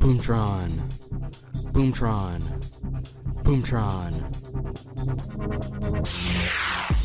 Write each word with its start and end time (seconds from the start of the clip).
Boomtron. 0.00 0.70
Boomtron. 1.74 2.40
Boomtron. 3.44 4.12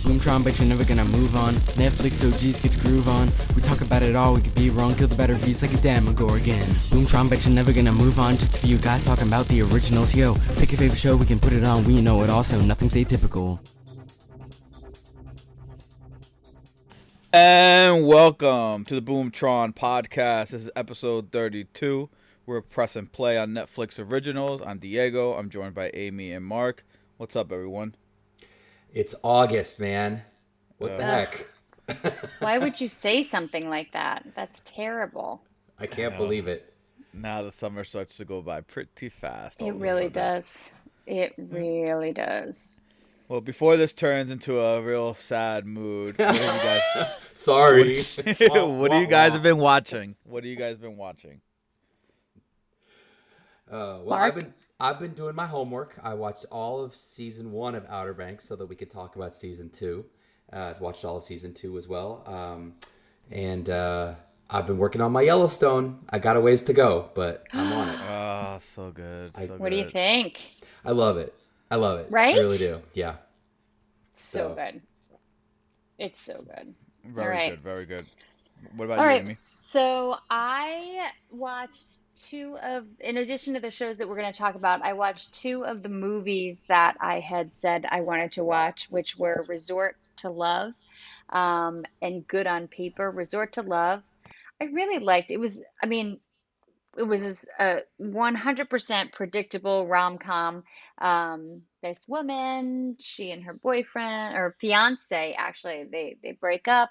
Boomtron, 0.05 0.43
but 0.45 0.57
you're 0.57 0.67
never 0.69 0.85
gonna 0.85 1.03
move 1.03 1.35
on. 1.35 1.55
Netflix 1.75 2.23
OGs 2.25 2.61
get 2.61 2.71
the 2.71 2.81
groove 2.87 3.09
on. 3.09 3.27
We 3.53 3.61
talk 3.61 3.81
about 3.81 4.01
it 4.01 4.15
all, 4.15 4.35
we 4.35 4.41
could 4.41 4.55
be 4.55 4.69
wrong, 4.69 4.95
kill 4.95 5.09
the 5.09 5.15
better 5.17 5.33
views 5.33 5.61
like 5.61 5.73
a 5.73 5.77
damn 5.77 6.05
Demogorgon. 6.05 6.63
Boomtron, 6.89 7.29
but 7.29 7.43
you're 7.43 7.53
never 7.53 7.73
gonna 7.73 7.91
move 7.91 8.17
on. 8.17 8.37
Just 8.37 8.55
a 8.55 8.65
few 8.65 8.77
guys 8.77 9.03
talking 9.03 9.27
about 9.27 9.45
the 9.49 9.61
originals. 9.63 10.15
Yo, 10.15 10.35
pick 10.55 10.71
your 10.71 10.79
favorite 10.79 10.97
show, 10.97 11.17
we 11.17 11.25
can 11.25 11.39
put 11.39 11.51
it 11.51 11.65
on. 11.65 11.83
We 11.83 12.01
know 12.01 12.23
it 12.23 12.29
also, 12.29 12.61
nothing's 12.61 12.93
atypical. 12.93 13.59
And 17.33 18.07
welcome 18.07 18.85
to 18.85 18.95
the 18.95 19.01
Boomtron 19.01 19.75
podcast. 19.75 20.51
This 20.51 20.61
is 20.61 20.69
episode 20.77 21.33
32. 21.33 22.09
We're 22.47 22.61
press 22.61 22.95
and 22.95 23.11
play 23.11 23.39
on 23.39 23.53
Netflix 23.53 23.99
originals. 23.99 24.61
I'm 24.63 24.77
Diego. 24.77 25.33
I'm 25.33 25.49
joined 25.49 25.73
by 25.73 25.89
Amy 25.95 26.31
and 26.31 26.45
Mark. 26.45 26.85
What's 27.17 27.35
up, 27.35 27.51
everyone? 27.51 27.95
It's 28.93 29.15
August, 29.23 29.79
man. 29.79 30.21
What 30.77 30.95
the 30.95 31.03
heck? 31.03 31.49
Why 32.39 32.59
would 32.59 32.79
you 32.79 32.87
say 32.87 33.23
something 33.23 33.67
like 33.67 33.91
that? 33.93 34.27
That's 34.35 34.61
terrible. 34.63 35.41
I 35.79 35.87
can't 35.87 36.13
know. 36.13 36.19
believe 36.19 36.47
it. 36.47 36.71
Now 37.13 37.41
the 37.41 37.51
summer 37.51 37.83
starts 37.83 38.15
to 38.17 38.25
go 38.25 38.43
by 38.43 38.61
pretty 38.61 39.09
fast. 39.09 39.63
It 39.63 39.73
really 39.73 40.09
does. 40.09 40.71
It 41.07 41.33
hmm. 41.33 41.51
really 41.51 42.11
does. 42.11 42.75
Well, 43.27 43.41
before 43.41 43.75
this 43.75 43.95
turns 43.95 44.29
into 44.29 44.59
a 44.59 44.83
real 44.83 45.15
sad 45.15 45.65
mood, 45.65 46.19
what 46.19 46.35
have 46.35 46.55
you 46.55 46.61
guys? 46.61 47.11
Sorry. 47.33 48.03
what 48.51 48.91
do 48.91 48.97
you 48.99 49.07
guys 49.07 49.31
have 49.31 49.41
been 49.41 49.57
watching? 49.57 50.15
What 50.25 50.43
have 50.43 50.49
you 50.51 50.57
guys 50.57 50.77
been 50.77 50.95
watching? 50.95 51.41
Uh, 53.69 53.99
well, 54.03 54.05
Mark? 54.09 54.23
I've 54.23 54.35
been 54.35 54.53
I've 54.79 54.99
been 54.99 55.13
doing 55.13 55.35
my 55.35 55.45
homework. 55.45 55.97
I 56.03 56.13
watched 56.13 56.45
all 56.51 56.83
of 56.83 56.93
season 56.93 57.51
one 57.51 57.75
of 57.75 57.85
Outer 57.89 58.13
Banks 58.13 58.45
so 58.47 58.55
that 58.55 58.65
we 58.65 58.75
could 58.75 58.89
talk 58.91 59.15
about 59.15 59.33
season 59.33 59.69
two. 59.69 60.05
Uh, 60.51 60.73
I 60.75 60.81
watched 60.81 61.05
all 61.05 61.17
of 61.17 61.23
season 61.23 61.53
two 61.53 61.77
as 61.77 61.87
well. 61.87 62.23
Um, 62.27 62.73
and 63.31 63.69
uh, 63.69 64.15
I've 64.49 64.67
been 64.67 64.77
working 64.77 65.01
on 65.01 65.11
my 65.11 65.21
Yellowstone. 65.21 65.99
I 66.09 66.19
got 66.19 66.35
a 66.35 66.41
ways 66.41 66.61
to 66.63 66.73
go, 66.73 67.09
but 67.15 67.47
I'm 67.53 67.71
on 67.73 67.89
it. 67.89 67.99
Oh, 68.07 68.57
so 68.61 68.91
good. 68.91 69.31
I- 69.35 69.47
So 69.47 69.57
What 69.57 69.69
do 69.71 69.77
you 69.77 69.89
think? 69.89 70.39
I 70.83 70.91
love 70.91 71.17
it. 71.17 71.33
I 71.71 71.75
love 71.77 71.99
it. 71.99 72.07
Right? 72.11 72.35
I 72.35 72.37
Right? 72.37 72.43
really 72.43 72.57
do. 72.59 72.81
Yeah. 72.93 73.15
So 74.13 74.49
So- 74.49 74.55
good. 74.55 74.81
It's 75.97 76.19
so 76.19 76.43
good. 76.43 76.75
Very 77.05 77.23
All 77.25 77.31
right. 77.31 77.49
good. 77.51 77.61
Very 77.63 77.85
good. 77.85 78.05
What 78.75 78.85
about 78.85 78.99
All 78.99 79.05
you, 79.05 79.09
right. 79.09 79.21
Amy? 79.21 79.33
So 79.33 80.17
I 80.29 81.09
watched 81.31 81.99
two 82.15 82.57
of, 82.61 82.85
in 82.99 83.17
addition 83.17 83.53
to 83.53 83.59
the 83.59 83.71
shows 83.71 83.97
that 83.97 84.07
we're 84.07 84.17
going 84.19 84.31
to 84.31 84.37
talk 84.37 84.55
about, 84.55 84.81
I 84.81 84.93
watched 84.93 85.33
two 85.33 85.65
of 85.65 85.83
the 85.83 85.89
movies 85.89 86.63
that 86.67 86.95
I 86.99 87.19
had 87.19 87.53
said 87.53 87.85
I 87.89 88.01
wanted 88.01 88.33
to 88.33 88.43
watch, 88.43 88.87
which 88.89 89.17
were 89.17 89.45
Resort 89.47 89.97
to 90.17 90.29
Love 90.29 90.73
um, 91.29 91.85
and 92.01 92.27
Good 92.27 92.47
on 92.47 92.67
Paper. 92.67 93.09
Resort 93.11 93.53
to 93.53 93.61
Love, 93.61 94.03
I 94.61 94.65
really 94.65 95.03
liked. 95.03 95.31
It 95.31 95.39
was, 95.39 95.63
I 95.81 95.85
mean, 95.85 96.19
it 96.97 97.03
was 97.03 97.47
a 97.59 97.81
100% 98.01 99.11
predictable 99.11 99.87
rom-com. 99.87 100.63
Um, 100.97 101.61
this 101.85 102.05
woman, 102.07 102.95
she 102.99 103.31
and 103.31 103.43
her 103.43 103.53
boyfriend 103.53 104.35
or 104.35 104.55
fiance, 104.59 105.35
actually, 105.37 105.85
they 105.91 106.17
they 106.23 106.31
break 106.31 106.67
up, 106.67 106.89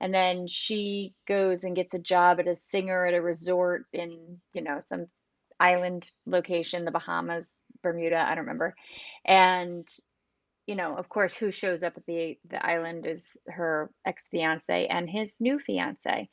and 0.00 0.12
then 0.12 0.46
she 0.46 1.14
goes 1.26 1.64
and 1.64 1.74
gets 1.74 1.94
a 1.94 1.98
job 1.98 2.40
at 2.40 2.48
a 2.48 2.56
singer 2.56 3.06
at 3.06 3.14
a 3.14 3.22
resort 3.22 3.86
in, 3.92 4.40
you 4.52 4.62
know, 4.62 4.80
some 4.80 5.06
island 5.58 6.10
location, 6.26 6.84
the 6.84 6.90
Bahamas, 6.90 7.50
Bermuda, 7.82 8.18
I 8.18 8.34
don't 8.34 8.44
remember. 8.44 8.74
And, 9.24 9.88
you 10.66 10.76
know, 10.76 10.96
of 10.96 11.08
course, 11.08 11.36
who 11.36 11.50
shows 11.50 11.82
up 11.82 11.94
at 11.96 12.04
the 12.06 12.38
the 12.48 12.64
island 12.64 13.06
is 13.06 13.36
her 13.46 13.90
ex-fiance 14.06 14.86
and 14.86 15.08
his 15.08 15.36
new 15.40 15.58
fiance. 15.58 16.28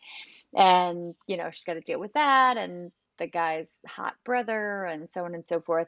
And, 0.54 1.16
you 1.28 1.38
know, 1.38 1.50
she's 1.52 1.64
got 1.64 1.74
to 1.76 1.82
deal 1.82 2.00
with 2.00 2.14
that 2.14 2.58
and 2.58 2.92
the 3.22 3.28
guy's 3.28 3.80
hot 3.88 4.16
brother 4.26 4.84
and 4.84 5.08
so 5.08 5.24
on 5.26 5.36
and 5.36 5.46
so 5.46 5.62
forth. 5.62 5.88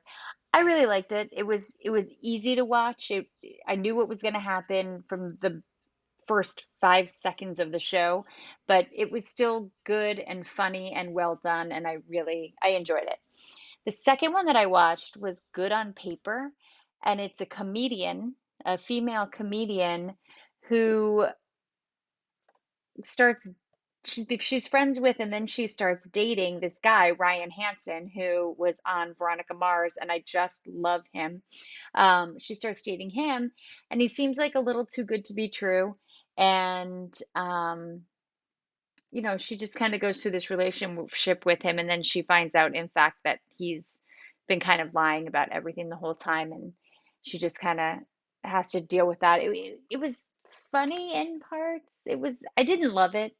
I 0.53 0.59
really 0.59 0.85
liked 0.85 1.11
it. 1.11 1.31
It 1.31 1.43
was 1.43 1.75
it 1.81 1.89
was 1.89 2.11
easy 2.21 2.55
to 2.55 2.63
watch. 2.63 3.09
It, 3.09 3.25
I 3.67 3.75
knew 3.75 3.95
what 3.95 4.07
was 4.07 4.21
going 4.21 4.35
to 4.35 4.39
happen 4.39 5.03
from 5.09 5.33
the 5.41 5.63
first 6.27 6.67
five 6.79 7.09
seconds 7.09 7.59
of 7.59 7.71
the 7.71 7.79
show, 7.79 8.25
but 8.67 8.85
it 8.95 9.11
was 9.11 9.25
still 9.25 9.71
good 9.83 10.19
and 10.19 10.47
funny 10.47 10.93
and 10.95 11.15
well 11.15 11.39
done, 11.41 11.71
and 11.71 11.87
I 11.87 11.97
really 12.07 12.53
I 12.61 12.69
enjoyed 12.69 13.07
it. 13.07 13.17
The 13.85 13.91
second 13.91 14.31
one 14.31 14.45
that 14.45 14.55
I 14.55 14.67
watched 14.67 15.17
was 15.17 15.41
Good 15.53 15.71
on 15.71 15.93
Paper, 15.93 16.51
and 17.03 17.19
it's 17.19 17.41
a 17.41 17.47
comedian, 17.47 18.35
a 18.63 18.77
female 18.77 19.25
comedian 19.25 20.13
who 20.69 21.25
starts 23.03 23.49
she's 24.05 24.27
she's 24.39 24.67
friends 24.67 24.99
with 24.99 25.17
and 25.19 25.31
then 25.31 25.47
she 25.47 25.67
starts 25.67 26.05
dating 26.05 26.59
this 26.59 26.79
guy 26.83 27.11
Ryan 27.11 27.51
Hansen 27.51 28.09
who 28.13 28.55
was 28.57 28.79
on 28.85 29.15
Veronica 29.17 29.53
Mars 29.53 29.97
and 29.99 30.11
I 30.11 30.23
just 30.25 30.61
love 30.67 31.03
him. 31.13 31.41
Um, 31.95 32.37
she 32.39 32.55
starts 32.55 32.81
dating 32.81 33.11
him 33.11 33.51
and 33.89 34.01
he 34.01 34.07
seems 34.07 34.37
like 34.37 34.55
a 34.55 34.61
little 34.61 34.85
too 34.85 35.03
good 35.03 35.25
to 35.25 35.33
be 35.33 35.49
true 35.49 35.95
and 36.37 37.17
um, 37.35 38.01
you 39.11 39.21
know 39.21 39.37
she 39.37 39.57
just 39.57 39.75
kind 39.75 39.93
of 39.93 40.01
goes 40.01 40.21
through 40.21 40.31
this 40.31 40.49
relationship 40.49 41.45
with 41.45 41.61
him 41.61 41.79
and 41.79 41.89
then 41.89 42.03
she 42.03 42.23
finds 42.23 42.55
out 42.55 42.75
in 42.75 42.89
fact 42.89 43.17
that 43.23 43.39
he's 43.55 43.85
been 44.47 44.59
kind 44.59 44.81
of 44.81 44.93
lying 44.93 45.27
about 45.27 45.51
everything 45.51 45.89
the 45.89 45.95
whole 45.95 46.15
time 46.15 46.51
and 46.51 46.73
she 47.21 47.37
just 47.37 47.59
kind 47.59 47.79
of 47.79 47.97
has 48.43 48.71
to 48.71 48.81
deal 48.81 49.07
with 49.07 49.19
that. 49.21 49.41
It, 49.41 49.79
it 49.89 49.97
was 49.99 50.21
funny 50.71 51.15
in 51.15 51.39
parts. 51.39 52.01
It 52.05 52.19
was 52.19 52.43
I 52.57 52.63
didn't 52.63 52.93
love 52.93 53.15
it. 53.15 53.33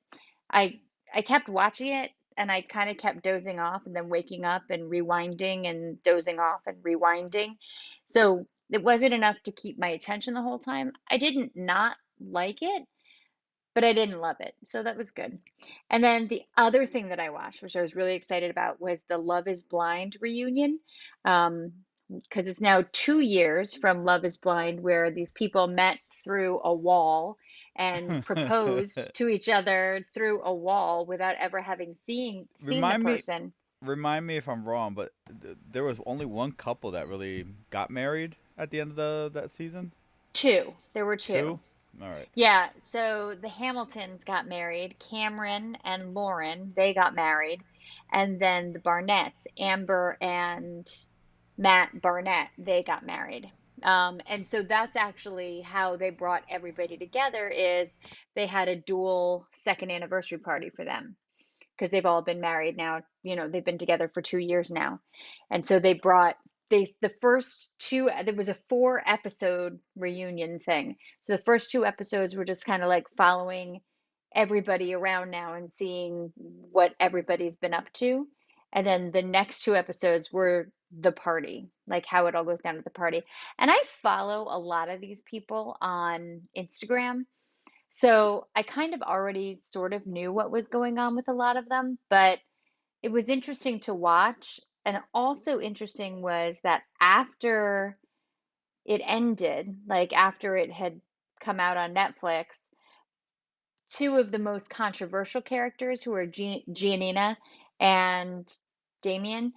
I 0.53 0.79
I 1.13 1.21
kept 1.21 1.49
watching 1.49 1.87
it 1.87 2.11
and 2.37 2.51
I 2.51 2.61
kind 2.61 2.89
of 2.89 2.97
kept 2.97 3.23
dozing 3.23 3.59
off 3.59 3.85
and 3.85 3.95
then 3.95 4.09
waking 4.09 4.45
up 4.45 4.63
and 4.69 4.91
rewinding 4.91 5.67
and 5.69 6.01
dozing 6.03 6.39
off 6.39 6.61
and 6.65 6.77
rewinding. 6.83 7.57
So 8.07 8.45
it 8.71 8.83
wasn't 8.83 9.13
enough 9.13 9.37
to 9.43 9.51
keep 9.51 9.77
my 9.77 9.89
attention 9.89 10.33
the 10.33 10.41
whole 10.41 10.59
time. 10.59 10.93
I 11.09 11.17
didn't 11.17 11.51
not 11.55 11.95
like 12.19 12.59
it, 12.61 12.83
but 13.75 13.83
I 13.83 13.93
didn't 13.93 14.21
love 14.21 14.37
it. 14.39 14.55
So 14.63 14.81
that 14.81 14.97
was 14.97 15.11
good. 15.11 15.37
And 15.89 16.03
then 16.03 16.27
the 16.27 16.41
other 16.57 16.85
thing 16.85 17.09
that 17.09 17.19
I 17.19 17.29
watched, 17.29 17.61
which 17.61 17.75
I 17.75 17.81
was 17.81 17.95
really 17.95 18.15
excited 18.15 18.49
about, 18.49 18.81
was 18.81 19.03
the 19.03 19.17
Love 19.17 19.47
is 19.47 19.63
Blind 19.63 20.17
reunion. 20.21 20.79
Um, 21.25 21.73
because 22.09 22.47
it's 22.47 22.61
now 22.61 22.83
two 22.91 23.21
years 23.21 23.73
from 23.73 24.03
Love 24.03 24.25
is 24.25 24.37
Blind, 24.37 24.81
where 24.81 25.09
these 25.09 25.31
people 25.31 25.67
met 25.67 25.97
through 26.23 26.59
a 26.63 26.73
wall 26.73 27.37
and 27.75 28.23
proposed 28.25 29.13
to 29.13 29.27
each 29.27 29.49
other 29.49 30.05
through 30.13 30.41
a 30.43 30.53
wall 30.53 31.05
without 31.05 31.35
ever 31.39 31.61
having 31.61 31.93
seen 31.93 32.47
seen 32.59 32.75
Remind 32.75 33.01
the 33.03 33.07
me- 33.07 33.13
person. 33.13 33.53
Remind 33.81 34.25
me 34.25 34.37
if 34.37 34.47
I'm 34.47 34.63
wrong, 34.63 34.93
but 34.93 35.11
th- 35.41 35.57
there 35.71 35.83
was 35.83 35.99
only 36.05 36.25
one 36.25 36.53
couple 36.53 36.91
that 36.91 37.09
really 37.09 37.45
got 37.69 37.89
married 37.89 38.37
at 38.57 38.69
the 38.69 38.79
end 38.79 38.91
of 38.91 38.95
the 38.95 39.31
that 39.33 39.51
season. 39.51 39.91
Two. 40.31 40.73
There 40.93 41.05
were 41.05 41.17
two. 41.17 41.33
Two. 41.33 41.59
All 42.01 42.09
right. 42.09 42.27
Yeah, 42.33 42.69
so 42.77 43.35
the 43.39 43.49
Hamiltons 43.49 44.23
got 44.23 44.47
married. 44.47 44.97
Cameron 44.99 45.77
and 45.83 46.13
Lauren, 46.13 46.73
they 46.75 46.93
got 46.93 47.13
married. 47.13 47.61
And 48.11 48.39
then 48.39 48.73
the 48.73 48.79
Barnetts, 48.79 49.45
Amber 49.59 50.17
and 50.21 50.89
Matt 51.57 52.01
Barnett, 52.01 52.49
they 52.57 52.83
got 52.83 53.05
married. 53.05 53.51
Um, 53.83 54.21
and 54.27 54.45
so 54.45 54.63
that's 54.63 54.95
actually 54.95 55.61
how 55.61 55.97
they 55.97 56.09
brought 56.09 56.43
everybody 56.49 56.97
together 56.97 57.49
is 57.49 57.91
they 58.35 58.47
had 58.47 58.69
a 58.69 58.75
dual 58.75 59.47
second 59.51 59.91
anniversary 59.91 60.37
party 60.37 60.69
for 60.69 60.85
them 60.85 61.15
because 61.75 61.91
they've 61.91 62.05
all 62.05 62.21
been 62.21 62.39
married 62.39 62.77
now, 62.77 63.01
you 63.23 63.35
know, 63.35 63.49
they've 63.49 63.65
been 63.65 63.77
together 63.77 64.09
for 64.13 64.21
2 64.21 64.37
years 64.37 64.69
now. 64.69 64.99
And 65.51 65.65
so 65.65 65.79
they 65.79 65.93
brought 65.93 66.35
they 66.69 66.87
the 67.01 67.13
first 67.21 67.71
two 67.77 68.09
there 68.25 68.33
was 68.33 68.49
a 68.49 68.57
four 68.69 69.03
episode 69.05 69.79
reunion 69.95 70.59
thing. 70.59 70.95
So 71.21 71.33
the 71.33 71.43
first 71.43 71.71
two 71.71 71.85
episodes 71.85 72.35
were 72.35 72.45
just 72.45 72.65
kind 72.65 72.81
of 72.81 72.89
like 72.89 73.05
following 73.17 73.81
everybody 74.35 74.93
around 74.93 75.29
now 75.29 75.53
and 75.53 75.69
seeing 75.69 76.31
what 76.35 76.93
everybody's 76.99 77.55
been 77.55 77.73
up 77.73 77.91
to. 77.93 78.27
And 78.71 78.87
then 78.87 79.11
the 79.11 79.21
next 79.21 79.63
two 79.63 79.75
episodes 79.75 80.31
were 80.31 80.69
the 80.99 81.11
party, 81.11 81.69
like 81.87 82.05
how 82.05 82.27
it 82.27 82.35
all 82.35 82.43
goes 82.43 82.61
down 82.61 82.77
at 82.77 82.83
the 82.83 82.89
party. 82.89 83.23
And 83.57 83.71
I 83.71 83.77
follow 84.01 84.47
a 84.49 84.59
lot 84.59 84.89
of 84.89 85.01
these 85.01 85.21
people 85.21 85.77
on 85.81 86.41
Instagram. 86.57 87.25
So 87.91 88.47
I 88.55 88.63
kind 88.63 88.93
of 88.93 89.01
already 89.01 89.57
sort 89.61 89.93
of 89.93 90.07
knew 90.07 90.31
what 90.31 90.51
was 90.51 90.67
going 90.67 90.97
on 90.97 91.15
with 91.15 91.27
a 91.27 91.33
lot 91.33 91.57
of 91.57 91.69
them, 91.69 91.97
but 92.09 92.39
it 93.01 93.11
was 93.11 93.29
interesting 93.29 93.79
to 93.81 93.93
watch. 93.93 94.59
And 94.85 94.99
also 95.13 95.59
interesting 95.59 96.21
was 96.21 96.57
that 96.63 96.83
after 96.99 97.97
it 98.85 99.01
ended, 99.05 99.75
like 99.87 100.11
after 100.13 100.57
it 100.57 100.71
had 100.71 100.99
come 101.39 101.59
out 101.59 101.77
on 101.77 101.93
Netflix, 101.93 102.57
two 103.89 104.15
of 104.15 104.31
the 104.31 104.39
most 104.39 104.69
controversial 104.69 105.41
characters, 105.41 106.03
who 106.03 106.13
are 106.13 106.25
Gi- 106.25 106.65
Giannina 106.69 107.37
and 107.79 108.51
Damian, 109.01 109.53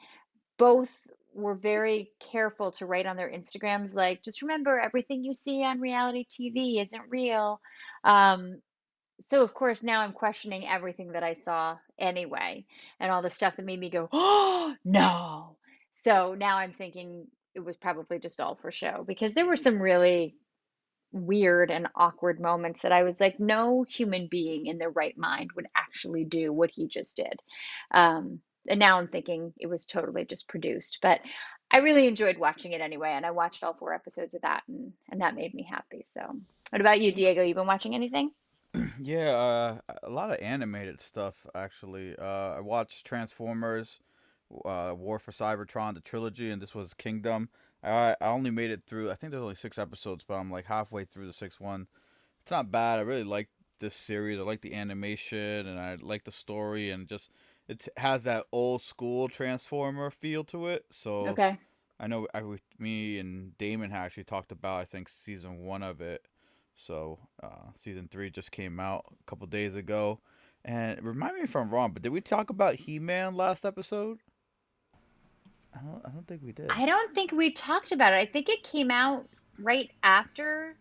both 0.58 0.90
were 1.36 1.54
very 1.54 2.10
careful 2.32 2.72
to 2.72 2.86
write 2.86 3.06
on 3.06 3.16
their 3.16 3.30
Instagrams, 3.30 3.94
like, 3.94 4.22
just 4.22 4.42
remember 4.42 4.80
everything 4.80 5.22
you 5.22 5.34
see 5.34 5.62
on 5.62 5.80
reality 5.80 6.24
TV 6.28 6.80
isn't 6.80 7.02
real. 7.10 7.60
Um, 8.04 8.60
so 9.20 9.42
of 9.42 9.54
course 9.54 9.82
now 9.82 10.00
I'm 10.00 10.12
questioning 10.12 10.66
everything 10.66 11.12
that 11.12 11.22
I 11.22 11.34
saw 11.34 11.76
anyway, 11.98 12.66
and 13.00 13.10
all 13.10 13.22
the 13.22 13.30
stuff 13.30 13.56
that 13.56 13.64
made 13.64 13.80
me 13.80 13.90
go, 13.90 14.08
oh 14.12 14.74
no. 14.84 15.56
So 15.92 16.34
now 16.34 16.58
I'm 16.58 16.72
thinking 16.72 17.26
it 17.54 17.64
was 17.64 17.76
probably 17.76 18.18
just 18.18 18.40
all 18.40 18.54
for 18.54 18.70
show 18.70 19.04
because 19.06 19.34
there 19.34 19.46
were 19.46 19.56
some 19.56 19.80
really 19.80 20.36
weird 21.12 21.70
and 21.70 21.88
awkward 21.94 22.40
moments 22.40 22.82
that 22.82 22.92
I 22.92 23.02
was 23.02 23.20
like, 23.20 23.40
no 23.40 23.84
human 23.88 24.28
being 24.30 24.66
in 24.66 24.78
their 24.78 24.90
right 24.90 25.16
mind 25.16 25.52
would 25.52 25.66
actually 25.74 26.24
do 26.24 26.52
what 26.52 26.70
he 26.70 26.88
just 26.88 27.16
did. 27.16 27.40
Um, 27.90 28.40
and 28.68 28.80
now 28.80 28.98
I'm 28.98 29.08
thinking 29.08 29.52
it 29.58 29.66
was 29.66 29.86
totally 29.86 30.24
just 30.24 30.48
produced. 30.48 30.98
But 31.02 31.20
I 31.70 31.78
really 31.78 32.06
enjoyed 32.06 32.38
watching 32.38 32.72
it 32.72 32.80
anyway, 32.80 33.12
and 33.12 33.26
I 33.26 33.32
watched 33.32 33.64
all 33.64 33.74
four 33.74 33.92
episodes 33.92 34.34
of 34.34 34.42
that, 34.42 34.62
and, 34.68 34.92
and 35.10 35.20
that 35.20 35.34
made 35.34 35.54
me 35.54 35.66
happy. 35.68 36.04
So, 36.06 36.20
what 36.70 36.80
about 36.80 37.00
you, 37.00 37.12
Diego? 37.12 37.42
You 37.42 37.54
been 37.54 37.66
watching 37.66 37.94
anything? 37.94 38.30
Yeah, 39.00 39.30
uh, 39.30 39.94
a 40.02 40.10
lot 40.10 40.30
of 40.30 40.38
animated 40.40 41.00
stuff 41.00 41.46
actually. 41.54 42.14
Uh, 42.18 42.56
I 42.56 42.60
watched 42.60 43.06
Transformers, 43.06 44.00
uh, 44.64 44.94
War 44.96 45.19
for 45.19 45.32
Cybertron, 45.32 45.94
the 45.94 46.00
trilogy, 46.00 46.50
and 46.50 46.60
this 46.60 46.74
was 46.74 46.94
Kingdom. 46.94 47.48
I 47.82 48.16
I 48.20 48.26
only 48.28 48.50
made 48.50 48.70
it 48.70 48.82
through. 48.86 49.10
I 49.10 49.14
think 49.14 49.30
there's 49.30 49.42
only 49.42 49.54
six 49.54 49.78
episodes, 49.78 50.24
but 50.26 50.34
I'm 50.34 50.50
like 50.50 50.66
halfway 50.66 51.04
through 51.04 51.26
the 51.26 51.32
sixth 51.32 51.60
one. 51.60 51.86
It's 52.40 52.50
not 52.50 52.70
bad. 52.70 52.98
I 52.98 53.02
really 53.02 53.24
like 53.24 53.48
this 53.80 53.94
series. 53.94 54.38
I 54.38 54.42
like 54.42 54.62
the 54.62 54.74
animation 54.74 55.66
and 55.66 55.78
I 55.78 55.96
like 56.00 56.24
the 56.24 56.32
story 56.32 56.90
and 56.90 57.06
just 57.06 57.30
it 57.68 57.88
has 57.96 58.24
that 58.24 58.46
old 58.52 58.82
school 58.82 59.28
Transformer 59.28 60.10
feel 60.10 60.44
to 60.44 60.68
it. 60.68 60.86
So 60.90 61.28
Okay. 61.28 61.58
I 61.98 62.06
know 62.06 62.28
I, 62.34 62.42
me 62.78 63.18
and 63.18 63.56
Damon 63.58 63.92
actually 63.92 64.24
talked 64.24 64.52
about 64.52 64.80
I 64.80 64.84
think 64.84 65.08
season 65.08 65.64
one 65.64 65.82
of 65.82 66.00
it. 66.00 66.26
So 66.74 67.18
uh, 67.42 67.70
season 67.74 68.08
three 68.10 68.30
just 68.30 68.52
came 68.52 68.78
out 68.78 69.06
a 69.10 69.24
couple 69.30 69.46
days 69.46 69.74
ago. 69.74 70.20
And 70.64 71.02
remind 71.02 71.36
me 71.36 71.42
if 71.42 71.54
I'm 71.54 71.70
wrong, 71.70 71.92
but 71.92 72.02
did 72.02 72.10
we 72.12 72.20
talk 72.20 72.50
about 72.50 72.74
He 72.74 72.98
Man 72.98 73.34
last 73.36 73.64
episode? 73.64 74.19
I 75.74 75.78
don't, 75.78 76.02
I 76.04 76.08
don't 76.10 76.26
think 76.26 76.42
we 76.42 76.52
did. 76.52 76.70
I 76.70 76.86
don't 76.86 77.14
think 77.14 77.32
we 77.32 77.52
talked 77.52 77.92
about 77.92 78.12
it. 78.12 78.16
I 78.16 78.26
think 78.26 78.48
it 78.48 78.62
came 78.62 78.90
out 78.90 79.28
right 79.58 79.90
after, 80.02 80.76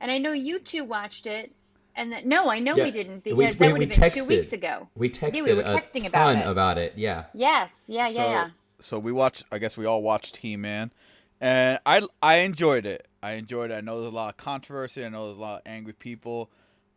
and 0.00 0.10
I 0.10 0.18
know 0.18 0.32
you 0.32 0.58
two 0.58 0.84
watched 0.84 1.26
it. 1.26 1.52
And 1.96 2.12
that, 2.12 2.24
no, 2.26 2.48
I 2.50 2.58
know 2.60 2.76
Yeah, 2.76 2.84
we 2.84 2.90
didn't 2.90 3.24
because 3.24 3.36
we- 3.36 3.44
that 3.46 3.72
would 3.72 3.80
have 3.82 3.90
been 4.00 4.10
two 4.10 4.26
weeks 4.26 4.52
ago. 4.52 4.88
We 4.94 5.10
texted 5.10 5.36
yeah, 5.36 5.42
we 5.42 5.54
were 5.54 5.60
a 5.62 5.64
texting 5.80 6.06
about 6.06 6.34
ton 6.34 6.38
it. 6.38 6.46
about 6.46 6.78
it. 6.78 6.94
Yeah. 6.96 7.24
Yes, 7.34 7.84
yeah, 7.88 8.08
yeah, 8.08 8.14
so, 8.24 8.30
yeah. 8.30 8.50
So 8.78 8.98
we 8.98 9.12
watched. 9.12 9.44
I 9.52 9.58
guess 9.58 9.76
we 9.76 9.84
all 9.86 10.02
watched 10.02 10.38
He 10.38 10.56
Man, 10.56 10.92
and 11.40 11.78
I 11.84 12.02
I 12.22 12.36
enjoyed 12.36 12.86
it. 12.86 13.06
I 13.22 13.32
enjoyed 13.32 13.70
it. 13.70 13.74
I 13.74 13.80
know 13.82 14.00
there's 14.00 14.12
a 14.12 14.16
lot 14.16 14.30
of 14.30 14.36
controversy. 14.38 15.04
I 15.04 15.08
know 15.10 15.26
there's 15.26 15.36
a 15.36 15.40
lot 15.40 15.56
of 15.56 15.62
angry 15.66 15.92
people. 15.92 16.50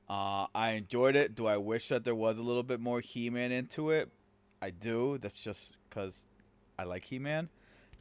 Uh, 0.10 0.46
I 0.56 0.72
enjoyed 0.72 1.16
it. 1.16 1.34
Do 1.36 1.48
I 1.48 1.58
wish 1.58 1.88
that 1.90 2.06
there 2.06 2.16
was 2.16 2.38
a 2.38 2.44
little 2.44 2.64
bit 2.64 2.80
more 2.80 3.02
He 3.02 3.30
Man 3.30 3.52
into 3.52 3.90
it? 3.90 4.10
I 4.62 4.70
do. 4.70 5.18
That's 5.18 5.38
just 5.42 5.74
because 5.90 6.26
I 6.80 6.84
like 6.84 7.06
He 7.06 7.20
Man. 7.20 7.50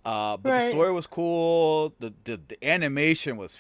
Uh, 0.05 0.37
but 0.37 0.57
the 0.57 0.71
story 0.71 0.93
was 0.93 1.07
cool. 1.07 1.95
The, 2.01 2.13
the 2.25 2.41
the 2.49 2.69
animation 2.69 3.37
was 3.37 3.57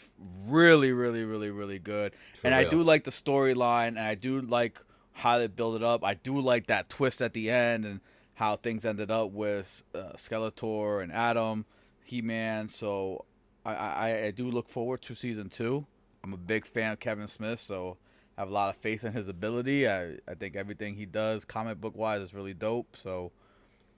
really, 0.46 0.92
really, 0.92 1.24
really, 1.24 1.50
really 1.50 1.78
good. 1.78 2.12
For 2.40 2.46
and 2.46 2.54
I 2.54 2.64
do 2.64 2.82
like 2.82 3.04
the 3.04 3.10
storyline, 3.12 3.88
and 3.88 4.00
I 4.00 4.16
do 4.16 4.40
like 4.40 4.80
how 5.12 5.38
they 5.38 5.46
build 5.46 5.76
it 5.76 5.82
up. 5.82 6.04
I 6.04 6.14
do 6.14 6.38
like 6.40 6.66
that 6.66 6.88
twist 6.88 7.22
at 7.22 7.32
the 7.32 7.50
end 7.50 7.84
and 7.84 8.00
how 8.34 8.56
things 8.56 8.84
ended 8.84 9.10
up 9.10 9.30
with 9.30 9.84
uh, 9.94 10.14
Skeletor 10.16 11.02
and 11.02 11.12
Adam, 11.12 11.64
He 12.02 12.22
Man. 12.22 12.68
So 12.68 13.24
I, 13.64 13.74
I 13.74 14.24
I 14.24 14.30
do 14.32 14.50
look 14.50 14.68
forward 14.68 15.02
to 15.02 15.14
season 15.14 15.48
two. 15.48 15.86
I'm 16.24 16.32
a 16.32 16.38
big 16.38 16.66
fan 16.66 16.92
of 16.92 17.00
Kevin 17.00 17.28
Smith, 17.28 17.60
so 17.60 17.98
I 18.36 18.40
have 18.40 18.48
a 18.48 18.52
lot 18.52 18.70
of 18.70 18.76
faith 18.76 19.04
in 19.04 19.12
his 19.12 19.28
ability. 19.28 19.88
I, 19.88 20.14
I 20.28 20.34
think 20.38 20.56
everything 20.56 20.94
he 20.96 21.06
does, 21.06 21.44
comic 21.44 21.80
book 21.80 21.96
wise, 21.96 22.22
is 22.22 22.32
really 22.32 22.54
dope. 22.54 22.96
So 22.96 23.32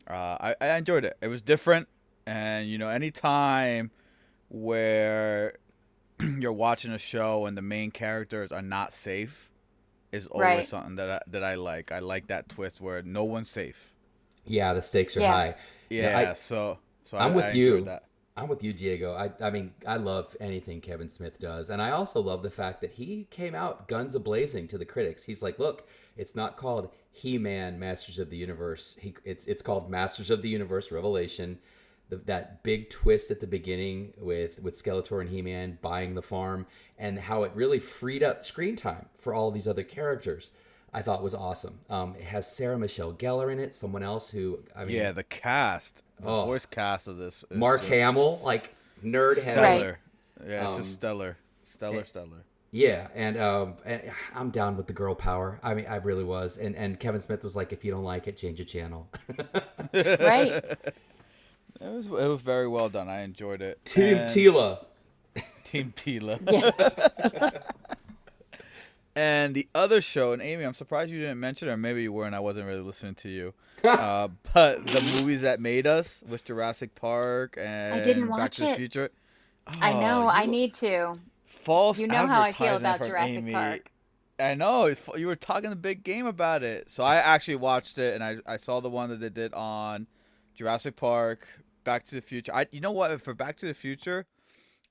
uh, 0.09 0.37
I, 0.41 0.55
I 0.61 0.77
enjoyed 0.77 1.05
it. 1.05 1.17
It 1.21 1.29
was 1.29 1.43
different, 1.43 1.89
and 2.27 2.69
you 2.69 2.79
know, 2.79 2.89
anytime 2.89 3.91
where 4.49 5.55
you're 6.39 6.53
watching 6.53 6.93
a 6.93 6.99
show 6.99 7.47
and 7.47 7.57
the 7.57 7.63
main 7.63 7.91
characters 7.91 8.53
are 8.53 8.63
not 8.63 8.93
safe 8.95 9.51
is 10.13 10.27
always 10.29 10.45
Right. 10.47 10.67
something 10.67 10.97
that 10.97 11.11
I, 11.11 11.21
that 11.29 11.43
I 11.45 11.55
like. 11.57 11.91
I 11.93 11.99
like 11.99 12.29
that 12.29 12.49
twist 12.49 12.81
where 12.81 13.03
no 13.03 13.25
one's 13.25 13.51
safe. 13.51 13.93
Yeah, 14.45 14.73
the 14.75 14.83
stakes 14.83 15.17
are 15.17 15.21
Yeah. 15.21 15.33
high. 15.33 15.55
Yeah, 15.91 16.31
I- 16.31 16.35
so 16.35 16.79
so 17.03 17.19
I'm 17.19 17.33
I, 17.33 17.37
with 17.37 17.45
I 17.47 17.51
you. 17.53 17.85
That. 17.85 18.05
I'm 18.37 18.49
with 18.49 18.65
you, 18.65 18.73
Diego. 18.73 19.13
I, 19.15 19.31
I 19.41 19.51
mean, 19.51 19.73
I 19.87 19.97
love 19.97 20.37
anything 20.41 20.81
Kevin 20.81 21.09
Smith 21.09 21.39
does. 21.39 21.71
And 21.71 21.81
I 21.81 21.91
also 21.91 22.21
love 22.21 22.43
the 22.43 22.51
fact 22.51 22.81
that 22.81 22.91
he 22.91 23.29
came 23.31 23.55
out 23.55 23.87
guns 23.87 24.17
a 24.17 24.21
blazing 24.21 24.67
to 24.69 24.79
the 24.79 24.85
critics. 24.85 25.23
He's 25.23 25.41
like, 25.41 25.61
look, 25.61 25.87
it's 26.17 26.35
not 26.35 26.57
called 26.57 26.91
He 27.13 27.39
Man 27.39 27.79
Masters 27.79 28.19
of 28.19 28.31
the 28.31 28.37
Universe. 28.37 28.97
He, 29.01 29.15
it's, 29.25 29.45
it's 29.47 29.63
called 29.63 29.89
Masters 29.89 30.31
of 30.31 30.43
the 30.43 30.49
Universe 30.49 30.91
Revelation. 30.91 31.61
The, 32.11 32.17
that 32.27 32.63
big 32.63 32.91
twist 32.91 33.31
at 33.31 33.41
the 33.41 33.47
beginning 33.47 34.13
with, 34.19 34.61
with 34.63 34.75
Skeletor 34.75 35.21
and 35.23 35.31
He 35.31 35.41
Man 35.41 35.79
buying 35.81 36.15
the 36.15 36.21
farm 36.23 36.67
and 36.99 37.19
how 37.19 37.45
it 37.45 37.53
really 37.55 37.79
freed 37.79 38.23
up 38.23 38.45
screen 38.45 38.77
time 38.77 39.07
for 39.17 39.33
all 39.35 39.51
these 39.51 39.67
other 39.67 39.83
characters. 39.83 40.51
I 40.93 41.03
thought 41.03 41.23
was 41.23 41.35
awesome. 41.35 41.81
Um, 41.91 42.15
it 42.17 42.25
has 42.25 42.47
Sarah 42.55 42.79
Michelle 42.79 43.13
Gellar 43.15 43.51
in 43.51 43.59
it, 43.59 43.75
someone 43.75 44.03
else 44.03 44.29
who 44.31 44.61
I 44.77 44.85
mean, 44.85 44.97
Yeah, 44.97 45.13
the 45.13 45.25
cast, 45.25 46.03
the 46.21 46.29
Oh. 46.29 46.45
voice 46.45 46.67
cast 46.67 47.09
of 47.09 47.17
this. 47.17 47.43
Is 47.51 47.57
Mark 47.57 47.81
just 47.81 47.93
Hamill, 47.93 48.39
like 48.45 48.75
nerd 49.03 49.43
heavy. 49.43 49.53
stellar. 49.59 49.99
Yeah, 50.47 50.69
it's 50.69 50.77
Um, 50.77 50.83
just 50.83 50.95
stellar, 50.95 51.39
stellar, 51.65 52.05
stellar. 52.05 52.45
Yeah, 52.71 53.09
and 53.15 53.37
um, 53.39 53.75
and 53.85 54.03
I'm 54.35 54.51
down 54.51 54.77
with 54.77 54.87
the 54.89 54.93
girl 54.93 55.15
power. 55.15 55.59
I 55.63 55.75
mean, 55.75 55.87
I 55.87 55.97
really 55.97 56.25
was. 56.25 56.59
And 56.59 56.77
and 56.77 57.01
Kevin 57.01 57.21
Smith 57.21 57.43
was 57.43 57.57
like, 57.57 57.73
if 57.73 57.85
you 57.85 57.91
don't 57.91 58.05
like 58.05 58.27
it, 58.29 58.37
change 58.37 58.59
the 58.59 58.65
channel. 58.65 59.09
Right. 59.95 60.63
It 61.81 61.89
was 61.93 62.07
it 62.07 62.11
was 62.11 62.41
very 62.41 62.69
well 62.69 62.89
done. 62.89 63.09
I 63.09 63.21
enjoyed 63.23 63.61
it. 63.63 63.85
Team 63.85 64.19
And- 64.19 64.29
Teela. 64.31 64.85
Team 65.65 65.93
Teela. 65.97 66.39
Yeah. 66.51 67.51
And 69.17 69.55
the 69.55 69.69
other 69.77 70.01
show, 70.01 70.33
and 70.33 70.43
Amy, 70.43 70.65
I'm 70.65 70.75
surprised 70.75 71.13
you 71.13 71.21
didn't 71.21 71.39
mention, 71.39 71.69
it, 71.69 71.71
or 71.73 71.77
maybe 71.77 72.03
you 72.03 72.13
were, 72.13 72.27
and 72.27 72.35
I 72.35 72.41
wasn't 72.41 72.67
really 72.67 72.81
listening 72.81 73.15
to 73.17 73.29
you. 73.29 73.55
uh, 73.85 74.27
but 74.53 74.85
the 74.89 75.01
movies 75.21 75.43
that 75.43 75.61
made 75.61 75.87
us 75.87 76.21
with 76.29 76.45
Jurassic 76.45 76.97
Park 76.97 77.57
and 77.57 78.05
didn't 78.05 78.27
Back 78.29 78.39
watch 78.39 78.57
to 78.57 78.63
the 78.65 78.71
it. 78.71 78.77
Future. 78.77 79.11
I 79.69 79.93
Oh, 79.93 80.01
know. 80.01 80.27
I 80.29 80.47
need 80.47 80.75
to. 80.75 81.15
false. 81.47 82.01
You 82.01 82.09
know 82.09 82.27
how 82.27 82.43
I 82.43 82.51
feel 82.53 82.75
about 82.77 83.03
Jurassic 83.05 83.37
Amy. 83.39 83.53
Park. 83.53 83.89
I 84.41 84.55
know 84.55 84.93
you 85.17 85.29
were 85.29 85.37
talking 85.37 85.71
the 85.71 85.77
big 85.77 86.03
game 86.03 86.27
about 86.27 86.65
it, 86.65 86.91
so 86.91 87.05
I 87.05 87.15
actually 87.17 87.55
watched 87.55 87.99
it, 87.99 88.15
and 88.21 88.25
I 88.25 88.39
I 88.53 88.57
saw 88.57 88.81
the 88.81 88.91
one 88.91 89.11
that 89.11 89.21
they 89.21 89.29
did 89.29 89.55
on 89.55 90.09
Jurassic 90.57 90.97
Park, 90.97 91.47
Back 91.85 92.05
to 92.05 92.15
the 92.15 92.21
Future. 92.23 92.53
I 92.55 92.67
you 92.73 92.81
know 92.81 92.93
what 92.93 93.21
for 93.21 93.35
Back 93.35 93.57
to 93.59 93.67
the 93.67 93.75
Future, 93.75 94.27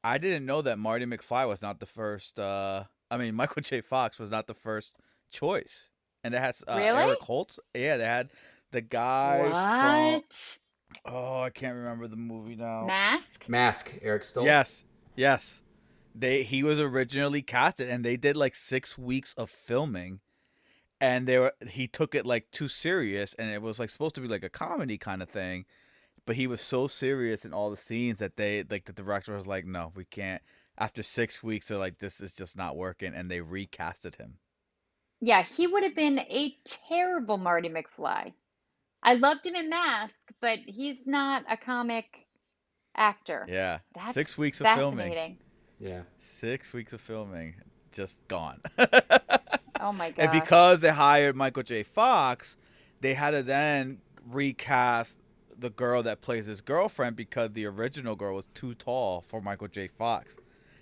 I 0.03 0.17
didn't 0.17 0.45
know 0.45 0.61
that 0.61 0.77
Marty 0.79 1.05
McFly 1.05 1.47
was 1.47 1.61
not 1.61 1.79
the 1.79 1.85
first. 1.85 2.39
uh 2.39 2.85
I 3.11 3.17
mean 3.17 3.35
Michael 3.41 3.61
J. 3.61 3.81
Fox 3.81 4.19
was 4.19 4.29
not 4.31 4.47
the 4.47 4.53
first 4.53 4.95
choice, 5.31 5.89
and 6.23 6.33
it 6.33 6.39
has 6.39 6.63
uh, 6.67 6.75
Really? 6.77 7.01
Eric 7.03 7.19
Holtz. 7.21 7.59
Yeah, 7.75 7.97
they 7.97 8.05
had 8.05 8.31
the 8.71 8.81
guy. 8.81 9.41
What? 9.43 10.33
From, 10.33 11.13
oh, 11.13 11.41
I 11.41 11.49
can't 11.49 11.75
remember 11.75 12.07
the 12.07 12.15
movie 12.15 12.55
now. 12.55 12.85
Mask? 12.85 13.47
Mask. 13.49 13.93
Eric 14.01 14.21
Stoltz. 14.23 14.45
Yes, 14.45 14.83
yes. 15.15 15.61
They 16.15 16.43
he 16.43 16.61
was 16.61 16.79
originally 16.79 17.41
casted, 17.41 17.89
and 17.89 18.05
they 18.05 18.17
did 18.17 18.37
like 18.37 18.53
six 18.55 18.97
weeks 18.97 19.33
of 19.35 19.49
filming, 19.49 20.19
and 21.01 21.27
they 21.27 21.39
were 21.39 21.53
he 21.67 21.87
took 21.87 22.13
it 22.13 22.25
like 22.25 22.51
too 22.51 22.67
serious, 22.67 23.33
and 23.39 23.49
it 23.49 23.61
was 23.63 23.79
like 23.79 23.89
supposed 23.89 24.13
to 24.15 24.21
be 24.21 24.27
like 24.27 24.43
a 24.43 24.49
comedy 24.49 24.97
kind 24.99 25.23
of 25.23 25.29
thing, 25.29 25.65
but 26.25 26.35
he 26.35 26.47
was 26.47 26.61
so 26.61 26.87
serious 26.87 27.45
in 27.45 27.53
all 27.53 27.69
the 27.69 27.77
scenes 27.77 28.19
that 28.19 28.37
they 28.37 28.63
like 28.69 28.85
the 28.85 28.93
director 28.93 29.35
was 29.35 29.47
like, 29.47 29.65
no, 29.65 29.91
we 29.95 30.05
can't. 30.05 30.41
After 30.77 31.03
six 31.03 31.43
weeks, 31.43 31.67
they're 31.67 31.77
like, 31.77 31.99
this 31.99 32.19
is 32.19 32.33
just 32.33 32.57
not 32.57 32.75
working, 32.75 33.13
and 33.13 33.29
they 33.29 33.39
recasted 33.39 34.15
him. 34.15 34.37
Yeah, 35.21 35.43
he 35.43 35.67
would 35.67 35.83
have 35.83 35.95
been 35.95 36.19
a 36.19 36.57
terrible 36.65 37.37
Marty 37.37 37.69
McFly. 37.69 38.33
I 39.03 39.13
loved 39.13 39.45
him 39.45 39.55
in 39.55 39.69
Mask, 39.69 40.31
but 40.41 40.59
he's 40.65 41.05
not 41.05 41.43
a 41.49 41.57
comic 41.57 42.25
actor. 42.95 43.45
Yeah, 43.49 43.79
That's 43.93 44.13
six 44.13 44.37
weeks 44.37 44.61
of 44.61 44.67
filming. 44.75 45.37
Yeah. 45.79 46.03
Six 46.19 46.71
weeks 46.73 46.93
of 46.93 47.01
filming, 47.01 47.55
just 47.91 48.25
gone. 48.27 48.61
Oh 49.79 49.91
my 49.91 50.11
god! 50.11 50.15
And 50.17 50.31
because 50.31 50.79
they 50.79 50.91
hired 50.91 51.35
Michael 51.35 51.63
J. 51.63 51.83
Fox, 51.83 52.57
they 53.01 53.13
had 53.13 53.31
to 53.31 53.43
then 53.43 53.99
recast 54.25 55.17
the 55.63 55.71
girl 55.71 56.03
that 56.03 56.21
plays 56.21 56.47
his 56.47 56.61
girlfriend 56.61 57.17
because 57.17 57.51
the 57.53 57.65
original 57.65 58.15
girl 58.15 58.35
was 58.35 58.49
too 58.55 58.75
tall 58.75 59.21
for 59.21 59.41
Michael 59.41 59.69
J. 59.69 59.87
Fox. 59.89 60.37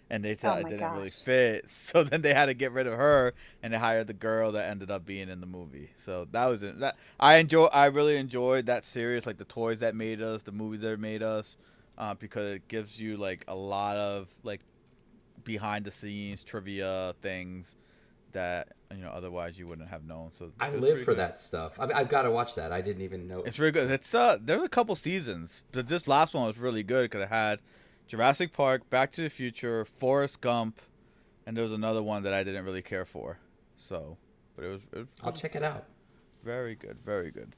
and 0.09 0.23
they 0.25 0.35
Oh 0.43 0.49
thought 0.49 0.59
it 0.61 0.69
didn't 0.69 0.91
really 0.91 1.11
fit. 1.11 1.69
So 1.69 2.03
then 2.03 2.21
they 2.21 2.33
had 2.33 2.47
to 2.47 2.53
get 2.55 2.71
rid 2.73 2.87
of 2.87 2.93
her, 2.95 3.33
and 3.63 3.73
they 3.73 3.77
hired 3.79 4.07
the 4.07 4.13
girl 4.13 4.51
that 4.53 4.69
ended 4.69 4.91
up 4.91 5.05
being 5.05 5.29
in 5.29 5.41
the 5.41 5.47
movie. 5.47 5.91
So 5.97 6.27
that 6.31 6.45
was 6.47 6.63
it. 6.63 6.79
That 6.79 6.97
I 7.19 7.37
enjoy. 7.37 7.65
I 7.67 7.85
really 7.87 8.17
enjoyed 8.17 8.65
that 8.67 8.85
series, 8.85 9.25
like 9.25 9.37
the 9.37 9.45
toys 9.45 9.79
that 9.79 9.95
made 9.95 10.21
us, 10.21 10.43
the 10.43 10.51
movies 10.51 10.81
that 10.81 10.99
made 10.99 11.23
us, 11.23 11.57
uh, 11.97 12.15
because 12.15 12.55
it 12.57 12.67
gives 12.67 12.99
you 12.99 13.17
like 13.17 13.45
a 13.47 13.55
lot 13.55 13.97
of 13.97 14.29
like 14.43 14.61
behind 15.43 15.85
the 15.85 15.91
scenes 15.91 16.43
trivia 16.43 17.15
things 17.21 17.75
that 18.33 18.69
you 18.91 19.01
know 19.01 19.09
otherwise 19.09 19.57
you 19.57 19.67
wouldn't 19.67 19.89
have 19.89 20.05
known. 20.05 20.31
So 20.31 20.51
I 20.59 20.71
live 20.71 20.99
for 20.99 21.11
good. 21.11 21.19
that 21.19 21.37
stuff. 21.37 21.79
I've, 21.79 21.91
I've 21.93 22.09
got 22.09 22.23
to 22.23 22.31
watch 22.31 22.55
that. 22.55 22.71
I 22.71 22.81
didn't 22.81 23.03
even 23.03 23.27
know. 23.27 23.43
It's 23.43 23.59
really 23.59 23.71
good. 23.71 23.91
It's 23.91 24.13
uh, 24.13 24.37
there's 24.41 24.63
a 24.63 24.69
couple 24.69 24.95
seasons, 24.95 25.63
but 25.71 25.87
this 25.87 26.07
last 26.07 26.33
one 26.33 26.45
was 26.45 26.57
really 26.57 26.83
good 26.83 27.09
because 27.09 27.23
it 27.23 27.29
had 27.29 27.61
Jurassic 28.07 28.53
Park, 28.53 28.89
Back 28.89 29.11
to 29.13 29.21
the 29.21 29.29
Future, 29.29 29.85
Forrest 29.85 30.41
Gump, 30.41 30.81
and 31.45 31.55
there 31.55 31.63
was 31.63 31.71
another 31.71 32.03
one 32.03 32.23
that 32.23 32.33
I 32.33 32.43
didn't 32.43 32.65
really 32.65 32.81
care 32.81 33.05
for. 33.05 33.37
So, 33.77 34.17
but 34.55 34.65
it 34.65 34.69
was, 34.69 34.81
it 34.91 34.97
was 34.97 35.07
I'll 35.23 35.31
check 35.31 35.55
it 35.55 35.63
out. 35.63 35.85
very 36.43 36.75
good, 36.75 36.97
very 37.05 37.31
good. 37.31 37.55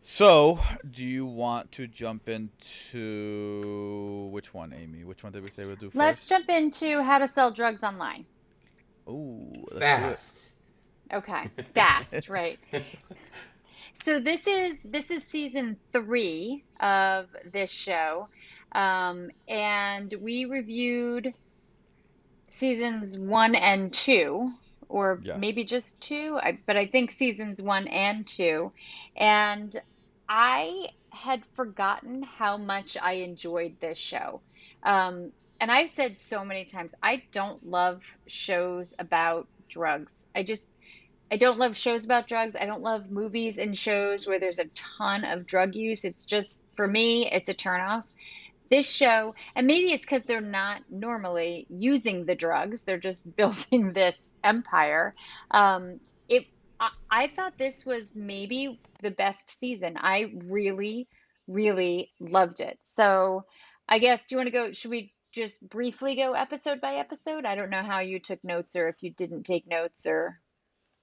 So, 0.00 0.60
do 0.88 1.04
you 1.04 1.26
want 1.26 1.72
to 1.72 1.88
jump 1.88 2.28
into 2.28 4.28
which 4.32 4.54
one, 4.54 4.72
Amy? 4.72 5.04
Which 5.04 5.22
one 5.24 5.32
did 5.32 5.42
we 5.44 5.50
say 5.50 5.64
we'll 5.64 5.74
do 5.76 5.86
first? 5.86 5.96
Let's 5.96 6.24
jump 6.24 6.48
into 6.48 7.02
how 7.02 7.18
to 7.18 7.26
sell 7.28 7.50
drugs 7.50 7.82
online. 7.82 8.24
Ooh, 9.08 9.66
let's 9.72 9.92
do 9.92 10.08
it. 10.08 10.20
Fast. 10.20 10.52
Okay, 11.12 11.50
fast, 11.74 12.28
right? 12.28 12.58
So 13.94 14.20
this 14.20 14.46
is 14.46 14.82
this 14.82 15.10
is 15.10 15.24
season 15.24 15.78
three 15.92 16.64
of 16.80 17.26
this 17.52 17.70
show, 17.70 18.28
um, 18.72 19.30
and 19.48 20.12
we 20.20 20.44
reviewed 20.46 21.34
seasons 22.48 23.18
one 23.18 23.54
and 23.54 23.92
two, 23.92 24.50
or 24.88 25.22
Yes. 25.22 25.34
maybe 25.34 25.64
just 25.64 26.00
two. 26.00 26.38
I, 26.42 26.58
but 26.66 26.76
I 26.76 26.86
think 26.86 27.10
seasons 27.10 27.60
one 27.60 27.86
and 27.88 28.26
two, 28.26 28.72
and 29.16 29.74
I 30.28 30.88
had 31.10 31.44
forgotten 31.54 32.22
how 32.22 32.56
much 32.58 32.96
I 33.00 33.14
enjoyed 33.14 33.76
this 33.80 33.98
show. 33.98 34.42
Um, 34.82 35.32
and 35.60 35.70
I've 35.70 35.90
said 35.90 36.18
so 36.18 36.44
many 36.44 36.64
times, 36.64 36.94
I 37.02 37.22
don't 37.32 37.66
love 37.66 38.02
shows 38.26 38.94
about 38.98 39.48
drugs. 39.68 40.26
I 40.34 40.42
just 40.42 40.68
I 41.30 41.36
don't 41.36 41.58
love 41.58 41.76
shows 41.76 42.04
about 42.04 42.26
drugs. 42.26 42.56
I 42.56 42.64
don't 42.64 42.82
love 42.82 43.10
movies 43.10 43.58
and 43.58 43.76
shows 43.76 44.26
where 44.26 44.38
there's 44.38 44.58
a 44.58 44.64
ton 44.74 45.24
of 45.24 45.46
drug 45.46 45.74
use. 45.74 46.04
It's 46.04 46.24
just, 46.24 46.60
for 46.74 46.86
me, 46.86 47.30
it's 47.30 47.50
a 47.50 47.54
turnoff. 47.54 48.04
This 48.70 48.88
show, 48.90 49.34
and 49.54 49.66
maybe 49.66 49.92
it's 49.92 50.04
because 50.04 50.24
they're 50.24 50.40
not 50.40 50.82
normally 50.90 51.66
using 51.68 52.24
the 52.24 52.34
drugs, 52.34 52.82
they're 52.82 52.98
just 52.98 53.36
building 53.36 53.92
this 53.92 54.32
empire. 54.42 55.14
Um, 55.50 56.00
it, 56.28 56.46
I, 56.80 56.90
I 57.10 57.26
thought 57.28 57.58
this 57.58 57.84
was 57.84 58.14
maybe 58.14 58.80
the 59.02 59.10
best 59.10 59.58
season. 59.58 59.96
I 59.98 60.32
really, 60.50 61.08
really 61.46 62.10
loved 62.20 62.60
it. 62.60 62.78
So 62.84 63.44
I 63.88 63.98
guess, 63.98 64.24
do 64.24 64.34
you 64.34 64.38
want 64.38 64.48
to 64.48 64.52
go? 64.52 64.72
Should 64.72 64.90
we 64.90 65.12
just 65.38 65.66
briefly 65.66 66.16
go 66.16 66.34
episode 66.34 66.80
by 66.80 66.96
episode? 66.96 67.46
I 67.46 67.54
don't 67.54 67.70
know 67.70 67.82
how 67.82 68.00
you 68.00 68.18
took 68.20 68.42
notes 68.44 68.76
or 68.76 68.88
if 68.88 68.96
you 69.02 69.10
didn't 69.10 69.44
take 69.44 69.66
notes 69.66 70.06
or 70.06 70.40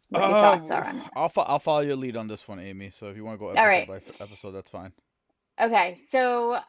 what 0.10 0.22
your 0.22 0.30
thoughts 0.30 0.70
Uh, 0.70 0.76
are 0.76 0.84
on 0.86 0.98
it. 0.98 1.04
I'll 1.16 1.30
fo- 1.30 1.42
I'll 1.42 1.60
follow 1.60 1.82
your 1.82 1.96
lead 1.96 2.16
on 2.16 2.28
this 2.28 2.48
one, 2.48 2.60
Amy. 2.60 2.92
So 2.92 3.08
if 3.08 3.16
you 3.16 3.26
want 3.26 3.40
to 3.40 3.40
go 3.40 3.50
episode 3.50 3.64
right. 3.64 3.88
by 3.88 3.96
episode, 3.96 4.52
that's 4.52 4.70
fine. 4.70 4.92
Okay, 5.60 5.96
so 5.96 6.60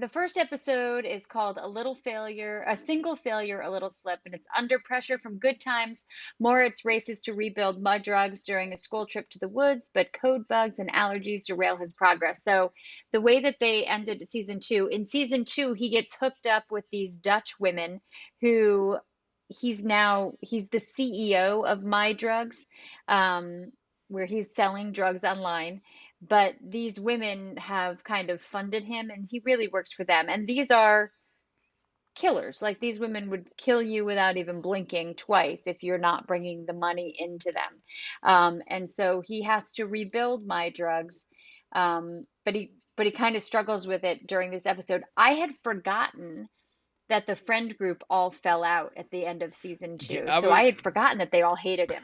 the 0.00 0.08
first 0.08 0.38
episode 0.38 1.04
is 1.04 1.26
called 1.26 1.58
A 1.60 1.68
Little 1.68 1.94
Failure, 1.94 2.64
A 2.66 2.74
Single 2.74 3.16
Failure, 3.16 3.60
A 3.60 3.70
Little 3.70 3.90
Slip, 3.90 4.18
and 4.24 4.34
it's 4.34 4.46
under 4.56 4.78
pressure 4.78 5.18
from 5.18 5.38
good 5.38 5.60
times. 5.60 6.04
Moritz 6.38 6.86
races 6.86 7.20
to 7.22 7.34
rebuild 7.34 7.82
My 7.82 7.98
Drugs 7.98 8.40
during 8.40 8.72
a 8.72 8.78
school 8.78 9.04
trip 9.04 9.28
to 9.30 9.38
the 9.38 9.48
woods, 9.48 9.90
but 9.92 10.12
code 10.12 10.48
bugs 10.48 10.78
and 10.78 10.90
allergies 10.90 11.44
derail 11.44 11.76
his 11.76 11.92
progress. 11.92 12.42
So, 12.42 12.72
the 13.12 13.20
way 13.20 13.42
that 13.42 13.56
they 13.60 13.84
ended 13.84 14.26
season 14.26 14.60
two, 14.60 14.86
in 14.86 15.04
season 15.04 15.44
two, 15.44 15.74
he 15.74 15.90
gets 15.90 16.16
hooked 16.18 16.46
up 16.46 16.64
with 16.70 16.84
these 16.90 17.16
Dutch 17.16 17.60
women 17.60 18.00
who 18.40 18.96
he's 19.48 19.84
now 19.84 20.32
he's 20.40 20.70
the 20.70 20.78
CEO 20.78 21.66
of 21.66 21.84
My 21.84 22.14
Drugs, 22.14 22.66
um, 23.06 23.70
where 24.08 24.26
he's 24.26 24.54
selling 24.54 24.92
drugs 24.92 25.24
online 25.24 25.82
but 26.20 26.54
these 26.62 27.00
women 27.00 27.56
have 27.56 28.04
kind 28.04 28.30
of 28.30 28.40
funded 28.40 28.84
him 28.84 29.10
and 29.10 29.26
he 29.30 29.42
really 29.44 29.68
works 29.68 29.92
for 29.92 30.04
them. 30.04 30.26
And 30.28 30.46
these 30.46 30.70
are 30.70 31.10
killers. 32.14 32.60
Like 32.60 32.80
these 32.80 32.98
women 32.98 33.30
would 33.30 33.50
kill 33.56 33.82
you 33.82 34.04
without 34.04 34.36
even 34.36 34.60
blinking 34.60 35.14
twice 35.14 35.62
if 35.66 35.82
you're 35.82 35.98
not 35.98 36.26
bringing 36.26 36.66
the 36.66 36.72
money 36.74 37.14
into 37.18 37.52
them. 37.52 37.82
Um, 38.22 38.62
and 38.68 38.88
so 38.88 39.22
he 39.24 39.42
has 39.44 39.72
to 39.72 39.86
rebuild 39.86 40.46
my 40.46 40.70
drugs 40.70 41.26
um, 41.72 42.26
but 42.44 42.54
he 42.54 42.72
but 42.96 43.06
he 43.06 43.12
kind 43.12 43.36
of 43.36 43.42
struggles 43.42 43.86
with 43.86 44.04
it 44.04 44.26
during 44.26 44.50
this 44.50 44.66
episode. 44.66 45.04
I 45.16 45.32
had 45.32 45.50
forgotten 45.62 46.48
that 47.08 47.26
the 47.26 47.36
friend 47.36 47.76
group 47.76 48.02
all 48.10 48.30
fell 48.30 48.62
out 48.62 48.92
at 48.96 49.10
the 49.10 49.24
end 49.24 49.42
of 49.42 49.54
season 49.54 49.98
two. 49.98 50.14
Yeah, 50.14 50.36
I 50.36 50.40
so 50.40 50.48
was- 50.48 50.58
i 50.58 50.64
had 50.64 50.80
forgotten 50.80 51.18
that 51.18 51.30
they 51.32 51.42
all 51.42 51.56
hated 51.56 51.90
him. 51.90 52.02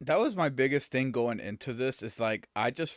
That 0.00 0.18
was 0.18 0.34
my 0.34 0.48
biggest 0.48 0.90
thing 0.90 1.12
going 1.12 1.38
into 1.38 1.72
this 1.72 2.02
is 2.02 2.18
like 2.18 2.48
i 2.56 2.70
just 2.70 2.96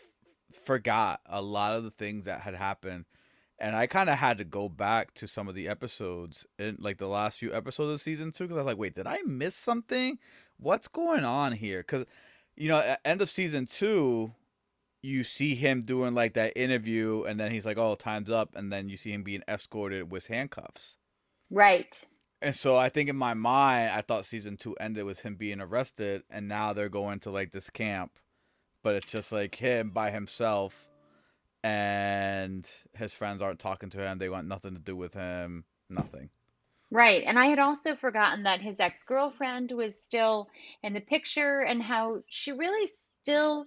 forgot 0.55 1.21
a 1.25 1.41
lot 1.41 1.75
of 1.75 1.83
the 1.83 1.91
things 1.91 2.25
that 2.25 2.41
had 2.41 2.55
happened 2.55 3.05
and 3.59 3.75
i 3.75 3.87
kind 3.87 4.09
of 4.09 4.17
had 4.17 4.37
to 4.37 4.43
go 4.43 4.67
back 4.67 5.13
to 5.13 5.27
some 5.27 5.47
of 5.47 5.55
the 5.55 5.67
episodes 5.67 6.45
in 6.57 6.77
like 6.79 6.97
the 6.97 7.07
last 7.07 7.39
few 7.39 7.53
episodes 7.53 7.91
of 7.91 8.01
season 8.01 8.31
two 8.31 8.45
because 8.45 8.57
i 8.57 8.61
was 8.61 8.67
like 8.67 8.77
wait 8.77 8.95
did 8.95 9.07
i 9.07 9.19
miss 9.25 9.55
something? 9.55 10.17
What's 10.57 10.87
going 10.87 11.25
on 11.25 11.51
here? 11.51 11.79
Because 11.79 12.05
you 12.55 12.69
know 12.69 12.79
at 12.79 13.01
end 13.03 13.21
of 13.21 13.29
season 13.29 13.65
two 13.65 14.33
you 15.01 15.23
see 15.23 15.53
him 15.53 15.81
doing 15.81 16.15
like 16.15 16.33
that 16.33 16.53
interview 16.55 17.23
and 17.23 17.39
then 17.39 17.51
he's 17.51 17.65
like 17.65 17.77
oh 17.77 17.95
time's 17.95 18.29
up 18.29 18.55
and 18.55 18.71
then 18.71 18.89
you 18.89 18.97
see 18.97 19.11
him 19.11 19.23
being 19.23 19.43
escorted 19.47 20.11
with 20.11 20.27
handcuffs. 20.27 20.97
Right. 21.49 22.07
And 22.41 22.53
so 22.53 22.77
I 22.77 22.89
think 22.89 23.09
in 23.09 23.15
my 23.15 23.33
mind, 23.33 23.91
I 23.91 24.01
thought 24.01 24.25
season 24.25 24.57
two 24.57 24.75
ended 24.75 25.05
with 25.05 25.21
him 25.21 25.35
being 25.35 25.61
arrested, 25.61 26.23
and 26.29 26.47
now 26.47 26.73
they're 26.73 26.89
going 26.89 27.19
to 27.21 27.31
like 27.31 27.51
this 27.51 27.69
camp, 27.69 28.11
but 28.85 28.93
it's 28.93 29.11
just 29.11 29.31
like 29.31 29.55
him 29.55 29.89
by 29.89 30.11
himself, 30.11 30.87
and 31.63 32.69
his 32.93 33.11
friends 33.11 33.41
aren't 33.41 33.57
talking 33.57 33.89
to 33.89 33.97
him. 33.97 34.19
They 34.19 34.29
want 34.29 34.47
nothing 34.47 34.75
to 34.75 34.79
do 34.79 34.95
with 34.95 35.15
him. 35.15 35.63
Nothing. 35.89 36.29
Right. 36.91 37.23
And 37.25 37.39
I 37.39 37.47
had 37.47 37.57
also 37.57 37.95
forgotten 37.95 38.43
that 38.43 38.61
his 38.61 38.79
ex-girlfriend 38.79 39.71
was 39.71 39.99
still 39.99 40.49
in 40.83 40.93
the 40.93 40.99
picture 40.99 41.61
and 41.61 41.81
how 41.81 42.21
she 42.27 42.51
really 42.51 42.87
still, 43.23 43.65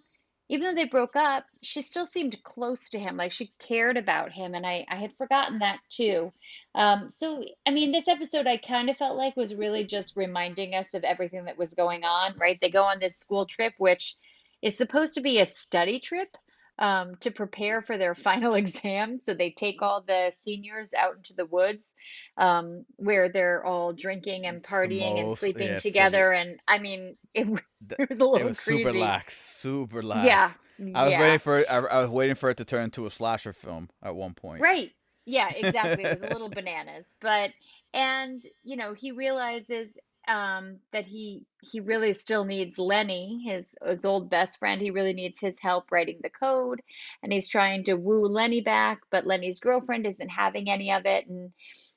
even 0.49 0.69
though 0.69 0.81
they 0.81 0.89
broke 0.89 1.17
up, 1.17 1.47
she 1.63 1.83
still 1.83 2.07
seemed 2.07 2.41
close 2.45 2.91
to 2.91 3.01
him, 3.01 3.17
like 3.17 3.33
she 3.33 3.51
cared 3.59 3.97
about 3.97 4.31
him. 4.31 4.55
And 4.55 4.65
I, 4.65 4.87
I 4.89 4.95
had 4.95 5.17
forgotten 5.19 5.59
that 5.59 5.81
too. 5.89 6.33
Um, 6.77 7.11
so, 7.11 7.43
I 7.67 7.73
mean, 7.73 7.91
this 7.91 8.07
episode 8.07 8.47
I 8.47 8.57
kind 8.57 8.89
of 8.89 8.97
felt 8.97 9.17
like 9.17 9.37
was 9.37 9.53
really 9.57 9.85
just 9.85 10.17
reminding 10.17 10.77
us 10.77 10.95
of 10.95 11.03
everything 11.03 11.47
that 11.47 11.59
was 11.59 11.75
going 11.75 12.05
on, 12.05 12.39
right? 12.39 12.57
They 12.63 12.71
go 12.71 12.85
on 12.85 13.01
this 13.01 13.17
school 13.17 13.47
trip, 13.47 13.75
which 13.79 14.15
is 14.63 14.77
supposed 14.77 15.15
to 15.15 15.21
be 15.21 15.41
a 15.41 15.47
study 15.47 16.01
trip 16.01 16.37
um, 16.79 17.17
to 17.21 17.31
prepare 17.31 17.83
for 17.83 17.99
their 17.99 18.15
final 18.29 18.55
exams. 18.55 19.25
So 19.25 19.35
they 19.35 19.51
take 19.51 19.83
all 19.83 20.03
the 20.07 20.33
seniors 20.35 20.95
out 20.95 21.17
into 21.17 21.35
the 21.35 21.47
woods 21.47 21.93
um, 22.37 22.85
where 22.97 23.29
they're 23.29 23.65
all 23.65 23.93
drinking 23.93 24.47
and 24.47 24.63
partying 24.63 25.21
and 25.21 25.35
sleeping 25.37 25.69
yeah, 25.69 25.79
fully- 25.79 25.81
together. 25.81 26.33
And 26.33 26.59
I 26.67 26.79
mean, 26.79 27.17
it, 27.35 27.49
it 27.99 28.09
was 28.09 28.21
a 28.21 28.25
It 28.25 28.27
little 28.27 28.49
was 28.49 28.59
super 28.59 28.93
lax, 28.93 29.41
super 29.41 30.03
lax. 30.03 30.27
Yeah, 30.27 30.51
I 30.95 31.05
was 31.05 31.13
yeah. 31.13 31.21
waiting 31.21 31.39
for 31.41 31.59
it. 31.59 31.67
I, 31.69 31.77
I 31.79 32.01
was 32.01 32.11
waiting 32.11 32.37
for 32.37 32.51
it 32.51 32.57
to 32.59 32.65
turn 32.65 32.85
into 32.85 33.07
a 33.07 33.11
slasher 33.11 33.53
film 33.53 33.91
at 34.03 34.15
one 34.15 34.35
point. 34.35 34.63
Right. 34.63 34.93
Yeah, 35.27 35.51
exactly. 35.51 36.05
It 36.05 36.11
was 36.11 36.23
a 36.23 36.29
little 36.33 36.49
bananas. 36.49 37.05
But 37.21 37.51
and 37.93 38.43
you 38.63 38.77
know, 38.77 38.95
he 38.95 39.13
realizes 39.13 39.89
um 40.29 40.77
that 40.93 41.07
he 41.07 41.43
he 41.63 41.81
really 41.81 42.13
still 42.13 42.45
needs 42.45 42.79
Lenny, 42.79 43.43
his 43.45 43.75
his 43.85 44.05
old 44.05 44.31
best 44.31 44.59
friend. 44.59 44.81
He 44.81 44.91
really 44.91 45.13
needs 45.15 45.41
his 45.41 45.59
help 45.59 45.91
writing 45.91 46.21
the 46.23 46.31
code 46.31 46.81
and 47.23 47.33
he's 47.33 47.49
trying 47.49 47.85
to 47.85 47.95
woo 47.95 48.27
Lenny 48.27 48.61
back, 48.61 49.01
but 49.11 49.27
Lenny's 49.27 49.61
girlfriend 49.61 50.07
isn't 50.07 50.29
having 50.29 50.71
any 50.71 50.93
of 50.93 51.07
it 51.07 51.27
and 51.27 51.53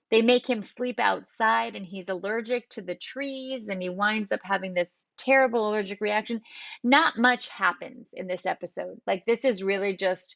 they 0.09 0.21
make 0.21 0.49
him 0.49 0.63
sleep 0.63 0.99
outside 0.99 1.75
and 1.75 1.85
he's 1.85 2.09
allergic 2.09 2.67
to 2.69 2.81
the 2.81 2.95
trees 2.95 3.69
and 3.69 3.81
he 3.81 3.89
winds 3.89 4.31
up 4.31 4.41
having 4.43 4.73
this 4.73 4.91
terrible 5.17 5.69
allergic 5.69 6.01
reaction. 6.01 6.41
Not 6.83 7.17
much 7.17 7.49
happens 7.49 8.09
in 8.13 8.27
this 8.27 8.45
episode. 8.45 8.99
Like 9.07 9.25
this 9.25 9.45
is 9.45 9.63
really 9.63 9.95
just 9.95 10.35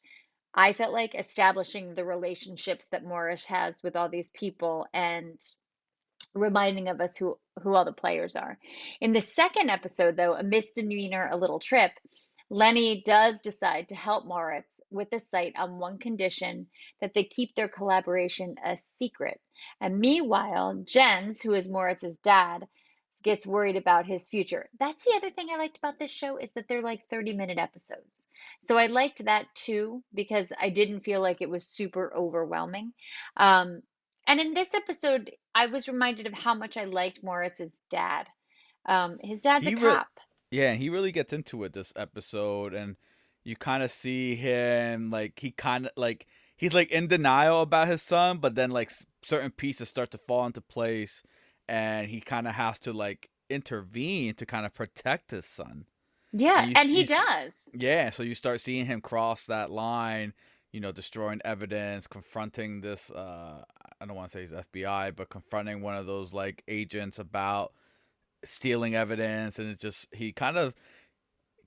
I 0.54 0.72
felt 0.72 0.94
like 0.94 1.16
establishing 1.16 1.94
the 1.94 2.06
relationships 2.06 2.88
that 2.88 3.04
Moritz 3.04 3.46
has 3.46 3.75
with 3.84 3.98
all 3.98 4.08
these 4.08 4.32
people 4.32 4.88
and 4.94 5.38
reminding 6.36 6.89
of 6.89 7.01
us 7.01 7.18
who 7.18 7.38
who 7.62 7.74
all 7.74 7.86
the 7.86 7.94
players 7.94 8.36
are. 8.36 8.60
In 9.01 9.13
the 9.13 9.22
second 9.22 9.70
episode 9.70 10.18
though, 10.18 10.36
a 10.36 10.44
misdemeanor, 10.44 11.30
a 11.32 11.38
little 11.38 11.60
trip, 11.60 11.92
Lenny 12.50 13.01
does 13.04 13.42
decide 13.42 13.89
to 13.89 13.96
help 13.96 14.25
Moritz 14.25 14.70
with 14.92 15.10
the 15.10 15.20
site 15.20 15.54
on 15.58 15.80
one 15.80 15.98
condition 15.98 16.68
that 17.01 17.13
they 17.13 17.24
keep 17.24 17.56
their 17.56 17.68
collaboration 17.68 18.56
a 18.63 18.77
secret. 18.77 19.42
And 19.82 20.00
meanwhile, 20.00 20.84
Jens, 20.86 21.42
who 21.42 21.54
is 21.54 21.68
Moritz's 21.68 22.18
dad, 22.18 22.68
gets 23.24 23.46
worried 23.46 23.75
about 23.75 24.06
his 24.06 24.30
future. 24.30 24.70
That's 24.80 25.04
the 25.04 25.13
other 25.15 25.32
thing 25.32 25.48
I 25.51 25.58
liked 25.58 25.77
about 25.77 25.98
this 25.98 26.12
show 26.12 26.38
is 26.38 26.51
that 26.51 26.68
they're 26.68 26.82
like 26.82 27.10
30 27.10 27.34
minute 27.34 27.58
episodes. 27.58 28.27
So 28.63 28.77
I 28.77 28.88
liked 28.88 29.25
that 29.25 29.48
too 29.56 30.04
because 30.13 30.51
I 30.60 30.70
didn't 30.70 31.01
feel 31.01 31.22
like 31.22 31.42
it 31.42 31.50
was 31.50 31.65
super 31.65 32.13
overwhelming. 32.15 32.94
Um, 33.38 33.82
and 34.27 34.39
in 34.39 34.54
this 34.54 34.74
episode, 34.74 35.32
I 35.55 35.67
was 35.67 35.88
reminded 35.88 36.27
of 36.27 36.33
how 36.33 36.53
much 36.53 36.77
I 36.77 36.83
liked 36.85 37.24
Moritz's 37.24 37.81
dad. 37.89 38.27
Um, 38.85 39.17
his 39.21 39.41
dad's 39.41 39.65
He 39.65 39.74
a 39.74 39.75
re- 39.77 39.81
cop. 39.81 40.07
Yeah, 40.51 40.71
and 40.71 40.81
he 40.81 40.89
really 40.89 41.12
gets 41.12 41.33
into 41.33 41.63
it 41.63 41.74
this 41.74 41.91
episode, 41.95 42.74
and 42.74 42.97
you 43.43 43.55
kind 43.55 43.81
of 43.83 43.91
see 43.91 44.35
him 44.35 45.09
like 45.09 45.39
he 45.39 45.51
kind 45.51 45.85
of 45.88 45.91
like 45.97 46.27
he's 46.55 46.74
like 46.74 46.91
in 46.91 47.07
denial 47.07 47.62
about 47.62 47.88
his 47.88 48.01
son, 48.01 48.38
but 48.38 48.55
then 48.55 48.69
like 48.71 48.89
s- 48.89 49.05
certain 49.24 49.51
pieces 49.51 49.89
start 49.89 50.12
to 50.12 50.17
fall 50.17 50.45
into 50.45 50.62
place, 50.62 51.24
and 51.67 52.09
he 52.09 52.21
kind 52.21 52.47
of 52.47 52.53
has 52.55 52.79
to 52.79 52.93
like 52.93 53.29
intervene 53.50 54.33
to 54.35 54.45
kind 54.45 54.65
of 54.65 54.74
protect 54.74 55.31
his 55.31 55.45
son. 55.45 55.85
Yeah, 56.31 56.62
And 56.62 56.69
you 56.69 56.74
and 56.75 56.89
he 56.89 57.01
you 57.01 57.05
does. 57.05 57.69
Yeah, 57.74 58.09
so 58.09 58.24
you 58.24 58.35
start 58.35 58.62
seeing 58.62 58.85
him 58.85 59.01
cross 59.01 59.45
that 59.45 59.71
line, 59.71 60.33
you 60.75 60.82
know, 60.82 60.91
destroying 60.91 61.39
evidence, 61.46 62.05
confronting 62.05 62.82
this 62.82 63.10
uh 63.10 63.63
I 64.01 64.05
don't 64.05 64.17
want 64.17 64.29
to 64.29 64.38
say 64.38 64.41
he's 64.41 64.51
FBI, 64.51 65.15
but 65.15 65.29
confronting 65.29 65.82
one 65.82 65.96
of 65.96 66.05
those 66.05 66.34
like 66.34 66.63
agents 66.67 67.17
about 67.17 67.72
stealing 68.44 68.94
evidence 68.94 69.58
and 69.58 69.72
it 69.72 69.79
just 69.79 70.13
he 70.13 70.34
kind 70.34 70.58
of 70.58 70.74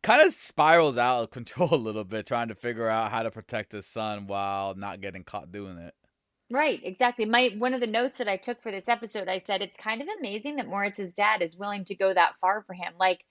kind 0.03 0.21
of 0.21 0.35
spirals 0.35 0.99
out 0.99 1.23
of 1.23 1.31
control 1.39 1.73
a 1.73 1.77
little 1.77 2.05
bit 2.05 2.27
trying 2.27 2.49
to 2.49 2.55
figure 2.55 2.87
out 2.87 3.11
how 3.11 3.23
to 3.23 3.31
protect 3.31 3.73
his 3.73 3.87
son 3.87 4.27
while 4.27 4.75
not 4.75 5.01
getting 5.01 5.25
caught 5.25 5.51
doing 5.51 5.79
it. 5.79 5.95
Right, 6.51 6.81
exactly. 6.85 7.25
My 7.25 7.55
one 7.57 7.73
of 7.73 7.81
the 7.81 7.87
notes 7.87 8.19
that 8.19 8.29
I 8.29 8.37
took 8.37 8.63
for 8.63 8.71
this 8.71 8.91
episode, 8.91 9.29
I 9.29 9.39
said 9.39 9.63
it's 9.63 9.77
kind 9.79 10.03
of 10.03 10.09
amazing 10.19 10.57
that 10.57 10.69
Moritz's 10.69 11.15
dad 11.15 11.41
is 11.41 11.57
willing 11.57 11.87
to 11.87 11.95
go 11.95 12.13
that 12.13 12.35
far 12.43 12.63
for 12.67 12.75
him. 12.75 12.93
Like, 13.01 13.25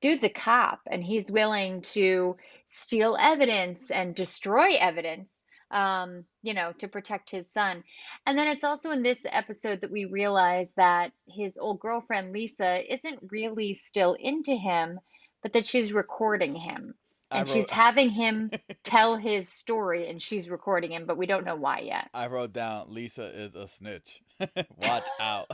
dude's 0.00 0.24
a 0.24 0.28
cop 0.28 0.80
and 0.86 1.02
he's 1.02 1.30
willing 1.30 1.82
to 1.82 2.36
steal 2.66 3.16
evidence 3.20 3.90
and 3.90 4.14
destroy 4.14 4.76
evidence, 4.78 5.32
um, 5.70 6.24
you 6.42 6.54
know, 6.54 6.72
to 6.78 6.88
protect 6.88 7.30
his 7.30 7.50
son. 7.50 7.84
And 8.26 8.38
then 8.38 8.48
it's 8.48 8.64
also 8.64 8.90
in 8.90 9.02
this 9.02 9.26
episode 9.28 9.80
that 9.82 9.90
we 9.90 10.04
realize 10.04 10.72
that 10.72 11.12
his 11.28 11.58
old 11.58 11.80
girlfriend 11.80 12.32
Lisa 12.32 12.92
isn't 12.92 13.28
really 13.30 13.74
still 13.74 14.16
into 14.18 14.54
him, 14.54 15.00
but 15.42 15.52
that 15.52 15.66
she's 15.66 15.92
recording 15.92 16.54
him. 16.54 16.94
And 17.30 17.48
wrote 17.48 17.48
she's 17.48 17.70
having 17.70 18.10
him 18.10 18.50
tell 18.84 19.16
his 19.16 19.48
story 19.48 20.08
and 20.08 20.20
she's 20.20 20.50
recording 20.50 20.92
him, 20.92 21.06
but 21.06 21.16
we 21.16 21.26
don't 21.26 21.44
know 21.44 21.56
why 21.56 21.80
yet. 21.80 22.08
I 22.12 22.26
wrote 22.26 22.52
down 22.52 22.92
Lisa 22.92 23.24
is 23.24 23.54
a 23.54 23.68
snitch. 23.68 24.22
Watch 24.82 25.08
out. 25.20 25.50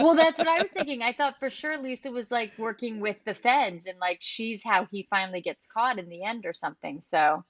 Well, 0.00 0.14
that's 0.14 0.38
what 0.38 0.48
I 0.48 0.62
was 0.62 0.70
thinking. 0.72 1.02
I 1.02 1.12
thought 1.12 1.38
for 1.38 1.50
sure 1.50 1.76
Lisa 1.78 2.10
was 2.10 2.30
like 2.30 2.52
working 2.58 3.00
with 3.00 3.16
the 3.24 3.34
feds 3.34 3.86
and 3.86 3.98
like 3.98 4.18
she's 4.20 4.62
how 4.64 4.86
he 4.90 5.06
finally 5.10 5.40
gets 5.40 5.66
caught 5.66 5.98
in 5.98 6.08
the 6.08 6.24
end 6.24 6.46
or 6.46 6.52
something. 6.52 7.00
So 7.00 7.44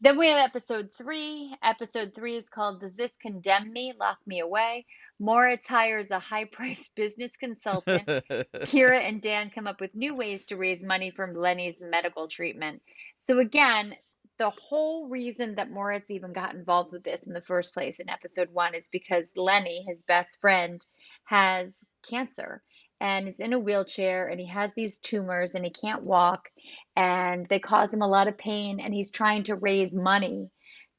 then 0.00 0.16
we 0.16 0.28
have 0.28 0.38
episode 0.38 0.90
three. 0.96 1.54
Episode 1.62 2.12
three 2.14 2.36
is 2.36 2.48
called 2.48 2.80
Does 2.80 2.94
This 2.94 3.16
Condemn 3.16 3.72
Me? 3.72 3.92
Lock 3.98 4.18
Me 4.26 4.40
Away. 4.40 4.86
Moritz 5.18 5.66
hires 5.66 6.10
a 6.10 6.20
high 6.20 6.44
priced 6.44 6.94
business 6.96 7.36
consultant. 7.36 8.06
Kira 8.06 9.00
and 9.00 9.20
Dan 9.20 9.50
come 9.50 9.66
up 9.66 9.80
with 9.80 9.94
new 9.94 10.14
ways 10.14 10.44
to 10.46 10.56
raise 10.56 10.84
money 10.84 11.10
from 11.10 11.34
Lenny's 11.34 11.80
medical 11.80 12.28
treatment. 12.28 12.80
So, 13.16 13.40
again, 13.40 13.96
the 14.38 14.50
whole 14.50 15.08
reason 15.08 15.56
that 15.56 15.70
Moritz 15.70 16.12
even 16.12 16.32
got 16.32 16.54
involved 16.54 16.92
with 16.92 17.02
this 17.02 17.24
in 17.24 17.32
the 17.32 17.40
first 17.40 17.74
place 17.74 17.98
in 17.98 18.08
episode 18.08 18.50
one 18.52 18.74
is 18.74 18.86
because 18.86 19.32
Lenny, 19.36 19.84
his 19.88 20.02
best 20.02 20.40
friend, 20.40 20.80
has 21.24 21.74
cancer 22.08 22.62
and 23.00 23.28
is 23.28 23.40
in 23.40 23.52
a 23.52 23.58
wheelchair 23.58 24.28
and 24.28 24.40
he 24.40 24.46
has 24.46 24.74
these 24.74 24.98
tumors 24.98 25.54
and 25.54 25.64
he 25.64 25.70
can't 25.70 26.02
walk 26.02 26.48
and 26.96 27.46
they 27.48 27.58
cause 27.58 27.92
him 27.92 28.02
a 28.02 28.08
lot 28.08 28.28
of 28.28 28.38
pain 28.38 28.80
and 28.80 28.92
he's 28.92 29.10
trying 29.10 29.44
to 29.44 29.54
raise 29.54 29.94
money 29.94 30.50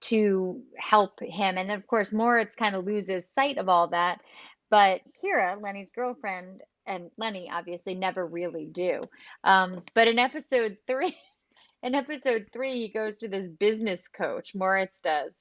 to 0.02 0.62
help 0.78 1.20
him. 1.22 1.58
And 1.58 1.72
of 1.72 1.86
course, 1.88 2.14
Moritz 2.14 2.56
kind 2.56 2.76
of 2.76 2.86
loses 2.86 3.30
sight 3.30 3.58
of 3.58 3.68
all 3.68 3.90
that. 3.90 4.22
But 4.70 5.02
Kira, 5.22 5.62
Lenny's 5.62 5.92
girlfriend, 5.92 6.64
and 6.86 7.12
Lenny 7.18 7.50
obviously 7.52 7.96
never 7.96 8.26
really 8.26 8.66
do. 8.66 9.02
Um, 9.44 9.84
but 9.94 10.08
in 10.08 10.20
episode 10.20 10.78
three, 10.88 11.18
in 11.84 11.96
episode 11.96 12.48
three, 12.54 12.82
he 12.82 12.90
goes 12.90 13.18
to 13.18 13.28
this 13.28 13.48
business 13.48 14.08
coach, 14.08 14.56
Moritz 14.56 15.00
does, 15.00 15.34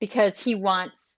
because 0.00 0.38
he 0.38 0.54
wants 0.54 1.09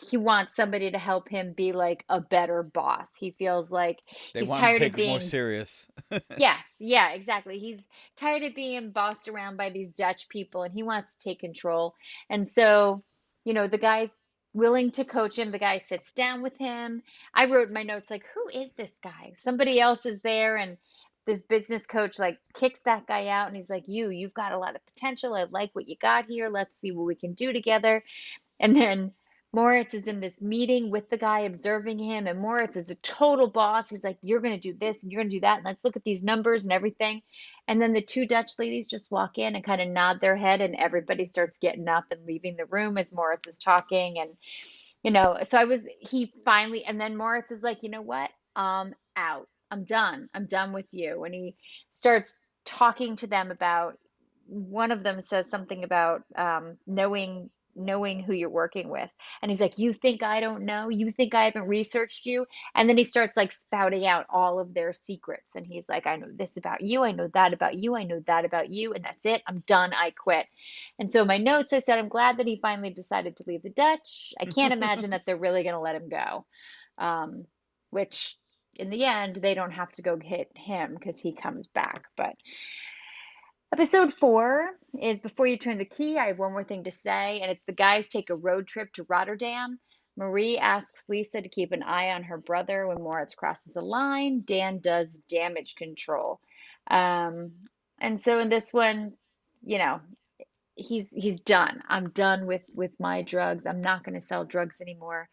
he 0.00 0.16
wants 0.16 0.54
somebody 0.54 0.90
to 0.90 0.98
help 0.98 1.28
him 1.28 1.52
be 1.52 1.72
like 1.72 2.04
a 2.08 2.20
better 2.20 2.62
boss. 2.62 3.12
He 3.14 3.30
feels 3.32 3.70
like 3.70 4.00
they 4.32 4.40
he's 4.40 4.48
tired 4.48 4.82
of 4.82 4.88
it 4.88 4.96
more 4.96 5.18
being 5.18 5.20
serious. 5.20 5.86
Yes, 6.36 6.62
yeah, 6.78 7.10
exactly. 7.12 7.58
He's 7.58 7.80
tired 8.16 8.42
of 8.42 8.54
being 8.54 8.90
bossed 8.90 9.28
around 9.28 9.56
by 9.56 9.70
these 9.70 9.90
Dutch 9.90 10.28
people 10.28 10.62
and 10.62 10.74
he 10.74 10.82
wants 10.82 11.14
to 11.14 11.24
take 11.24 11.40
control. 11.40 11.94
And 12.30 12.46
so, 12.46 13.02
you 13.44 13.52
know, 13.52 13.68
the 13.68 13.78
guy's 13.78 14.14
willing 14.52 14.90
to 14.92 15.04
coach 15.04 15.38
him. 15.38 15.50
The 15.50 15.58
guy 15.58 15.78
sits 15.78 16.12
down 16.12 16.42
with 16.42 16.56
him. 16.56 17.02
I 17.34 17.46
wrote 17.46 17.68
in 17.68 17.74
my 17.74 17.82
notes, 17.82 18.10
like, 18.10 18.24
who 18.34 18.48
is 18.48 18.72
this 18.72 18.92
guy? 19.02 19.32
Somebody 19.36 19.80
else 19.80 20.06
is 20.06 20.20
there. 20.20 20.56
And 20.56 20.78
this 21.26 21.42
business 21.42 21.86
coach, 21.86 22.18
like, 22.18 22.38
kicks 22.54 22.80
that 22.82 23.06
guy 23.06 23.28
out. 23.28 23.48
And 23.48 23.56
he's 23.56 23.70
like, 23.70 23.84
You, 23.86 24.10
you've 24.10 24.34
got 24.34 24.52
a 24.52 24.58
lot 24.58 24.76
of 24.76 24.86
potential. 24.86 25.34
I 25.34 25.44
like 25.50 25.70
what 25.72 25.88
you 25.88 25.96
got 26.00 26.26
here. 26.26 26.48
Let's 26.48 26.78
see 26.78 26.92
what 26.92 27.06
we 27.06 27.14
can 27.14 27.32
do 27.32 27.52
together. 27.52 28.04
And 28.60 28.76
then 28.76 29.12
Moritz 29.54 29.94
is 29.94 30.08
in 30.08 30.18
this 30.18 30.40
meeting 30.42 30.90
with 30.90 31.08
the 31.10 31.16
guy 31.16 31.40
observing 31.42 32.00
him, 32.00 32.26
and 32.26 32.40
Moritz 32.40 32.74
is 32.74 32.90
a 32.90 32.96
total 32.96 33.48
boss. 33.48 33.88
He's 33.88 34.02
like, 34.02 34.18
You're 34.20 34.40
going 34.40 34.58
to 34.58 34.72
do 34.72 34.76
this 34.76 35.02
and 35.02 35.12
you're 35.12 35.20
going 35.20 35.30
to 35.30 35.36
do 35.36 35.42
that, 35.42 35.58
and 35.58 35.64
let's 35.64 35.84
look 35.84 35.94
at 35.94 36.02
these 36.02 36.24
numbers 36.24 36.64
and 36.64 36.72
everything. 36.72 37.22
And 37.68 37.80
then 37.80 37.92
the 37.92 38.02
two 38.02 38.26
Dutch 38.26 38.58
ladies 38.58 38.88
just 38.88 39.12
walk 39.12 39.38
in 39.38 39.54
and 39.54 39.64
kind 39.64 39.80
of 39.80 39.88
nod 39.88 40.20
their 40.20 40.34
head, 40.34 40.60
and 40.60 40.74
everybody 40.74 41.24
starts 41.24 41.58
getting 41.58 41.86
up 41.86 42.06
and 42.10 42.26
leaving 42.26 42.56
the 42.56 42.66
room 42.66 42.98
as 42.98 43.12
Moritz 43.12 43.46
is 43.46 43.58
talking. 43.58 44.18
And, 44.18 44.30
you 45.04 45.12
know, 45.12 45.38
so 45.44 45.56
I 45.56 45.66
was, 45.66 45.86
he 46.00 46.32
finally, 46.44 46.84
and 46.84 47.00
then 47.00 47.16
Moritz 47.16 47.52
is 47.52 47.62
like, 47.62 47.84
You 47.84 47.90
know 47.90 48.02
what? 48.02 48.30
I'm 48.56 48.92
out. 49.14 49.48
I'm 49.70 49.84
done. 49.84 50.28
I'm 50.34 50.46
done 50.46 50.72
with 50.72 50.86
you. 50.90 51.22
And 51.22 51.32
he 51.32 51.54
starts 51.90 52.34
talking 52.64 53.14
to 53.16 53.28
them 53.28 53.52
about, 53.52 53.98
one 54.46 54.90
of 54.90 55.04
them 55.04 55.20
says 55.20 55.48
something 55.48 55.84
about 55.84 56.22
um, 56.36 56.76
knowing 56.88 57.50
knowing 57.76 58.22
who 58.22 58.32
you're 58.32 58.48
working 58.48 58.88
with. 58.88 59.10
And 59.42 59.50
he's 59.50 59.60
like 59.60 59.78
you 59.78 59.92
think 59.92 60.22
i 60.22 60.40
don't 60.40 60.64
know? 60.64 60.88
You 60.88 61.10
think 61.10 61.34
i 61.34 61.44
haven't 61.44 61.68
researched 61.68 62.26
you? 62.26 62.46
And 62.74 62.88
then 62.88 62.96
he 62.96 63.04
starts 63.04 63.36
like 63.36 63.52
spouting 63.52 64.06
out 64.06 64.26
all 64.28 64.58
of 64.60 64.74
their 64.74 64.92
secrets. 64.92 65.52
And 65.54 65.66
he's 65.66 65.88
like 65.88 66.06
i 66.06 66.16
know 66.16 66.28
this 66.32 66.56
about 66.56 66.80
you. 66.80 67.02
I 67.02 67.12
know 67.12 67.28
that 67.34 67.52
about 67.52 67.74
you. 67.74 67.94
I 67.94 68.04
know 68.04 68.20
that 68.26 68.44
about 68.44 68.68
you. 68.68 68.92
And 68.92 69.04
that's 69.04 69.26
it. 69.26 69.42
I'm 69.46 69.62
done. 69.66 69.92
I 69.92 70.10
quit. 70.10 70.46
And 70.98 71.10
so 71.10 71.24
my 71.24 71.38
notes 71.38 71.72
i 71.72 71.80
said 71.80 71.98
i'm 71.98 72.08
glad 72.08 72.38
that 72.38 72.46
he 72.46 72.58
finally 72.60 72.90
decided 72.90 73.36
to 73.36 73.44
leave 73.46 73.62
the 73.62 73.70
dutch. 73.70 74.34
I 74.40 74.46
can't 74.46 74.74
imagine 74.74 75.10
that 75.10 75.22
they're 75.26 75.36
really 75.36 75.62
going 75.62 75.74
to 75.74 75.80
let 75.80 75.96
him 75.96 76.08
go. 76.08 76.46
Um, 76.96 77.46
which 77.90 78.36
in 78.76 78.90
the 78.90 79.04
end 79.04 79.36
they 79.36 79.54
don't 79.54 79.72
have 79.72 79.90
to 79.92 80.02
go 80.02 80.18
hit 80.18 80.50
him 80.56 80.94
because 80.94 81.18
he 81.18 81.32
comes 81.32 81.66
back. 81.66 82.04
But 82.16 82.34
Episode 83.72 84.12
four 84.12 84.70
is 85.00 85.20
Before 85.20 85.46
You 85.46 85.58
Turn 85.58 85.78
the 85.78 85.84
Key. 85.84 86.16
I 86.16 86.28
have 86.28 86.38
one 86.38 86.52
more 86.52 86.62
thing 86.62 86.84
to 86.84 86.92
say, 86.92 87.40
and 87.40 87.50
it's 87.50 87.64
the 87.64 87.72
guys 87.72 88.06
take 88.06 88.30
a 88.30 88.36
road 88.36 88.68
trip 88.68 88.92
to 88.94 89.06
Rotterdam. 89.08 89.80
Marie 90.16 90.58
asks 90.58 91.04
Lisa 91.08 91.42
to 91.42 91.48
keep 91.48 91.72
an 91.72 91.82
eye 91.82 92.10
on 92.10 92.22
her 92.22 92.38
brother 92.38 92.86
when 92.86 93.02
Moritz 93.02 93.34
crosses 93.34 93.74
a 93.74 93.80
line. 93.80 94.42
Dan 94.44 94.78
does 94.78 95.18
damage 95.28 95.74
control. 95.74 96.38
Um, 96.88 97.50
and 98.00 98.20
so 98.20 98.38
in 98.38 98.48
this 98.48 98.72
one, 98.72 99.14
you 99.64 99.78
know, 99.78 100.00
he's 100.76 101.10
he's 101.10 101.40
done. 101.40 101.82
I'm 101.88 102.10
done 102.10 102.46
with 102.46 102.62
with 102.74 102.92
my 103.00 103.22
drugs. 103.22 103.66
I'm 103.66 103.80
not 103.80 104.04
going 104.04 104.14
to 104.14 104.24
sell 104.24 104.44
drugs 104.44 104.80
anymore. 104.80 105.28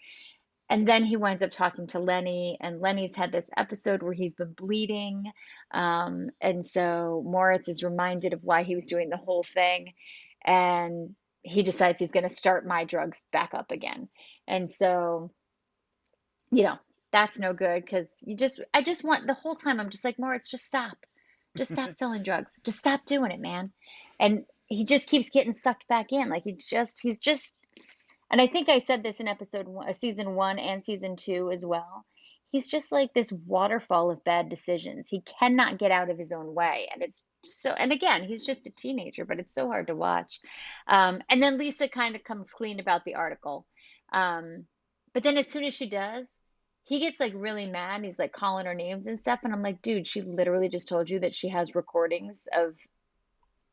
And 0.72 0.88
then 0.88 1.04
he 1.04 1.18
winds 1.18 1.44
up 1.44 1.52
talking 1.52 1.88
to 1.88 2.00
Lenny, 2.00 2.58
and 2.62 2.80
Lenny's 2.80 3.14
had 3.14 3.34
this 3.34 3.50
episode 3.58 4.02
where 4.02 4.14
he's 4.14 4.34
been 4.34 4.54
bleeding. 4.54 5.26
Um, 5.72 6.30
and 6.40 6.66
so 6.66 7.22
Moritz 7.26 7.68
is 7.68 7.84
reminded 7.84 8.32
of 8.32 8.42
why 8.42 8.64
he 8.64 8.74
was 8.74 8.86
doing 8.86 9.10
the 9.10 9.18
whole 9.18 9.44
thing. 9.44 9.92
And 10.46 11.14
he 11.44 11.62
decides 11.62 12.00
he's 12.00 12.14
going 12.14 12.28
to 12.28 12.34
start 12.34 12.66
my 12.66 12.86
drugs 12.86 13.22
back 13.34 13.54
up 13.54 13.72
again. 13.72 14.08
And 14.48 14.70
so, 14.70 15.32
you 16.52 16.64
know, 16.64 16.78
that's 17.12 17.38
no 17.38 17.52
good 17.52 17.84
because 17.84 18.10
you 18.26 18.38
just, 18.38 18.62
I 18.74 18.82
just 18.82 19.04
want 19.04 19.28
the 19.28 19.34
whole 19.34 19.56
time, 19.56 19.78
I'm 19.78 19.90
just 19.90 20.06
like, 20.06 20.18
Moritz, 20.18 20.50
just 20.50 20.66
stop. 20.66 20.98
Just 21.58 21.74
stop 21.74 21.92
selling 21.92 22.24
drugs. 22.24 22.62
Just 22.64 22.80
stop 22.80 23.06
doing 23.06 23.32
it, 23.32 23.42
man. 23.42 23.74
And 24.22 24.46
he 24.68 24.86
just 24.86 25.10
keeps 25.10 25.32
getting 25.32 25.52
sucked 25.52 25.90
back 25.90 26.14
in. 26.14 26.30
Like 26.30 26.46
he 26.46 26.54
just, 26.54 27.02
he's 27.02 27.20
just, 27.20 27.58
and 28.32 28.42
I 28.42 28.48
think 28.48 28.70
I 28.70 28.80
said 28.80 29.04
this 29.04 29.20
in 29.20 29.28
episode 29.28 29.68
one, 29.68 29.90
uh, 29.90 29.94
season 29.94 30.36
one 30.36 30.58
and 30.60 30.84
season 30.84 31.16
two 31.18 31.52
as 31.52 31.66
well. 31.66 32.06
he's 32.52 32.68
just 32.68 32.92
like 32.92 33.14
this 33.14 33.32
waterfall 33.32 34.12
of 34.12 34.24
bad 34.24 34.50
decisions. 34.50 35.08
He 35.08 35.22
cannot 35.22 35.80
get 35.80 35.92
out 35.92 36.10
of 36.10 36.18
his 36.18 36.32
own 36.34 36.54
way. 36.54 36.90
And 36.94 37.02
it's 37.02 37.24
so, 37.44 37.72
and 37.72 37.92
again, 37.92 38.24
he's 38.24 38.46
just 38.46 38.68
a 38.68 38.72
teenager, 38.72 39.26
but 39.26 39.40
it's 39.40 39.54
so 39.56 39.68
hard 39.68 39.88
to 39.88 39.96
watch. 39.96 40.40
Um, 40.88 41.22
and 41.30 41.42
then 41.42 41.58
Lisa 41.58 41.88
kind 41.88 42.16
of 42.16 42.24
comes 42.24 42.52
clean 42.52 42.80
about 42.80 43.06
the 43.06 43.16
article. 43.16 43.66
Um, 44.12 44.66
but 45.14 45.24
then 45.24 45.38
as 45.38 45.48
soon 45.48 45.64
as 45.64 45.74
she 45.74 45.90
does, 45.90 46.28
he 46.84 47.00
gets 47.00 47.20
like 47.20 47.34
really 47.36 47.68
mad. 47.68 48.04
He's 48.04 48.20
like 48.20 48.34
calling 48.34 48.66
her 48.66 48.74
names 48.74 49.08
and 49.08 49.20
stuff. 49.20 49.40
And 49.44 49.54
I'm 49.54 49.64
like, 49.64 49.82
dude, 49.82 50.08
she 50.08 50.22
literally 50.22 50.68
just 50.68 50.90
told 50.90 51.10
you 51.10 51.22
that 51.22 51.34
she 51.34 51.50
has 51.50 51.74
recordings 51.76 52.48
of 52.54 52.76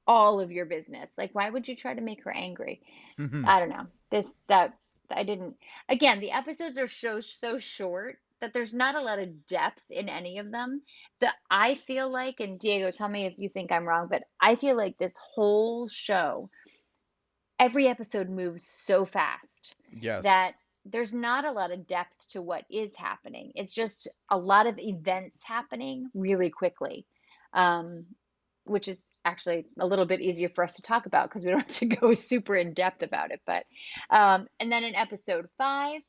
all 0.08 0.40
of 0.40 0.50
your 0.50 0.64
business. 0.66 1.10
Like, 1.16 1.34
why 1.34 1.50
would 1.50 1.68
you 1.68 1.76
try 1.76 1.94
to 1.94 2.00
make 2.00 2.24
her 2.24 2.34
angry? 2.34 2.80
I 3.20 3.60
don't 3.60 3.68
know. 3.68 3.86
This, 4.10 4.26
that, 4.48 4.74
I 5.10 5.22
didn't. 5.22 5.56
Again, 5.88 6.20
the 6.20 6.32
episodes 6.32 6.78
are 6.78 6.86
so, 6.86 7.20
so 7.20 7.58
short 7.58 8.18
that 8.40 8.52
there's 8.52 8.72
not 8.72 8.94
a 8.94 9.02
lot 9.02 9.18
of 9.18 9.46
depth 9.46 9.84
in 9.90 10.08
any 10.08 10.38
of 10.38 10.50
them. 10.50 10.82
That 11.20 11.34
I 11.50 11.74
feel 11.74 12.10
like, 12.10 12.40
and 12.40 12.58
Diego, 12.58 12.90
tell 12.90 13.08
me 13.08 13.26
if 13.26 13.34
you 13.36 13.48
think 13.50 13.70
I'm 13.70 13.86
wrong, 13.86 14.08
but 14.10 14.22
I 14.40 14.56
feel 14.56 14.76
like 14.76 14.96
this 14.96 15.16
whole 15.34 15.88
show, 15.88 16.48
every 17.58 17.86
episode 17.88 18.30
moves 18.30 18.66
so 18.66 19.04
fast 19.04 19.76
Yes. 20.00 20.22
that 20.22 20.54
there's 20.84 21.12
not 21.12 21.44
a 21.44 21.52
lot 21.52 21.70
of 21.70 21.86
depth 21.86 22.28
to 22.30 22.40
what 22.40 22.64
is 22.70 22.94
happening. 22.96 23.52
It's 23.54 23.74
just 23.74 24.08
a 24.30 24.38
lot 24.38 24.66
of 24.66 24.78
events 24.78 25.40
happening 25.44 26.08
really 26.14 26.50
quickly, 26.50 27.04
um, 27.52 28.06
which 28.64 28.88
is 28.88 29.02
actually 29.28 29.66
a 29.78 29.86
little 29.86 30.06
bit 30.06 30.20
easier 30.20 30.48
for 30.48 30.64
us 30.64 30.76
to 30.76 30.82
talk 30.82 31.06
about 31.06 31.28
because 31.28 31.44
we 31.44 31.50
don't 31.50 31.60
have 31.66 31.76
to 31.76 31.86
go 31.86 32.14
super 32.14 32.56
in 32.56 32.72
depth 32.72 33.02
about 33.02 33.30
it. 33.30 33.40
But 33.46 33.64
um, 34.10 34.48
and 34.58 34.72
then 34.72 34.84
in 34.84 34.94
episode 34.94 35.48
five, 35.58 36.00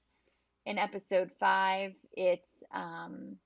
in 0.66 0.78
episode 0.78 1.32
five, 1.40 1.94
it's 2.14 2.50
um, 2.74 3.38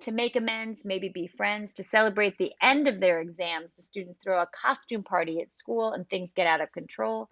to 0.00 0.12
make 0.12 0.36
amends, 0.36 0.84
maybe 0.84 1.08
be 1.08 1.26
friends. 1.26 1.74
To 1.74 1.82
celebrate 1.82 2.38
the 2.38 2.52
end 2.62 2.88
of 2.88 3.00
their 3.00 3.20
exams, 3.20 3.70
the 3.76 3.82
students 3.82 4.18
throw 4.22 4.40
a 4.40 4.46
costume 4.46 5.02
party 5.02 5.40
at 5.40 5.52
school 5.52 5.92
and 5.92 6.08
things 6.08 6.32
get 6.32 6.46
out 6.46 6.60
of 6.60 6.72
control. 6.72 7.28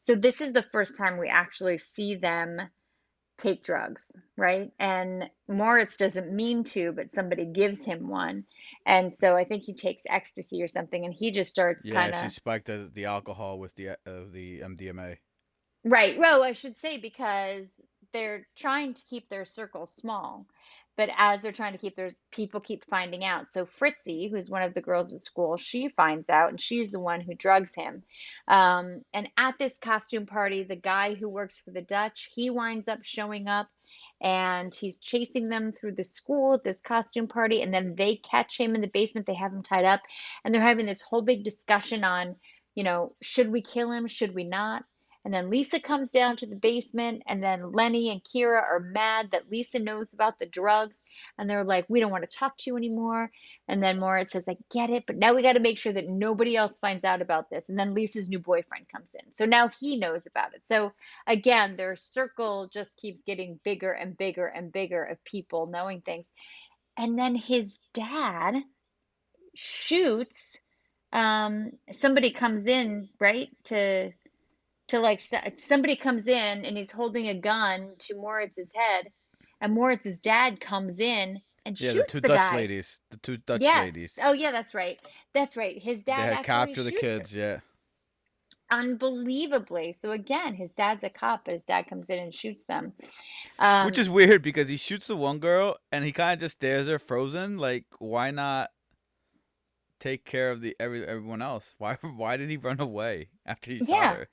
So, 0.00 0.14
this 0.14 0.40
is 0.40 0.52
the 0.52 0.62
first 0.62 0.96
time 0.96 1.18
we 1.18 1.28
actually 1.28 1.78
see 1.78 2.16
them 2.16 2.60
take 3.38 3.62
drugs, 3.62 4.12
right? 4.36 4.70
And 4.78 5.30
Moritz 5.48 5.96
doesn't 5.96 6.30
mean 6.30 6.64
to, 6.64 6.92
but 6.92 7.08
somebody 7.08 7.46
gives 7.46 7.84
him 7.84 8.08
one. 8.08 8.44
And 8.84 9.12
so 9.12 9.34
I 9.34 9.44
think 9.44 9.62
he 9.62 9.72
takes 9.72 10.02
ecstasy 10.08 10.62
or 10.62 10.66
something 10.66 11.04
and 11.04 11.14
he 11.14 11.30
just 11.30 11.50
starts 11.50 11.86
yeah, 11.86 11.94
kind 11.94 12.16
she 12.16 12.26
of 12.26 12.32
spiked 12.32 12.66
the, 12.66 12.90
the 12.92 13.06
alcohol 13.06 13.58
with 13.58 13.74
the 13.76 13.90
uh, 13.90 13.94
the 14.30 14.60
MDMA. 14.60 15.16
Right. 15.84 16.18
Well, 16.18 16.42
I 16.42 16.52
should 16.52 16.76
say 16.78 16.98
because 16.98 17.66
they're 18.12 18.46
trying 18.56 18.94
to 18.94 19.02
keep 19.08 19.28
their 19.28 19.44
circle 19.44 19.86
small, 19.86 20.46
but 20.98 21.08
as 21.16 21.40
they're 21.40 21.52
trying 21.52 21.72
to 21.72 21.78
keep 21.78 21.94
their 21.96 22.10
people 22.32 22.60
keep 22.60 22.84
finding 22.84 23.24
out. 23.24 23.50
So 23.50 23.64
Fritzy, 23.64 24.28
who's 24.28 24.50
one 24.50 24.62
of 24.62 24.74
the 24.74 24.82
girls 24.82 25.12
at 25.12 25.22
school, 25.22 25.56
she 25.56 25.88
finds 25.88 26.28
out, 26.28 26.50
and 26.50 26.60
she's 26.60 26.90
the 26.90 27.00
one 27.00 27.20
who 27.20 27.34
drugs 27.34 27.72
him. 27.74 28.02
Um, 28.48 29.02
and 29.14 29.28
at 29.38 29.54
this 29.58 29.78
costume 29.78 30.26
party, 30.26 30.64
the 30.64 30.76
guy 30.76 31.14
who 31.14 31.28
works 31.28 31.60
for 31.60 31.70
the 31.70 31.82
Dutch, 31.82 32.30
he 32.34 32.50
winds 32.50 32.88
up 32.88 33.04
showing 33.04 33.46
up. 33.46 33.68
And 34.20 34.74
he's 34.74 34.98
chasing 34.98 35.48
them 35.48 35.70
through 35.70 35.92
the 35.92 36.02
school 36.02 36.54
at 36.54 36.64
this 36.64 36.80
costume 36.80 37.28
party, 37.28 37.62
and 37.62 37.72
then 37.72 37.94
they 37.94 38.16
catch 38.16 38.58
him 38.58 38.74
in 38.74 38.80
the 38.80 38.88
basement. 38.88 39.28
They 39.28 39.34
have 39.34 39.52
him 39.52 39.62
tied 39.62 39.84
up, 39.84 40.00
and 40.44 40.52
they're 40.52 40.60
having 40.60 40.86
this 40.86 41.00
whole 41.00 41.22
big 41.22 41.44
discussion 41.44 42.02
on, 42.02 42.34
you 42.74 42.82
know, 42.82 43.14
should 43.22 43.52
we 43.52 43.62
kill 43.62 43.92
him? 43.92 44.08
Should 44.08 44.34
we 44.34 44.42
not? 44.42 44.82
And 45.28 45.34
then 45.34 45.50
Lisa 45.50 45.78
comes 45.78 46.10
down 46.10 46.36
to 46.36 46.46
the 46.46 46.56
basement, 46.56 47.22
and 47.26 47.42
then 47.42 47.72
Lenny 47.72 48.08
and 48.08 48.24
Kira 48.24 48.62
are 48.62 48.80
mad 48.80 49.32
that 49.32 49.50
Lisa 49.50 49.78
knows 49.78 50.14
about 50.14 50.38
the 50.38 50.46
drugs, 50.46 51.04
and 51.36 51.50
they're 51.50 51.64
like, 51.64 51.84
"We 51.86 52.00
don't 52.00 52.10
want 52.10 52.26
to 52.26 52.34
talk 52.34 52.56
to 52.56 52.70
you 52.70 52.78
anymore." 52.78 53.30
And 53.68 53.82
then 53.82 53.98
Moritz 53.98 54.32
says, 54.32 54.48
"I 54.48 54.56
get 54.70 54.88
it, 54.88 55.04
but 55.06 55.18
now 55.18 55.34
we 55.34 55.42
got 55.42 55.52
to 55.52 55.60
make 55.60 55.76
sure 55.76 55.92
that 55.92 56.08
nobody 56.08 56.56
else 56.56 56.78
finds 56.78 57.04
out 57.04 57.20
about 57.20 57.50
this." 57.50 57.68
And 57.68 57.78
then 57.78 57.92
Lisa's 57.92 58.30
new 58.30 58.38
boyfriend 58.38 58.88
comes 58.88 59.14
in, 59.14 59.34
so 59.34 59.44
now 59.44 59.68
he 59.68 59.98
knows 59.98 60.26
about 60.26 60.54
it. 60.54 60.62
So 60.62 60.94
again, 61.26 61.76
their 61.76 61.94
circle 61.94 62.66
just 62.72 62.96
keeps 62.96 63.22
getting 63.22 63.60
bigger 63.62 63.92
and 63.92 64.16
bigger 64.16 64.46
and 64.46 64.72
bigger 64.72 65.04
of 65.04 65.22
people 65.24 65.66
knowing 65.66 66.00
things. 66.00 66.30
And 66.96 67.18
then 67.18 67.34
his 67.34 67.78
dad 67.92 68.54
shoots. 69.54 70.56
Um, 71.12 71.72
somebody 71.92 72.32
comes 72.32 72.66
in, 72.66 73.10
right, 73.20 73.50
to 73.64 74.12
to 74.88 74.98
like 75.00 75.20
somebody 75.56 75.96
comes 75.96 76.26
in 76.28 76.64
and 76.64 76.76
he's 76.76 76.90
holding 76.90 77.28
a 77.28 77.34
gun 77.38 77.92
to 78.00 78.14
Moritz's 78.16 78.70
head, 78.74 79.10
and 79.60 79.72
Moritz's 79.74 80.18
dad 80.18 80.60
comes 80.60 81.00
in 81.00 81.40
and 81.66 81.78
Yeah, 81.80 81.92
shoots 81.92 82.12
the 82.12 82.20
two 82.20 82.20
the 82.22 82.28
Dutch 82.28 82.50
guy. 82.50 82.56
ladies. 82.56 83.00
The 83.10 83.16
two 83.18 83.36
Dutch 83.38 83.60
yes. 83.62 83.84
ladies. 83.84 84.18
Oh 84.22 84.32
yeah, 84.32 84.50
that's 84.50 84.74
right. 84.74 85.00
That's 85.34 85.56
right. 85.56 85.80
His 85.82 86.04
dad 86.04 86.32
actually 86.32 86.44
captured 86.44 86.82
the 86.84 86.90
her 86.92 86.98
kids. 87.00 87.34
Yeah. 87.34 87.58
unbelievably. 88.70 89.92
So 89.92 90.12
again, 90.12 90.54
his 90.54 90.72
dad's 90.72 91.04
a 91.04 91.10
cop, 91.10 91.44
but 91.44 91.54
his 91.54 91.62
dad 91.64 91.86
comes 91.88 92.10
in 92.10 92.18
and 92.18 92.34
shoots 92.34 92.64
them. 92.64 92.92
Um, 93.58 93.86
Which 93.86 93.98
is 93.98 94.08
weird 94.10 94.42
because 94.42 94.68
he 94.68 94.76
shoots 94.76 95.06
the 95.06 95.16
one 95.16 95.38
girl 95.38 95.76
and 95.92 96.04
he 96.04 96.12
kind 96.12 96.34
of 96.34 96.40
just 96.40 96.56
stares 96.58 96.86
her 96.86 96.98
frozen. 96.98 97.58
Like, 97.58 97.84
why 97.98 98.30
not 98.30 98.70
take 100.00 100.24
care 100.24 100.50
of 100.50 100.60
the 100.60 100.76
every 100.78 101.06
everyone 101.06 101.42
else? 101.42 101.74
Why 101.78 101.96
why 102.02 102.36
did 102.36 102.50
he 102.50 102.56
run 102.56 102.80
away 102.80 103.28
after 103.46 103.70
he 103.72 103.78
Yeah. 103.84 104.10
shot 104.12 104.16
her? 104.16 104.28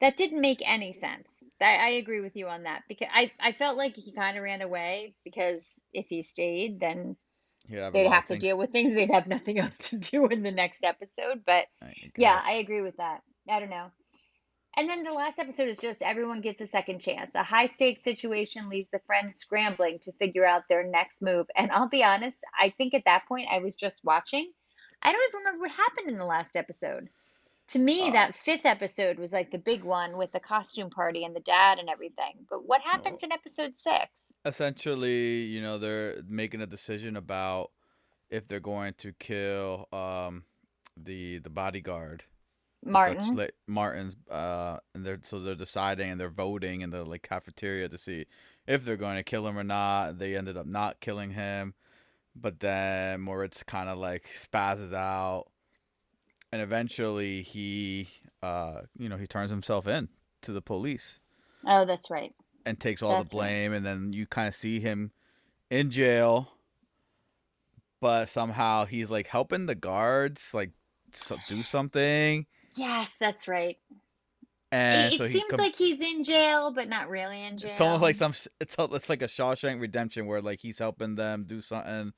That 0.00 0.16
didn't 0.16 0.40
make 0.40 0.62
any 0.64 0.92
sense. 0.92 1.32
I, 1.60 1.76
I 1.76 1.88
agree 1.90 2.20
with 2.20 2.36
you 2.36 2.48
on 2.48 2.64
that 2.64 2.82
because 2.88 3.08
I, 3.12 3.32
I 3.40 3.52
felt 3.52 3.78
like 3.78 3.94
he 3.94 4.12
kind 4.12 4.36
of 4.36 4.42
ran 4.42 4.60
away 4.60 5.14
because 5.24 5.80
if 5.92 6.06
he 6.08 6.22
stayed, 6.22 6.80
then 6.80 7.16
have 7.70 7.92
they'd 7.92 8.08
have 8.08 8.26
to 8.26 8.38
deal 8.38 8.58
with 8.58 8.70
things. 8.70 8.94
They'd 8.94 9.10
have 9.10 9.26
nothing 9.26 9.58
else 9.60 9.76
to 9.90 9.98
do 9.98 10.26
in 10.26 10.42
the 10.42 10.52
next 10.52 10.84
episode. 10.84 11.42
But 11.46 11.66
I 11.82 11.94
yeah. 12.16 12.40
I 12.42 12.54
agree 12.54 12.82
with 12.82 12.96
that. 12.98 13.22
I 13.48 13.60
don't 13.60 13.70
know. 13.70 13.90
And 14.78 14.90
then 14.90 15.04
the 15.04 15.12
last 15.12 15.38
episode 15.38 15.70
is 15.70 15.78
just 15.78 16.02
everyone 16.02 16.42
gets 16.42 16.60
a 16.60 16.66
second 16.66 17.00
chance. 17.00 17.34
A 17.34 17.42
high 17.42 17.66
stakes 17.66 18.04
situation 18.04 18.68
leaves 18.68 18.90
the 18.90 19.00
friends 19.06 19.38
scrambling 19.38 20.00
to 20.02 20.12
figure 20.12 20.46
out 20.46 20.64
their 20.68 20.84
next 20.84 21.22
move. 21.22 21.46
And 21.56 21.72
I'll 21.72 21.88
be 21.88 22.04
honest, 22.04 22.38
I 22.60 22.74
think 22.76 22.92
at 22.92 23.06
that 23.06 23.26
point 23.26 23.48
I 23.50 23.60
was 23.60 23.74
just 23.74 24.04
watching. 24.04 24.52
I 25.02 25.12
don't 25.12 25.22
even 25.30 25.38
remember 25.38 25.60
what 25.60 25.70
happened 25.70 26.10
in 26.10 26.18
the 26.18 26.26
last 26.26 26.56
episode. 26.56 27.08
To 27.68 27.78
me, 27.80 28.08
Uh, 28.08 28.12
that 28.12 28.34
fifth 28.34 28.64
episode 28.64 29.18
was 29.18 29.32
like 29.32 29.50
the 29.50 29.58
big 29.58 29.82
one 29.82 30.16
with 30.16 30.30
the 30.32 30.38
costume 30.40 30.88
party 30.90 31.24
and 31.24 31.34
the 31.34 31.40
dad 31.40 31.78
and 31.78 31.88
everything. 31.88 32.46
But 32.48 32.66
what 32.66 32.80
happens 32.82 33.22
in 33.22 33.32
episode 33.32 33.74
six? 33.74 34.34
essentially, 34.44 35.42
you 35.42 35.60
know, 35.60 35.76
they're 35.78 36.22
making 36.28 36.60
a 36.62 36.66
decision 36.66 37.16
about 37.16 37.72
if 38.30 38.46
they're 38.46 38.60
going 38.60 38.94
to 38.98 39.12
kill 39.12 39.86
um 39.92 40.44
the 40.96 41.38
the 41.38 41.50
bodyguard 41.50 42.24
the 42.82 42.90
Martin. 42.90 43.36
la- 43.36 43.46
Martin's 43.66 44.16
uh 44.30 44.78
and 44.94 45.04
they're 45.04 45.18
so 45.22 45.40
they're 45.40 45.54
deciding 45.54 46.10
and 46.10 46.20
they're 46.20 46.30
voting 46.30 46.80
in 46.82 46.90
the 46.90 47.04
like 47.04 47.22
cafeteria 47.22 47.88
to 47.88 47.98
see 47.98 48.26
if 48.66 48.84
they're 48.84 48.96
going 48.96 49.16
to 49.16 49.22
kill 49.22 49.46
him 49.46 49.58
or 49.58 49.64
not. 49.64 50.18
They 50.18 50.36
ended 50.36 50.56
up 50.56 50.66
not 50.66 51.00
killing 51.00 51.32
him, 51.32 51.74
but 52.34 52.60
then 52.60 53.20
Moritz 53.22 53.62
kind 53.64 53.88
of 53.88 53.98
like 53.98 54.24
spazzes 54.32 54.94
out 54.94 55.46
and 56.56 56.62
eventually 56.62 57.42
he 57.42 58.08
uh 58.42 58.80
you 58.98 59.10
know, 59.10 59.18
he 59.18 59.26
turns 59.26 59.50
himself 59.50 59.86
in 59.86 60.08
to 60.40 60.52
the 60.52 60.62
police 60.62 61.20
Oh, 61.66 61.84
that's 61.84 62.10
right. 62.10 62.32
and 62.64 62.80
takes 62.80 63.02
all 63.02 63.10
That's 63.18 63.32
the 63.32 63.36
right. 63.38 63.44
blame 63.48 63.72
and 63.74 63.84
then 63.84 64.12
you 64.14 64.26
kind 64.26 64.48
of 64.48 64.54
see 64.54 64.80
him 64.80 65.10
in 65.70 65.90
jail 65.90 66.52
but 68.00 68.28
somehow 68.30 68.86
he's 68.86 69.10
like 69.10 69.26
helping 69.26 69.66
the 69.66 69.74
guards 69.74 70.52
like 70.54 70.70
do 71.48 71.62
something 71.62 72.46
Yes, 72.76 73.16
that's 73.18 73.48
right. 73.48 73.76
and 74.72 75.12
It, 75.12 75.18
so 75.18 75.24
it 75.24 75.32
seems 75.32 75.50
com- 75.50 75.58
like 75.58 75.74
he's 75.76 76.00
in 76.02 76.22
jail, 76.22 76.72
but 76.72 76.88
not 76.88 77.08
really 77.08 77.42
in 77.42 77.56
jail. 77.58 77.70
it's 77.70 77.80
almost 77.80 78.02
like 78.02 78.16
some 78.16 78.32
it's 78.60 78.76
it's 78.78 79.08
like 79.08 79.22
a 79.22 79.26
Shawshank 79.28 79.80
Redemption 79.80 80.26
where 80.26 80.40
like 80.42 80.60
he's 80.60 80.78
helping 80.78 81.14
them 81.16 81.44
do 81.44 81.60
something 81.60 82.12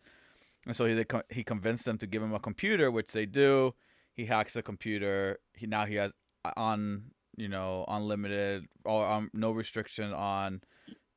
and 0.66 0.76
so 0.76 0.84
he 0.86 1.04
he 1.30 1.42
convinced 1.44 1.84
them 1.84 1.96
to 1.98 2.06
give 2.06 2.22
him 2.22 2.34
a 2.34 2.40
computer 2.40 2.90
which 2.90 3.12
they 3.12 3.24
do 3.26 3.74
he 4.18 4.26
hacks 4.26 4.52
the 4.52 4.62
computer 4.62 5.38
he 5.54 5.66
now 5.66 5.86
he 5.86 5.94
has 5.94 6.12
uh, 6.44 6.50
on 6.56 7.04
you 7.36 7.48
know 7.48 7.84
unlimited 7.86 8.66
or 8.84 9.06
um, 9.06 9.30
no 9.32 9.52
restriction 9.52 10.12
on 10.12 10.60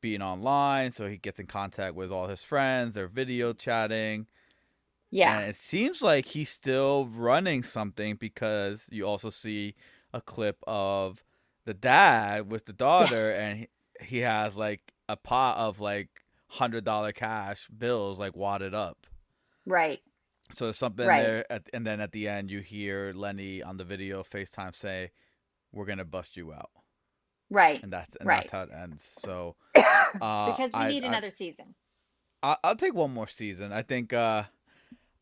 being 0.01 0.21
online 0.21 0.91
so 0.91 1.09
he 1.09 1.17
gets 1.17 1.39
in 1.39 1.47
contact 1.47 1.95
with 1.95 2.11
all 2.11 2.27
his 2.27 2.43
friends 2.43 2.93
they're 2.93 3.07
video 3.07 3.53
chatting 3.53 4.27
yeah. 5.09 5.39
and 5.39 5.49
it 5.49 5.55
seems 5.55 6.01
like 6.01 6.27
he's 6.27 6.49
still 6.49 7.05
running 7.07 7.63
something 7.63 8.15
because 8.15 8.87
you 8.91 9.05
also 9.05 9.31
see 9.31 9.73
a 10.13 10.21
clip 10.21 10.57
of 10.67 11.23
the 11.65 11.73
dad 11.73 12.51
with 12.51 12.65
the 12.65 12.73
daughter 12.73 13.31
Yes. 13.31 13.37
and 13.39 13.59
he, 13.59 13.67
he 14.05 14.17
has 14.19 14.55
like 14.55 14.93
a 15.09 15.17
pot 15.17 15.57
of 15.57 15.79
like 15.79 16.09
hundred 16.49 16.83
dollar 16.83 17.11
cash 17.11 17.67
bills 17.75 18.19
like 18.19 18.35
wadded 18.35 18.75
up 18.75 19.07
Right. 19.65 20.01
So 20.51 20.65
there's 20.65 20.77
something 20.77 21.07
Right. 21.07 21.23
there 21.23 21.51
at, 21.51 21.69
and 21.73 21.85
then 21.85 21.99
at 22.01 22.11
the 22.11 22.27
end 22.27 22.51
you 22.51 22.59
hear 22.59 23.13
lenny 23.15 23.61
on 23.63 23.77
the 23.77 23.83
video 23.83 24.23
facetime 24.23 24.75
say 24.75 25.11
we're 25.71 25.85
gonna 25.85 26.05
bust 26.05 26.37
you 26.37 26.53
out 26.53 26.69
Right. 27.49 27.81
and 27.83 27.91
that's 27.91 28.15
and 28.17 28.27
Right. 28.27 28.43
that's 28.43 28.51
how 28.51 28.61
it 28.63 28.69
ends 28.83 29.07
so 29.17 29.55
uh 30.21 30.51
because 30.51 30.71
we 30.73 30.79
I- 30.79 30.87
need 30.89 31.03
I- 31.03 31.07
another 31.07 31.31
season. 31.31 31.75
I, 32.43 32.57
I'll 32.63 32.75
take 32.75 32.95
one 32.95 33.13
more 33.13 33.27
season. 33.27 33.71
I 33.71 33.83
think 33.83 34.13
uh, 34.13 34.45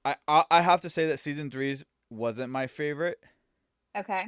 I, 0.05 0.15
I 0.25 0.45
I 0.49 0.61
have 0.61 0.79
to 0.81 0.89
say 0.89 1.05
that 1.07 1.19
season 1.19 1.51
three 1.51 1.77
wasn't 2.09 2.49
my 2.49 2.65
favorite. 2.65 3.21
Okay. 3.97 4.23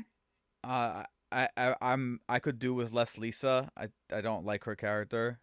Uh, 0.62 1.04
I, 1.32 1.48
I 1.56 1.76
I'm 1.82 2.20
I 2.28 2.40
could 2.40 2.60
do 2.60 2.74
with 2.74 2.92
less 2.92 3.18
Lisa. 3.18 3.72
I 3.78 3.88
I 4.14 4.20
don't 4.20 4.46
like 4.46 4.66
her 4.66 4.76
character. 4.76 5.40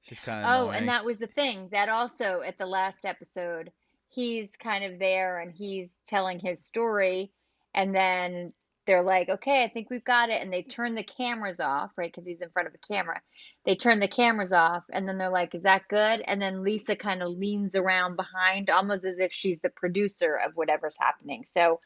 She's 0.00 0.18
kind 0.20 0.46
of 0.46 0.68
Oh, 0.68 0.70
and 0.70 0.88
that 0.88 1.04
was 1.04 1.18
the 1.18 1.26
thing 1.26 1.68
that 1.72 1.90
also 1.90 2.40
at 2.40 2.56
the 2.56 2.64
last 2.64 3.04
episode, 3.04 3.70
he's 4.08 4.56
kind 4.56 4.84
of 4.84 4.98
there 4.98 5.38
and 5.38 5.52
he's 5.52 5.88
telling 6.06 6.38
his 6.38 6.64
story, 6.64 7.32
and 7.74 7.94
then 7.94 8.52
they're 8.86 9.02
like, 9.02 9.28
okay, 9.28 9.62
I 9.62 9.68
think 9.68 9.90
we've 9.90 10.04
got 10.04 10.30
it. 10.30 10.40
And 10.40 10.50
they 10.50 10.62
turn 10.62 10.94
the 10.94 11.02
cameras 11.02 11.60
off, 11.60 11.90
right? 11.98 12.10
Because 12.10 12.26
he's 12.26 12.40
in 12.40 12.48
front 12.48 12.68
of 12.68 12.74
a 12.74 12.92
camera. 12.92 13.20
They 13.66 13.76
turn 13.76 14.00
the 14.00 14.08
cameras 14.08 14.52
off, 14.52 14.84
and 14.90 15.06
then 15.06 15.18
they're 15.18 15.28
like, 15.28 15.54
is 15.54 15.64
that 15.64 15.88
good? 15.88 16.22
And 16.26 16.40
then 16.40 16.62
Lisa 16.62 16.96
kind 16.96 17.22
of 17.22 17.30
leans 17.30 17.76
around 17.76 18.16
behind, 18.16 18.70
almost 18.70 19.04
as 19.04 19.18
if 19.18 19.30
she's 19.30 19.60
the 19.60 19.68
producer 19.68 20.34
of 20.36 20.56
whatever's 20.56 20.96
happening. 20.98 21.44
So 21.44 21.80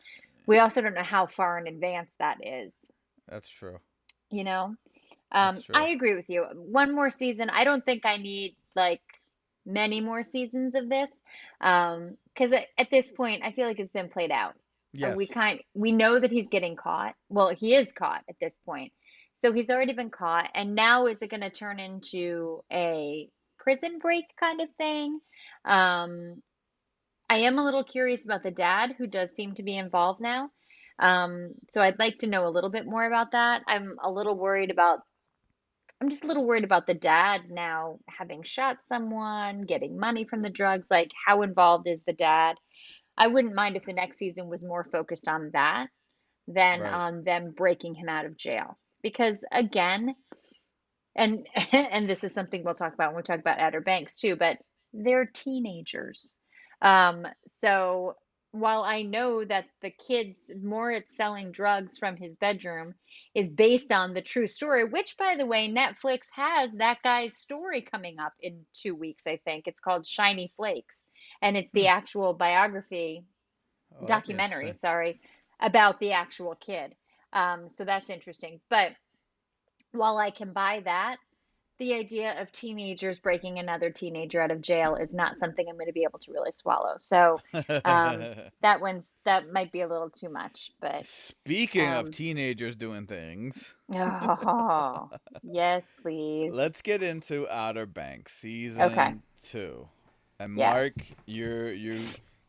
we 0.46 0.58
also 0.58 0.80
don't 0.80 0.94
know 0.94 1.02
how 1.02 1.26
far 1.26 1.58
in 1.58 1.66
advance 1.66 2.12
that 2.20 2.38
is, 2.46 2.72
That's 3.28 3.48
true. 3.48 3.78
you 4.30 4.44
know? 4.44 4.76
Um, 5.32 5.54
That's 5.56 5.66
I 5.74 5.88
agree 5.88 6.14
with 6.14 6.28
you. 6.28 6.44
One 6.54 6.94
more 6.94 7.10
season. 7.10 7.50
I 7.50 7.64
don't 7.64 7.84
think 7.84 8.06
I 8.06 8.16
need 8.16 8.54
like 8.76 9.02
many 9.64 10.00
more 10.00 10.22
seasons 10.22 10.74
of 10.74 10.88
this. 10.88 11.10
Um, 11.60 12.16
because 12.34 12.52
at, 12.52 12.66
at 12.78 12.90
this 12.90 13.10
point, 13.10 13.42
I 13.44 13.52
feel 13.52 13.66
like 13.66 13.78
it's 13.78 13.92
been 13.92 14.08
played 14.08 14.30
out. 14.30 14.54
Yes. 14.94 15.16
we 15.16 15.26
kind 15.26 15.60
we 15.74 15.90
know 15.90 16.20
that 16.20 16.30
he's 16.30 16.48
getting 16.48 16.76
caught. 16.76 17.14
Well, 17.30 17.48
he 17.48 17.74
is 17.74 17.92
caught 17.92 18.24
at 18.28 18.36
this 18.40 18.58
point. 18.66 18.92
So 19.40 19.52
he's 19.52 19.70
already 19.70 19.94
been 19.94 20.10
caught. 20.10 20.50
And 20.54 20.74
now 20.74 21.06
is 21.06 21.18
it 21.20 21.30
going 21.30 21.40
to 21.40 21.50
turn 21.50 21.80
into 21.80 22.62
a 22.70 23.28
prison 23.58 23.98
break 24.00 24.24
kind 24.38 24.60
of 24.60 24.68
thing? 24.76 25.18
Um, 25.64 26.42
I 27.28 27.38
am 27.38 27.58
a 27.58 27.64
little 27.64 27.84
curious 27.84 28.24
about 28.24 28.42
the 28.42 28.50
dad 28.50 28.94
who 28.98 29.06
does 29.06 29.34
seem 29.34 29.54
to 29.54 29.62
be 29.62 29.76
involved 29.76 30.20
now. 30.20 30.50
Um, 30.98 31.54
so 31.70 31.80
I'd 31.80 31.98
like 31.98 32.18
to 32.18 32.28
know 32.28 32.46
a 32.46 32.50
little 32.50 32.70
bit 32.70 32.86
more 32.86 33.04
about 33.04 33.32
that. 33.32 33.62
I'm 33.66 33.96
a 34.02 34.10
little 34.10 34.38
worried 34.38 34.70
about 34.70 35.00
I'm 36.02 36.10
just 36.10 36.24
a 36.24 36.26
little 36.26 36.44
worried 36.44 36.64
about 36.64 36.88
the 36.88 36.94
dad 36.94 37.42
now 37.48 38.00
having 38.08 38.42
shot 38.42 38.78
someone, 38.88 39.62
getting 39.62 40.00
money 40.00 40.24
from 40.24 40.42
the 40.42 40.50
drugs. 40.50 40.88
Like, 40.90 41.12
how 41.26 41.42
involved 41.42 41.86
is 41.86 42.00
the 42.04 42.12
dad? 42.12 42.56
I 43.16 43.28
wouldn't 43.28 43.54
mind 43.54 43.76
if 43.76 43.84
the 43.84 43.92
next 43.92 44.18
season 44.18 44.48
was 44.48 44.64
more 44.64 44.82
focused 44.82 45.28
on 45.28 45.50
that 45.52 45.86
than 46.48 46.80
Right. 46.80 46.92
on 46.92 47.22
them 47.22 47.52
breaking 47.56 47.94
him 47.94 48.08
out 48.08 48.26
of 48.26 48.36
jail. 48.36 48.76
Because 49.00 49.44
again, 49.52 50.16
and 51.14 51.46
and 51.72 52.10
this 52.10 52.24
is 52.24 52.34
something 52.34 52.64
we'll 52.64 52.74
talk 52.74 52.94
about 52.94 53.10
when 53.10 53.18
we 53.18 53.22
talk 53.22 53.38
about 53.38 53.60
Outer 53.60 53.80
Banks 53.80 54.18
too, 54.18 54.34
but 54.34 54.58
they're 54.92 55.26
teenagers. 55.26 56.36
Um, 56.80 57.28
so 57.60 58.16
while 58.52 58.82
I 58.84 59.02
know 59.02 59.44
that 59.44 59.66
the 59.82 59.90
kids 59.90 60.38
Moritz 60.62 61.16
selling 61.16 61.52
drugs 61.52 61.98
from 61.98 62.16
his 62.16 62.36
bedroom 62.36 62.94
is 63.34 63.50
based 63.50 63.92
on 63.92 64.14
the 64.14 64.22
true 64.22 64.46
story, 64.46 64.84
which 64.88 65.16
by 65.18 65.36
the 65.36 65.46
way, 65.46 65.68
Netflix 65.68 66.28
has 66.34 66.72
that 66.74 67.02
guy's 67.02 67.36
story 67.36 67.82
coming 67.82 68.18
up 68.18 68.34
in 68.40 68.64
two 68.74 68.94
weeks, 68.94 69.26
I 69.26 69.38
think. 69.44 69.68
It's 69.68 69.80
called 69.80 70.06
Shiny 70.06 70.52
Flakes. 70.56 71.04
And 71.42 71.56
it's 71.56 71.70
the 71.72 71.88
actual 71.88 72.34
biography 72.34 73.24
Oh, 74.00 74.06
documentary, 74.06 74.72
sorry, 74.72 75.20
about 75.60 76.00
the 76.00 76.12
actual 76.12 76.54
kid. 76.54 76.94
Um, 77.32 77.68
so 77.70 77.84
that's 77.84 78.10
interesting. 78.10 78.60
But 78.68 78.92
while 79.92 80.18
I 80.18 80.30
can 80.30 80.52
buy 80.52 80.82
that, 80.84 81.16
the 81.78 81.94
idea 81.94 82.40
of 82.40 82.52
teenagers 82.52 83.18
breaking 83.18 83.58
another 83.58 83.90
teenager 83.90 84.40
out 84.40 84.50
of 84.50 84.60
jail 84.60 84.94
is 84.94 85.14
not 85.14 85.38
something 85.38 85.66
I'm 85.68 85.74
going 85.76 85.86
to 85.86 85.92
be 85.92 86.04
able 86.04 86.18
to 86.20 86.32
really 86.32 86.52
swallow. 86.52 86.94
So 86.98 87.40
um, 87.84 88.24
that 88.62 88.80
one, 88.80 89.04
that 89.24 89.52
might 89.52 89.72
be 89.72 89.80
a 89.80 89.88
little 89.88 90.10
too 90.10 90.28
much. 90.28 90.72
But 90.80 91.04
Speaking 91.04 91.88
um, 91.88 92.06
of 92.06 92.10
teenagers 92.12 92.76
doing 92.76 93.06
things, 93.06 93.74
oh, 93.94 95.10
yes, 95.42 95.92
please. 96.02 96.50
let's 96.52 96.82
get 96.82 97.02
into 97.02 97.48
Outer 97.48 97.86
Banks 97.86 98.34
season 98.34 99.22
two. 99.42 99.88
And 100.38 100.56
Yes. 100.56 100.72
Mark, 100.72 100.92
you're 101.26 101.72
you 101.72 101.96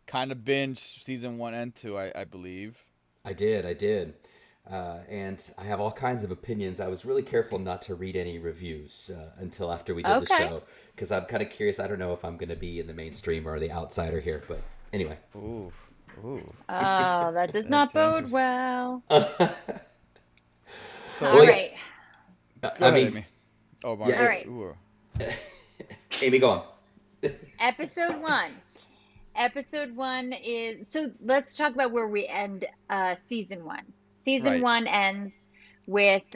kind 0.08 0.32
of 0.32 0.44
binge 0.44 1.04
season 1.04 1.38
one 1.38 1.54
and 1.54 1.76
two, 1.76 1.98
I, 1.98 2.12
I 2.16 2.24
believe. 2.24 2.84
I 3.26 3.34
did, 3.34 3.66
I 3.66 3.74
did. 3.74 4.16
Uh, 4.70 5.00
and 5.10 5.52
I 5.58 5.64
have 5.66 5.82
all 5.82 5.92
kinds 5.92 6.24
of 6.24 6.32
opinions. 6.32 6.80
I 6.80 6.88
was 6.88 7.04
really 7.04 7.22
careful 7.22 7.60
not 7.60 7.82
to 7.84 7.96
read 7.96 8.16
any 8.16 8.40
reviews 8.40 9.12
uh, 9.14 9.32
until 9.38 9.72
after 9.72 9.94
we 9.94 10.04
did 10.04 10.22
the 10.22 10.26
show 10.26 10.64
because 10.96 11.12
I'm 11.12 11.26
kind 11.26 11.44
of 11.44 11.50
curious. 11.50 11.80
I 11.80 11.88
don't 11.88 12.00
know 12.00 12.14
if 12.14 12.24
I'm 12.24 12.38
going 12.38 12.50
to 12.50 12.56
be 12.56 12.80
in 12.80 12.88
the 12.88 12.94
mainstream 12.94 13.48
or 13.48 13.60
the 13.60 13.72
outsider 13.72 14.22
here, 14.22 14.42
but 14.48 14.62
anyway. 14.94 15.18
Ooh, 15.36 15.72
ooh. 16.24 16.54
Oh, 16.70 17.32
that 17.34 17.52
does 17.52 17.66
not 17.70 17.94
bode 17.94 18.32
well. 18.32 19.04
So 21.10 21.28
All 21.28 21.36
Well, 21.36 21.46
right. 21.46 21.74
go 22.62 22.70
I 22.82 22.90
ahead, 22.90 22.94
mean, 22.94 23.08
Amy. 23.08 23.26
Oh, 23.84 23.96
Mark. 23.96 24.10
Yeah, 24.10 24.22
All 24.22 24.26
right. 24.28 24.48
Ooh. 24.48 24.74
Amy, 26.22 26.40
go 26.40 26.50
on. 26.52 26.64
Episode 27.60 28.22
one. 28.22 28.52
Episode 29.36 29.96
one 29.96 30.34
is 30.34 30.88
so 30.90 31.12
let's 31.24 31.56
talk 31.56 31.74
about 31.74 31.92
where 31.92 32.08
we 32.08 32.28
end 32.28 32.66
uh 32.90 33.16
season 33.28 33.66
one. 33.66 33.84
Season 34.24 34.54
Right. 34.54 34.64
one 34.64 34.88
ends 34.88 35.34
with 35.86 36.36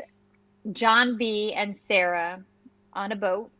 John 0.72 1.18
B 1.18 1.54
and 1.54 1.76
Sarah 1.76 2.44
on 2.94 3.12
a 3.12 3.16
boat 3.16 3.52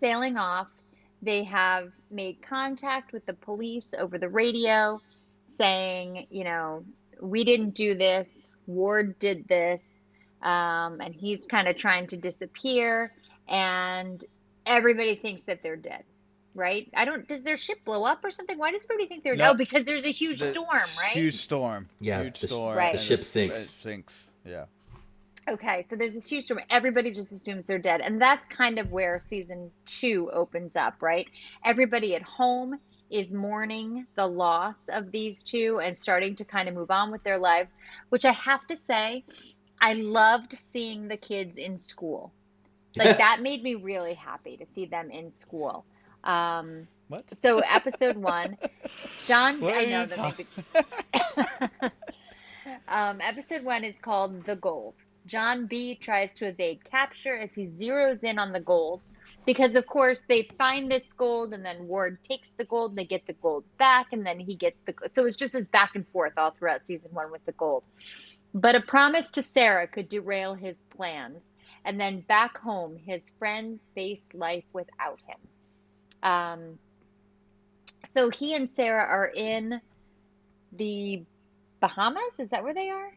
sailing 0.00 0.36
off. 0.36 0.68
They 1.22 1.44
have 1.44 1.92
made 2.10 2.42
contact 2.42 3.12
with 3.12 3.26
the 3.26 3.34
police 3.34 3.94
over 3.96 4.18
the 4.18 4.28
radio 4.28 5.00
saying, 5.44 6.26
you 6.30 6.44
know, 6.44 6.84
we 7.20 7.44
didn't 7.44 7.74
do 7.74 7.94
this, 7.94 8.48
Ward 8.66 9.18
did 9.18 9.46
this, 9.46 9.96
um, 10.42 11.00
and 11.00 11.14
he's 11.14 11.46
kind 11.46 11.68
of 11.68 11.76
trying 11.76 12.06
to 12.08 12.16
disappear, 12.16 13.12
and 13.46 14.24
everybody 14.64 15.16
thinks 15.16 15.42
that 15.42 15.62
they're 15.62 15.76
dead. 15.76 16.04
Right? 16.54 16.90
I 16.96 17.04
don't. 17.04 17.26
Does 17.28 17.42
their 17.42 17.56
ship 17.56 17.84
blow 17.84 18.04
up 18.04 18.24
or 18.24 18.30
something? 18.30 18.58
Why 18.58 18.72
does 18.72 18.84
everybody 18.84 19.06
think 19.06 19.22
they're 19.22 19.36
No. 19.36 19.52
no? 19.52 19.54
Because 19.54 19.84
there's 19.84 20.04
a 20.04 20.10
huge 20.10 20.40
The 20.40 20.48
storm, 20.48 20.68
right? 20.98 21.12
Huge 21.12 21.36
storm. 21.36 21.88
Yeah, 22.00 22.22
Huge 22.22 22.40
the 22.40 22.48
storm. 22.48 22.76
Right. 22.76 22.92
the 22.92 22.98
ship 22.98 23.24
sinks. 23.24 23.64
It 23.64 23.68
sinks. 23.82 24.30
Yeah. 24.44 24.64
Okay, 25.48 25.82
so 25.82 25.96
there's 25.96 26.14
this 26.14 26.28
huge 26.28 26.44
storm. 26.44 26.60
Everybody 26.68 27.12
just 27.12 27.32
assumes 27.32 27.64
they're 27.64 27.78
dead. 27.78 28.00
And 28.00 28.20
that's 28.20 28.46
kind 28.46 28.78
of 28.78 28.92
where 28.92 29.18
season 29.18 29.70
two 29.84 30.30
opens 30.32 30.76
up, 30.76 31.00
right? 31.00 31.26
Everybody 31.64 32.14
at 32.14 32.22
home 32.22 32.78
is 33.10 33.32
mourning 33.32 34.06
the 34.14 34.26
loss 34.26 34.80
of 34.88 35.10
these 35.10 35.42
two 35.42 35.80
and 35.82 35.96
starting 35.96 36.36
to 36.36 36.44
kind 36.44 36.68
of 36.68 36.74
move 36.74 36.90
on 36.90 37.10
with 37.10 37.22
their 37.24 37.38
lives, 37.38 37.74
which 38.10 38.24
I 38.24 38.32
have 38.32 38.66
to 38.68 38.76
say, 38.76 39.24
I 39.80 39.94
loved 39.94 40.52
seeing 40.56 41.08
the 41.08 41.16
kids 41.16 41.56
in 41.56 41.78
school. 41.78 42.32
Like 42.96 43.18
that 43.18 43.40
made 43.40 43.62
me 43.62 43.74
really 43.74 44.14
happy 44.14 44.56
to 44.58 44.66
see 44.66 44.86
them 44.86 45.10
in 45.10 45.30
school. 45.30 45.84
Um, 46.24 46.86
What? 47.08 47.24
so 47.36 47.58
episode 47.60 48.16
one, 48.16 48.56
John, 49.24 49.60
What 49.60 49.74
I 49.74 49.84
know 49.86 50.06
that 50.06 50.38
maybe 50.38 51.92
um, 52.88 53.20
episode 53.20 53.64
one 53.64 53.84
is 53.84 53.98
called 53.98 54.44
The 54.44 54.56
Gold. 54.56 54.94
John 55.26 55.66
B 55.66 55.94
tries 55.94 56.34
to 56.34 56.46
evade 56.46 56.84
capture 56.84 57.36
as 57.36 57.54
he 57.54 57.66
zeroes 57.66 58.24
in 58.24 58.38
on 58.38 58.52
the 58.52 58.60
gold 58.60 59.02
because, 59.46 59.76
of 59.76 59.86
course, 59.86 60.24
they 60.28 60.48
find 60.58 60.90
this 60.90 61.12
gold 61.12 61.52
and 61.52 61.64
then 61.64 61.86
Ward 61.86 62.18
takes 62.22 62.52
the 62.52 62.64
gold 62.64 62.92
and 62.92 62.98
they 62.98 63.04
get 63.04 63.26
the 63.26 63.34
gold 63.34 63.64
back 63.78 64.08
and 64.12 64.26
then 64.26 64.40
he 64.40 64.54
gets 64.56 64.80
the. 64.80 64.94
So 65.08 65.26
it's 65.26 65.36
just 65.36 65.52
this 65.52 65.66
back 65.66 65.92
and 65.94 66.06
forth 66.08 66.32
all 66.36 66.50
throughout 66.50 66.86
season 66.86 67.10
one 67.12 67.30
with 67.30 67.44
the 67.44 67.52
gold. 67.52 67.84
But 68.54 68.74
a 68.74 68.80
promise 68.80 69.30
to 69.32 69.42
Sarah 69.42 69.86
could 69.86 70.08
derail 70.08 70.54
his 70.54 70.76
plans. 70.96 71.50
And 71.84 71.98
then 71.98 72.20
back 72.20 72.58
home, 72.58 72.96
his 72.96 73.30
friends 73.38 73.88
face 73.94 74.26
life 74.34 74.64
without 74.72 75.18
him. 75.26 75.38
Um, 76.22 76.78
so 78.12 78.30
he 78.30 78.54
and 78.54 78.68
Sarah 78.70 79.04
are 79.04 79.26
in 79.26 79.80
the 80.72 81.24
Bahamas. 81.80 82.38
Is 82.38 82.50
that 82.50 82.62
where 82.62 82.74
they 82.74 82.90
are? 82.90 83.12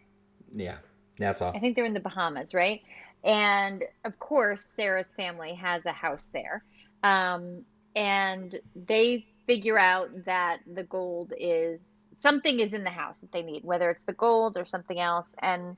Yeah, 0.53 0.77
Nassau. 1.19 1.51
I 1.53 1.59
think 1.59 1.75
they're 1.75 1.85
in 1.85 1.93
the 1.93 1.99
Bahamas, 1.99 2.53
right? 2.53 2.81
And 3.23 3.83
of 4.03 4.19
course, 4.19 4.63
Sarah's 4.63 5.13
family 5.13 5.53
has 5.55 5.85
a 5.85 5.91
house 5.91 6.29
there. 6.33 6.63
Um, 7.03 7.63
and 7.95 8.55
they 8.75 9.27
figure 9.45 9.77
out 9.77 10.25
that 10.25 10.59
the 10.71 10.83
gold 10.83 11.33
is 11.37 11.85
something 12.15 12.59
is 12.59 12.73
in 12.73 12.83
the 12.83 12.89
house 12.89 13.19
that 13.19 13.31
they 13.31 13.41
need, 13.41 13.63
whether 13.63 13.89
it's 13.89 14.03
the 14.03 14.13
gold 14.13 14.57
or 14.57 14.65
something 14.65 14.99
else. 14.99 15.33
And 15.41 15.75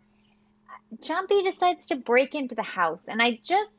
B 1.30 1.44
decides 1.44 1.88
to 1.88 1.96
break 1.96 2.36
into 2.36 2.56
the 2.56 2.64
house. 2.64 3.08
And 3.08 3.22
I 3.22 3.40
just, 3.44 3.76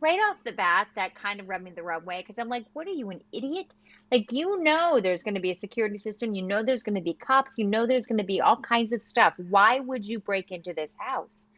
right 0.00 0.18
off 0.18 0.36
the 0.44 0.52
bat, 0.52 0.88
that 0.96 1.14
kind 1.14 1.40
of 1.40 1.48
rubbed 1.48 1.64
me 1.64 1.70
the 1.70 1.82
wrong 1.82 2.04
way 2.04 2.20
because 2.20 2.38
I'm 2.38 2.48
like, 2.48 2.66
what 2.72 2.86
are 2.86 2.92
you, 2.92 3.10
an 3.10 3.20
idiot? 3.32 3.74
Like, 4.10 4.32
you 4.32 4.62
know, 4.62 5.00
there's 5.00 5.22
going 5.22 5.34
to 5.34 5.40
be 5.40 5.50
a 5.50 5.54
security 5.54 5.98
system. 5.98 6.34
You 6.34 6.42
know, 6.42 6.62
there's 6.62 6.82
going 6.82 6.96
to 6.96 7.00
be 7.00 7.14
cops. 7.14 7.58
You 7.58 7.66
know, 7.66 7.86
there's 7.86 8.06
going 8.06 8.18
to 8.18 8.24
be 8.24 8.40
all 8.40 8.56
kinds 8.56 8.92
of 8.92 9.00
stuff. 9.00 9.34
Why 9.36 9.80
would 9.80 10.04
you 10.04 10.18
break 10.18 10.50
into 10.50 10.72
this 10.72 10.94
house? 10.98 11.48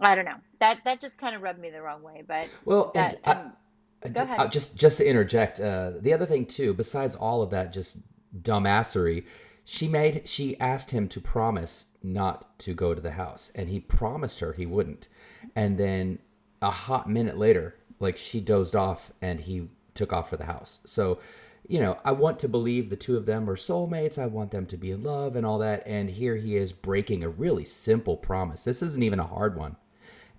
I 0.00 0.14
don't 0.14 0.24
know. 0.24 0.36
That 0.60 0.78
that 0.84 1.00
just 1.00 1.18
kind 1.18 1.34
of 1.34 1.42
rubbed 1.42 1.58
me 1.58 1.70
the 1.70 1.82
wrong 1.82 2.02
way. 2.02 2.22
But 2.26 2.48
Well, 2.64 2.92
that, 2.94 3.14
and 3.24 3.38
I, 3.38 3.40
and- 3.40 4.14
Go 4.14 4.22
ahead. 4.22 4.38
Uh, 4.38 4.48
just 4.48 4.76
just 4.76 4.98
to 4.98 5.08
interject, 5.08 5.58
uh, 5.60 5.92
the 5.98 6.12
other 6.12 6.26
thing 6.26 6.44
too, 6.44 6.74
besides 6.74 7.14
all 7.14 7.40
of 7.40 7.50
that, 7.50 7.72
just 7.72 8.02
dumbassery, 8.42 9.24
she 9.64 9.88
made 9.88 10.28
she 10.28 10.60
asked 10.60 10.90
him 10.90 11.08
to 11.08 11.20
promise 11.20 11.86
not 12.02 12.58
to 12.58 12.74
go 12.74 12.94
to 12.94 13.00
the 13.00 13.12
house, 13.12 13.50
and 13.54 13.70
he 13.70 13.80
promised 13.80 14.40
her 14.40 14.52
he 14.52 14.66
wouldn't. 14.66 15.08
And 15.56 15.78
then 15.78 16.18
a 16.62 16.70
hot 16.70 17.08
minute 17.08 17.38
later, 17.38 17.76
like 18.00 18.16
she 18.16 18.40
dozed 18.40 18.76
off, 18.76 19.12
and 19.20 19.40
he 19.40 19.68
took 19.94 20.12
off 20.12 20.30
for 20.30 20.36
the 20.36 20.44
house. 20.44 20.80
So, 20.84 21.18
you 21.66 21.80
know, 21.80 21.98
I 22.04 22.12
want 22.12 22.38
to 22.40 22.48
believe 22.48 22.90
the 22.90 22.96
two 22.96 23.16
of 23.16 23.26
them 23.26 23.48
are 23.48 23.56
soulmates. 23.56 24.18
I 24.18 24.26
want 24.26 24.50
them 24.50 24.66
to 24.66 24.76
be 24.76 24.90
in 24.90 25.02
love 25.02 25.36
and 25.36 25.46
all 25.46 25.58
that. 25.58 25.82
And 25.86 26.10
here 26.10 26.36
he 26.36 26.56
is 26.56 26.72
breaking 26.72 27.22
a 27.22 27.28
really 27.28 27.64
simple 27.64 28.16
promise. 28.16 28.64
This 28.64 28.82
isn't 28.82 29.02
even 29.02 29.20
a 29.20 29.26
hard 29.26 29.56
one. 29.56 29.76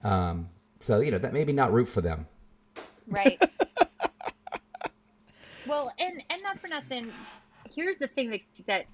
Um, 0.04 0.50
so 0.80 1.00
you 1.00 1.10
know 1.10 1.18
that 1.18 1.34
maybe 1.34 1.52
not 1.52 1.74
root 1.74 1.88
for 1.88 2.02
them. 2.02 2.28
Right. 3.08 3.42
well, 5.68 5.92
and 5.98 6.24
and 6.30 6.44
not 6.44 6.60
for 6.60 6.68
nothing. 6.68 7.12
Here's 7.74 7.98
the 7.98 8.08
thing 8.08 8.30
that 8.30 8.42
that 8.68 8.86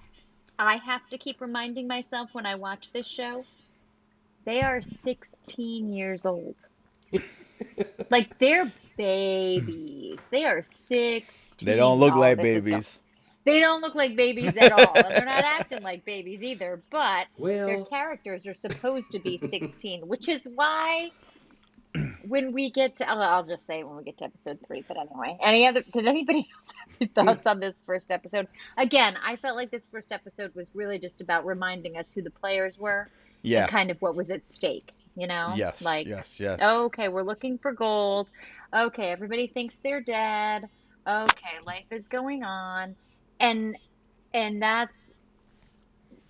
I 0.58 0.76
have 0.76 1.06
to 1.10 1.18
keep 1.18 1.40
reminding 1.40 1.86
myself 1.86 2.30
when 2.32 2.46
I 2.46 2.54
watch 2.54 2.92
this 2.92 3.06
show. 3.06 3.44
They 4.44 4.62
are 4.62 4.80
16 4.80 5.92
years 5.92 6.26
old. 6.26 6.56
Like 8.10 8.38
they're 8.38 8.70
babies. 8.96 10.18
They 10.30 10.44
are 10.44 10.62
16. 10.62 11.22
They 11.62 11.76
don't 11.76 11.98
look 12.00 12.14
like 12.14 12.38
this 12.38 12.46
is 12.46 12.54
so- 12.56 12.60
babies. 12.70 12.98
They 13.44 13.58
don't 13.58 13.80
look 13.80 13.96
like 13.96 14.14
babies 14.14 14.56
at 14.56 14.70
all. 14.70 14.92
and 14.94 15.04
they're 15.16 15.24
not 15.24 15.42
acting 15.42 15.82
like 15.82 16.04
babies 16.04 16.44
either, 16.44 16.80
but 16.90 17.26
their 17.36 17.84
characters 17.84 18.46
are 18.46 18.54
supposed 18.54 19.10
to 19.12 19.18
be 19.18 19.36
16, 19.36 20.06
which 20.06 20.28
is 20.28 20.42
why 20.54 21.10
when 22.28 22.52
we 22.52 22.70
get 22.70 22.96
to, 22.98 23.12
oh, 23.12 23.18
I'll 23.20 23.42
just 23.44 23.66
say 23.66 23.82
when 23.82 23.96
we 23.96 24.04
get 24.04 24.18
to 24.18 24.26
episode 24.26 24.60
three, 24.64 24.84
but 24.86 24.96
anyway, 24.96 25.36
any 25.42 25.66
other, 25.66 25.82
did 25.92 26.06
anybody 26.06 26.38
else 26.56 26.72
have 26.78 26.96
any 27.00 27.08
thoughts 27.08 27.46
on 27.48 27.58
this 27.58 27.74
first 27.84 28.12
episode? 28.12 28.46
Again, 28.78 29.16
I 29.22 29.34
felt 29.34 29.56
like 29.56 29.72
this 29.72 29.88
first 29.90 30.12
episode 30.12 30.54
was 30.54 30.70
really 30.72 31.00
just 31.00 31.20
about 31.20 31.44
reminding 31.44 31.96
us 31.96 32.14
who 32.14 32.22
the 32.22 32.30
players 32.30 32.78
were 32.78 33.08
Yeah. 33.42 33.62
and 33.62 33.70
kind 33.72 33.90
of 33.90 34.00
what 34.00 34.14
was 34.14 34.30
at 34.30 34.46
stake, 34.48 34.92
you 35.16 35.26
know? 35.26 35.54
Yes. 35.56 35.82
Like, 35.82 36.06
yes. 36.06 36.38
Yes. 36.40 36.60
okay, 36.62 37.08
we're 37.08 37.22
looking 37.22 37.58
for 37.58 37.72
gold. 37.72 38.28
Okay, 38.74 39.10
everybody 39.10 39.46
thinks 39.48 39.78
they're 39.78 40.00
dead. 40.00 40.64
Okay, 41.06 41.58
life 41.66 41.84
is 41.90 42.08
going 42.08 42.44
on. 42.44 42.96
And 43.40 43.76
and 44.32 44.62
that's 44.62 44.96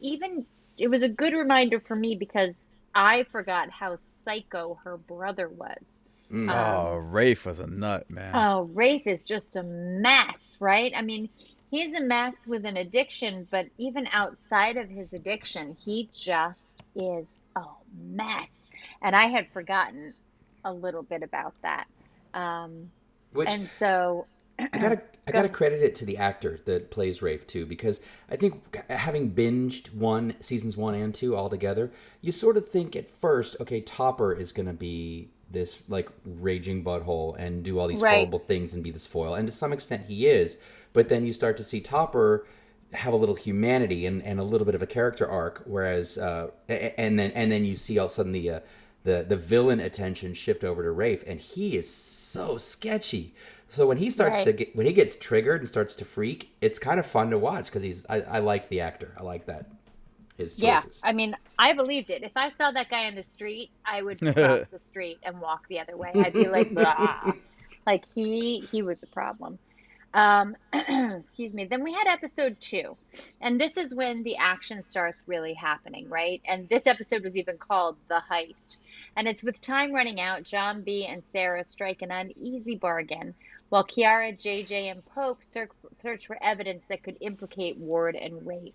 even 0.00 0.46
it 0.78 0.88
was 0.88 1.02
a 1.02 1.08
good 1.08 1.34
reminder 1.34 1.80
for 1.80 1.94
me 1.94 2.16
because 2.16 2.56
I 2.94 3.24
forgot 3.30 3.70
how 3.70 3.96
psycho 4.24 4.78
her 4.84 4.96
brother 4.96 5.48
was. 5.48 6.00
mm, 6.30 6.50
uh, 6.50 6.90
Oh, 6.90 6.96
Rafe 6.96 7.46
was 7.46 7.58
a 7.58 7.66
nut, 7.66 8.10
man. 8.10 8.32
Oh, 8.34 8.62
Rafe 8.74 9.06
is 9.06 9.22
just 9.22 9.56
a 9.56 9.62
mess, 9.62 10.40
right? 10.60 10.92
I 10.96 11.02
mean, 11.02 11.28
he's 11.70 11.92
a 11.92 12.02
mess 12.02 12.34
with 12.46 12.64
an 12.64 12.76
addiction, 12.76 13.46
but 13.50 13.66
even 13.78 14.08
outside 14.12 14.76
of 14.76 14.88
his 14.88 15.12
addiction, 15.12 15.76
he 15.84 16.08
just 16.12 16.82
is 16.94 17.26
a 17.56 17.62
mess. 17.96 18.61
And 19.02 19.16
I 19.16 19.26
had 19.26 19.48
forgotten 19.52 20.14
a 20.64 20.72
little 20.72 21.02
bit 21.02 21.22
about 21.22 21.54
that. 21.62 21.86
Um, 22.34 22.90
which 23.32 23.48
and 23.48 23.68
so, 23.78 24.26
I 24.72 24.78
gotta 24.78 25.02
I 25.26 25.32
gotta 25.32 25.48
credit 25.48 25.82
it 25.82 25.94
to 25.96 26.04
the 26.04 26.16
actor 26.18 26.60
that 26.64 26.90
plays 26.90 27.22
Rafe 27.22 27.46
too, 27.46 27.66
because 27.66 28.00
I 28.30 28.36
think 28.36 28.76
having 28.90 29.32
binged 29.32 29.94
one 29.94 30.34
seasons 30.40 30.76
one 30.76 30.94
and 30.94 31.14
two 31.14 31.36
all 31.36 31.50
together, 31.50 31.92
you 32.20 32.32
sort 32.32 32.56
of 32.56 32.68
think 32.68 32.96
at 32.96 33.10
first, 33.10 33.56
okay, 33.60 33.80
Topper 33.80 34.32
is 34.32 34.52
gonna 34.52 34.72
be 34.72 35.30
this 35.50 35.82
like 35.88 36.08
raging 36.24 36.82
butthole 36.84 37.36
and 37.38 37.62
do 37.62 37.78
all 37.78 37.88
these 37.88 38.00
Right. 38.00 38.04
horrible 38.04 38.38
things 38.38 38.74
and 38.74 38.82
be 38.82 38.90
this 38.90 39.06
foil, 39.06 39.34
and 39.34 39.46
to 39.48 39.52
some 39.52 39.72
extent 39.72 40.06
he 40.08 40.26
is, 40.26 40.58
but 40.92 41.08
then 41.08 41.26
you 41.26 41.32
start 41.32 41.56
to 41.58 41.64
see 41.64 41.80
Topper 41.80 42.46
have 42.92 43.12
a 43.14 43.16
little 43.16 43.34
humanity 43.34 44.04
and, 44.06 44.22
and 44.22 44.38
a 44.38 44.42
little 44.42 44.66
bit 44.66 44.74
of 44.74 44.82
a 44.82 44.86
character 44.86 45.26
arc, 45.26 45.62
whereas 45.66 46.18
uh, 46.18 46.50
and 46.68 47.18
then 47.18 47.30
and 47.32 47.50
then 47.52 47.64
you 47.64 47.74
see 47.74 47.98
all 47.98 48.06
of 48.06 48.10
a 48.10 48.14
sudden 48.14 48.32
the 48.32 48.50
uh, 48.50 48.60
the 49.04 49.24
the 49.28 49.36
villain 49.36 49.80
attention 49.80 50.34
shift 50.34 50.64
over 50.64 50.82
to 50.82 50.90
Rafe, 50.90 51.24
and 51.26 51.40
he 51.40 51.76
is 51.76 51.92
so 51.92 52.56
sketchy. 52.56 53.34
So 53.68 53.86
when 53.86 53.96
he 53.96 54.10
starts 54.10 54.40
to 54.40 54.52
get 54.52 54.76
when 54.76 54.86
he 54.86 54.92
gets 54.92 55.16
triggered 55.16 55.60
and 55.60 55.68
starts 55.68 55.94
to 55.96 56.04
freak, 56.04 56.54
it's 56.60 56.78
kind 56.78 57.00
of 57.00 57.06
fun 57.06 57.30
to 57.30 57.38
watch 57.38 57.66
because 57.66 57.82
he's 57.82 58.04
I, 58.08 58.20
I 58.22 58.38
like 58.40 58.68
the 58.68 58.80
actor. 58.80 59.14
I 59.18 59.22
like 59.22 59.46
that 59.46 59.66
his 60.42 60.56
choices. 60.56 61.00
yeah. 61.02 61.08
I 61.08 61.12
mean, 61.12 61.36
I 61.58 61.72
believed 61.72 62.10
it. 62.10 62.22
If 62.22 62.32
I 62.36 62.48
saw 62.50 62.70
that 62.72 62.90
guy 62.90 63.06
in 63.06 63.14
the 63.14 63.22
street, 63.22 63.70
I 63.84 64.02
would 64.02 64.18
cross 64.34 64.66
the 64.66 64.78
street 64.78 65.18
and 65.22 65.40
walk 65.40 65.66
the 65.68 65.80
other 65.80 65.96
way. 65.96 66.12
I'd 66.14 66.32
be 66.32 66.48
like, 66.48 66.72
like 67.86 68.04
he 68.14 68.68
he 68.70 68.82
was 68.82 69.02
a 69.02 69.06
problem. 69.06 69.58
Um, 70.14 70.56
excuse 70.72 71.54
me. 71.54 71.64
Then 71.64 71.82
we 71.82 71.92
had 71.92 72.06
episode 72.06 72.60
two, 72.60 72.96
and 73.40 73.60
this 73.60 73.76
is 73.76 73.94
when 73.94 74.22
the 74.22 74.36
action 74.36 74.82
starts 74.82 75.24
really 75.26 75.54
happening, 75.54 76.08
right? 76.08 76.42
And 76.44 76.68
this 76.68 76.86
episode 76.86 77.22
was 77.22 77.36
even 77.36 77.56
called 77.56 77.96
the 78.08 78.20
heist. 78.30 78.76
And 79.16 79.28
it's 79.28 79.42
with 79.42 79.60
time 79.60 79.92
running 79.92 80.20
out, 80.20 80.42
John 80.42 80.82
B. 80.82 81.06
and 81.06 81.24
Sarah 81.24 81.64
strike 81.64 82.02
an 82.02 82.10
uneasy 82.10 82.76
bargain, 82.76 83.34
while 83.68 83.84
Kiara, 83.84 84.34
JJ, 84.34 84.90
and 84.90 85.04
Pope 85.06 85.42
search 85.44 86.26
for 86.26 86.42
evidence 86.42 86.84
that 86.88 87.02
could 87.02 87.16
implicate 87.20 87.76
Ward 87.76 88.16
and 88.16 88.46
Rafe. 88.46 88.74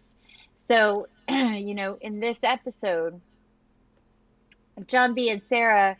So, 0.57 1.07
you 1.29 1.73
know, 1.73 1.97
in 2.01 2.19
this 2.19 2.43
episode, 2.43 3.19
John 4.85 5.15
B. 5.15 5.29
and 5.29 5.41
Sarah 5.41 5.97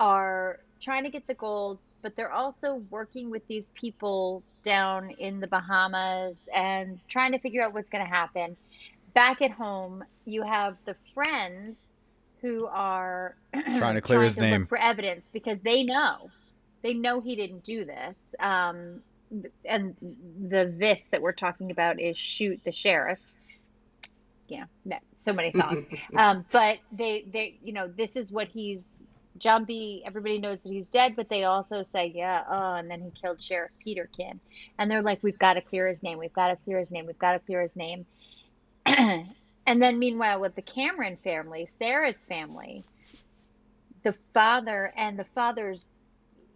are 0.00 0.60
trying 0.80 1.04
to 1.04 1.10
get 1.10 1.26
the 1.26 1.34
gold, 1.34 1.78
but 2.00 2.16
they're 2.16 2.32
also 2.32 2.82
working 2.90 3.30
with 3.30 3.46
these 3.48 3.70
people 3.74 4.42
down 4.62 5.10
in 5.18 5.40
the 5.40 5.46
Bahamas 5.46 6.36
and 6.54 6.98
trying 7.08 7.32
to 7.32 7.38
figure 7.38 7.62
out 7.62 7.74
what's 7.74 7.90
going 7.90 8.04
to 8.04 8.10
happen. 8.10 8.56
Back 9.14 9.42
at 9.42 9.50
home, 9.50 10.04
you 10.24 10.42
have 10.42 10.76
the 10.86 10.96
friends 11.12 11.76
who 12.42 12.66
are 12.66 13.36
Trying 13.78 13.94
to 13.94 14.00
clear 14.00 14.22
his 14.22 14.36
look 14.36 14.42
name. 14.42 14.66
for 14.66 14.78
evidence 14.78 15.28
because 15.32 15.60
they 15.60 15.84
know 15.84 16.30
they 16.82 16.94
know 16.94 17.20
he 17.20 17.36
didn't 17.36 17.64
do 17.64 17.84
this. 17.84 18.22
Um, 18.38 19.00
and 19.64 19.96
the 20.48 20.74
this 20.76 21.04
that 21.10 21.22
we're 21.22 21.32
talking 21.32 21.70
about 21.70 21.98
is 22.00 22.18
shoot 22.18 22.60
the 22.64 22.72
sheriff. 22.72 23.20
Yeah, 24.48 24.64
no, 24.84 24.98
so 25.20 25.32
many 25.32 25.52
songs. 25.52 25.86
um, 26.16 26.44
but 26.52 26.78
they 26.90 27.24
they 27.32 27.58
you 27.62 27.72
know 27.72 27.88
this 27.88 28.16
is 28.16 28.30
what 28.30 28.48
he's 28.48 28.84
John 29.38 29.64
B. 29.64 30.02
Everybody 30.04 30.38
knows 30.38 30.58
that 30.62 30.70
he's 30.70 30.86
dead, 30.86 31.16
but 31.16 31.30
they 31.30 31.44
also 31.44 31.82
say 31.82 32.12
yeah, 32.14 32.44
oh, 32.50 32.74
and 32.74 32.90
then 32.90 33.00
he 33.00 33.10
killed 33.10 33.40
Sheriff 33.40 33.70
Peterkin, 33.82 34.38
and 34.78 34.90
they're 34.90 35.02
like, 35.02 35.22
we've 35.22 35.38
got 35.38 35.54
to 35.54 35.62
clear 35.62 35.86
his 35.86 36.02
name, 36.02 36.18
we've 36.18 36.32
got 36.34 36.48
to 36.48 36.56
clear 36.56 36.78
his 36.78 36.90
name, 36.90 37.06
we've 37.06 37.18
got 37.18 37.32
to 37.32 37.38
clear 37.38 37.62
his 37.62 37.76
name. 37.76 38.04
and 39.66 39.80
then 39.80 39.98
meanwhile, 39.98 40.40
with 40.40 40.54
the 40.54 40.62
Cameron 40.62 41.18
family, 41.22 41.68
Sarah's 41.78 42.16
family, 42.16 42.84
the 44.02 44.14
father 44.34 44.92
and 44.96 45.18
the 45.18 45.26
father's 45.34 45.86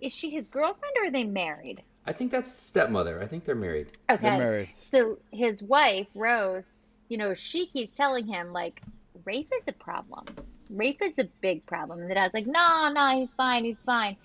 is 0.00 0.12
she 0.12 0.30
his 0.30 0.48
girlfriend 0.48 0.94
or 0.98 1.06
are 1.06 1.10
they 1.10 1.24
married? 1.24 1.82
I 2.06 2.12
think 2.12 2.30
that's 2.30 2.62
stepmother. 2.62 3.20
I 3.20 3.26
think 3.26 3.44
they're 3.44 3.54
married. 3.54 3.92
Okay. 4.10 4.22
They're 4.22 4.38
married. 4.38 4.68
So 4.76 5.18
his 5.32 5.62
wife, 5.62 6.06
Rose, 6.14 6.70
you 7.08 7.18
know, 7.18 7.34
she 7.34 7.66
keeps 7.66 7.96
telling 7.96 8.26
him, 8.26 8.52
like, 8.52 8.80
Rafe 9.24 9.48
is 9.58 9.66
a 9.68 9.72
problem. 9.72 10.26
Rafe 10.70 11.02
is 11.02 11.18
a 11.18 11.28
big 11.40 11.66
problem. 11.66 12.00
And 12.00 12.10
the 12.10 12.14
dad's 12.14 12.34
like, 12.34 12.46
no, 12.46 12.92
no, 12.92 13.18
he's 13.18 13.30
fine, 13.30 13.64
he's 13.64 13.76
fine. 13.84 14.16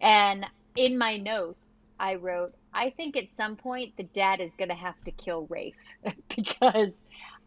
And 0.00 0.46
in 0.76 0.98
my 0.98 1.16
notes, 1.16 1.72
I 1.98 2.14
wrote, 2.14 2.54
I 2.72 2.90
think 2.90 3.16
at 3.16 3.28
some 3.28 3.56
point 3.56 3.96
the 3.96 4.04
dad 4.04 4.40
is 4.40 4.52
going 4.56 4.68
to 4.68 4.74
have 4.74 5.00
to 5.04 5.10
kill 5.10 5.46
Rafe 5.48 5.74
because 6.36 6.92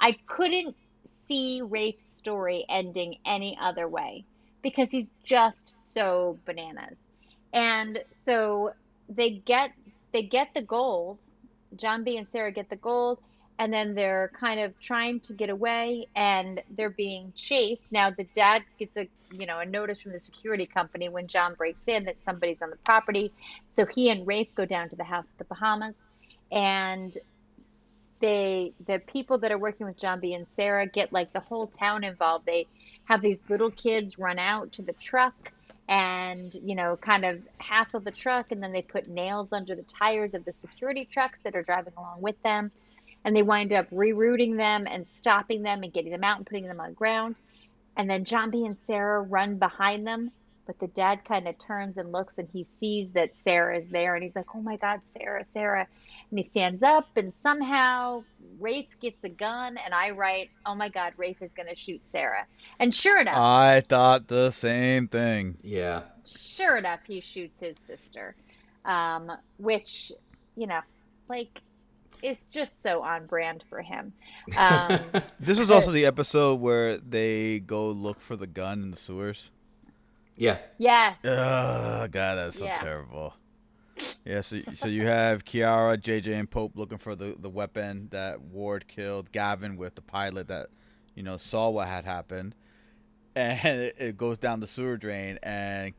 I 0.04 0.18
couldn't 0.28 0.76
see 1.06 1.62
Rafe's 1.62 2.13
story 2.13 2.66
ending 2.68 3.16
any 3.26 3.58
other 3.60 3.88
way 3.88 4.26
because 4.62 4.92
he's 4.92 5.13
just 5.24 5.94
so 5.94 6.38
bananas. 6.44 6.98
And 7.54 8.04
so 8.22 8.74
they 9.08 9.30
get 9.46 9.72
they 10.12 10.24
get 10.24 10.50
the 10.54 10.62
gold. 10.62 11.20
John 11.78 12.04
B 12.04 12.18
and 12.18 12.28
Sarah 12.30 12.52
get 12.52 12.70
the 12.70 12.76
gold 12.76 13.20
and 13.58 13.72
then 13.72 13.96
they're 13.96 14.30
kind 14.38 14.60
of 14.60 14.78
trying 14.78 15.22
to 15.22 15.34
get 15.34 15.50
away 15.50 16.08
and 16.18 16.62
they're 16.76 16.89
being 16.89 17.32
chased. 17.34 17.89
Now 17.89 18.10
the 18.10 18.26
dad 18.36 18.63
gets 18.78 18.98
a 18.98 19.08
you 19.32 19.46
know 19.46 19.60
a 19.60 19.66
notice 19.66 20.02
from 20.02 20.12
the 20.12 20.20
security 20.20 20.66
company 20.66 21.08
when 21.08 21.28
John 21.28 21.54
breaks 21.54 21.88
in 21.88 22.04
that 22.04 22.22
somebody's 22.26 22.62
on 22.62 22.72
the 22.72 22.76
property. 22.84 23.32
So 23.74 23.86
he 23.86 24.10
and 24.10 24.28
Rafe 24.28 24.54
go 24.54 24.66
down 24.66 24.89
to 24.89 24.97
the 24.97 25.06
house 25.06 25.30
at 25.30 25.38
the 25.38 25.45
Bahamas 25.45 26.04
and 26.51 27.18
they 28.24 28.71
the 28.88 28.99
people 28.99 29.38
that 29.39 29.51
are 29.51 29.57
working 29.57 29.86
with 29.86 29.97
B 30.21 30.34
and 30.34 30.47
Sarah 30.47 30.88
get 30.88 31.11
like 31.11 31.34
the 31.34 31.41
whole 31.41 31.67
town 31.67 32.05
involved. 32.05 32.45
They 32.45 32.67
have 33.03 33.21
these 33.21 33.39
little 33.49 33.69
kids 33.69 34.17
run 34.17 34.39
out 34.39 34.71
to 34.74 34.82
the 34.82 34.93
truck 34.93 35.51
and 35.89 36.55
you 36.63 36.74
know 36.74 36.95
kind 36.95 37.26
of 37.26 37.41
hassle 37.57 37.99
the 37.99 38.11
truck 38.11 38.53
and 38.53 38.63
then 38.63 38.71
they 38.71 38.82
put 38.82 39.09
nails 39.09 39.51
under 39.51 39.76
the 39.76 39.84
tires 39.84 40.34
of 40.34 40.45
the 40.45 40.53
security 40.53 41.03
trucks 41.03 41.38
that 41.43 41.53
are 41.53 41.63
driving 41.63 41.91
along 41.97 42.21
with 42.21 42.41
them 42.43 42.71
and 43.26 43.36
they 43.36 43.43
wind 43.43 43.74
up 43.74 43.89
rerouting 43.89 44.55
them 44.55 44.88
and 44.89 45.05
stopping 45.05 45.61
them 45.61 45.84
and 45.84 45.91
getting 45.91 46.13
them 46.13 46.24
out 46.24 46.38
and 46.38 46.47
putting 46.47 46.65
them 46.65 46.80
on 46.80 46.91
the 46.91 46.95
ground 46.95 47.41
and 47.97 48.09
then 48.09 48.24
B 48.24 48.65
and 48.65 48.78
Sarah 48.88 49.21
run 49.21 49.57
behind 49.57 50.07
them 50.07 50.32
but 50.66 50.80
the 50.80 50.88
dad 50.88 51.26
kind 51.26 51.47
of 51.47 51.57
turns 51.57 51.97
and 51.97 52.11
looks 52.11 52.36
and 52.38 52.47
he 52.51 52.66
sees 52.80 53.09
that 53.14 53.36
Sarah 53.36 53.78
is 53.78 53.88
there 53.88 54.16
and 54.16 54.24
he's 54.24 54.36
like, 54.36 54.55
oh 54.55 54.61
my 54.61 54.78
God, 54.78 55.01
Sarah, 55.18 55.43
Sarah. 55.43 55.88
And 56.30 56.39
he 56.39 56.43
stands 56.43 56.82
up 56.84 57.07
and 57.18 57.34
somehow 57.34 58.24
Rafe 58.59 58.88
gets 59.01 59.24
a 59.24 59.30
gun 59.30 59.78
and 59.78 59.93
I 59.93 60.11
write, 60.11 60.49
oh 60.66 60.76
my 60.76 60.89
God, 60.89 61.14
Rafe 61.18 61.41
is 61.41 61.53
going 61.53 61.68
to 61.70 61.76
shoot 61.76 62.07
Sarah. 62.07 62.45
And 62.80 62.93
sure 62.93 63.20
enough, 63.20 63.38
I 63.38 63.82
thought 63.88 64.28
the 64.28 64.51
same 64.51 65.07
thing. 65.07 65.57
Yeah. 65.61 66.03
sure 66.26 66.78
enough, 66.78 67.01
he 67.05 67.20
shoots 67.20 67.59
his 67.59 67.78
sister, 67.80 68.36
um, 68.86 69.32
which, 69.57 70.11
you 70.55 70.68
know, 70.68 70.80
like, 71.30 71.59
is 72.22 72.45
just 72.51 72.82
so 72.82 73.01
on 73.01 73.26
brand 73.26 73.64
for 73.70 73.82
him. 73.82 74.14
Um, 74.57 74.99
This 75.39 75.59
was 75.59 75.70
also 75.70 75.91
the 75.91 76.05
episode 76.05 76.61
where 76.61 76.97
they 76.97 77.59
go 77.59 77.89
look 77.89 78.20
for 78.22 78.36
the 78.38 78.47
gun 78.47 78.82
in 78.82 78.91
the 78.91 78.97
sewers. 78.97 79.51
Yeah. 80.36 80.58
yes. 80.78 81.18
Oh 81.24 82.08
god, 82.12 82.36
that's 82.36 82.58
so 82.60 82.66
Yeah. 82.66 82.76
terrible. 82.76 83.34
Yeah, 84.26 84.42
so 84.42 84.60
so 84.74 84.88
you 84.88 85.06
have 85.06 85.46
Kiara, 85.46 85.98
JJ, 85.98 86.40
and 86.40 86.50
Pope 86.50 86.74
looking 86.76 86.98
for 86.98 87.16
the, 87.16 87.36
the 87.38 87.50
weapon 87.50 88.08
that 88.12 88.42
Ward 88.42 88.88
killed 88.88 89.32
Gavin 89.32 89.78
with 89.78 89.96
the 89.96 90.02
pilot 90.02 90.48
that 90.48 90.68
you 91.16 91.24
know 91.24 91.38
saw 91.38 91.70
what 91.70 91.88
had 91.88 92.06
happened, 92.06 92.56
and 93.36 93.60
it, 93.80 93.96
it 94.00 94.18
goes 94.18 94.38
down 94.38 94.60
the 94.62 94.68
sewer 94.68 94.98
drain, 94.98 95.38
and 95.44 95.94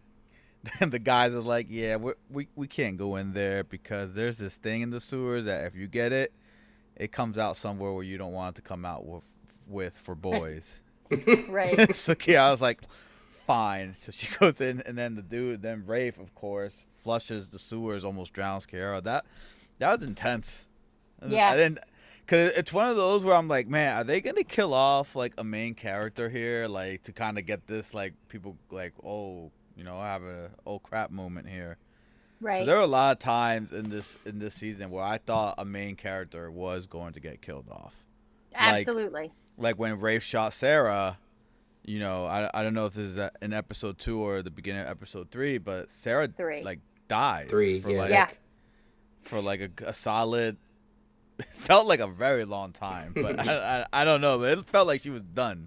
then 0.80 0.91
the 0.91 0.99
guys 0.99 1.32
are 1.32 1.41
like, 1.41 1.66
"Yeah, 1.70 1.97
we 1.97 2.12
we 2.28 2.49
we 2.57 2.66
can't 2.66 2.97
go 2.97 3.16
in 3.16 3.32
there 3.32 3.62
because 3.62 4.14
there's 4.14 4.39
this 4.39 4.57
thing 4.57 4.82
in 4.82 4.91
the 4.91 5.01
sewers 5.01 5.45
that 5.45 5.64
if 5.66 5.74
you 5.76 5.87
get 5.87 6.12
it, 6.12 6.32
it 6.97 7.12
comes 7.12 7.39
out 7.39 7.57
somewhere 7.57 7.93
where 7.93 8.03
you 8.03 8.18
don't 8.18 8.32
want 8.32 8.57
it 8.57 8.62
to 8.62 8.68
come 8.68 8.85
out 8.85 9.07
with 9.07 9.22
with 9.68 9.97
for 9.99 10.14
boys." 10.14 10.80
Right. 11.49 11.95
so 11.95 12.14
Kiara 12.14 12.51
was 12.51 12.61
like, 12.62 12.82
fine. 13.47 13.95
So 13.99 14.12
she 14.12 14.28
goes 14.38 14.61
in, 14.61 14.82
and 14.86 14.97
then 14.99 15.14
the 15.14 15.22
dude, 15.22 15.62
then 15.62 15.84
Rafe, 15.86 16.18
of 16.18 16.34
course, 16.34 16.84
flushes 16.97 17.51
the 17.51 17.59
sewers, 17.59 18.05
almost 18.05 18.32
drowns 18.32 18.66
Kiara. 18.66 19.03
That 19.03 19.24
that 19.78 19.99
was 19.99 20.07
intense. 20.07 20.66
Yeah. 21.26 21.51
I 21.51 21.57
didn't, 21.57 21.78
cause 22.26 22.51
it's 22.57 22.72
one 22.72 22.86
of 22.88 22.97
those 22.97 23.22
where 23.24 23.34
I'm 23.34 23.49
like, 23.49 23.66
man, 23.66 23.97
are 23.97 24.05
they 24.05 24.20
gonna 24.20 24.45
kill 24.45 24.74
off 24.74 25.16
like 25.16 25.32
a 25.38 25.45
main 25.45 25.74
character 25.74 26.28
here, 26.28 26.66
like 26.68 27.03
to 27.05 27.12
kind 27.12 27.38
of 27.38 27.47
get 27.47 27.66
this 27.66 27.95
like 27.95 28.14
people 28.28 28.57
like, 28.70 28.92
oh, 29.05 29.51
you 29.76 29.84
know, 29.84 30.01
have 30.01 30.22
a 30.22 30.51
oh 30.66 30.78
crap 30.78 31.11
moment 31.11 31.49
here. 31.49 31.78
Right. 32.40 32.61
So 32.61 32.66
there 32.66 32.76
were 32.76 32.82
a 32.82 32.86
lot 32.86 33.12
of 33.12 33.18
times 33.20 33.72
in 33.72 33.88
this 33.88 34.18
in 34.26 34.38
this 34.38 34.55
season 34.55 34.90
where 34.90 35.05
I 35.05 35.18
thought 35.18 35.55
a 35.57 35.64
main 35.64 35.97
character 35.97 36.51
was 36.51 36.86
going 36.86 37.14
to 37.14 37.20
get 37.20 37.40
killed 37.40 37.68
off 37.70 37.95
like- 38.53 38.86
Absolutely. 38.86 39.32
like 39.57 39.78
when 39.78 39.99
Rafe 39.99 40.22
shot 40.22 40.53
Sarah, 40.53 41.18
you 41.85 41.99
know, 41.99 42.24
I, 42.26 42.51
I 42.53 42.62
don't 42.62 42.74
know 42.74 42.87
if 42.87 42.95
this 42.95 43.12
is 43.12 43.30
in 43.43 43.53
episode 43.53 43.99
two 43.99 44.18
or 44.18 44.43
the 44.43 44.51
beginning 44.51 44.82
of 44.82 44.89
episode 44.89 45.30
three, 45.30 45.59
but 45.59 45.93
Sarah 45.93 46.28
Three. 46.28 46.62
like 46.62 46.80
dies 47.09 47.49
Three, 47.51 47.80
for 47.80 47.91
yeah. 47.91 47.99
like 47.99 48.11
Yeah. 48.11 48.28
for 49.22 49.41
like 49.41 49.61
a, 49.61 49.70
a 49.89 49.95
solid. 49.95 50.57
Felt 51.55 51.87
like 51.89 52.01
a 52.01 52.07
very 52.07 52.45
long 52.45 52.72
time, 52.72 53.12
but 53.14 53.49
I, 53.49 53.80
I, 53.82 53.87
I 54.03 54.05
don't 54.05 54.20
know, 54.20 54.39
but 54.39 54.57
it 54.57 54.64
felt 54.66 54.87
like 54.87 55.01
she 55.01 55.11
was 55.11 55.24
done. 55.24 55.66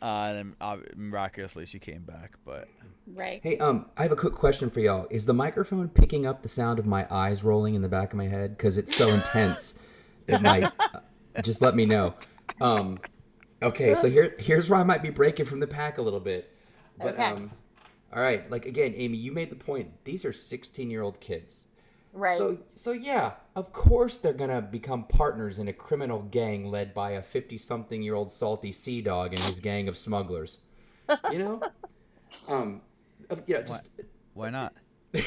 Uh, 0.00 0.34
and 0.36 0.54
uh, 0.60 0.76
miraculously 0.94 1.64
she 1.66 1.78
came 1.78 2.02
back, 2.02 2.34
but 2.44 2.68
Right. 3.14 3.40
Hey, 3.42 3.56
um, 3.58 3.86
I 3.96 4.02
have 4.02 4.12
a 4.12 4.16
quick 4.16 4.34
question 4.34 4.68
for 4.68 4.80
y'all. 4.80 5.06
Is 5.10 5.24
the 5.24 5.32
microphone 5.32 5.88
picking 5.88 6.26
up 6.26 6.42
the 6.42 6.48
sound 6.48 6.78
of 6.78 6.84
my 6.86 7.06
eyes 7.10 7.42
rolling 7.42 7.74
in 7.74 7.80
the 7.80 7.88
back 7.88 8.12
of 8.12 8.18
my 8.18 8.28
head? 8.28 8.56
Because 8.56 8.76
it's 8.76 8.94
so 8.94 9.08
intense. 9.14 9.78
It 10.26 10.42
might. 10.42 10.64
uh, 10.64 11.00
just 11.42 11.62
let 11.62 11.74
me 11.74 11.86
know. 11.86 12.14
Um, 12.60 12.98
okay, 13.62 13.94
so 13.94 14.08
here, 14.08 14.34
here's 14.38 14.68
where 14.68 14.78
I 14.80 14.84
might 14.84 15.02
be 15.02 15.10
breaking 15.10 15.46
from 15.46 15.60
the 15.60 15.66
pack 15.66 15.98
a 15.98 16.02
little 16.02 16.20
bit. 16.20 16.54
But 17.00 17.14
Okay. 17.14 17.22
um, 17.22 17.50
all 18.12 18.22
right, 18.22 18.48
like 18.50 18.66
again, 18.66 18.94
Amy, 18.96 19.18
you 19.18 19.32
made 19.32 19.50
the 19.50 19.56
point. 19.56 20.04
These 20.04 20.24
are 20.24 20.32
16 20.32 20.90
year 20.90 21.02
old 21.02 21.20
kids. 21.20 21.66
Right. 22.12 22.36
So, 22.38 22.58
so 22.74 22.92
yeah, 22.92 23.32
of 23.54 23.72
course 23.72 24.16
they're 24.16 24.32
gonna 24.32 24.62
become 24.62 25.04
partners 25.04 25.58
in 25.58 25.68
a 25.68 25.72
criminal 25.72 26.22
gang 26.22 26.70
led 26.70 26.94
by 26.94 27.12
a 27.12 27.22
fifty-something-year-old 27.22 28.32
salty 28.32 28.72
sea 28.72 29.02
dog 29.02 29.34
and 29.34 29.42
his 29.42 29.60
gang 29.60 29.88
of 29.88 29.96
smugglers. 29.96 30.58
You 31.32 31.38
know, 31.38 31.62
um, 32.48 32.82
you 33.46 33.54
know, 33.54 33.62
just 33.62 33.90
why 34.34 34.50
not? 34.50 34.74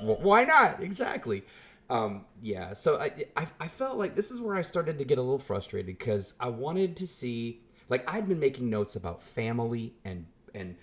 Why 0.00 0.44
not? 0.44 0.82
Exactly. 0.82 1.44
Um, 1.88 2.24
yeah. 2.42 2.74
So 2.74 3.00
I, 3.00 3.10
I, 3.36 3.46
I 3.60 3.68
felt 3.68 3.96
like 3.98 4.14
this 4.16 4.30
is 4.30 4.40
where 4.40 4.54
I 4.54 4.62
started 4.62 4.98
to 4.98 5.04
get 5.04 5.18
a 5.18 5.22
little 5.22 5.38
frustrated 5.38 5.98
because 5.98 6.34
I 6.40 6.48
wanted 6.48 6.96
to 6.96 7.06
see, 7.06 7.62
like, 7.88 8.08
I'd 8.12 8.28
been 8.28 8.40
making 8.40 8.70
notes 8.70 8.96
about 8.96 9.22
family 9.22 9.94
and 10.04 10.26
and 10.54 10.76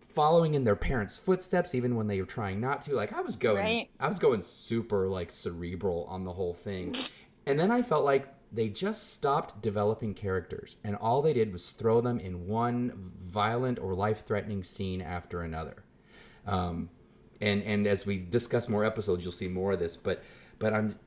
following 0.00 0.54
in 0.54 0.64
their 0.64 0.76
parents' 0.76 1.18
footsteps, 1.18 1.74
even 1.74 1.96
when 1.96 2.06
they 2.06 2.20
were 2.20 2.26
trying 2.26 2.60
not 2.60 2.82
to. 2.82 2.94
Like, 2.94 3.12
I 3.12 3.20
was 3.20 3.36
going, 3.36 3.64
Right. 3.64 3.90
I 4.00 4.08
was 4.08 4.18
going 4.18 4.42
super 4.42 5.08
like 5.08 5.30
cerebral 5.30 6.06
on 6.08 6.24
the 6.24 6.32
whole 6.32 6.54
thing, 6.54 6.96
and 7.46 7.58
then 7.58 7.70
I 7.70 7.82
felt 7.82 8.04
like 8.04 8.28
they 8.52 8.68
just 8.68 9.12
stopped 9.12 9.60
developing 9.60 10.14
characters, 10.14 10.76
and 10.84 10.96
all 10.96 11.20
they 11.22 11.32
did 11.32 11.52
was 11.52 11.70
throw 11.72 12.00
them 12.00 12.20
in 12.20 12.46
one 12.46 13.12
violent 13.18 13.78
or 13.78 13.94
life-threatening 13.94 14.62
scene 14.62 15.02
after 15.02 15.42
another 15.42 15.82
um, 16.46 16.88
and 17.40 17.62
and 17.64 17.86
as 17.86 18.06
we 18.06 18.18
discuss 18.18 18.68
more 18.68 18.84
episodes, 18.84 19.22
you'll 19.22 19.32
see 19.32 19.48
more 19.48 19.72
of 19.72 19.78
this. 19.78 19.96
But 19.96 20.22
but 20.58 20.72
I'm 20.72 20.98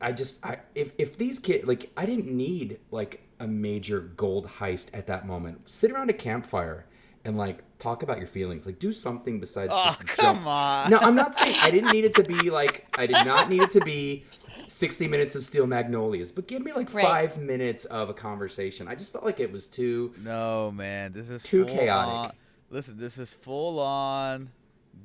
I 0.00 0.12
just 0.12 0.44
I 0.44 0.58
if 0.74 0.92
if 0.98 1.16
these 1.18 1.38
kids 1.38 1.66
like 1.66 1.90
I 1.96 2.06
didn't 2.06 2.28
need 2.28 2.78
like 2.90 3.25
a 3.40 3.46
major 3.46 4.00
gold 4.00 4.46
heist 4.46 4.88
at 4.94 5.06
that 5.08 5.26
moment. 5.26 5.68
Sit 5.70 5.90
around 5.90 6.10
a 6.10 6.14
campfire 6.14 6.86
and 7.24 7.36
like 7.36 7.58
talk 7.78 8.02
about 8.02 8.18
your 8.18 8.26
feelings. 8.26 8.64
Like 8.66 8.78
do 8.78 8.92
something 8.92 9.40
besides 9.40 9.72
Oh 9.74 9.84
just 9.86 9.98
come 10.06 10.36
jump. 10.36 10.46
on! 10.46 10.90
No, 10.90 10.98
I'm 10.98 11.14
not 11.14 11.34
saying 11.34 11.54
I 11.62 11.70
didn't 11.70 11.92
need 11.92 12.04
it 12.04 12.14
to 12.14 12.22
be 12.24 12.50
like 12.50 12.86
I 12.96 13.06
did 13.06 13.24
not 13.26 13.48
need 13.50 13.62
it 13.62 13.70
to 13.70 13.80
be 13.80 14.24
60 14.40 15.08
minutes 15.08 15.34
of 15.34 15.44
Steel 15.44 15.66
Magnolias, 15.66 16.32
but 16.32 16.46
give 16.48 16.62
me 16.62 16.72
like 16.72 16.92
Right. 16.94 17.04
five 17.04 17.36
minutes 17.38 17.84
of 17.86 18.08
a 18.10 18.14
conversation. 18.14 18.88
I 18.88 18.94
just 18.94 19.12
felt 19.12 19.24
like 19.24 19.40
it 19.40 19.52
was 19.52 19.66
too. 19.68 20.14
No, 20.22 20.70
man, 20.70 21.12
this 21.12 21.28
is 21.28 21.42
Too 21.42 21.64
chaotic. 21.66 22.14
on- 22.14 22.32
listen, 22.70 22.96
this 22.96 23.18
is 23.18 23.32
full 23.32 23.80
on 23.80 24.50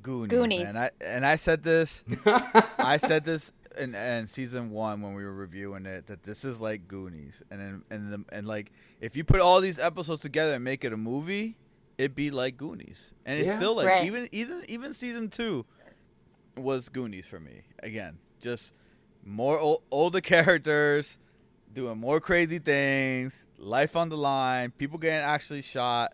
Goonies, 0.03 0.29
Goonies. 0.29 0.63
man. 0.63 0.77
I, 0.77 0.89
and 1.03 1.25
I 1.25 1.35
said 1.35 1.63
this, 1.63 2.03
I 2.25 2.97
said 2.97 3.25
this 3.25 3.51
in, 3.77 3.95
in 3.95 4.27
season 4.27 4.69
one 4.71 5.01
when 5.01 5.13
we 5.13 5.23
were 5.23 5.33
reviewing 5.33 5.85
it 5.85 6.07
that 6.07 6.23
this 6.23 6.43
is 6.45 6.59
like 6.59 6.87
Goonies, 6.87 7.41
and 7.51 7.59
then 7.59 7.83
and 7.89 8.13
the, 8.13 8.35
and 8.35 8.47
like 8.47 8.71
if 8.99 9.15
you 9.15 9.23
put 9.23 9.39
all 9.41 9.61
these 9.61 9.79
episodes 9.79 10.21
together 10.21 10.53
and 10.55 10.63
make 10.63 10.83
it 10.83 10.93
a 10.93 10.97
movie, 10.97 11.57
it'd 11.97 12.15
be 12.15 12.31
like 12.31 12.57
Goonies, 12.57 13.13
and 13.25 13.39
it's 13.39 13.47
Yeah. 13.47 13.57
still 13.57 13.75
like 13.75 13.87
Right. 13.87 14.05
even 14.05 14.29
even 14.31 14.63
even 14.67 14.93
season 14.93 15.29
two 15.29 15.65
was 16.57 16.89
Goonies 16.89 17.25
for 17.27 17.39
me. 17.39 17.61
Again, 17.81 18.19
just 18.41 18.73
more 19.23 19.59
o- 19.59 19.81
older 19.91 20.21
characters 20.21 21.17
doing 21.73 21.97
more 21.97 22.19
crazy 22.19 22.59
things, 22.59 23.45
life 23.57 23.95
on 23.95 24.09
the 24.09 24.17
line, 24.17 24.71
people 24.71 24.97
getting 24.99 25.19
actually 25.21 25.61
shot. 25.61 26.13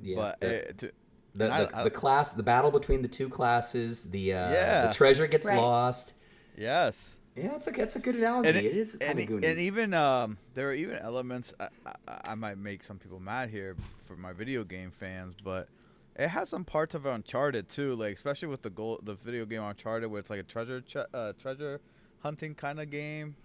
Yeah, 0.00 0.16
but 0.16 0.40
the- 0.40 0.68
uh, 0.68 0.72
to, 0.78 0.92
the, 1.34 1.44
and 1.44 1.52
I- 1.54 1.80
I- 1.80 1.84
the 1.84 1.90
class 1.90 2.32
the 2.32 2.42
battle 2.42 2.70
between 2.70 3.02
the 3.02 3.08
two 3.08 3.28
classes 3.28 4.04
the 4.10 4.32
uh 4.34 4.50
Yeah. 4.52 4.86
the 4.86 4.92
treasure 4.92 5.26
gets 5.26 5.46
Right. 5.46 5.56
lost 5.58 6.14
yes, 6.56 7.16
yeah 7.34 7.54
it's 7.54 7.66
a 7.66 7.80
it's 7.80 7.96
a 7.96 7.98
good 7.98 8.16
analogy 8.16 8.48
and 8.48 8.58
it 8.58 8.64
is 8.64 8.96
kind 8.96 9.12
and, 9.12 9.20
of 9.20 9.26
goonies 9.26 9.50
and 9.50 9.58
even 9.58 9.94
um, 9.94 10.38
there 10.54 10.68
are 10.68 10.74
even 10.74 10.96
elements. 10.96 11.54
I, 11.58 11.68
I, 11.86 12.20
I 12.24 12.34
might 12.34 12.58
make 12.58 12.84
some 12.84 12.98
people 12.98 13.20
mad 13.20 13.50
here 13.50 13.76
for 14.06 14.16
my 14.16 14.32
video 14.32 14.64
game 14.64 14.90
fans, 14.90 15.34
but 15.42 15.68
it 16.16 16.28
has 16.28 16.48
some 16.48 16.64
parts 16.64 16.94
of 16.94 17.06
Uncharted 17.06 17.68
too, 17.68 17.94
like 17.94 18.14
especially 18.14 18.48
with 18.48 18.62
the 18.62 18.70
goal, 18.70 19.00
the 19.02 19.14
video 19.14 19.46
game 19.46 19.62
Uncharted, 19.62 20.10
where 20.10 20.20
it's 20.20 20.30
like 20.30 20.40
a 20.40 20.44
treasure 20.44 20.82
uh, 21.14 21.32
treasure 21.40 21.80
hunting 22.22 22.54
kind 22.54 22.80
of 22.80 22.90
game, 22.90 23.36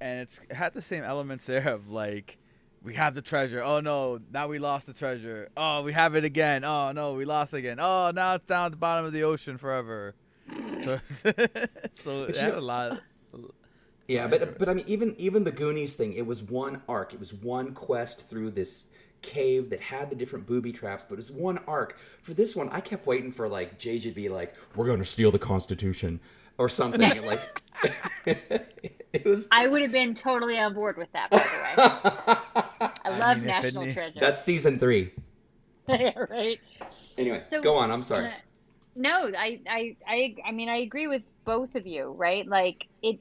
and 0.00 0.20
it's 0.20 0.40
it 0.50 0.54
had 0.54 0.74
the 0.74 0.82
same 0.82 1.04
elements 1.04 1.46
there 1.46 1.68
of 1.68 1.88
like. 1.88 2.38
We 2.82 2.92
have 2.96 3.14
the 3.14 3.22
treasure. 3.22 3.62
Oh 3.62 3.80
no! 3.80 4.20
Now 4.30 4.46
we 4.46 4.58
lost 4.58 4.86
the 4.86 4.92
treasure. 4.92 5.48
Oh, 5.56 5.80
we 5.80 5.94
have 5.94 6.14
it 6.16 6.24
again. 6.24 6.64
Oh 6.64 6.92
no, 6.92 7.14
we 7.14 7.24
lost 7.24 7.54
again. 7.54 7.78
Oh, 7.80 8.12
now 8.14 8.34
it's 8.34 8.44
down 8.44 8.66
at 8.66 8.72
the 8.72 8.76
bottom 8.76 9.06
of 9.06 9.14
the 9.14 9.22
ocean 9.22 9.56
forever. 9.56 10.14
So, 10.84 11.00
so 11.96 12.24
it 12.24 12.36
had 12.36 12.52
know- 12.52 12.58
a 12.58 12.60
lot. 12.60 13.00
yeah 14.08 14.26
but 14.26 14.58
but 14.58 14.68
i 14.68 14.74
mean 14.74 14.84
even 14.86 15.14
even 15.18 15.44
the 15.44 15.50
goonies 15.52 15.94
thing 15.94 16.12
it 16.12 16.26
was 16.26 16.42
one 16.42 16.82
arc 16.88 17.14
it 17.14 17.18
was 17.18 17.32
one 17.32 17.72
quest 17.72 18.28
through 18.28 18.50
this 18.50 18.86
cave 19.22 19.70
that 19.70 19.80
had 19.80 20.10
the 20.10 20.16
different 20.16 20.44
booby 20.46 20.70
traps 20.72 21.04
but 21.08 21.14
it 21.14 21.16
was 21.16 21.30
one 21.32 21.58
arc 21.66 21.98
for 22.20 22.34
this 22.34 22.54
one 22.54 22.68
i 22.68 22.80
kept 22.80 23.06
waiting 23.06 23.32
for 23.32 23.48
like 23.48 23.78
jj 23.78 24.02
to 24.02 24.10
be 24.10 24.28
like 24.28 24.54
we're 24.76 24.84
going 24.84 24.98
to 24.98 25.04
steal 25.06 25.30
the 25.30 25.38
constitution 25.38 26.20
or 26.58 26.68
something 26.68 27.02
and, 27.02 27.24
like 27.24 27.60
it 28.26 29.24
was 29.24 29.48
I 29.50 29.68
would 29.68 29.82
have 29.82 29.92
been 29.92 30.14
totally 30.14 30.58
on 30.58 30.72
board 30.74 30.96
with 30.96 31.10
that, 31.12 31.28
by 31.30 31.38
the 31.38 31.44
way. 32.84 32.90
I 33.04 33.18
love 33.18 33.38
mean, 33.38 33.46
National 33.46 33.92
Treasure. 33.92 34.20
that's 34.20 34.42
season 34.44 34.78
three 34.78 35.12
yeah, 35.88 36.12
right. 36.30 36.60
anyway 37.18 37.42
So- 37.50 37.60
go 37.62 37.76
on 37.76 37.90
i'm 37.90 38.02
sorry 38.02 38.26
Uh, 38.28 38.30
No, 38.96 39.30
I, 39.36 39.60
I, 39.68 39.96
I, 40.06 40.34
I 40.46 40.52
mean, 40.52 40.68
I 40.68 40.76
agree 40.76 41.06
with 41.08 41.22
both 41.44 41.74
of 41.74 41.86
you, 41.86 42.12
right? 42.16 42.46
Like 42.46 42.86
it, 43.02 43.18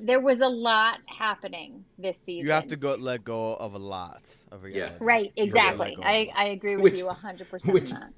there 0.00 0.20
was 0.20 0.40
a 0.40 0.48
lot 0.48 1.00
happening 1.06 1.84
this 1.98 2.18
season. 2.22 2.46
You 2.46 2.52
have 2.52 2.68
to 2.68 2.76
go 2.76 2.94
let 2.94 3.24
go 3.24 3.54
of 3.54 3.74
a 3.74 3.78
lot 3.78 4.22
of 4.50 4.62
reality. 4.62 4.94
Right, 5.00 5.32
You 5.36 5.42
have 5.44 5.48
exactly. 5.48 5.94
go 5.96 6.02
of 6.02 6.06
a 6.06 6.08
I, 6.08 6.18
lot. 6.24 6.34
I 6.36 6.44
agree 6.48 6.76
with 6.76 6.84
Which- 6.84 6.98
you 6.98 7.06
100% 7.06 7.72
which- 7.72 7.92
on 7.92 8.00
that. 8.00 8.12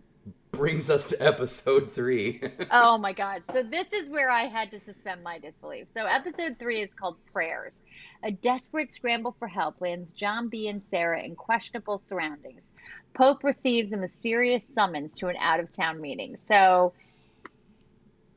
Brings 0.53 0.91
us 0.91 1.09
to 1.11 1.17
episode 1.27 1.93
three. 1.95 2.43
Oh 2.71 2.99
my 2.99 3.13
God. 3.15 3.43
So, 3.51 3.63
this 3.63 3.93
is 3.95 4.11
where 4.11 4.29
I 4.31 4.43
had 4.43 4.71
to 4.73 4.81
suspend 4.81 5.23
my 5.23 5.39
disbelief. 5.39 5.89
So, 5.89 6.05
episode 6.05 6.57
three 6.59 6.83
is 6.83 6.93
called 6.93 7.17
Prayers. 7.33 7.81
A 8.25 8.31
desperate 8.33 8.93
scramble 8.93 9.35
for 9.39 9.49
help 9.49 9.81
lands 9.81 10.13
John 10.13 10.49
B. 10.49 10.69
and 10.69 10.83
Sarah 10.83 11.23
in 11.23 11.35
questionable 11.35 12.03
surroundings. 12.05 12.69
Pope 13.15 13.45
receives 13.45 13.93
a 13.93 13.97
mysterious 13.97 14.63
summons 14.75 15.15
to 15.15 15.29
an 15.29 15.37
out 15.37 15.61
of 15.61 15.71
town 15.71 16.01
meeting. 16.01 16.37
So, 16.37 16.93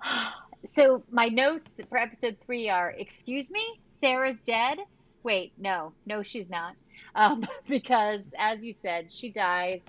so 0.66 1.04
my 1.12 1.28
notes 1.28 1.70
for 1.90 1.98
episode 1.98 2.38
three 2.46 2.70
are 2.70 2.92
Excuse 2.92 3.50
me, 3.50 3.64
Sarah's 4.02 4.40
dead? 4.40 4.80
Wait, 5.24 5.54
no, 5.58 5.94
no, 6.06 6.22
she's 6.22 6.50
not. 6.50 6.76
Um, 7.16 7.48
because, 7.68 8.24
as 8.38 8.64
you 8.66 8.74
said, 8.74 9.12
she 9.12 9.30
dies, 9.30 9.82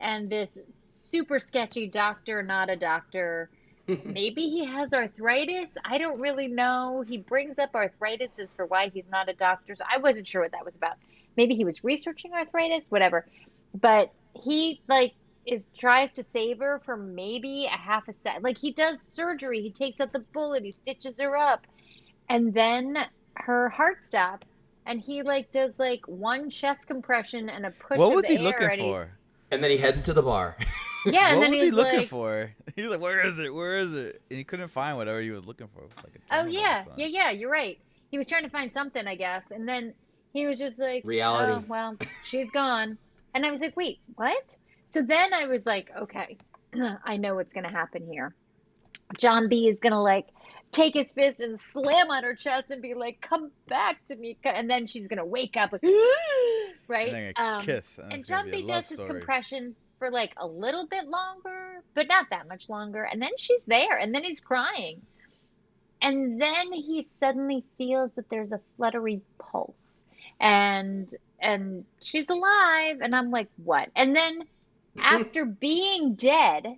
and 0.00 0.28
this 0.28 0.58
super 0.88 1.38
sketchy 1.38 1.86
doctor, 1.86 2.42
not 2.42 2.68
a 2.68 2.76
doctor, 2.76 3.50
maybe 4.04 4.48
he 4.48 4.64
has 4.64 4.92
arthritis. 4.92 5.70
I 5.84 5.98
don't 5.98 6.20
really 6.20 6.48
know. 6.48 7.04
He 7.06 7.18
brings 7.18 7.58
up 7.58 7.74
arthritis 7.74 8.38
as 8.38 8.52
for 8.52 8.66
why 8.66 8.88
he's 8.88 9.08
not 9.10 9.28
a 9.28 9.32
doctor. 9.32 9.76
So 9.76 9.84
I 9.90 9.98
wasn't 9.98 10.26
sure 10.26 10.42
what 10.42 10.52
that 10.52 10.64
was 10.64 10.76
about. 10.76 10.96
Maybe 11.36 11.54
he 11.54 11.64
was 11.64 11.84
researching 11.84 12.32
arthritis, 12.32 12.90
whatever. 12.90 13.26
But 13.80 14.12
he 14.34 14.80
like 14.88 15.14
is 15.46 15.68
tries 15.78 16.10
to 16.12 16.22
save 16.22 16.58
her 16.58 16.80
for 16.84 16.96
maybe 16.96 17.66
a 17.66 17.76
half 17.76 18.08
a 18.08 18.12
sec. 18.12 18.38
Like 18.40 18.58
he 18.58 18.72
does 18.72 18.98
surgery. 19.02 19.60
He 19.62 19.70
takes 19.70 20.00
out 20.00 20.12
the 20.12 20.24
bullet. 20.32 20.64
He 20.64 20.72
stitches 20.72 21.20
her 21.20 21.36
up, 21.36 21.66
and 22.28 22.52
then 22.52 22.96
her 23.34 23.68
heart 23.68 24.04
stops. 24.04 24.46
And 24.86 25.00
he 25.00 25.22
like 25.22 25.50
does 25.50 25.72
like 25.78 26.06
one 26.06 26.48
chest 26.48 26.86
compression 26.86 27.48
and 27.48 27.66
a 27.66 27.70
push. 27.70 27.98
What 27.98 28.10
of 28.10 28.14
was 28.14 28.24
the 28.24 28.36
he 28.36 28.38
air, 28.38 28.44
looking 28.44 28.70
and 28.70 28.80
for? 28.80 29.18
and 29.50 29.62
then 29.62 29.70
he 29.70 29.78
heads 29.78 30.02
to 30.02 30.12
the 30.12 30.22
bar. 30.22 30.56
Yeah, 31.06 31.28
and 31.28 31.38
what 31.38 31.42
then 31.42 31.50
was 31.52 31.60
he's 31.60 31.70
he 31.70 31.76
looking 31.76 31.98
like, 32.00 32.08
for? 32.08 32.52
He 32.74 32.82
was 32.82 32.90
like, 32.90 33.00
"Where 33.00 33.24
is 33.24 33.38
it? 33.38 33.54
Where 33.54 33.78
is 33.78 33.94
it?" 33.94 34.20
And 34.28 34.38
he 34.38 34.42
couldn't 34.42 34.70
find 34.70 34.96
whatever 34.96 35.20
he 35.20 35.30
was 35.30 35.44
looking 35.46 35.68
for. 35.68 35.82
Like 35.82 36.16
a 36.16 36.40
Oh 36.40 36.46
yeah, 36.46 36.84
yeah, 36.96 37.06
yeah. 37.06 37.30
You're 37.30 37.48
right. 37.48 37.78
He 38.10 38.18
was 38.18 38.26
trying 38.26 38.42
to 38.42 38.48
find 38.50 38.74
something, 38.74 39.06
I 39.06 39.14
guess, 39.14 39.44
and 39.52 39.68
then 39.68 39.94
he 40.32 40.46
was 40.46 40.58
just 40.58 40.80
like, 40.80 41.04
Reality. 41.04 41.52
"Oh 41.52 41.64
well, 41.68 41.96
she's 42.24 42.50
gone," 42.50 42.98
and 43.36 43.44
I 43.44 43.50
was 43.50 43.60
like, 43.60 43.76
"Wait, 43.76 44.00
what?" 44.14 44.58
So 44.86 45.02
then 45.02 45.34
I 45.34 45.46
was 45.46 45.66
like, 45.66 45.90
"Okay, 45.96 46.38
I 47.04 47.18
know 47.18 47.34
what's 47.34 47.52
gonna 47.52 47.70
happen 47.70 48.06
here. 48.10 48.34
John 49.18 49.48
B 49.48 49.68
is 49.68 49.78
gonna 49.78 50.02
like 50.02 50.26
take 50.72 50.94
his 50.94 51.12
fist 51.12 51.40
and 51.40 51.60
slam 51.60 52.10
on 52.10 52.24
her 52.24 52.34
chest 52.34 52.70
and 52.70 52.80
be 52.80 52.94
like, 52.94 53.20
"Come 53.20 53.52
back 53.68 54.04
to 54.08 54.16
me," 54.16 54.38
and 54.42 54.70
then 54.70 54.86
she's 54.86 55.06
gonna 55.06 55.26
wake 55.26 55.56
up 55.56 55.72
like, 55.72 55.82
right? 56.88 57.12
And 57.12 57.38
Um, 57.38 57.64
kiss. 57.64 57.98
And, 57.98 58.12
and 58.14 58.26
John 58.26 58.46
B 58.46 58.58
a 58.58 58.60
B 58.62 58.72
love 58.72 58.88
does 58.88 58.98
his 58.98 59.06
compressions 59.06 59.76
for 59.98 60.10
like 60.10 60.32
a 60.38 60.46
little 60.46 60.86
bit 60.86 61.06
longer, 61.06 61.82
but 61.94 62.08
not 62.08 62.30
that 62.30 62.48
much 62.48 62.70
longer. 62.70 63.04
And 63.04 63.20
then 63.20 63.36
she's 63.36 63.64
there, 63.64 63.98
and 63.98 64.14
then 64.14 64.24
he's 64.24 64.40
crying. 64.40 65.02
And 66.00 66.40
then 66.40 66.72
he 66.72 67.02
suddenly 67.20 67.64
feels 67.76 68.12
that 68.12 68.28
there's 68.30 68.52
a 68.52 68.60
fluttery 68.76 69.22
pulse. 69.38 69.84
And 70.38 71.12
and 71.40 71.84
she's 72.00 72.28
alive, 72.30 72.98
and 73.00 73.14
I'm 73.14 73.30
like, 73.30 73.48
what? 73.64 73.88
And 73.96 74.14
then 74.14 74.44
after 74.98 75.44
being 75.44 76.14
dead, 76.14 76.76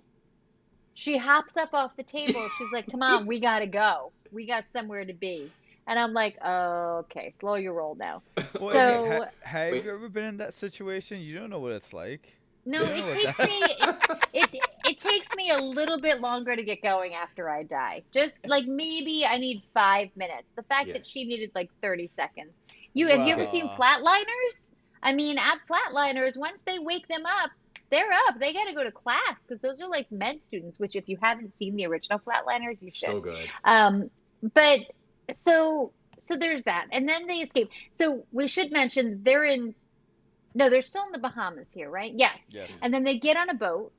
she 0.93 1.17
hops 1.17 1.55
up 1.57 1.73
off 1.73 1.95
the 1.95 2.03
table. 2.03 2.47
She's 2.57 2.67
like, 2.73 2.89
come 2.91 3.01
on, 3.01 3.25
we 3.25 3.39
gotta 3.39 3.67
go. 3.67 4.11
We 4.31 4.45
got 4.45 4.65
somewhere 4.71 5.05
to 5.05 5.13
be. 5.13 5.51
And 5.87 5.97
I'm 5.97 6.13
like, 6.13 6.37
oh, 6.45 6.97
okay, 7.05 7.31
slow 7.31 7.55
your 7.55 7.73
roll 7.73 7.95
now. 7.95 8.21
Well, 8.59 8.71
So- 8.73 9.05
okay, 9.05 9.17
ha- 9.17 9.25
have 9.41 9.71
Wait. 9.71 9.85
you 9.85 9.91
ever 9.91 10.09
been 10.09 10.25
in 10.25 10.37
that 10.37 10.53
situation? 10.53 11.19
You 11.21 11.39
don't 11.39 11.49
know 11.49 11.59
what 11.59 11.71
it's 11.71 11.93
like. 11.93 12.35
No, 12.65 12.81
it 12.83 13.09
takes 13.09 13.37
that- 13.37 13.47
me 13.49 13.61
it, 13.63 14.49
it 14.53 14.61
it 14.85 14.99
takes 14.99 15.33
me 15.35 15.49
a 15.51 15.57
little 15.59 15.99
bit 15.99 16.19
longer 16.19 16.55
to 16.55 16.63
get 16.63 16.81
going 16.83 17.13
after 17.13 17.49
I 17.49 17.63
die. 17.63 18.03
Just 18.11 18.35
like 18.45 18.65
maybe 18.67 19.25
I 19.25 19.37
need 19.37 19.63
five 19.73 20.09
minutes. 20.15 20.47
The 20.55 20.63
fact 20.63 20.87
Yeah. 20.87 20.93
that 20.95 21.05
she 21.05 21.23
needed 21.23 21.51
like 21.55 21.69
thirty 21.81 22.07
seconds. 22.07 22.51
You 22.93 23.07
have 23.07 23.25
you 23.27 23.33
ever 23.33 23.45
seen 23.45 23.67
Flatliners? 23.69 24.71
I 25.01 25.13
mean, 25.13 25.37
at 25.37 25.59
Flatliners, 25.69 26.37
once 26.37 26.61
they 26.61 26.79
wake 26.79 27.07
them 27.07 27.25
up, 27.25 27.51
they're 27.89 28.11
up. 28.27 28.39
They 28.39 28.53
got 28.53 28.65
to 28.65 28.73
go 28.73 28.83
to 28.83 28.91
class 28.91 29.45
because 29.47 29.61
those 29.61 29.81
are 29.81 29.87
like 29.87 30.11
med 30.11 30.41
students. 30.41 30.79
Which, 30.79 30.95
if 30.95 31.07
you 31.07 31.17
haven't 31.21 31.57
seen 31.57 31.75
the 31.75 31.85
original 31.87 32.19
Flatliners, 32.19 32.81
you 32.81 32.89
should. 32.91 33.07
so 33.07 33.19
good. 33.19 33.49
Um, 33.63 34.09
but 34.53 34.79
so 35.31 35.91
so 36.17 36.35
there's 36.35 36.63
that, 36.63 36.87
and 36.91 37.07
then 37.07 37.27
they 37.27 37.35
escape. 37.35 37.69
So 37.93 38.25
we 38.31 38.47
should 38.47 38.71
mention 38.71 39.21
they're 39.23 39.45
in. 39.45 39.73
No, 40.55 40.69
they're 40.69 40.81
still 40.81 41.05
in 41.05 41.11
the 41.11 41.19
Bahamas 41.19 41.71
here, 41.71 41.89
right? 41.89 42.11
Yes. 42.13 42.37
Yes. 42.49 42.69
And 42.81 42.93
then 42.93 43.03
they 43.03 43.19
get 43.19 43.37
on 43.37 43.49
a 43.49 43.53
boat, 43.53 43.91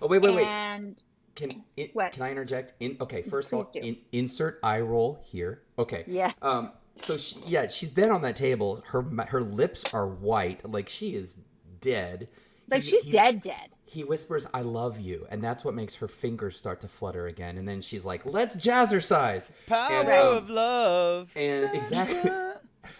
Oh 0.00 0.06
wait, 0.06 0.22
wait, 0.22 0.34
wait. 0.36 0.46
and 0.46 1.02
Can 1.34 1.64
it, 1.76 1.94
What? 1.94 2.12
can 2.12 2.22
I 2.22 2.30
interject? 2.30 2.74
In 2.80 2.96
okay, 3.00 3.22
first 3.22 3.52
of 3.52 3.58
all, 3.58 3.64
Please 3.64 3.84
in, 3.84 4.20
insert 4.20 4.60
eye 4.62 4.80
roll 4.80 5.20
here. 5.24 5.62
Okay. 5.78 6.04
yeah, 6.06 6.32
Um. 6.42 6.70
So 6.96 7.16
she, 7.16 7.36
yeah, 7.48 7.68
she's 7.68 7.92
dead 7.92 8.10
on 8.10 8.22
that 8.22 8.36
table. 8.36 8.82
Her 8.86 9.02
her 9.28 9.40
lips 9.42 9.84
are 9.92 10.06
white, 10.06 10.68
like 10.68 10.88
she 10.88 11.14
is 11.14 11.40
dead. 11.80 12.28
like 12.68 12.82
He- 12.84 12.90
she's 12.90 13.02
he- 13.04 13.10
dead, 13.10 13.40
dead. 13.40 13.70
He 13.88 14.02
whispers, 14.02 14.46
"I 14.52 14.62
love 14.62 14.98
you," 14.98 15.26
and 15.30 15.42
that's 15.44 15.64
what 15.64 15.74
makes 15.74 15.94
her 15.96 16.08
fingers 16.08 16.58
start 16.58 16.80
to 16.80 16.88
flutter 16.88 17.26
again. 17.28 17.56
And 17.56 17.68
then 17.68 17.80
she's 17.80 18.04
like, 18.04 18.26
"Let's 18.26 18.56
jazzercise." 18.56 19.48
Power 19.66 19.92
And, 20.00 20.08
um, 20.08 20.36
of 20.38 20.50
love. 20.50 21.30
and 21.36 21.74
exactly. 21.74 22.30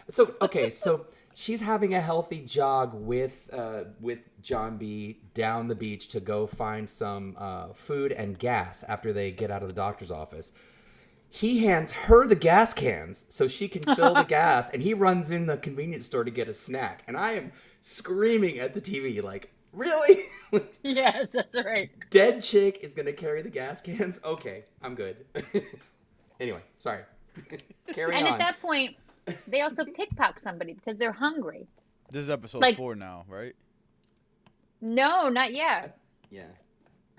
So 0.09 0.35
okay, 0.43 0.69
so 0.71 1.07
she's 1.35 1.61
having 1.61 1.95
a 1.95 2.01
healthy 2.01 2.41
jog 2.41 2.93
with 2.95 3.49
uh, 3.53 3.85
with 4.01 4.19
John 4.43 4.77
B 4.79 5.17
down 5.35 5.69
the 5.69 5.75
beach 5.77 6.09
to 6.09 6.21
go 6.21 6.47
find 6.47 6.89
some 6.89 7.35
uh, 7.39 7.73
food 7.73 8.13
and 8.13 8.37
gas 8.39 8.83
after 8.85 9.13
they 9.13 9.31
get 9.33 9.51
out 9.51 9.63
of 9.63 9.69
the 9.69 9.75
doctor's 9.75 10.11
office. 10.11 10.53
He 11.37 11.67
hands 11.67 11.93
her 11.93 12.27
the 12.27 12.35
gas 12.35 12.73
cans 12.73 13.27
so 13.29 13.47
she 13.47 13.69
can 13.69 13.83
fill 13.95 14.15
the 14.15 14.23
gas, 14.23 14.71
and 14.71 14.83
he 14.83 14.95
runs 14.95 15.31
in 15.31 15.45
the 15.47 15.59
convenience 15.59 16.07
store 16.07 16.25
to 16.25 16.31
get 16.31 16.49
a 16.49 16.55
snack. 16.55 17.03
And 17.07 17.15
I 17.15 17.33
am 17.33 17.53
screaming 17.83 18.59
at 18.59 18.73
the 18.73 18.81
TV 18.81 19.23
like, 19.23 19.53
"Really? 19.73 20.25
Yes, 20.83 21.33
that's 21.33 21.57
right. 21.63 21.91
Dead 22.09 22.41
chick 22.43 22.79
is 22.81 22.95
gonna 22.95 23.13
carry 23.13 23.43
the 23.43 23.51
gas 23.51 23.83
cans? 23.83 24.19
Okay, 24.25 24.65
I'm 24.81 24.95
good." 24.95 25.27
anyway, 26.41 26.63
sorry. 26.79 27.03
Carry 27.93 28.15
And 28.15 28.27
on. 28.27 28.33
at 28.33 28.39
that 28.39 28.63
point, 28.63 28.97
they 29.47 29.61
also 29.61 29.85
pickpocket 29.85 30.41
somebody 30.41 30.73
because 30.73 30.99
they're 30.99 31.13
hungry. 31.13 31.67
This 32.11 32.23
is 32.23 32.31
episode 32.31 32.63
Like- 32.63 32.77
four 32.79 32.95
now, 32.95 33.25
right? 33.29 33.55
No, 34.81 35.29
not 35.29 35.53
yet. 35.53 35.99
Yeah. 36.31 36.45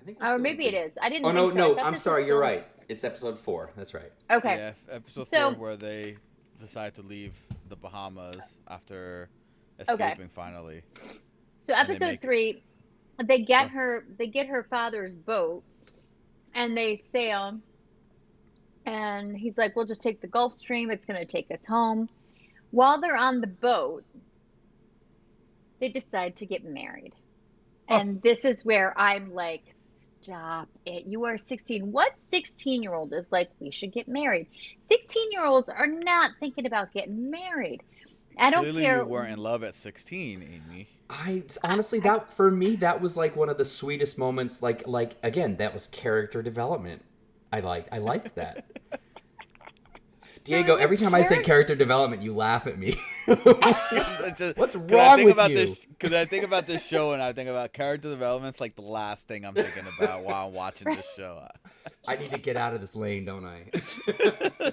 I 0.00 0.04
think 0.04 0.20
we're 0.20 0.34
Or 0.34 0.38
maybe 0.38 0.66
in- 0.66 0.74
it 0.74 0.86
is. 0.86 0.98
I 1.00 1.08
didn't. 1.08 1.26
Oh 1.26 1.30
no, 1.32 1.50
so. 1.50 1.56
No, 1.56 1.78
I'm 1.78 1.94
sorry. 1.94 2.22
You're 2.22 2.28
still- 2.30 2.40
right. 2.40 2.66
It's 2.88 3.04
episode 3.04 3.38
four. 3.38 3.70
That's 3.76 3.92
right. 3.94 4.12
Okay. 4.30 4.56
Yeah, 4.56 4.72
episode 4.90 5.28
So- 5.28 5.52
four 5.52 5.60
where 5.60 5.76
they 5.76 6.16
decide 6.60 6.94
to 6.94 7.02
leave 7.02 7.34
the 7.68 7.76
Bahamas 7.76 8.40
after 8.66 9.28
Okay. 9.80 9.92
escaping 9.92 10.28
finally. 10.30 10.82
So 10.92 11.74
And 11.74 11.88
they 11.88 11.92
episode 11.94 12.06
make- 12.12 12.20
three, 12.22 12.62
they 13.22 13.38
get 13.42 13.64
Yeah. 13.66 13.68
her. 13.68 14.06
They 14.16 14.26
get 14.26 14.46
her 14.46 14.62
father's 14.64 15.14
boat, 15.14 15.62
and 16.54 16.76
they 16.76 16.96
sail. 16.96 17.60
And 18.86 19.36
he's 19.36 19.58
like, 19.58 19.76
"We'll 19.76 19.84
just 19.84 20.00
take 20.00 20.20
the 20.22 20.26
Gulf 20.26 20.54
Stream. 20.54 20.90
It's 20.90 21.04
going 21.04 21.18
to 21.20 21.26
take 21.26 21.50
us 21.50 21.66
home." 21.66 22.08
While 22.70 23.00
they're 23.00 23.16
on 23.16 23.40
the 23.42 23.46
boat, 23.46 24.04
they 25.78 25.90
decide 25.90 26.36
to 26.36 26.46
get 26.46 26.64
married, 26.64 27.14
Oh. 27.90 27.98
and 28.00 28.20
this 28.22 28.44
is 28.46 28.64
where 28.64 28.98
I'm 28.98 29.32
like, 29.34 29.74
"Stop 29.98 30.68
it! 30.86 31.06
You 31.06 31.24
are 31.24 31.36
16. 31.38 31.92
What 31.92 32.18
16 32.18 32.82
year 32.82 32.94
old 32.94 33.12
is 33.12 33.30
like? 33.30 33.50
We 33.60 33.70
should 33.70 33.92
get 33.92 34.08
married. 34.08 34.46
16 34.86 35.32
year 35.32 35.44
olds 35.44 35.68
are 35.68 35.86
not 35.86 36.32
thinking 36.40 36.66
about 36.66 36.92
getting 36.92 37.30
married." 37.30 37.82
I 38.40 38.50
don't 38.50 38.62
Clearly, 38.62 38.82
care. 38.82 38.98
you 38.98 39.06
weren't 39.06 39.32
in 39.32 39.38
love 39.40 39.64
at 39.64 39.74
16, 39.74 40.42
Amy. 40.42 40.88
I 41.10 41.42
honestly 41.64 42.00
that 42.00 42.32
for 42.32 42.50
me 42.50 42.76
that 42.76 43.00
was 43.00 43.16
like 43.16 43.34
one 43.34 43.48
of 43.48 43.58
the 43.58 43.64
sweetest 43.64 44.18
moments. 44.18 44.62
Like 44.62 44.86
like 44.86 45.16
again, 45.22 45.56
that 45.56 45.74
was 45.74 45.86
character 45.86 46.42
development. 46.42 47.04
I 47.52 47.60
like 47.60 47.88
I 47.90 47.98
liked 47.98 48.34
that. 48.36 48.66
Diego, 50.48 50.76
every 50.76 50.96
time 50.96 51.14
I 51.14 51.22
say 51.22 51.36
character- 51.36 51.46
character 51.52 51.74
development, 51.76 52.22
you 52.22 52.34
laugh 52.34 52.66
at 52.66 52.78
me. 52.78 52.96
It's 53.26 54.38
just- 54.38 54.56
What's 54.56 54.74
'cause 54.74 54.84
I 54.90 54.94
wrong 54.96 55.16
think 55.16 55.26
with 55.26 55.34
about 55.34 55.50
you? 55.50 55.56
This, 55.56 55.84
because 55.84 56.12
I 56.12 56.24
think 56.24 56.44
about 56.44 56.66
this 56.66 56.86
show 56.86 57.12
and 57.12 57.22
I 57.22 57.32
think 57.32 57.48
about 57.48 57.72
character 57.72 58.08
development. 58.10 58.54
It's 58.54 58.60
like 58.60 58.74
the 58.76 58.82
last 58.82 59.26
thing 59.26 59.44
I'm 59.44 59.54
thinking 59.54 59.84
about 59.98 60.22
while 60.24 60.48
I'm 60.48 60.52
watching 60.54 60.94
this 60.94 61.06
show. 61.16 61.46
I 62.06 62.14
need 62.16 62.30
to 62.30 62.40
get 62.40 62.56
out 62.56 62.74
of 62.74 62.80
this 62.80 62.96
lane, 62.96 63.24
don't 63.24 63.44
I? 63.44 63.64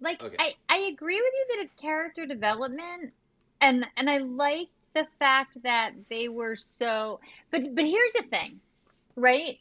like 0.00 0.22
Okay. 0.22 0.36
I, 0.38 0.54
I 0.68 0.78
agree 0.92 1.16
with 1.20 1.32
you 1.32 1.46
that 1.56 1.64
it's 1.64 1.80
character 1.80 2.26
development 2.26 3.12
and 3.60 3.86
and 3.96 4.10
I 4.10 4.18
like 4.18 4.68
the 4.94 5.06
fact 5.18 5.62
that 5.62 5.92
they 6.10 6.28
were 6.28 6.54
so 6.56 7.20
but 7.50 7.74
but 7.74 7.84
here's 7.84 8.12
the 8.12 8.22
thing 8.30 8.60
right 9.16 9.58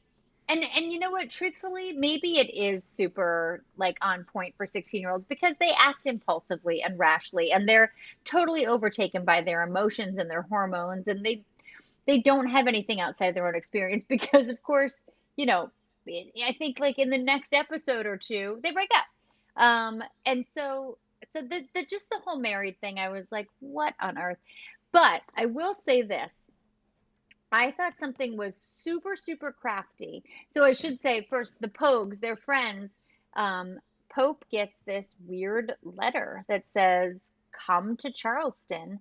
And 0.48 0.64
and 0.76 0.92
you 0.92 1.00
know 1.00 1.12
what? 1.12 1.30
Truthfully, 1.30 1.94
maybe 1.94 2.38
it 2.38 2.54
is 2.54 2.84
super 2.84 3.64
like 3.78 3.98
on 4.02 4.26
point 4.26 4.56
for 4.56 4.68
16 4.68 5.02
year 5.02 5.10
olds 5.10 5.26
because 5.26 5.56
they 5.58 5.72
act 5.78 6.06
impulsively 6.06 6.84
and 6.84 7.00
rashly 7.00 7.52
and 7.52 7.68
they're 7.68 7.92
totally 8.24 8.68
overtaken 8.68 9.26
by 9.26 9.42
their 9.42 9.64
emotions 9.64 10.20
and 10.20 10.30
their 10.30 10.44
hormones 10.44 11.08
and 11.08 11.26
they 11.26 11.44
they 12.06 12.22
don't 12.22 12.48
have 12.48 12.68
anything 12.68 13.00
outside 13.02 13.34
their 13.36 13.48
own 13.48 13.56
experience 13.56 14.04
because 14.10 14.50
of 14.50 14.62
course, 14.62 14.96
you 15.36 15.48
know, 15.48 15.72
I 16.08 16.56
think 16.58 16.80
like 16.80 17.00
in 17.00 17.10
the 17.10 17.18
next 17.18 17.54
episode 17.54 18.06
or 18.06 18.18
two, 18.18 18.60
they 18.62 18.72
break 18.72 18.92
up. 18.94 19.62
Um 19.62 20.04
and 20.28 20.46
so 20.46 21.00
so 21.34 21.42
the, 21.42 21.68
the 21.74 21.86
just 21.86 22.10
the 22.12 22.20
whole 22.24 22.38
married 22.38 22.80
thing, 22.82 23.00
I 23.00 23.10
was 23.10 23.26
like, 23.32 23.48
what 23.60 23.96
on 24.00 24.20
earth? 24.20 24.38
But 24.92 25.24
I 25.36 25.48
will 25.48 25.74
say 25.74 26.04
this 26.04 26.34
I 27.56 27.72
thought 27.72 27.98
something 27.98 28.36
was 28.36 28.54
super, 28.54 29.16
super 29.16 29.54
crafty. 29.54 30.26
So 30.50 30.66
I 30.66 30.74
should 30.74 31.02
say 31.02 31.26
first, 31.30 31.54
the 31.62 31.70
Pogues, 31.70 32.20
their 32.20 32.36
friends, 32.36 32.92
um, 33.34 33.80
Pope 34.14 34.44
gets 34.52 34.78
this 34.86 35.16
weird 35.26 35.72
letter 35.82 36.44
that 36.50 36.66
says, 36.72 37.32
Come 37.54 37.96
to 37.98 38.12
Charleston. 38.12 39.00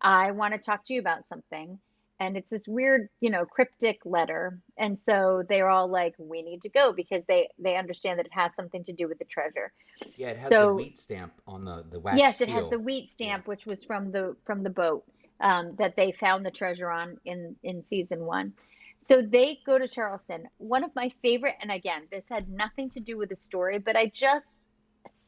I 0.00 0.30
want 0.30 0.54
to 0.54 0.58
talk 0.58 0.86
to 0.86 0.94
you 0.94 1.00
about 1.00 1.28
something. 1.28 1.78
And 2.18 2.38
it's 2.38 2.48
this 2.48 2.66
weird, 2.66 3.10
you 3.20 3.28
know, 3.28 3.44
cryptic 3.44 4.00
letter. 4.06 4.58
And 4.78 4.98
so 4.98 5.42
they're 5.46 5.68
all 5.68 5.88
like, 5.88 6.14
we 6.16 6.40
need 6.40 6.62
to 6.62 6.70
go 6.70 6.94
because 6.94 7.26
they 7.26 7.50
they 7.58 7.76
understand 7.76 8.18
that 8.20 8.26
it 8.26 8.32
has 8.32 8.52
something 8.56 8.84
to 8.84 8.94
do 8.94 9.06
with 9.06 9.18
the 9.18 9.26
treasure. 9.26 9.70
Yeah, 10.16 10.28
it 10.28 10.38
has 10.38 10.48
So 10.48 10.68
the 10.68 10.74
wheat 10.74 10.98
stamp 10.98 11.34
on 11.46 11.66
the 11.66 11.84
the 11.90 12.00
wax 12.00 12.16
yes, 12.16 12.40
it 12.40 12.48
has 12.48 12.70
the 12.70 12.78
wheat 12.78 13.10
stamp, 13.10 13.46
which 13.46 13.66
was 13.66 13.84
from 13.84 14.12
the 14.12 14.34
from 14.46 14.62
the 14.62 14.70
boat 14.70 15.04
um, 15.42 15.74
that 15.78 15.96
they 15.96 16.12
found 16.12 16.46
the 16.46 16.50
treasure 16.50 16.90
on 16.90 17.18
in 17.24 17.56
in 17.62 17.82
season 17.82 18.24
one. 18.24 18.54
So 19.00 19.20
they 19.20 19.58
go 19.66 19.78
to 19.78 19.88
Charleston. 19.88 20.48
One 20.58 20.84
of 20.84 20.94
my 20.94 21.10
favorite, 21.22 21.56
and 21.60 21.72
again, 21.72 22.02
this 22.10 22.24
had 22.30 22.48
nothing 22.48 22.88
to 22.90 23.00
do 23.00 23.18
with 23.18 23.30
the 23.30 23.36
story, 23.36 23.78
but 23.78 23.96
I 23.96 24.06
just 24.06 24.46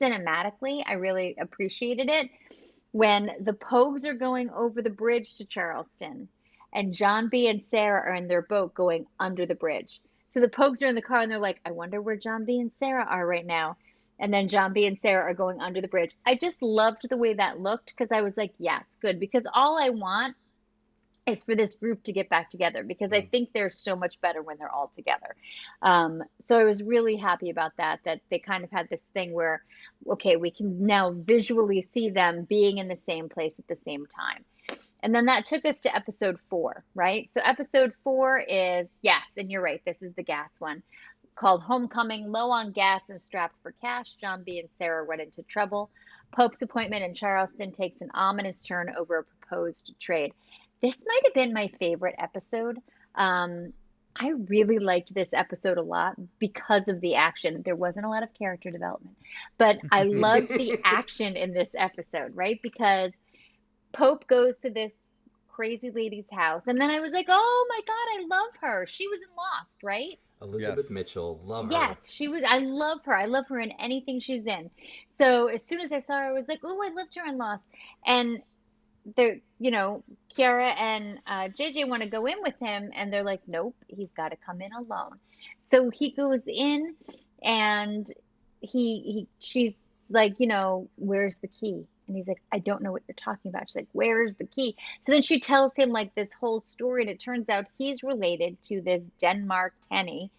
cinematically, 0.00 0.82
I 0.86 0.94
really 0.94 1.36
appreciated 1.40 2.08
it 2.08 2.30
when 2.92 3.32
the 3.40 3.52
Pogues 3.52 4.06
are 4.06 4.14
going 4.14 4.50
over 4.50 4.80
the 4.80 4.90
bridge 4.90 5.34
to 5.34 5.46
Charleston, 5.46 6.28
and 6.72 6.94
John 6.94 7.28
B. 7.28 7.48
and 7.48 7.60
Sarah 7.60 8.08
are 8.08 8.14
in 8.14 8.28
their 8.28 8.42
boat 8.42 8.74
going 8.74 9.06
under 9.18 9.46
the 9.46 9.56
bridge. 9.56 10.00
So 10.28 10.40
the 10.40 10.48
Pogues 10.48 10.82
are 10.82 10.86
in 10.86 10.94
the 10.94 11.02
car 11.02 11.20
and 11.20 11.30
they're 11.30 11.38
like, 11.38 11.60
I 11.64 11.72
wonder 11.72 12.00
where 12.00 12.16
John 12.16 12.44
B. 12.44 12.60
and 12.60 12.72
Sarah 12.72 13.06
are 13.08 13.26
right 13.26 13.46
now. 13.46 13.76
And 14.18 14.32
then 14.32 14.48
John 14.48 14.72
B. 14.72 14.86
and 14.86 14.98
Sarah 15.00 15.24
are 15.24 15.34
going 15.34 15.60
under 15.60 15.80
the 15.80 15.88
bridge. 15.88 16.14
I 16.24 16.36
just 16.36 16.62
loved 16.62 17.08
the 17.08 17.16
way 17.16 17.34
that 17.34 17.60
looked 17.60 17.94
because 17.94 18.12
I 18.12 18.22
was 18.22 18.36
like, 18.36 18.54
yes, 18.58 18.84
good. 19.02 19.18
Because 19.18 19.46
all 19.52 19.78
I 19.80 19.90
want 19.90 20.36
is 21.26 21.42
for 21.44 21.54
this 21.54 21.74
group 21.74 22.02
to 22.04 22.12
get 22.12 22.28
back 22.28 22.50
together 22.50 22.84
because 22.84 23.12
I 23.12 23.22
think 23.22 23.50
they're 23.52 23.70
so 23.70 23.96
much 23.96 24.20
better 24.20 24.42
when 24.42 24.58
they're 24.58 24.70
all 24.70 24.88
together. 24.88 25.34
Um, 25.80 26.22
so 26.46 26.58
I 26.58 26.64
was 26.64 26.82
really 26.82 27.16
happy 27.16 27.50
about 27.50 27.72
that, 27.78 28.00
that 28.04 28.20
they 28.30 28.38
kind 28.38 28.62
of 28.62 28.70
had 28.70 28.88
this 28.90 29.04
thing 29.14 29.32
where, 29.32 29.62
okay, 30.06 30.36
we 30.36 30.50
can 30.50 30.86
now 30.86 31.12
visually 31.12 31.80
see 31.82 32.10
them 32.10 32.44
being 32.44 32.78
in 32.78 32.88
the 32.88 32.98
same 33.06 33.28
place 33.28 33.58
at 33.58 33.66
the 33.68 33.78
same 33.84 34.06
time. 34.06 34.44
And 35.02 35.14
then 35.14 35.26
that 35.26 35.46
took 35.46 35.64
us 35.66 35.80
to 35.80 35.94
episode 35.94 36.38
four, 36.48 36.84
right? 36.94 37.28
So 37.32 37.40
episode 37.44 37.92
four 38.02 38.38
is, 38.38 38.88
yes, 39.02 39.26
and 39.36 39.50
you're 39.50 39.62
right, 39.62 39.82
this 39.84 40.02
is 40.02 40.14
the 40.14 40.22
gas 40.22 40.50
one 40.58 40.82
called 41.34 41.62
Homecoming, 41.62 42.30
low 42.30 42.50
on 42.50 42.72
gas 42.72 43.08
and 43.08 43.24
strapped 43.24 43.56
for 43.62 43.72
cash. 43.80 44.14
John 44.14 44.42
B. 44.44 44.60
and 44.60 44.68
Sarah 44.78 45.04
run 45.04 45.20
into 45.20 45.42
trouble. 45.42 45.90
Pope's 46.32 46.62
appointment 46.62 47.04
in 47.04 47.14
Charleston 47.14 47.72
takes 47.72 48.00
an 48.00 48.10
ominous 48.14 48.64
turn 48.64 48.92
over 48.96 49.18
a 49.18 49.24
proposed 49.24 49.94
trade. 50.00 50.32
This 50.80 51.02
might 51.06 51.22
have 51.24 51.34
been 51.34 51.52
my 51.52 51.68
favorite 51.78 52.16
episode. 52.18 52.78
Um, 53.14 53.72
I 54.16 54.30
really 54.48 54.78
liked 54.78 55.14
this 55.14 55.32
episode 55.32 55.78
a 55.78 55.82
lot 55.82 56.14
because 56.38 56.88
of 56.88 57.00
the 57.00 57.16
action. 57.16 57.62
There 57.64 57.74
wasn't 57.74 58.06
a 58.06 58.08
lot 58.08 58.22
of 58.22 58.32
character 58.34 58.70
development, 58.70 59.16
but 59.58 59.78
I 59.90 60.02
loved 60.04 60.48
the 60.48 60.78
action 60.84 61.36
in 61.36 61.52
this 61.52 61.70
episode, 61.76 62.34
right? 62.34 62.60
Because 62.62 63.12
Pope 63.92 64.26
goes 64.26 64.58
to 64.60 64.70
this 64.70 64.92
crazy 65.54 65.90
lady's 65.90 66.30
house, 66.32 66.66
and 66.66 66.80
then 66.80 66.90
I 66.90 67.00
was 67.00 67.12
like, 67.12 67.26
oh 67.28 67.66
my 67.68 67.80
God, 67.86 68.22
I 68.22 68.38
love 68.38 68.50
her. 68.60 68.86
She 68.86 69.08
was 69.08 69.18
in 69.18 69.28
Lost, 69.36 69.82
right? 69.82 70.18
Elizabeth 70.42 70.86
Yes. 70.86 70.90
Mitchell, 70.90 71.40
love 71.44 71.66
her. 71.66 71.72
Yes, 71.72 72.10
she 72.10 72.28
was. 72.28 72.42
I 72.46 72.58
love 72.58 72.98
her. 73.04 73.16
I 73.16 73.26
love 73.26 73.46
her 73.48 73.58
in 73.58 73.70
anything 73.72 74.18
she's 74.18 74.46
in. 74.46 74.70
So 75.16 75.46
as 75.46 75.64
soon 75.64 75.80
as 75.80 75.92
I 75.92 76.00
saw 76.00 76.18
her, 76.18 76.26
I 76.26 76.32
was 76.32 76.48
like, 76.48 76.60
"Oh, 76.64 76.80
I 76.82 76.92
loved 76.92 77.14
her 77.16 77.26
in 77.26 77.38
Lost." 77.38 77.62
And 78.06 78.42
they're, 79.16 79.38
you 79.58 79.70
know, 79.70 80.02
Kiara 80.36 80.74
and 80.78 81.18
uh, 81.26 81.48
JJ 81.48 81.88
want 81.88 82.02
to 82.02 82.08
go 82.08 82.26
in 82.26 82.42
with 82.42 82.58
him, 82.58 82.90
and 82.94 83.12
they're 83.12 83.22
like, 83.22 83.42
"Nope, 83.46 83.76
he's 83.88 84.12
got 84.16 84.30
to 84.30 84.36
come 84.36 84.60
in 84.60 84.72
alone." 84.72 85.18
So 85.70 85.90
he 85.90 86.10
goes 86.10 86.42
in, 86.46 86.94
and 87.42 88.06
he 88.60 89.00
he 89.00 89.28
she's 89.38 89.74
like, 90.10 90.34
you 90.38 90.46
know, 90.46 90.88
where's 90.96 91.38
the 91.38 91.48
key? 91.48 91.86
And 92.06 92.16
he's 92.16 92.28
like, 92.28 92.42
I 92.52 92.58
don't 92.58 92.82
know 92.82 92.92
what 92.92 93.02
you're 93.08 93.14
talking 93.14 93.48
about. 93.50 93.68
She's 93.68 93.76
like, 93.76 93.88
Where's 93.92 94.34
the 94.34 94.46
key? 94.46 94.76
So 95.02 95.12
then 95.12 95.22
she 95.22 95.40
tells 95.40 95.76
him 95.76 95.90
like 95.90 96.14
this 96.14 96.32
whole 96.32 96.60
story, 96.60 97.02
and 97.02 97.10
it 97.10 97.20
turns 97.20 97.48
out 97.48 97.66
he's 97.78 98.02
related 98.02 98.62
to 98.64 98.80
this 98.82 99.08
Denmark 99.20 99.74
Tanny 99.90 100.30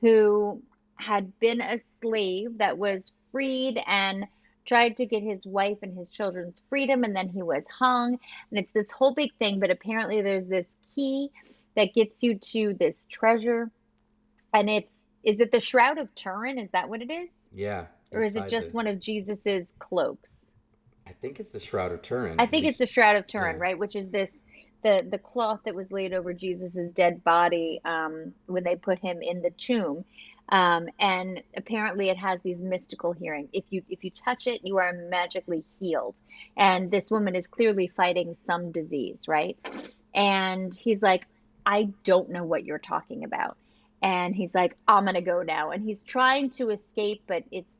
who 0.00 0.62
had 0.96 1.38
been 1.40 1.60
a 1.60 1.78
slave 2.00 2.58
that 2.58 2.76
was 2.78 3.12
freed 3.32 3.82
and 3.86 4.26
tried 4.66 4.96
to 4.96 5.06
get 5.06 5.22
his 5.22 5.46
wife 5.46 5.78
and 5.82 5.96
his 5.96 6.10
children's 6.10 6.62
freedom 6.68 7.04
and 7.04 7.14
then 7.14 7.28
he 7.28 7.42
was 7.42 7.66
hung 7.68 8.18
and 8.50 8.58
it's 8.58 8.70
this 8.70 8.90
whole 8.90 9.12
big 9.14 9.30
thing 9.38 9.60
but 9.60 9.70
apparently 9.70 10.22
there's 10.22 10.46
this 10.46 10.66
key 10.94 11.30
that 11.76 11.92
gets 11.94 12.22
you 12.22 12.38
to 12.38 12.74
this 12.74 12.96
treasure 13.10 13.70
and 14.54 14.70
it's 14.70 14.90
is 15.22 15.40
it 15.40 15.50
the 15.50 15.60
shroud 15.60 15.98
of 15.98 16.14
turin 16.14 16.58
is 16.58 16.70
that 16.70 16.88
what 16.88 17.02
it 17.02 17.10
is 17.10 17.28
Yeah. 17.52 17.86
or 18.12 18.22
is 18.22 18.36
it 18.36 18.48
just 18.48 18.68
the- 18.68 18.72
one 18.74 18.86
of 18.86 18.98
jesus's 19.00 19.72
cloaks 19.78 20.32
I 21.06 21.12
think 21.12 21.40
it's 21.40 21.52
the 21.52 21.60
Shroud 21.60 21.92
of 21.92 22.02
Turin. 22.02 22.36
I 22.38 22.46
think 22.46 22.66
it's 22.66 22.78
the 22.78 22.86
Shroud 22.86 23.16
of 23.16 23.26
Turin, 23.26 23.56
yeah. 23.56 23.62
right? 23.62 23.78
Which 23.78 23.96
is 23.96 24.08
this 24.08 24.32
the 24.82 25.06
the 25.10 25.18
cloth 25.18 25.60
that 25.64 25.74
was 25.74 25.90
laid 25.90 26.12
over 26.12 26.32
Jesus's 26.32 26.90
dead 26.90 27.24
body 27.24 27.80
um, 27.84 28.34
when 28.46 28.64
they 28.64 28.76
put 28.76 28.98
him 28.98 29.20
in 29.22 29.42
the 29.42 29.50
tomb. 29.50 30.04
Um, 30.50 30.88
and 31.00 31.42
apparently, 31.56 32.10
it 32.10 32.18
has 32.18 32.40
these 32.42 32.62
mystical 32.62 33.12
hearing. 33.12 33.48
If 33.52 33.64
you 33.70 33.82
if 33.88 34.04
you 34.04 34.10
touch 34.10 34.46
it, 34.46 34.60
you 34.62 34.78
are 34.78 34.92
magically 34.92 35.64
healed. 35.80 36.20
And 36.56 36.90
this 36.90 37.10
woman 37.10 37.34
is 37.34 37.46
clearly 37.46 37.88
fighting 37.88 38.36
some 38.46 38.70
disease, 38.70 39.26
right? 39.26 39.56
And 40.14 40.74
he's 40.74 41.02
like, 41.02 41.24
I 41.64 41.90
don't 42.04 42.30
know 42.30 42.44
what 42.44 42.64
you're 42.64 42.78
talking 42.78 43.24
about. 43.24 43.56
And 44.02 44.36
he's 44.36 44.54
like, 44.54 44.76
I'm 44.86 45.06
gonna 45.06 45.22
go 45.22 45.42
now. 45.42 45.70
And 45.70 45.82
he's 45.82 46.02
trying 46.02 46.50
to 46.50 46.68
escape, 46.70 47.22
but 47.26 47.44
it's 47.50 47.70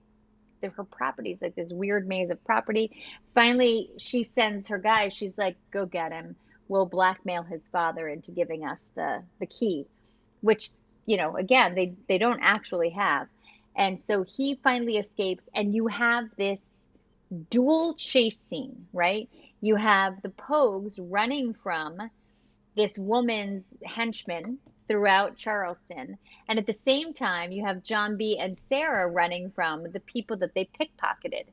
the, 0.65 0.71
her 0.71 0.85
properties 0.85 1.39
like 1.41 1.55
this 1.55 1.73
weird 1.73 2.09
maze 2.09 2.31
of 2.31 2.43
property. 2.45 2.91
Finally, 3.35 3.91
she 3.99 4.23
sends 4.23 4.69
her 4.69 4.79
guys. 4.79 5.12
She's 5.12 5.37
like, 5.37 5.57
"Go 5.71 5.87
get 5.87 6.12
him. 6.12 6.37
We'll 6.69 6.87
blackmail 6.87 7.43
his 7.43 7.69
father 7.69 8.09
into 8.09 8.33
giving 8.33 8.65
us 8.65 8.91
the 8.95 9.23
the 9.39 9.47
key," 9.47 9.87
which 10.41 10.71
you 11.07 11.17
know, 11.17 11.37
again, 11.37 11.75
they 11.75 11.95
they 12.09 12.19
don't 12.19 12.41
actually 12.43 12.91
have. 12.91 13.29
And 13.77 13.99
so 14.01 14.25
he 14.25 14.55
finally 14.62 14.99
escapes, 14.99 15.45
and 15.55 15.75
you 15.75 15.89
have 15.89 16.25
this 16.37 16.65
dual 17.51 17.95
chase 17.95 18.39
scene, 18.49 18.87
right? 18.93 19.29
You 19.61 19.77
have 19.77 20.23
the 20.23 20.29
Pogues 20.29 20.99
running 21.01 21.55
from 21.55 21.99
this 22.77 22.99
woman's 22.99 23.65
henchmen 23.83 24.59
throughout 24.89 25.37
Charleston. 25.37 26.18
And 26.49 26.59
at 26.59 26.66
the 26.66 26.72
same 26.72 27.12
time, 27.12 27.53
you 27.53 27.64
have 27.64 27.82
John 27.82 28.16
B. 28.16 28.39
and 28.39 28.57
Sarah 28.68 29.09
running 29.09 29.51
from 29.51 29.91
the 29.91 30.01
people 30.01 30.37
that 30.39 30.55
they 30.55 30.68
pickpocketed. 30.78 31.47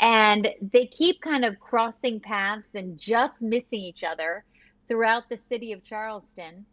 And 0.00 0.48
they 0.60 0.86
keep 0.86 1.20
kind 1.20 1.44
of 1.44 1.60
crossing 1.60 2.20
paths 2.20 2.74
and 2.74 2.98
just 2.98 3.42
missing 3.42 3.80
each 3.80 4.02
other 4.02 4.44
throughout 4.88 5.28
the 5.28 5.36
city 5.36 5.72
of 5.72 5.84
Charleston 5.84 6.64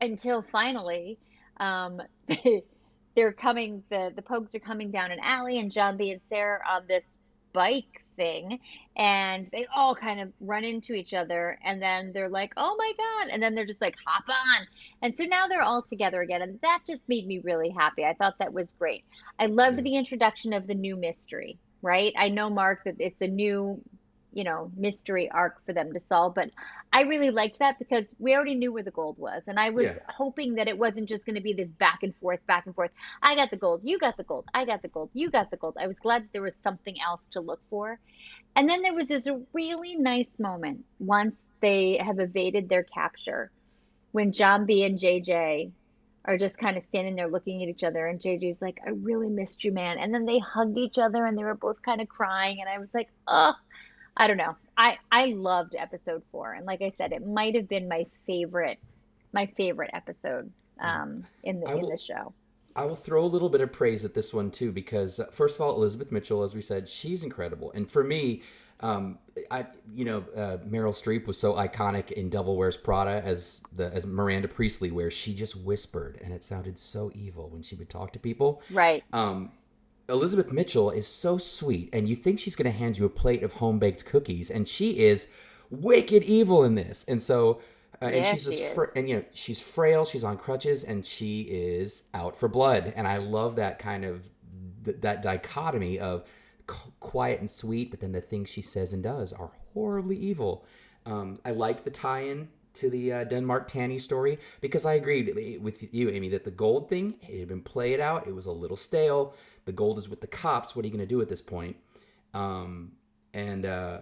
until 0.00 0.42
finally 0.42 1.18
um, 1.58 2.00
they're 3.16 3.32
coming, 3.32 3.82
the, 3.90 4.12
the 4.14 4.22
Pogues 4.22 4.54
are 4.54 4.60
coming 4.60 4.90
down 4.90 5.10
an 5.10 5.18
alley, 5.22 5.58
and 5.58 5.72
John 5.72 5.96
B. 5.96 6.12
and 6.12 6.20
Sarah 6.28 6.60
are 6.60 6.76
on 6.76 6.86
this 6.86 7.04
bike 7.52 8.04
thing 8.16 8.58
and 8.96 9.48
they 9.52 9.66
all 9.74 9.94
kind 9.94 10.20
of 10.20 10.32
run 10.40 10.64
into 10.64 10.94
each 10.94 11.14
other 11.14 11.58
and 11.64 11.80
then 11.82 12.12
they're 12.12 12.28
like 12.30 12.52
oh 12.56 12.74
my 12.78 12.92
god 12.98 13.30
and 13.32 13.42
then 13.42 13.54
they're 13.54 13.66
just 13.66 13.80
like 13.82 13.94
hop 14.06 14.24
on. 14.28 14.66
And 15.02 15.16
so 15.16 15.24
now 15.24 15.46
they're 15.48 15.62
all 15.62 15.82
together 15.88 16.20
again 16.22 16.42
and 16.42 16.58
that 16.62 16.80
just 16.86 17.02
made 17.08 17.26
me 17.26 17.40
really 17.44 17.70
happy. 17.70 18.04
I 18.04 18.14
thought 18.14 18.34
that 18.38 18.52
was 18.54 18.72
great. 18.78 19.04
I 19.38 19.46
loved 19.46 19.78
Mm. 19.78 19.84
the 19.84 19.96
introduction 19.96 20.52
of 20.52 20.66
the 20.66 20.74
new 20.74 20.96
mystery 20.96 21.58
right? 21.82 22.12
I 22.18 22.28
know 22.30 22.50
mark 22.50 22.80
that 22.84 22.96
it's 22.98 23.20
a 23.20 23.28
new 23.28 23.80
you 24.36 24.44
know 24.44 24.72
mystery 24.76 25.30
arc 25.32 25.56
for 25.66 25.74
them 25.74 25.92
to 25.94 26.00
solve 26.00 26.34
but 26.36 26.50
i 26.92 27.02
really 27.02 27.30
liked 27.30 27.60
that 27.60 27.78
because 27.80 28.14
we 28.20 28.34
already 28.34 28.54
knew 28.54 28.72
where 28.72 28.84
the 28.84 28.92
gold 28.92 29.18
was 29.18 29.42
and 29.48 29.60
i 29.60 29.70
was 29.70 29.86
Yeah. 29.86 29.98
hoping 30.08 30.56
that 30.56 30.68
it 30.68 30.78
wasn't 30.78 31.08
just 31.08 31.26
going 31.26 31.36
to 31.36 31.42
be 31.42 31.54
this 31.54 31.70
back 31.70 32.00
and 32.04 32.16
forth 32.16 32.40
back 32.46 32.66
and 32.66 32.74
forth 32.76 32.92
I 33.22 33.36
got 33.36 33.50
the 33.50 33.58
gold, 33.58 33.82
you 33.84 33.98
got 33.98 34.16
the 34.16 34.24
gold, 34.24 34.46
I 34.54 34.64
got 34.66 34.82
the 34.82 34.88
gold, 34.88 35.10
you 35.14 35.30
got 35.30 35.50
the 35.50 35.58
gold. 35.58 35.76
I 35.80 35.88
was 35.88 36.00
glad 36.00 36.24
that 36.24 36.32
there 36.32 36.42
was 36.42 36.56
something 36.60 36.96
else 37.00 37.28
to 37.30 37.40
look 37.40 37.60
for. 37.70 38.00
And 38.56 38.68
then 38.68 38.82
there 38.82 38.94
was 38.94 39.08
this 39.08 39.28
really 39.54 39.96
nice 39.96 40.38
moment 40.38 40.84
once 40.98 41.46
they 41.62 41.98
have 41.98 42.18
evaded 42.20 42.68
their 42.68 42.84
capture 42.84 43.52
when 44.12 44.32
John 44.32 44.66
B 44.66 44.84
and 44.84 44.98
JJ 44.98 45.72
are 46.26 46.38
just 46.38 46.58
kind 46.58 46.76
of 46.76 46.84
standing 46.84 47.16
there 47.16 47.28
looking 47.28 47.62
at 47.62 47.68
each 47.68 47.84
other 47.84 48.06
and 48.06 48.20
JJ's 48.20 48.60
like, 48.62 48.78
I 48.86 48.90
really 48.90 49.30
missed 49.30 49.64
you, 49.64 49.72
man. 49.72 49.98
And 49.98 50.12
then 50.14 50.26
they 50.26 50.38
hugged 50.40 50.78
each 50.78 50.98
other 50.98 51.24
and 51.26 51.38
they 51.38 51.44
were 51.44 51.54
both 51.54 51.82
kind 51.82 52.00
of 52.00 52.08
crying 52.08 52.58
and 52.60 52.68
I 52.68 52.78
was 52.78 52.92
like, 52.94 53.08
oh, 53.28 53.54
I 54.16 54.26
don't 54.26 54.36
know. 54.36 54.56
I 54.76 54.98
I 55.10 55.26
loved 55.26 55.74
episode 55.76 56.22
4 56.32 56.54
and 56.54 56.66
like 56.66 56.82
I 56.82 56.90
said, 56.90 57.12
it 57.12 57.26
might 57.26 57.54
have 57.54 57.68
been 57.68 57.88
my 57.88 58.06
favorite 58.26 58.78
my 59.32 59.46
favorite 59.46 59.90
episode 59.92 60.50
um 60.80 61.24
in 61.42 61.60
the 61.60 61.68
I 61.68 61.74
in 61.74 61.88
the 61.88 61.98
show. 61.98 62.32
I 62.76 62.84
will 62.84 62.94
throw 62.94 63.24
a 63.24 63.26
little 63.26 63.48
bit 63.48 63.62
of 63.62 63.72
praise 63.72 64.04
at 64.04 64.12
this 64.12 64.34
one 64.34 64.50
too, 64.50 64.70
because 64.70 65.18
uh, 65.18 65.26
first 65.26 65.56
of 65.56 65.62
all, 65.62 65.74
Elizabeth 65.74 66.12
Mitchell, 66.12 66.42
as 66.42 66.54
we 66.54 66.60
said, 66.60 66.86
she's 66.86 67.22
incredible, 67.22 67.72
and 67.72 67.90
for 67.90 68.04
me, 68.04 68.42
um, 68.80 69.18
I 69.50 69.66
you 69.94 70.04
know 70.04 70.24
uh, 70.36 70.58
Meryl 70.68 70.92
Streep 70.92 71.26
was 71.26 71.38
so 71.38 71.54
iconic 71.54 72.12
in 72.12 72.28
Devil 72.28 72.56
Wears 72.56 72.76
Prada 72.76 73.22
as 73.24 73.62
the 73.72 73.92
as 73.94 74.06
Miranda 74.06 74.48
Priestly, 74.48 74.90
where 74.90 75.10
she 75.10 75.32
just 75.32 75.56
whispered 75.56 76.20
and 76.22 76.34
it 76.34 76.44
sounded 76.44 76.76
so 76.76 77.10
evil 77.14 77.48
when 77.48 77.62
she 77.62 77.74
would 77.76 77.88
talk 77.88 78.12
to 78.12 78.18
people. 78.18 78.62
Right. 78.70 79.02
Um, 79.14 79.52
Elizabeth 80.08 80.52
Mitchell 80.52 80.90
is 80.90 81.06
so 81.06 81.36
sweet, 81.38 81.90
and 81.92 82.08
you 82.08 82.14
think 82.14 82.38
she's 82.38 82.56
going 82.56 82.70
to 82.70 82.76
hand 82.76 82.96
you 82.98 83.04
a 83.04 83.08
plate 83.10 83.42
of 83.42 83.52
home 83.52 83.78
baked 83.78 84.04
cookies, 84.04 84.50
and 84.50 84.68
she 84.68 85.00
is 85.00 85.28
wicked 85.70 86.22
evil 86.24 86.64
in 86.64 86.74
this. 86.76 87.04
And 87.08 87.20
so, 87.20 87.60
uh, 88.00 88.06
and 88.06 88.16
Yeah, 88.16 88.22
she's 88.24 88.44
just, 88.44 88.58
she 88.58 88.64
is. 88.64 88.74
fra- 88.74 88.90
and 88.94 89.08
you 89.08 89.16
know, 89.16 89.24
she's 89.32 89.60
frail, 89.60 90.04
she's 90.04 90.22
on 90.24 90.36
crutches, 90.36 90.84
and 90.84 91.04
she 91.04 91.42
is 91.42 92.04
out 92.14 92.36
for 92.36 92.48
blood. 92.48 92.92
And 92.96 93.06
I 93.08 93.16
love 93.18 93.56
that 93.56 93.78
kind 93.78 94.04
of 94.04 94.28
th- 94.84 94.98
that 95.00 95.22
dichotomy 95.22 95.98
of 95.98 96.24
c- 96.70 96.76
quiet 97.00 97.40
and 97.40 97.50
sweet, 97.50 97.90
but 97.90 98.00
then 98.00 98.12
the 98.12 98.20
things 98.20 98.48
she 98.48 98.62
says 98.62 98.92
and 98.92 99.02
does 99.02 99.32
are 99.32 99.50
horribly 99.74 100.16
evil. 100.16 100.64
Um, 101.04 101.36
I 101.44 101.50
like 101.50 101.84
the 101.84 101.90
tie-in 101.90 102.48
to 102.74 102.90
the 102.90 103.12
uh, 103.12 103.24
Denmark 103.24 103.68
Tanny 103.68 103.98
story 103.98 104.38
because 104.60 104.84
I 104.84 104.94
agreed 104.94 105.58
with 105.62 105.92
you, 105.94 106.10
Amy, 106.10 106.28
that 106.30 106.44
the 106.44 106.50
gold 106.50 106.88
thing 106.90 107.14
it 107.22 107.38
had 107.40 107.48
been 107.48 107.62
played 107.62 108.00
out. 108.00 108.26
It 108.28 108.34
was 108.34 108.46
a 108.46 108.52
little 108.52 108.76
stale. 108.76 109.34
The 109.66 109.72
gold 109.72 109.98
is 109.98 110.08
with 110.08 110.22
the 110.22 110.26
cops. 110.26 110.74
What 110.74 110.84
are 110.84 110.88
you 110.88 110.92
going 110.92 111.06
to 111.06 111.14
do 111.14 111.20
at 111.20 111.28
this 111.28 111.42
point? 111.42 111.76
Um, 112.32 112.92
and 113.34 113.66
uh, 113.66 113.98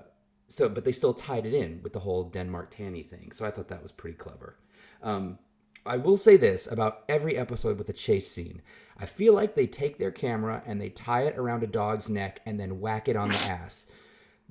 so, 0.47 0.69
but 0.69 0.85
they 0.85 0.93
still 0.93 1.15
tied 1.15 1.47
it 1.47 1.55
in 1.55 1.81
with 1.83 1.93
the 1.93 2.01
whole 2.01 2.25
Denmark 2.25 2.71
Tanny 2.71 3.03
thing. 3.03 3.33
So 3.33 3.45
I 3.45 3.51
thought 3.51 3.69
that 3.69 3.83
was 3.83 3.93
pretty 3.93 4.17
clever. 4.17 4.57
Um, 5.03 5.39
I 5.87 5.97
will 5.97 6.17
say 6.17 6.37
this 6.37 6.71
about 6.71 7.05
every 7.09 7.37
episode 7.37 7.77
with 7.77 7.87
the 7.87 7.93
chase 7.93 8.31
scene. 8.31 8.63
I 8.97 9.07
feel 9.07 9.35
like 9.35 9.55
they 9.55 9.67
take 9.67 9.99
their 9.99 10.11
camera 10.11 10.63
and 10.67 10.81
they 10.81 10.89
tie 10.89 11.23
it 11.23 11.37
around 11.37 11.63
a 11.63 11.67
dog's 11.67 12.09
neck 12.09 12.41
and 12.47 12.59
then 12.59 12.81
whack 12.81 13.09
it 13.09 13.17
on 13.17 13.29
the 13.29 13.47
ass. 13.51 13.87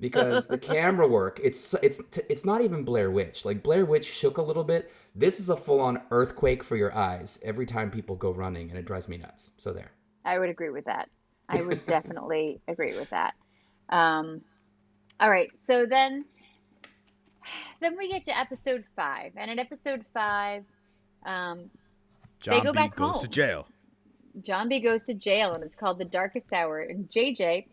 Because 0.00 0.48
the 0.48 0.58
camera 0.58 1.06
work, 1.06 1.40
it's 1.42 1.72
it's 1.74 2.18
it's 2.28 2.44
not 2.44 2.60
even 2.60 2.82
Blair 2.82 3.12
Witch. 3.12 3.44
Like 3.44 3.62
Blair 3.62 3.84
Witch 3.84 4.04
shook 4.04 4.38
a 4.38 4.42
little 4.42 4.64
bit. 4.64 4.90
This 5.14 5.38
is 5.38 5.48
a 5.48 5.56
full-on 5.56 6.02
earthquake 6.10 6.64
for 6.64 6.76
your 6.76 6.92
eyes 6.92 7.38
every 7.44 7.64
time 7.64 7.92
people 7.92 8.16
go 8.16 8.32
running, 8.32 8.70
and 8.70 8.78
it 8.78 8.86
drives 8.86 9.08
me 9.08 9.18
nuts. 9.18 9.52
So 9.56 9.72
there. 9.72 9.92
I 10.24 10.38
would 10.38 10.48
agree 10.48 10.70
with 10.70 10.86
that. 10.86 11.08
I 11.48 11.60
would 11.60 11.84
definitely 11.86 12.60
agree 12.68 12.96
with 12.98 13.10
that. 13.10 13.34
Um, 13.88 14.40
all 15.20 15.30
right, 15.30 15.50
so 15.64 15.86
then 15.86 16.24
then 17.80 17.96
we 17.96 18.10
get 18.10 18.24
to 18.24 18.38
episode 18.38 18.84
five, 18.96 19.32
and 19.36 19.50
in 19.50 19.58
episode 19.58 20.04
five, 20.14 20.64
um, 21.26 21.70
John 22.40 22.62
go 22.62 22.72
B 22.72 22.76
back 22.76 22.96
goes 22.96 23.20
to 23.20 23.28
jail. 23.28 23.66
John 24.42 24.68
B 24.68 24.80
goes 24.80 25.02
to 25.02 25.14
jail, 25.14 25.54
and 25.54 25.62
it's 25.62 25.76
called 25.76 25.98
the 25.98 26.04
Darkest 26.04 26.52
Hour. 26.52 26.80
And 26.80 27.08
JJ 27.08 27.66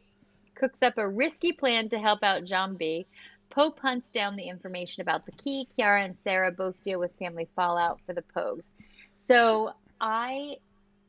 cooks 0.56 0.82
up 0.82 0.98
a 0.98 1.08
risky 1.08 1.54
plan 1.54 1.90
to 1.90 2.00
help 2.00 2.24
out 2.24 2.46
John 2.46 2.76
B. 2.76 3.08
Pope 3.50 3.80
hunts 3.80 4.10
down 4.10 4.36
the 4.36 4.48
information 4.48 5.02
about 5.02 5.26
the 5.26 5.32
key. 5.34 5.68
Kiara 5.78 6.06
and 6.06 6.18
Sarah 6.18 6.52
both 6.52 6.84
deal 6.84 7.00
with 7.00 7.12
family 7.18 7.48
fallout 7.56 8.00
for 8.06 8.14
the 8.14 8.24
Pogues. 8.36 8.68
So 9.26 9.72
I, 10.00 10.58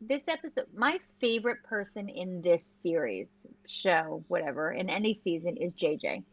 this 0.08 0.28
episode, 0.28 0.66
my 0.74 0.98
favorite 1.20 1.62
person 1.64 2.08
in 2.08 2.42
this 2.42 2.72
series, 2.78 3.30
show, 3.66 4.24
whatever, 4.28 4.72
in 4.72 4.90
any 4.90 5.14
season 5.14 5.56
is 5.56 5.74
JJ. 5.74 6.24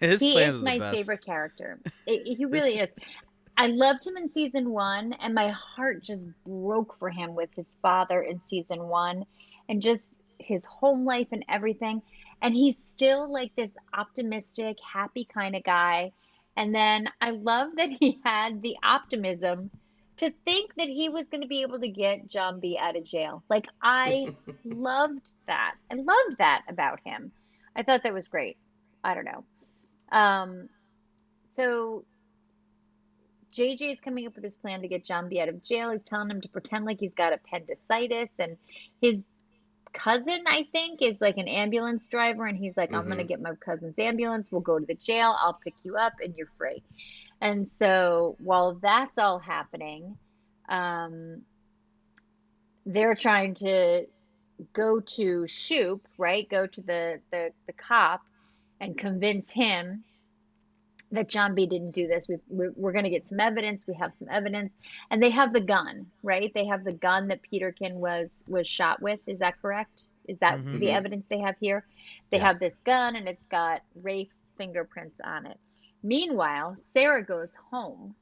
His 0.00 0.20
he 0.20 0.38
is 0.38 0.60
my 0.60 0.78
best. 0.78 0.96
favorite 0.96 1.24
character. 1.24 1.78
It- 2.06 2.36
he 2.36 2.44
really 2.46 2.78
is. 2.78 2.90
I 3.56 3.68
loved 3.68 4.04
him 4.04 4.16
in 4.16 4.28
season 4.28 4.70
one, 4.70 5.12
and 5.12 5.34
my 5.34 5.50
heart 5.50 6.02
just 6.02 6.24
broke 6.44 6.98
for 6.98 7.08
him 7.08 7.36
with 7.36 7.50
his 7.54 7.66
father 7.80 8.20
in 8.20 8.40
season 8.46 8.88
one, 8.88 9.24
and 9.68 9.80
just 9.80 10.02
his 10.38 10.64
home 10.66 11.04
life 11.04 11.28
and 11.30 11.44
everything. 11.48 12.02
And 12.42 12.54
he's 12.54 12.76
still 12.76 13.32
like 13.32 13.54
this 13.54 13.70
optimistic, 13.96 14.76
happy 14.92 15.24
kind 15.24 15.54
of 15.54 15.62
guy. 15.62 16.12
And 16.56 16.74
then 16.74 17.08
I 17.20 17.30
love 17.30 17.76
that 17.76 17.90
he 17.90 18.20
had 18.24 18.60
the 18.60 18.76
optimism 18.82 19.70
to 20.18 20.30
think 20.44 20.74
that 20.76 20.88
he 20.88 21.08
was 21.08 21.28
going 21.28 21.40
to 21.42 21.48
be 21.48 21.62
able 21.62 21.80
to 21.80 21.88
get 21.88 22.28
John 22.28 22.60
B 22.60 22.78
out 22.80 22.96
of 22.96 23.04
jail. 23.04 23.42
Like 23.50 23.66
I 23.82 24.26
loved 24.64 25.32
that. 25.46 25.74
I 25.90 25.94
loved 25.94 26.38
that 26.38 26.62
about 26.68 27.00
him. 27.04 27.32
I 27.76 27.82
thought 27.82 28.02
that 28.04 28.14
was 28.14 28.28
great. 28.28 28.56
I 29.02 29.14
don't 29.14 29.24
know. 29.24 29.44
Um, 30.16 30.68
so 31.48 32.04
JJ 33.52 33.92
is 33.92 34.00
coming 34.00 34.26
up 34.26 34.34
with 34.34 34.44
this 34.44 34.56
plan 34.56 34.82
to 34.82 34.88
get 34.88 35.04
John 35.04 35.28
B 35.28 35.40
out 35.40 35.48
of 35.48 35.62
jail. 35.62 35.90
He's 35.90 36.02
telling 36.02 36.30
him 36.30 36.40
to 36.40 36.48
pretend 36.48 36.84
like 36.84 36.98
he's 37.00 37.14
got 37.14 37.32
appendicitis, 37.32 38.30
and 38.38 38.56
his 39.00 39.22
cousin, 39.92 40.42
I 40.46 40.66
think, 40.72 41.02
is 41.02 41.20
like 41.20 41.36
an 41.36 41.46
ambulance 41.46 42.08
driver, 42.08 42.46
and 42.46 42.58
he's 42.58 42.76
like, 42.76 42.92
"I'm 42.92 43.08
gonna 43.08 43.22
Mhm. 43.22 43.28
get 43.28 43.40
my 43.40 43.54
cousin's 43.64 43.98
ambulance. 43.98 44.50
We'll 44.50 44.60
go 44.60 44.78
to 44.78 44.86
the 44.86 44.94
jail. 44.94 45.36
I'll 45.38 45.58
pick 45.62 45.74
you 45.84 45.96
up, 45.96 46.14
and 46.20 46.34
you're 46.36 46.50
free." 46.58 46.82
And 47.44 47.68
so 47.68 48.36
while 48.38 48.78
that's 48.80 49.18
all 49.18 49.38
happening, 49.38 50.16
um, 50.66 51.42
they're 52.86 53.14
trying 53.14 53.52
to 53.56 54.06
go 54.72 55.00
to 55.00 55.42
Shoupe, 55.46 56.06
right? 56.16 56.48
Go 56.48 56.66
to 56.66 56.80
the 56.80 57.20
the 57.30 57.50
the 57.66 57.74
cop 57.74 58.22
and 58.80 58.96
convince 58.96 59.50
him 59.50 60.04
that 61.12 61.28
John 61.28 61.54
B 61.54 61.66
didn't 61.66 61.90
do 61.90 62.08
this. 62.08 62.26
We've, 62.28 62.40
we're 62.48 62.72
we're 62.76 62.92
going 62.92 63.04
to 63.04 63.10
get 63.10 63.28
some 63.28 63.40
evidence. 63.40 63.86
We 63.86 63.94
have 64.00 64.14
some 64.16 64.28
evidence, 64.30 64.72
and 65.10 65.22
they 65.22 65.30
have 65.30 65.52
the 65.52 65.60
gun, 65.60 66.06
right? 66.22 66.50
They 66.54 66.64
have 66.68 66.82
the 66.82 66.94
gun 66.94 67.28
that 67.28 67.42
Peterkin 67.42 67.96
was 67.96 68.42
was 68.48 68.66
shot 68.66 69.02
with. 69.02 69.20
Is 69.26 69.40
that 69.40 69.60
correct? 69.60 70.04
Is 70.26 70.38
that 70.38 70.60
Mhm. 70.60 70.80
the 70.80 70.92
evidence 70.92 71.26
they 71.28 71.40
have 71.40 71.56
here? 71.60 71.84
They 72.30 72.38
Yeah. 72.38 72.46
have 72.46 72.58
this 72.58 72.74
gun, 72.86 73.16
and 73.16 73.28
it's 73.28 73.44
got 73.50 73.82
Rafe's 73.94 74.40
fingerprints 74.56 75.20
on 75.22 75.44
it. 75.44 75.58
Meanwhile, 76.04 76.76
Sarah 76.92 77.24
goes 77.24 77.50
home, 77.70 78.14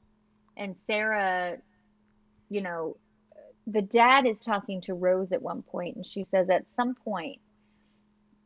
and 0.55 0.77
Sarah, 0.87 1.57
you 2.49 2.61
know, 2.61 2.95
the 3.67 3.81
dad 3.81 4.25
is 4.25 4.39
talking 4.39 4.79
to 4.81 4.93
Rose 4.93 5.33
at 5.33 5.41
one 5.41 5.63
point, 5.63 5.97
and 5.97 6.05
she 6.05 6.23
says, 6.23 6.49
at 6.49 6.69
some 6.69 6.95
point, 6.95 7.39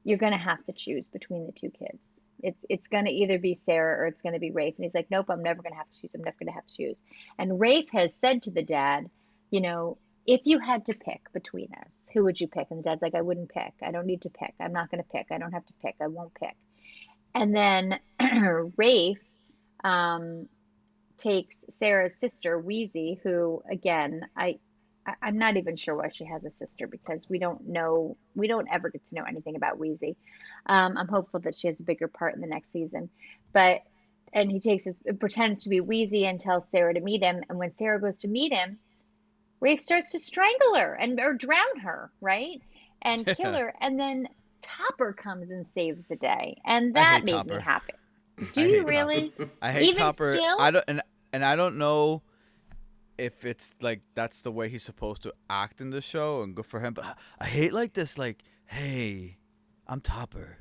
you're 0.04 0.18
going 0.18 0.32
to 0.32 0.40
have 0.40 0.64
to 0.66 0.74
choose 0.74 1.06
between 1.06 1.46
the 1.46 1.52
two 1.52 1.70
kids. 1.70 2.22
It's 2.42 2.66
it's 2.70 2.88
going 2.88 3.06
to 3.06 3.12
either 3.12 3.38
be 3.38 3.54
Sarah 3.54 4.00
or 4.00 4.08
it's 4.08 4.22
going 4.22 4.34
to 4.34 4.40
be 4.40 4.52
Rafe. 4.52 4.76
And 4.78 4.86
he's 4.86 4.94
like, 4.94 5.12
nope, 5.12 5.26
I'm 5.30 5.44
never 5.44 5.62
going 5.62 5.74
to 5.74 5.78
have 5.78 5.90
to 5.90 6.02
choose. 6.02 6.16
I'm 6.16 6.24
never 6.24 6.38
going 6.40 6.48
to 6.48 6.54
have 6.54 6.66
to 6.66 6.76
choose. 6.76 7.02
And 7.38 7.60
Rafe 7.60 7.90
has 7.92 8.16
said 8.22 8.44
to 8.44 8.52
the 8.52 8.64
dad, 8.64 9.10
you 9.52 9.62
know, 9.62 9.98
if 10.26 10.42
you 10.46 10.60
had 10.60 10.86
to 10.86 10.94
pick 10.94 11.22
between 11.34 11.70
us, 11.86 11.94
who 12.14 12.24
would 12.24 12.40
you 12.40 12.48
pick? 12.48 12.68
And 12.70 12.80
the 12.80 12.84
dad's 12.84 13.02
like, 13.02 13.16
I 13.16 13.22
wouldn't 13.22 13.50
pick. 13.50 13.74
I 13.82 13.92
don't 13.92 14.06
need 14.06 14.22
to 14.24 14.30
pick. 14.30 14.54
I'm 14.60 14.74
not 14.74 14.90
going 14.90 15.04
to 15.04 15.10
pick. 15.10 15.28
I 15.30 15.38
don't 15.38 15.52
have 15.52 15.66
to 15.66 15.74
pick. 15.82 15.96
I 16.02 16.08
won't 16.08 16.34
pick. 16.36 16.56
And 17.36 17.56
then 17.56 18.00
Rafe 18.78 19.17
um, 19.84 20.47
takes 21.17 21.65
Sarah's 21.80 22.15
sister, 22.15 22.59
Wheezy, 22.59 23.19
who, 23.23 23.61
again, 23.69 24.28
I, 24.36 24.59
I'm 25.21 25.38
not 25.38 25.57
even 25.57 25.75
sure 25.75 25.95
why 25.95 26.09
she 26.09 26.25
has 26.25 26.43
a 26.43 26.51
sister 26.51 26.88
because 26.88 27.30
we 27.30 27.39
don't 27.39 27.67
know, 27.67 28.17
we 28.36 28.47
don't 28.47 28.67
ever 28.71 28.89
get 28.89 29.05
to 29.05 29.15
know 29.15 29.23
anything 29.23 29.55
about 29.55 29.80
Wheezy. 29.80 30.15
Um, 30.65 30.97
I'm 30.97 31.07
hopeful 31.07 31.39
that 31.41 31.55
she 31.55 31.67
has 31.67 31.80
a 31.80 31.84
bigger 31.84 32.07
part 32.07 32.36
in 32.36 32.41
the 32.41 32.47
next 32.47 32.71
season. 32.73 33.09
But, 33.53 33.84
and 34.34 34.51
he 34.51 34.59
takes 34.59 34.84
his, 34.84 35.01
pretends 35.19 35.63
to 35.63 35.69
be 35.69 35.80
Wheezy 35.80 36.25
and 36.25 36.39
tells 36.39 36.65
Sarah 36.71 36.93
to 36.93 36.99
meet 36.99 37.23
him. 37.23 37.43
And 37.49 37.57
when 37.57 37.71
Sarah 37.71 38.01
goes 38.01 38.17
to 38.17 38.28
meet 38.28 38.53
him, 38.53 38.78
Rafe 39.59 39.82
starts 39.82 40.11
to 40.11 40.19
strangle 40.19 40.75
her 40.75 40.93
and 40.93 41.19
or 41.19 41.34
drown 41.34 41.80
her, 41.82 42.11
right? 42.21 42.61
And 43.01 43.25
kill 43.25 43.53
her. 43.53 43.73
And 43.80 43.99
then 43.99 44.28
Topper 44.61 45.13
comes 45.13 45.51
and 45.51 45.65
saves 45.73 46.03
the 46.09 46.15
day. 46.15 46.57
And 46.65 46.93
that 46.95 47.23
made 47.23 47.32
Topper. 47.32 47.55
me 47.55 47.61
happy. 47.61 47.93
I 48.40 48.44
Do 48.52 48.62
hate 48.62 48.70
you 48.72 48.78
Topper. 48.80 48.88
really? 48.90 49.34
I 49.62 49.72
hate 49.72 49.84
Even 49.90 49.98
Topper. 50.02 50.34
still? 50.34 50.58
I 50.60 50.72
don't 50.72 50.86
and 50.88 51.02
and 51.34 51.44
I 51.46 51.56
don't 51.56 51.78
know 51.78 52.22
if 53.18 53.44
it's 53.46 53.76
like 53.82 54.02
that's 54.14 54.42
the 54.42 54.52
way 54.52 54.70
he's 54.70 54.84
supposed 54.84 55.24
to 55.24 55.34
act 55.50 55.82
in 55.82 55.90
the 55.90 56.02
show 56.02 56.42
and 56.44 56.56
good 56.56 56.66
for 56.66 56.80
him. 56.80 56.94
But 56.94 57.06
I, 57.06 57.14
I 57.42 57.46
hate 57.46 57.74
like 57.74 57.94
this 57.94 58.18
like, 58.18 58.44
hey, 58.66 59.38
I'm 59.88 60.02
Topper. 60.02 60.58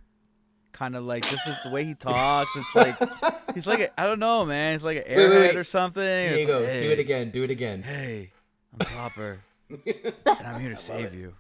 Kind 0.72 0.95
of 0.97 1.05
like 1.05 1.22
this 1.22 1.41
is 1.47 1.57
the 1.64 1.70
way 1.70 1.85
he 1.85 1.95
talks. 1.95 2.51
It's 2.55 2.74
like 2.74 2.99
he's 3.55 3.66
like 3.66 3.81
a, 3.81 4.01
I 4.01 4.05
don't 4.05 4.18
know, 4.18 4.45
man. 4.45 4.74
He's 4.74 4.85
like 4.85 4.99
an 4.99 5.05
wait, 5.09 5.16
airhead 5.16 5.41
wait. 5.49 5.57
or 5.57 5.64
something. 5.64 6.03
It's 6.03 6.49
like, 6.51 6.59
Diego, 6.59 6.81
do 6.81 6.91
it 6.91 6.99
again. 6.99 7.31
Do 7.31 7.43
it 7.45 7.51
again. 7.51 7.83
Hey, 7.83 8.33
I'm 8.72 8.87
Topper, 8.87 9.41
and 9.70 10.14
I'm 10.27 10.61
here 10.61 10.70
to 10.70 10.77
save 10.77 11.14
you. 11.14 11.35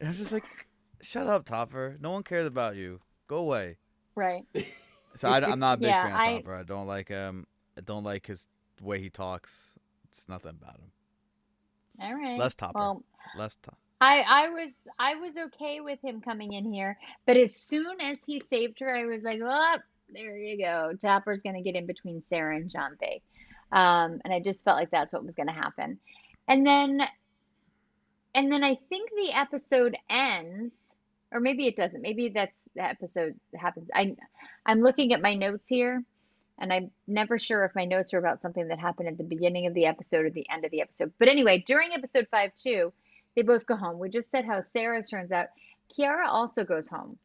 And 0.00 0.08
I'm 0.08 0.14
just 0.14 0.32
like, 0.32 0.44
shut 1.02 1.26
up, 1.26 1.44
Topper. 1.44 1.98
No 2.00 2.10
one 2.12 2.22
cares 2.22 2.46
about 2.46 2.76
you. 2.76 3.00
Go 3.26 3.36
away. 3.36 3.76
Right. 4.14 4.44
So 5.16 5.28
I, 5.28 5.38
am 5.50 5.58
not 5.58 5.74
a 5.74 5.76
big 5.78 5.88
Yeah, 5.88 6.04
fan 6.04 6.12
of 6.12 6.18
I- 6.18 6.36
Topper. 6.38 6.54
I 6.54 6.62
don't 6.62 6.86
like 6.86 7.08
him. 7.08 7.46
I 7.76 7.80
don't 7.80 8.04
like 8.04 8.26
his 8.26 8.48
way 8.80 9.00
he 9.00 9.10
talks. 9.10 9.72
It's 10.10 10.28
nothing 10.28 10.56
about 10.60 10.76
him. 10.76 10.92
All 12.00 12.14
right. 12.14 12.38
Less 12.38 12.54
Topper. 12.54 12.78
Well, 12.78 13.04
Less 13.36 13.56
top. 13.62 13.76
I 14.00 14.20
I 14.26 14.48
was 14.48 14.70
I 14.98 15.14
was 15.16 15.36
okay 15.36 15.80
with 15.80 16.00
him 16.02 16.22
coming 16.22 16.52
in 16.54 16.72
here, 16.72 16.98
but 17.26 17.36
as 17.36 17.54
soon 17.54 18.00
as 18.00 18.24
he 18.24 18.40
saved 18.40 18.80
her, 18.80 18.90
I 18.90 19.04
was 19.04 19.22
like, 19.22 19.40
oh, 19.42 19.76
there 20.08 20.38
you 20.38 20.56
go. 20.64 20.92
Topper's 21.00 21.42
gonna 21.42 21.62
get 21.62 21.76
in 21.76 21.86
between 21.86 22.22
Sarah 22.30 22.56
and 22.56 22.70
John 22.70 22.96
B, 22.98 23.20
um, 23.72 24.20
and 24.24 24.32
I 24.32 24.40
just 24.40 24.64
felt 24.64 24.78
like 24.78 24.90
that's 24.90 25.12
what 25.12 25.24
was 25.24 25.34
gonna 25.34 25.52
happen. 25.52 25.98
And 26.48 26.66
then, 26.66 27.02
and 28.34 28.50
then 28.50 28.64
I 28.64 28.76
think 28.88 29.10
the 29.10 29.32
episode 29.38 29.96
ends, 30.08 30.74
or 31.32 31.40
maybe 31.40 31.66
it 31.66 31.76
doesn't. 31.76 32.02
Maybe 32.02 32.28
that's 32.28 32.56
the 32.74 32.84
episode 32.84 33.34
happens. 33.54 33.88
I 33.94 34.16
I'm 34.66 34.80
looking 34.80 35.12
at 35.12 35.22
my 35.22 35.34
notes 35.34 35.68
here, 35.68 36.02
and 36.58 36.72
I'm 36.72 36.90
never 37.06 37.38
sure 37.38 37.64
if 37.64 37.74
my 37.74 37.84
notes 37.84 38.14
are 38.14 38.18
about 38.18 38.42
something 38.42 38.68
that 38.68 38.78
happened 38.78 39.08
at 39.08 39.18
the 39.18 39.24
beginning 39.24 39.66
of 39.66 39.74
the 39.74 39.86
episode 39.86 40.26
or 40.26 40.30
the 40.30 40.48
end 40.50 40.64
of 40.64 40.70
the 40.70 40.82
episode. 40.82 41.12
But 41.18 41.28
anyway, 41.28 41.62
during 41.66 41.92
episode 41.92 42.28
five 42.30 42.54
too 42.54 42.92
they 43.36 43.42
both 43.42 43.66
go 43.66 43.76
home. 43.76 43.98
We 43.98 44.08
just 44.08 44.30
said 44.30 44.44
how 44.44 44.62
Sarah's 44.62 45.08
turns 45.08 45.30
out. 45.30 45.46
Kiara 45.96 46.26
also 46.26 46.64
goes 46.64 46.88
home, 46.88 47.18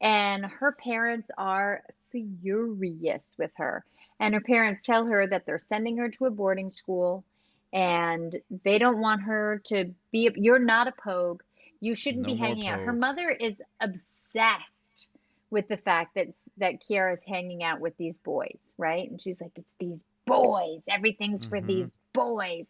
and 0.00 0.44
her 0.44 0.72
parents 0.72 1.30
are 1.36 1.82
furious 2.10 3.24
with 3.38 3.50
her. 3.56 3.84
And 4.20 4.34
her 4.34 4.40
parents 4.40 4.80
tell 4.82 5.06
her 5.06 5.26
that 5.26 5.46
they're 5.46 5.58
sending 5.58 5.96
her 5.96 6.08
to 6.10 6.26
a 6.26 6.30
boarding 6.30 6.70
school 6.70 7.24
and 7.72 8.36
they 8.64 8.78
don't 8.78 9.00
want 9.00 9.22
her 9.22 9.60
to 9.64 9.92
be. 10.12 10.30
You're 10.36 10.58
not 10.58 10.88
a 10.88 10.92
pogue. 10.92 11.42
You 11.82 11.94
shouldn't 11.94 12.24
No 12.24 12.28
be 12.28 12.36
hanging 12.36 12.68
out. 12.68 12.80
Her 12.80 12.94
mother 12.94 13.30
is 13.30 13.60
obsessed 13.80 15.08
with 15.50 15.68
the 15.68 15.76
fact 15.76 16.14
that 16.14 16.28
that 16.58 16.80
Kiara's 16.80 17.24
hanging 17.24 17.62
out 17.62 17.80
with 17.80 17.96
these 17.98 18.18
boys, 18.18 18.74
right? 18.78 19.10
And 19.10 19.20
she's 19.20 19.42
like, 19.42 19.52
"It's 19.56 19.74
these 19.80 20.04
boys. 20.26 20.82
Everything's 20.88 21.44
for 21.44 21.60
Mhm. 21.60 21.66
these 21.66 21.90
boys." 22.14 22.66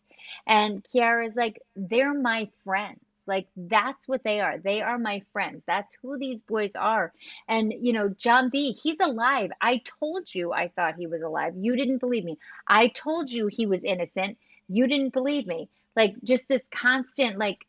And 0.47 0.85
Kiara's 0.85 1.37
like, 1.37 1.63
they're 1.77 2.15
my 2.15 2.51
friends. 2.65 3.01
Like, 3.27 3.49
that's 3.57 4.09
what 4.09 4.25
they 4.25 4.41
are. 4.41 4.59
They 4.59 4.83
are 4.83 4.99
my 4.99 5.23
friends. 5.33 5.63
That's 5.67 5.95
who 6.03 6.19
these 6.19 6.43
boys 6.43 6.75
are. 6.75 7.13
And, 7.49 7.73
you 7.81 7.93
know, 7.93 8.09
John 8.09 8.51
B., 8.51 8.73
he's 8.73 9.01
alive. 9.01 9.53
I 9.61 9.83
told 10.01 10.35
you 10.35 10.53
I 10.53 10.69
thought 10.69 10.97
he 10.97 11.07
was 11.07 11.23
alive. 11.23 11.55
You 11.57 11.77
didn't 11.77 11.99
believe 11.99 12.25
me. 12.25 12.39
I 12.67 12.89
told 12.89 13.31
you 13.31 13.47
he 13.47 13.67
was 13.67 13.85
innocent. 13.85 14.39
You 14.69 14.89
didn't 14.89 15.13
believe 15.13 15.47
me. 15.47 15.69
Like, 15.95 16.17
just 16.25 16.49
this 16.49 16.65
constant, 16.75 17.39
like, 17.39 17.67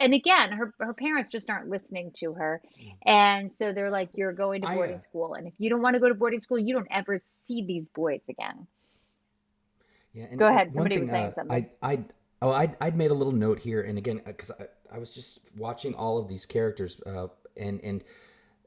and 0.00 0.12
again, 0.12 0.52
her, 0.52 0.74
her 0.78 0.92
parents 0.94 1.28
just 1.28 1.48
aren't 1.48 1.68
listening 1.68 2.10
to 2.16 2.32
her. 2.34 2.60
And 3.06 3.52
so 3.52 3.72
they're 3.72 3.90
like, 3.90 4.10
you're 4.14 4.32
going 4.32 4.62
to 4.62 4.68
I, 4.68 4.74
boarding 4.74 4.96
uh, 4.96 4.98
school. 4.98 5.34
And 5.34 5.46
if 5.46 5.54
you 5.58 5.70
don't 5.70 5.82
want 5.82 5.94
to 5.94 6.00
go 6.00 6.08
to 6.08 6.14
boarding 6.14 6.40
school, 6.40 6.58
you 6.58 6.74
don't 6.74 6.88
ever 6.90 7.16
see 7.46 7.64
these 7.64 7.88
boys 7.90 8.22
again. 8.28 8.66
Yeah, 10.12 10.26
and 10.30 10.38
Go 10.38 10.46
ahead. 10.46 10.72
Somebody 10.74 10.98
was 10.98 11.08
thing, 11.08 11.14
saying 11.14 11.26
uh, 11.26 11.32
something. 11.32 11.68
I, 11.82 11.92
I, 11.92 12.04
oh, 12.42 12.52
I, 12.52 12.74
I'd 12.80 12.96
made 12.96 13.10
a 13.10 13.14
little 13.14 13.32
note 13.32 13.58
here, 13.58 13.82
and 13.82 13.98
again, 13.98 14.20
because 14.24 14.50
I, 14.50 14.66
I 14.92 14.98
was 14.98 15.12
just 15.12 15.40
watching 15.56 15.94
all 15.94 16.18
of 16.18 16.28
these 16.28 16.46
characters, 16.46 17.00
uh, 17.02 17.28
and 17.56 17.80
and 17.82 18.04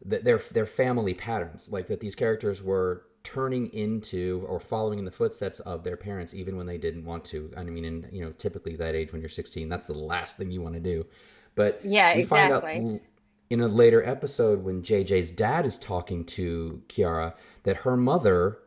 th- 0.09 0.23
their 0.23 0.37
their 0.37 0.65
family 0.65 1.13
patterns, 1.13 1.71
like 1.71 1.87
that 1.87 2.01
these 2.01 2.15
characters 2.15 2.61
were 2.61 3.03
turning 3.27 3.67
into 3.73 4.45
or 4.47 4.57
following 4.57 4.99
in 4.99 5.05
the 5.05 5.11
footsteps 5.11 5.59
of 5.61 5.83
their 5.83 5.97
parents, 5.97 6.33
even 6.33 6.55
when 6.55 6.65
they 6.65 6.77
didn't 6.77 7.03
want 7.03 7.25
to. 7.25 7.51
I 7.57 7.63
mean, 7.63 7.83
in 7.83 8.07
you 8.09 8.23
know, 8.23 8.31
typically 8.31 8.77
that 8.77 8.95
age 8.95 9.11
when 9.11 9.21
you're 9.21 9.27
16, 9.27 9.67
that's 9.67 9.87
the 9.87 9.93
last 9.93 10.37
thing 10.37 10.49
you 10.49 10.61
want 10.61 10.75
to 10.75 10.79
do. 10.79 11.05
But 11.53 11.81
Yeah, 11.83 12.15
we 12.15 12.23
find 12.23 12.53
out 12.53 12.63
in 13.49 13.61
a 13.61 13.67
later 13.67 14.01
episode 14.05 14.63
when 14.63 14.81
JJ's 14.81 15.31
dad 15.31 15.65
is 15.65 15.77
talking 15.77 16.23
to 16.25 16.81
Kiara 16.87 17.33
that 17.63 17.75
her 17.77 17.97
mother 17.97 18.59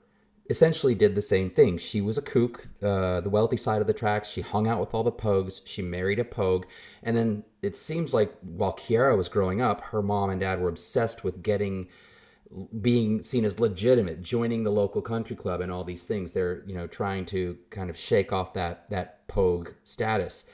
essentially 0.51 0.95
did 0.95 1.15
the 1.15 1.23
same 1.23 1.49
thing. 1.49 1.79
She 1.79 2.03
was 2.03 2.19
a 2.19 2.23
kook, 2.23 2.67
uh, 2.83 3.21
the 3.21 3.31
wealthy 3.31 3.57
side 3.57 3.81
of 3.81 3.87
the 3.87 3.95
tracks. 3.95 4.29
She 4.29 4.43
hung 4.43 4.69
out 4.69 4.81
with 4.81 4.93
all 4.93 5.05
the 5.05 5.13
pogues. 5.13 5.63
She 5.65 5.81
married 5.81 6.19
a 6.19 6.25
pogue. 6.25 6.67
And 7.03 7.17
then 7.17 7.45
it 7.63 7.77
seems 7.77 8.13
like 8.13 8.35
while 8.43 8.75
Kiara 8.75 9.17
was 9.17 9.29
growing 9.29 9.63
up, 9.63 9.81
her 9.81 10.03
mom 10.03 10.29
and 10.29 10.41
dad 10.41 10.61
were 10.61 10.69
obsessed 10.69 11.25
with 11.25 11.43
getting 11.43 11.89
being 12.81 13.23
seen 13.23 13.45
as 13.45 13.61
legitimate, 13.61 14.23
joining 14.23 14.65
the 14.65 14.71
local 14.73 15.03
country 15.03 15.37
club 15.37 15.61
and 15.61 15.71
all 15.71 15.85
these 15.85 16.07
things. 16.07 16.33
They're, 16.33 16.63
you 16.67 16.75
know, 16.75 16.87
trying 16.87 17.25
to 17.27 17.57
kind 17.71 17.91
of 17.91 17.97
shake 17.97 18.33
off 18.33 18.55
that 18.55 18.89
that 18.91 19.27
pogue 19.29 19.71
status. 19.85 20.45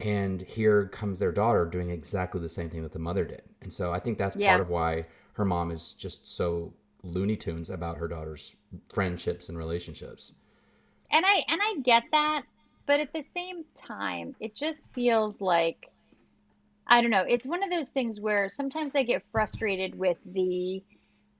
And 0.00 0.42
here 0.42 0.86
comes 0.88 1.18
their 1.18 1.32
daughter 1.32 1.64
doing 1.64 1.90
exactly 1.90 2.40
the 2.40 2.48
same 2.48 2.70
thing 2.70 2.82
that 2.82 2.92
the 2.92 2.98
mother 2.98 3.24
did. 3.24 3.42
And 3.60 3.72
so 3.72 3.92
I 3.92 4.00
think 4.00 4.18
that's 4.18 4.36
Yeah. 4.36 4.48
part 4.48 4.60
of 4.60 4.68
why 4.70 5.04
her 5.34 5.44
mom 5.44 5.70
is 5.70 5.94
just 5.94 6.26
so 6.26 6.72
Looney 7.02 7.36
Tunes 7.36 7.70
about 7.70 7.98
her 7.98 8.08
daughter's 8.08 8.56
friendships 8.92 9.48
and 9.48 9.58
relationships. 9.58 10.32
And 11.10 11.24
I 11.26 11.44
and 11.48 11.60
I 11.62 11.80
get 11.82 12.04
that, 12.12 12.44
but 12.86 13.00
at 13.00 13.12
the 13.12 13.24
same 13.34 13.64
time, 13.74 14.34
it 14.40 14.54
just 14.56 14.92
feels 14.94 15.40
like 15.40 15.90
I 16.86 17.00
don't 17.00 17.10
know. 17.10 17.24
It's 17.26 17.46
one 17.46 17.62
of 17.62 17.70
those 17.70 17.90
things 17.90 18.20
where 18.20 18.48
sometimes 18.48 18.96
I 18.96 19.02
get 19.04 19.22
frustrated 19.30 19.94
with 19.98 20.18
the 20.24 20.82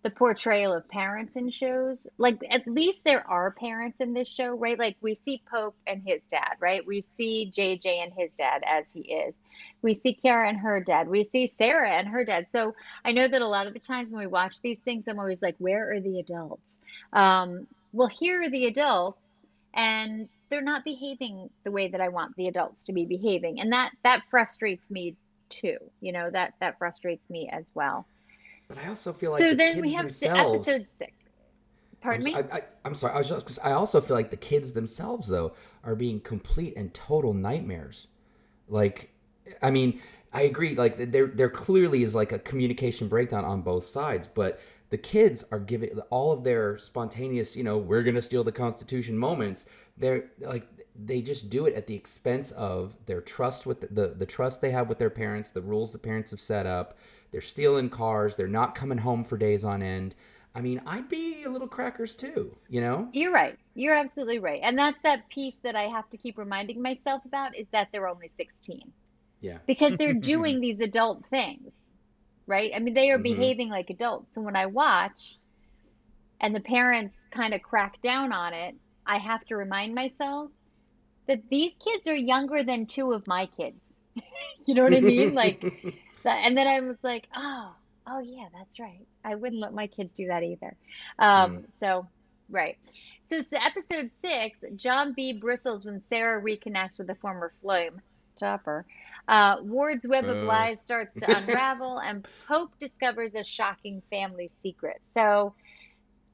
the 0.02 0.10
portrayal 0.10 0.72
of 0.72 0.88
parents 0.88 1.36
in 1.36 1.48
shows. 1.48 2.06
Like 2.18 2.38
at 2.50 2.66
least 2.66 3.04
there 3.04 3.26
are 3.28 3.52
parents 3.52 4.00
in 4.00 4.14
this 4.14 4.28
show, 4.28 4.54
right? 4.54 4.78
Like 4.78 4.96
we 5.00 5.14
see 5.14 5.42
Pope 5.48 5.76
and 5.86 6.02
his 6.04 6.22
dad, 6.24 6.56
right? 6.60 6.84
We 6.86 7.00
see 7.00 7.50
JJ 7.52 8.02
and 8.02 8.12
his 8.12 8.30
dad 8.36 8.62
as 8.66 8.90
he 8.90 9.00
is. 9.00 9.34
We 9.80 9.94
see 9.94 10.16
Kiara 10.22 10.48
and 10.48 10.58
her 10.58 10.80
dad. 10.80 11.08
We 11.08 11.22
see 11.22 11.46
Sarah 11.46 11.90
and 11.90 12.08
her 12.08 12.24
dad. 12.24 12.50
So 12.50 12.74
I 13.04 13.12
know 13.12 13.28
that 13.28 13.42
a 13.42 13.46
lot 13.46 13.66
of 13.66 13.74
the 13.74 13.78
times 13.78 14.10
when 14.10 14.20
we 14.20 14.26
watch 14.26 14.60
these 14.60 14.80
things, 14.80 15.06
I'm 15.06 15.20
always 15.20 15.42
like, 15.42 15.56
where 15.58 15.92
are 15.92 16.00
the 16.00 16.18
adults? 16.18 16.78
Um, 17.12 17.66
well, 17.92 18.08
here 18.08 18.42
are 18.42 18.50
the 18.50 18.66
adults, 18.66 19.28
and 19.74 20.28
they're 20.48 20.62
not 20.62 20.84
behaving 20.84 21.50
the 21.64 21.70
way 21.70 21.88
that 21.88 22.00
I 22.00 22.08
want 22.08 22.36
the 22.36 22.48
adults 22.48 22.84
to 22.84 22.92
be 22.92 23.04
behaving, 23.04 23.60
and 23.60 23.72
that 23.72 23.92
that 24.02 24.22
frustrates 24.30 24.90
me 24.90 25.16
too. 25.48 25.76
You 26.00 26.12
know 26.12 26.30
that 26.30 26.54
that 26.60 26.78
frustrates 26.78 27.28
me 27.30 27.48
as 27.52 27.66
well. 27.74 28.06
But 28.74 28.84
I 28.84 28.88
also 28.88 29.12
feel 29.12 29.32
like 29.32 29.40
so 29.40 29.50
the 29.50 29.56
then 29.56 29.74
kids 29.74 29.86
we 29.86 29.92
have 29.94 30.04
themselves. 30.04 30.68
episode 30.68 30.86
six. 30.98 31.12
Pardon 32.00 32.34
I'm, 32.34 32.44
me. 32.46 32.50
I, 32.52 32.62
am 32.84 32.94
sorry. 32.94 33.14
I 33.14 33.18
was 33.18 33.28
just 33.28 33.44
because 33.44 33.58
I 33.58 33.72
also 33.72 34.00
feel 34.00 34.16
like 34.16 34.30
the 34.30 34.36
kids 34.36 34.72
themselves, 34.72 35.28
though, 35.28 35.52
are 35.84 35.94
being 35.94 36.20
complete 36.20 36.74
and 36.76 36.92
total 36.92 37.34
nightmares. 37.34 38.08
Like, 38.68 39.10
I 39.60 39.70
mean, 39.70 40.00
I 40.32 40.42
agree. 40.42 40.74
Like, 40.74 41.12
there, 41.12 41.26
there 41.26 41.50
clearly 41.50 42.02
is 42.02 42.14
like 42.14 42.32
a 42.32 42.38
communication 42.38 43.08
breakdown 43.08 43.44
on 43.44 43.60
both 43.60 43.84
sides, 43.84 44.26
but 44.26 44.60
the 44.90 44.98
kids 44.98 45.44
are 45.52 45.60
giving 45.60 45.98
all 46.10 46.32
of 46.32 46.44
their 46.44 46.78
spontaneous, 46.78 47.56
you 47.56 47.62
know, 47.64 47.78
we're 47.78 48.02
gonna 48.02 48.22
steal 48.22 48.42
the 48.42 48.52
Constitution 48.52 49.16
moments. 49.16 49.68
They're 49.96 50.30
like, 50.40 50.66
they 50.94 51.22
just 51.22 51.50
do 51.50 51.66
it 51.66 51.74
at 51.74 51.86
the 51.86 51.94
expense 51.94 52.50
of 52.52 52.96
their 53.06 53.20
trust 53.20 53.64
with 53.64 53.80
the, 53.80 53.86
the, 53.86 54.08
the 54.08 54.26
trust 54.26 54.60
they 54.60 54.70
have 54.70 54.88
with 54.88 54.98
their 54.98 55.10
parents, 55.10 55.50
the 55.50 55.62
rules 55.62 55.92
the 55.92 55.98
parents 55.98 56.30
have 56.30 56.40
set 56.40 56.66
up. 56.66 56.98
They're 57.32 57.40
stealing 57.40 57.88
cars. 57.88 58.36
They're 58.36 58.46
not 58.46 58.74
coming 58.74 58.98
home 58.98 59.24
for 59.24 59.36
days 59.38 59.64
on 59.64 59.82
end. 59.82 60.14
I 60.54 60.60
mean, 60.60 60.82
I'd 60.86 61.08
be 61.08 61.44
a 61.44 61.48
little 61.50 61.66
crackers 61.66 62.14
too, 62.14 62.56
you 62.68 62.82
know? 62.82 63.08
You're 63.12 63.32
right. 63.32 63.58
You're 63.74 63.94
absolutely 63.94 64.38
right. 64.38 64.60
And 64.62 64.76
that's 64.76 65.00
that 65.02 65.28
piece 65.30 65.56
that 65.64 65.74
I 65.74 65.84
have 65.84 66.08
to 66.10 66.18
keep 66.18 66.36
reminding 66.36 66.82
myself 66.82 67.24
about 67.24 67.56
is 67.56 67.66
that 67.72 67.88
they're 67.90 68.06
only 68.06 68.28
16 68.36 68.92
Yeah. 69.40 69.58
because 69.66 69.96
they're 69.96 70.12
doing 70.34 70.60
these 70.60 70.80
adult 70.80 71.24
things, 71.30 71.72
right? 72.46 72.70
I 72.74 72.80
mean, 72.80 72.92
they 72.92 73.10
are 73.10 73.18
Mhm. 73.18 73.22
behaving 73.22 73.70
like 73.70 73.88
adults. 73.88 74.34
So 74.34 74.42
when 74.42 74.56
I 74.56 74.66
watch 74.66 75.38
and 76.38 76.54
the 76.54 76.60
parents 76.60 77.18
kind 77.34 77.54
of 77.54 77.62
crack 77.62 78.02
down 78.02 78.32
on 78.34 78.52
it, 78.52 78.74
I 79.06 79.16
have 79.16 79.42
to 79.46 79.56
remind 79.56 79.94
myself 79.94 80.50
that 81.28 81.48
these 81.50 81.72
kids 81.82 82.08
are 82.08 82.14
younger 82.14 82.62
than 82.62 82.84
two 82.84 83.12
of 83.12 83.26
my 83.26 83.46
kids. 83.46 83.80
you 84.66 84.74
know 84.74 84.82
what 84.82 84.92
I 84.92 85.00
mean? 85.00 85.34
Like, 85.34 85.62
that, 86.22 86.38
and 86.44 86.56
then 86.56 86.66
I 86.66 86.80
was 86.80 86.96
like, 87.02 87.28
oh, 87.36 87.74
oh 88.06 88.20
yeah, 88.20 88.46
that's 88.52 88.78
right. 88.80 89.06
I 89.24 89.34
wouldn't 89.34 89.60
let 89.60 89.72
my 89.74 89.86
kids 89.86 90.14
do 90.14 90.26
that 90.28 90.42
either. 90.42 90.76
Um, 91.18 91.64
So, 91.80 92.06
right. 92.50 92.76
So, 93.26 93.40
the 93.40 93.62
episode 93.64 94.10
six, 94.20 94.64
John 94.76 95.12
B. 95.14 95.32
bristles 95.32 95.84
when 95.84 96.00
Sarah 96.00 96.42
reconnects 96.42 96.98
with 96.98 97.06
the 97.06 97.14
former 97.14 97.52
flame 97.62 98.00
topper. 98.36 98.84
Uh, 99.28 99.58
Ward's 99.62 100.06
web 100.06 100.24
of 100.24 100.40
Boo. 100.40 100.46
lies 100.46 100.80
starts 100.80 101.14
to 101.20 101.36
unravel, 101.36 101.98
and 102.04 102.26
Pope 102.48 102.72
discovers 102.78 103.34
a 103.34 103.44
shocking 103.44 104.02
family 104.10 104.50
secret. 104.62 105.00
So, 105.14 105.54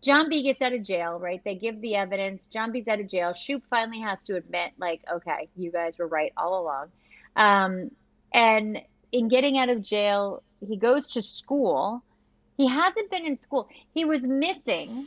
John 0.03 0.28
B 0.28 0.43
gets 0.43 0.62
out 0.62 0.72
of 0.72 0.82
jail, 0.82 1.18
right? 1.18 1.43
They 1.45 1.57
give 1.57 1.80
the 1.80 1.97
evidence. 1.97 2.47
John 2.47 2.72
B's 2.72 2.89
out 2.89 3.01
of 3.01 3.09
jail. 3.09 3.32
Shoupe 3.32 3.64
finally 3.68 4.01
has 4.01 4.22
to 4.22 4.36
admit, 4.36 4.72
like, 4.78 5.03
okay, 5.12 5.49
you 5.57 5.70
guys 5.72 5.99
were 5.99 6.07
right 6.07 6.32
all 6.36 6.61
along. 6.62 6.89
Um, 7.36 7.91
and 8.32 8.80
in 9.12 9.28
getting 9.28 9.59
out 9.59 9.68
of 9.68 9.82
jail, 9.82 10.42
he 10.66 10.76
goes 10.76 11.09
to 11.09 11.22
school. 11.22 12.02
He 12.56 12.68
hasn't 12.68 13.11
been 13.11 13.24
in 13.24 13.36
school. 13.36 13.68
He 13.94 14.04
was 14.04 14.22
missing, 14.22 15.06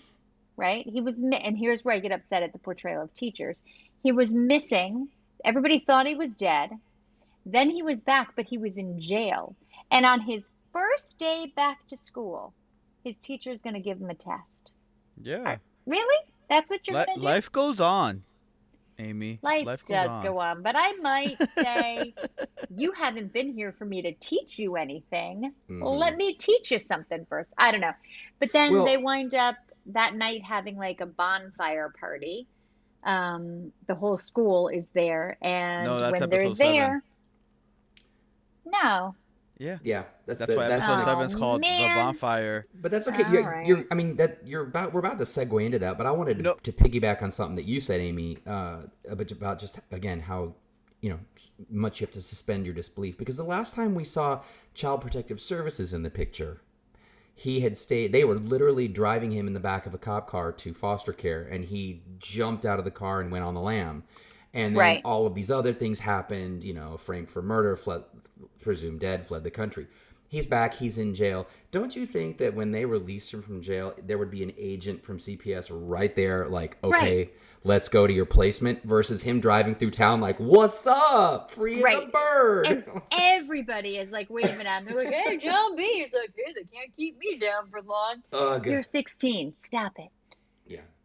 right? 0.58 0.86
He 0.88 1.02
was, 1.02 1.18
mi- 1.18 1.38
and 1.44 1.58
here's 1.58 1.84
where 1.84 1.96
I 1.96 2.00
get 2.00 2.12
upset 2.12 2.44
at 2.44 2.54
the 2.54 2.60
portrayal 2.60 3.04
of 3.04 3.14
teachers. 3.14 3.62
He 4.04 4.12
was 4.12 4.32
missing. 4.34 5.10
Everybody 5.44 5.80
thought 5.80 6.08
he 6.08 6.16
was 6.16 6.38
dead. 6.38 6.72
Then 7.46 7.70
he 7.70 7.84
was 7.84 8.00
back, 8.00 8.34
but 8.36 8.46
he 8.46 8.58
was 8.58 8.78
in 8.78 9.00
jail. 9.00 9.56
And 9.92 10.06
on 10.06 10.22
his 10.22 10.48
first 10.72 11.18
day 11.18 11.52
back 11.56 11.86
to 11.90 11.98
school, 11.98 12.54
his 13.04 13.16
teacher's 13.18 13.62
going 13.62 13.74
to 13.74 13.80
give 13.82 14.00
him 14.00 14.10
a 14.10 14.16
test. 14.16 14.72
Yeah. 15.22 15.58
Really? 15.86 16.26
That's 16.50 16.70
what 16.70 16.88
you're 16.88 16.98
Li- 17.00 17.06
going 17.06 17.18
to 17.18 17.22
do? 17.22 17.26
life 17.28 17.52
goes 17.52 17.80
on 17.80 18.24
Amy. 19.02 19.40
Life, 19.42 19.66
goes 19.66 19.80
does 19.86 20.10
on. 20.10 20.24
go 20.24 20.40
on, 20.40 20.62
but 20.62 20.76
I 20.78 20.94
might 20.94 21.38
say 21.58 22.14
you 22.76 22.92
haven't 22.94 23.34
been 23.34 23.54
here 23.54 23.74
for 23.78 23.86
me 23.86 24.02
to 24.04 24.14
teach 24.14 24.60
you 24.60 24.76
anything. 24.76 25.54
Mhm. 25.70 25.82
Let 26.00 26.16
me 26.18 26.34
teach 26.36 26.72
you 26.72 26.80
something 26.80 27.26
first. 27.30 27.54
I 27.58 27.72
don't 27.72 27.82
know. 27.82 27.94
But 28.40 28.52
then 28.54 28.72
Well- 28.74 28.86
they 28.86 28.98
wind 28.98 29.34
up 29.36 29.56
that 29.88 30.14
night 30.16 30.44
having 30.44 30.78
like 30.78 31.02
a 31.02 31.06
bonfire 31.08 31.94
party. 32.00 32.48
Um, 33.04 33.74
the 33.88 33.96
whole 33.96 34.16
school 34.18 34.68
is 34.68 34.90
there, 34.90 35.38
and 35.42 35.86
No, 35.86 36.00
that's 36.00 36.20
when 36.20 36.30
they're 36.30 36.42
episode 36.42 36.58
seven. 36.58 36.74
there, 36.76 37.04
no, 38.66 39.16
Yeah. 39.62 39.78
Yeah, 39.84 40.04
that's 40.26 40.40
That's 40.40 40.52
the- 40.52 40.58
why 40.58 40.68
that's 40.68 40.84
episode 40.84 40.98
the- 40.98 41.02
Oh, 41.04 41.14
seven's 41.14 41.36
called 41.36 41.62
man. 41.62 41.96
The 41.98 42.02
Bonfire. 42.02 42.66
But 42.74 42.92
that's 42.92 43.08
okay. 43.08 43.24
You're, 43.32 43.44
right. 43.44 43.66
you're, 43.68 43.86
I 43.92 43.96
mean, 43.96 44.16
that 44.16 44.40
you're 44.44 44.64
about. 44.64 44.92
We're 44.92 45.02
about 45.02 45.20
to 45.20 45.24
segue 45.24 45.64
into 45.64 45.78
that, 45.80 45.98
but 45.98 46.08
I 46.08 46.12
wanted 46.12 46.38
to, 46.40 46.44
Nope. 46.44 46.62
to 46.64 46.72
piggyback 46.72 47.22
on 47.22 47.30
something 47.30 47.56
that 47.58 47.66
you 47.66 47.80
said, 47.80 48.02
Amy, 48.02 48.40
uh, 48.48 48.84
about 49.08 49.32
about 49.32 49.60
just 49.60 49.80
again 49.92 50.22
how 50.22 50.56
you 51.02 51.10
know 51.12 51.20
much 51.70 52.02
you 52.02 52.06
have 52.06 52.12
to 52.14 52.22
suspend 52.22 52.66
your 52.66 52.74
disbelief 52.76 53.18
because 53.18 53.38
the 53.38 53.44
last 53.44 53.76
time 53.76 53.94
we 53.94 54.04
saw 54.04 54.42
Child 54.74 55.02
Protective 55.02 55.40
Services 55.40 55.94
in 55.94 56.02
the 56.04 56.10
picture, 56.10 56.62
he 57.36 57.60
had 57.62 57.78
stayed. 57.78 58.12
They 58.12 58.24
were 58.24 58.36
literally 58.36 58.88
driving 58.88 59.32
him 59.32 59.46
in 59.46 59.54
the 59.54 59.60
back 59.60 59.86
of 59.86 59.94
a 59.94 59.98
cop 60.00 60.28
car 60.28 60.52
to 60.54 60.74
foster 60.74 61.14
care, 61.14 61.44
and 61.44 61.66
he 61.66 62.02
jumped 62.18 62.66
out 62.66 62.80
of 62.80 62.86
the 62.86 62.92
car 62.92 63.22
and 63.22 63.32
went 63.32 63.44
on 63.44 63.54
the 63.54 63.62
lam. 63.62 64.06
And 64.54 64.76
then 64.76 64.80
Right. 64.82 65.02
all 65.06 65.26
of 65.26 65.34
these 65.34 65.50
other 65.52 65.74
things 65.74 66.00
happened. 66.00 66.64
You 66.64 66.74
know, 66.74 66.98
framed 66.98 67.30
for 67.30 67.42
murder, 67.42 67.76
fled, 67.76 68.04
presumed 68.62 69.00
dead, 69.00 69.26
fled 69.26 69.44
the 69.44 69.52
country. 69.52 69.88
He's 70.28 70.46
back. 70.46 70.76
He's 70.76 70.98
in 70.98 71.14
jail. 71.14 71.46
Don't 71.72 71.94
you 71.96 72.06
think 72.06 72.38
that 72.38 72.54
when 72.54 72.72
they 72.72 72.86
release 72.86 73.34
him 73.34 73.42
from 73.42 73.62
jail, 73.62 73.94
there 74.06 74.18
would 74.18 74.32
be 74.32 74.44
an 74.44 74.54
agent 74.58 75.04
from 75.04 75.18
CPS 75.20 75.68
right 75.70 76.16
there, 76.16 76.48
like, 76.48 76.78
okay, 76.86 77.18
Right. 77.18 77.34
let's 77.66 77.90
go 77.90 78.08
to 78.08 78.14
your 78.14 78.26
placement, 78.26 78.82
versus 78.84 79.24
him 79.24 79.42
driving 79.42 79.76
through 79.76 79.92
town 79.92 80.22
like, 80.22 80.38
what's 80.38 80.88
up, 80.88 81.52
free 81.52 81.76
as 81.76 81.80
a 81.82 81.84
Right. 81.84 82.12
bird. 82.14 82.68
and 82.68 82.86
everybody 83.12 83.98
is 83.98 84.10
like 84.10 84.30
waving 84.30 84.66
at 84.66 84.80
him. 84.80 84.86
They're 84.86 84.96
like, 85.04 85.14
"Hey, 85.14 85.38
John 85.38 85.76
B." 85.76 85.84
He's 86.00 86.14
like, 86.14 86.32
"Hey, 86.34 86.54
they 86.56 86.64
can't 86.74 86.96
keep 86.96 87.18
me 87.18 87.38
down 87.38 87.70
for 87.70 87.82
long." 87.82 88.24
Ugh. 88.32 88.66
You're 88.66 88.84
16. 88.84 89.54
Stop 89.60 90.00
it. 90.00 90.10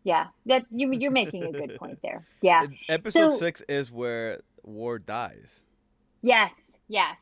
Yeah. 0.07 0.29
That 0.47 0.67
you 0.71 0.93
you're 0.93 1.11
making 1.11 1.43
a 1.43 1.51
good 1.51 1.77
point 1.81 1.99
there. 2.01 2.25
Yeah. 2.41 2.65
Episode 2.89 3.33
So- 3.33 3.39
six 3.39 3.61
is 3.69 3.91
where 3.91 4.41
Ward 4.63 5.05
dies. 5.05 5.65
Yes, 6.23 6.55
yes, 6.87 7.19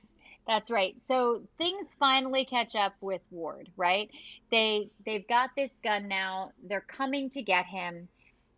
that's 0.47 0.71
right. 0.71 0.95
So 1.09 1.41
things 1.57 1.87
finally 1.99 2.45
catch 2.45 2.77
up 2.77 2.93
with 3.01 3.23
Ward, 3.31 3.71
right? 3.79 4.11
They 4.51 4.91
they've 5.07 5.27
got 5.27 5.51
this 5.57 5.73
gun 5.83 6.09
now. 6.09 6.51
They're 6.63 6.83
coming 6.83 7.31
to 7.31 7.41
get 7.41 7.65
him, 7.65 8.07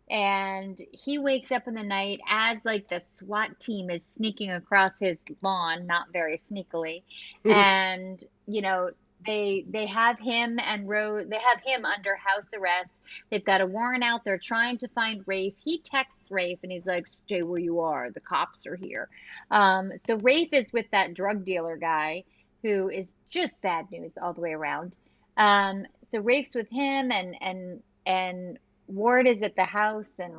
and 0.09 0.77
he 0.91 1.19
wakes 1.19 1.53
up 1.53 1.65
in 1.69 1.73
the 1.73 1.83
night 1.83 2.19
as 2.29 2.59
like 2.65 2.89
the 2.89 2.99
SWAT 2.99 3.57
team 3.61 3.89
is 3.89 4.03
sneaking 4.03 4.51
across 4.51 4.99
his 4.99 5.17
lawn, 5.41 5.87
not 5.87 6.07
very 6.11 6.37
sneakily, 6.37 7.03
and 7.45 8.21
you 8.45 8.61
know 8.61 8.89
they 9.25 9.65
they 9.69 9.87
have 9.87 10.19
him 10.19 10.59
and 10.63 10.87
Rose. 10.87 11.25
They 11.27 11.37
have 11.37 11.61
him 11.63 11.85
under 11.85 12.15
house 12.15 12.47
arrest. 12.55 12.91
They've 13.29 13.43
got 13.43 13.61
a 13.61 13.65
warrant 13.65 14.03
out. 14.03 14.23
They're 14.23 14.37
trying 14.37 14.77
to 14.79 14.87
find 14.89 15.23
Rafe. 15.25 15.55
He 15.63 15.79
texts 15.79 16.29
Rafe 16.31 16.59
and 16.63 16.71
he's 16.71 16.85
like, 16.85 17.07
"Stay 17.07 17.41
where 17.41 17.59
you 17.59 17.81
are. 17.81 18.11
The 18.11 18.19
cops 18.19 18.67
are 18.67 18.75
here." 18.75 19.09
Um, 19.49 19.91
so 20.05 20.17
Rafe 20.17 20.53
is 20.53 20.71
with 20.71 20.85
that 20.91 21.13
drug 21.13 21.45
dealer 21.45 21.77
guy 21.77 22.23
who 22.61 22.89
is 22.89 23.13
just 23.29 23.61
bad 23.61 23.91
news 23.91 24.17
all 24.17 24.33
the 24.33 24.41
way 24.41 24.53
around. 24.53 24.97
Um, 25.35 25.85
so 26.11 26.19
Rafe's 26.19 26.55
with 26.55 26.69
him 26.69 27.11
and 27.11 27.35
and 27.41 27.83
and 28.05 28.59
Ward 28.87 29.27
is 29.27 29.41
at 29.41 29.55
the 29.55 29.65
house 29.65 30.13
and 30.19 30.33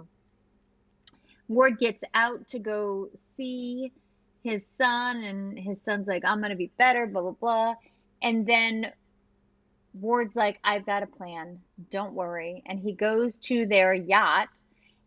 Ward 1.48 1.78
gets 1.78 2.02
out 2.14 2.48
to 2.48 2.58
go 2.58 3.08
see 3.36 3.92
his 4.42 4.66
son 4.78 5.22
and 5.22 5.58
his 5.58 5.82
son's 5.82 6.06
like, 6.06 6.24
I'm 6.24 6.40
gonna 6.40 6.56
be 6.56 6.70
better, 6.78 7.06
blah 7.06 7.22
blah 7.22 7.30
blah. 7.32 7.74
And 8.22 8.46
then 8.46 8.92
Ward's 9.94 10.36
like, 10.36 10.58
I've 10.64 10.86
got 10.86 11.02
a 11.02 11.06
plan. 11.06 11.60
Don't 11.90 12.14
worry. 12.14 12.62
And 12.66 12.78
he 12.78 12.92
goes 12.92 13.38
to 13.38 13.66
their 13.66 13.94
yacht 13.94 14.48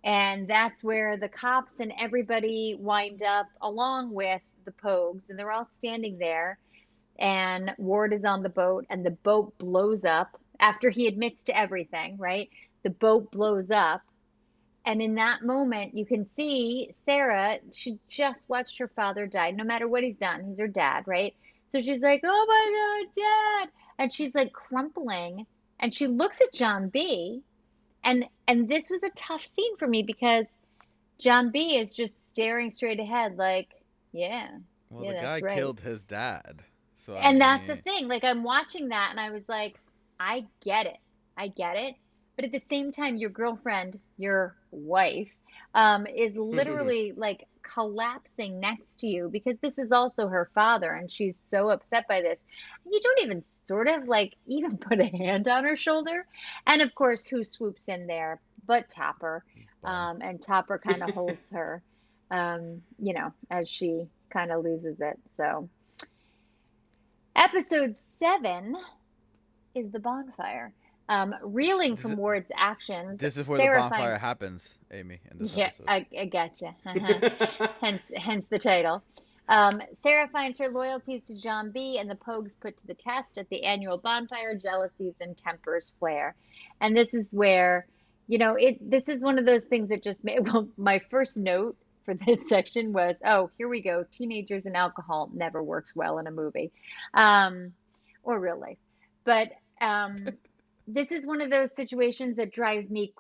and 0.04 0.48
that's 0.48 0.84
where 0.84 1.18
the 1.18 1.30
cops 1.30 1.74
and 1.80 1.94
everybody 2.00 2.76
wind 2.80 3.22
up 3.22 3.48
along 3.62 4.14
with 4.14 4.42
the 4.66 4.72
Pogues, 4.72 5.30
and 5.30 5.38
they're 5.38 5.52
all 5.52 5.68
standing 5.74 6.18
there. 6.18 6.58
And 7.20 7.72
Ward 7.78 8.14
is 8.14 8.26
on 8.26 8.42
the 8.42 8.50
boat, 8.50 8.86
and 8.90 9.06
the 9.06 9.12
boat 9.12 9.58
blows 9.60 10.04
up 10.04 10.40
after 10.60 10.90
he 10.90 11.08
admits 11.08 11.44
to 11.44 11.58
everything, 11.58 12.18
right? 12.18 12.50
The 12.84 12.90
boat 12.90 13.32
blows 13.32 13.70
up. 13.70 14.02
And 14.86 15.02
in 15.02 15.16
that 15.16 15.44
moment, 15.44 15.96
you 15.96 16.06
can 16.06 16.26
see 16.26 16.90
Sarah, 17.06 17.60
she 17.72 18.00
just 18.08 18.50
watched 18.50 18.80
her 18.80 18.88
father 18.88 19.28
die, 19.28 19.52
no 19.52 19.64
matter 19.64 19.88
what 19.88 20.04
he's 20.04 20.18
done. 20.18 20.44
He's 20.44 20.60
her 20.60 20.68
dad, 20.68 21.04
right? 21.06 21.36
So 21.72 21.82
she's 21.82 22.02
like, 22.02 22.22
oh 22.26 22.46
my 22.48 23.06
God, 23.06 23.24
dad. 23.24 23.72
And 24.00 24.14
she's 24.14 24.36
like 24.36 24.54
crumpling. 24.54 25.48
And 25.80 25.94
she 25.94 26.08
looks 26.08 26.42
at 26.42 26.54
John 26.54 26.90
B 26.90 27.44
and 28.04 28.26
and 28.48 28.70
this 28.70 28.90
was 28.90 29.04
a 29.04 29.12
tough 29.16 29.46
scene 29.54 29.78
for 29.78 29.88
me 29.88 30.04
because 30.04 30.46
John 31.20 31.52
B 31.52 31.78
is 31.78 31.94
just 31.94 32.28
staring 32.28 32.72
straight 32.72 33.00
ahead 33.00 33.38
like 33.38 33.70
yeah 34.14 34.50
Well, 34.90 35.06
Yeah, 35.06 35.14
the 35.14 35.20
guy 35.22 35.42
right. 35.42 35.56
killed 35.56 35.82
his 35.82 36.04
dad. 36.04 36.64
So 36.96 37.16
I 37.18 37.30
and 37.30 37.42
that's 37.42 37.66
the 37.68 37.78
thing 37.78 38.08
like 38.08 38.24
I'm 38.24 38.44
watching 38.44 38.90
that 38.90 39.10
and 39.12 39.20
I 39.20 39.32
was 39.32 39.44
like 39.48 39.76
I 40.20 40.48
get 40.64 40.88
it 40.88 40.98
I 41.38 41.48
get 41.50 41.78
it 41.78 41.96
but 42.36 42.46
at 42.46 42.52
the 42.52 42.60
same 42.60 42.92
time 42.92 43.18
your 43.18 43.30
girlfriend 43.30 44.00
your 44.18 44.56
wife 44.72 45.32
um 45.74 46.08
is 46.08 46.36
literally 46.38 47.14
like 47.16 47.46
collapsing 47.64 48.60
next 48.60 48.98
to 49.00 49.08
you 49.08 49.30
because 49.32 49.58
this 49.62 49.78
is 49.78 49.92
also 49.92 50.28
her 50.28 50.50
father 50.54 50.92
and 50.92 51.12
she's 51.12 51.40
so 51.50 51.70
upset 51.70 52.08
by 52.08 52.22
this 52.22 52.40
you 52.90 53.00
don't 53.02 53.22
even 53.22 53.42
sort 53.42 53.88
of 53.88 54.08
like 54.08 54.36
even 54.48 54.78
put 54.78 55.00
a 55.00 55.06
hand 55.06 55.48
on 55.48 55.64
her 55.64 55.76
shoulder 55.76 56.26
and 56.68 56.82
of 56.82 56.94
course 56.96 57.28
who 57.28 57.44
swoops 57.44 57.88
in 57.88 58.08
there 58.08 58.40
but 58.66 58.90
Topper 58.90 59.44
um, 59.84 60.20
and 60.22 60.42
Topper 60.42 60.78
kind 60.78 61.04
of 61.04 61.10
holds 61.14 61.50
her, 61.52 61.82
um, 62.30 62.82
you 63.00 63.14
know, 63.14 63.34
as 63.50 63.70
she 63.70 64.08
kind 64.30 64.52
of 64.52 64.64
loses 64.64 65.02
it. 65.02 65.20
So, 65.36 65.70
episode 67.36 67.96
seven 68.20 68.76
is 69.76 69.92
the 69.92 70.00
bonfire. 70.00 70.74
Um, 71.12 71.36
reeling 71.44 71.98
from 71.98 72.12
This- 72.12 72.18
Ward's 72.20 72.52
actions. 72.56 73.20
This 73.20 73.36
is 73.36 73.46
where 73.46 73.60
Sarah 73.60 73.84
the 73.84 73.90
bonfire 73.90 74.18
happens, 74.18 74.76
Amy. 74.92 75.20
In 75.30 75.40
this 75.40 75.54
Yeah. 75.54 75.72
I, 75.86 76.06
I 76.18 76.26
gotcha. 76.26 76.74
Uh-huh. 76.86 77.68
hence, 77.82 78.04
hence 78.16 78.46
the 78.46 78.58
title. 78.58 79.04
Um, 79.50 79.82
Sarah 80.02 80.30
finds 80.30 80.58
her 80.60 80.70
loyalties 80.70 81.24
to 81.24 81.36
John 81.36 81.72
B. 81.72 81.98
and 82.00 82.10
the 82.10 82.16
Pogues 82.16 82.56
put 82.58 82.78
to 82.78 82.88
the 82.88 82.94
test 82.94 83.38
at 83.38 83.50
the 83.50 83.64
annual 83.64 83.98
bonfire. 83.98 84.56
Jealousies 84.56 85.16
and 85.20 85.36
tempers 85.36 85.92
flare, 86.00 86.34
and 86.80 86.96
this 86.96 87.14
is 87.14 87.28
where, 87.32 87.88
you 88.28 88.38
know, 88.38 88.56
it. 88.56 88.78
This 88.90 89.10
is 89.10 89.22
one 89.22 89.38
of 89.38 89.46
those 89.46 89.66
things 89.66 89.90
that 89.90 90.04
just 90.04 90.24
made. 90.24 90.40
Well, 90.46 90.70
my 90.78 91.00
first 91.10 91.36
note 91.36 91.76
for 92.06 92.14
this 92.14 92.40
section 92.48 92.94
was, 92.94 93.18
oh, 93.26 93.50
here 93.58 93.68
we 93.68 93.82
go. 93.82 94.06
Teenagers 94.10 94.66
and 94.66 94.78
alcohol 94.78 95.30
never 95.34 95.62
works 95.62 95.94
well 95.94 96.20
in 96.20 96.28
a 96.28 96.32
movie, 96.32 96.72
um, 97.14 97.74
or 98.24 98.40
real 98.40 98.58
life, 98.58 98.78
but 99.26 99.52
um, 99.82 100.30
this 100.94 101.12
is 101.12 101.26
one 101.26 101.42
of 101.42 101.50
those 101.50 101.76
situations 101.76 102.38
that 102.38 102.52
drives 102.52 102.90
me 102.90 103.14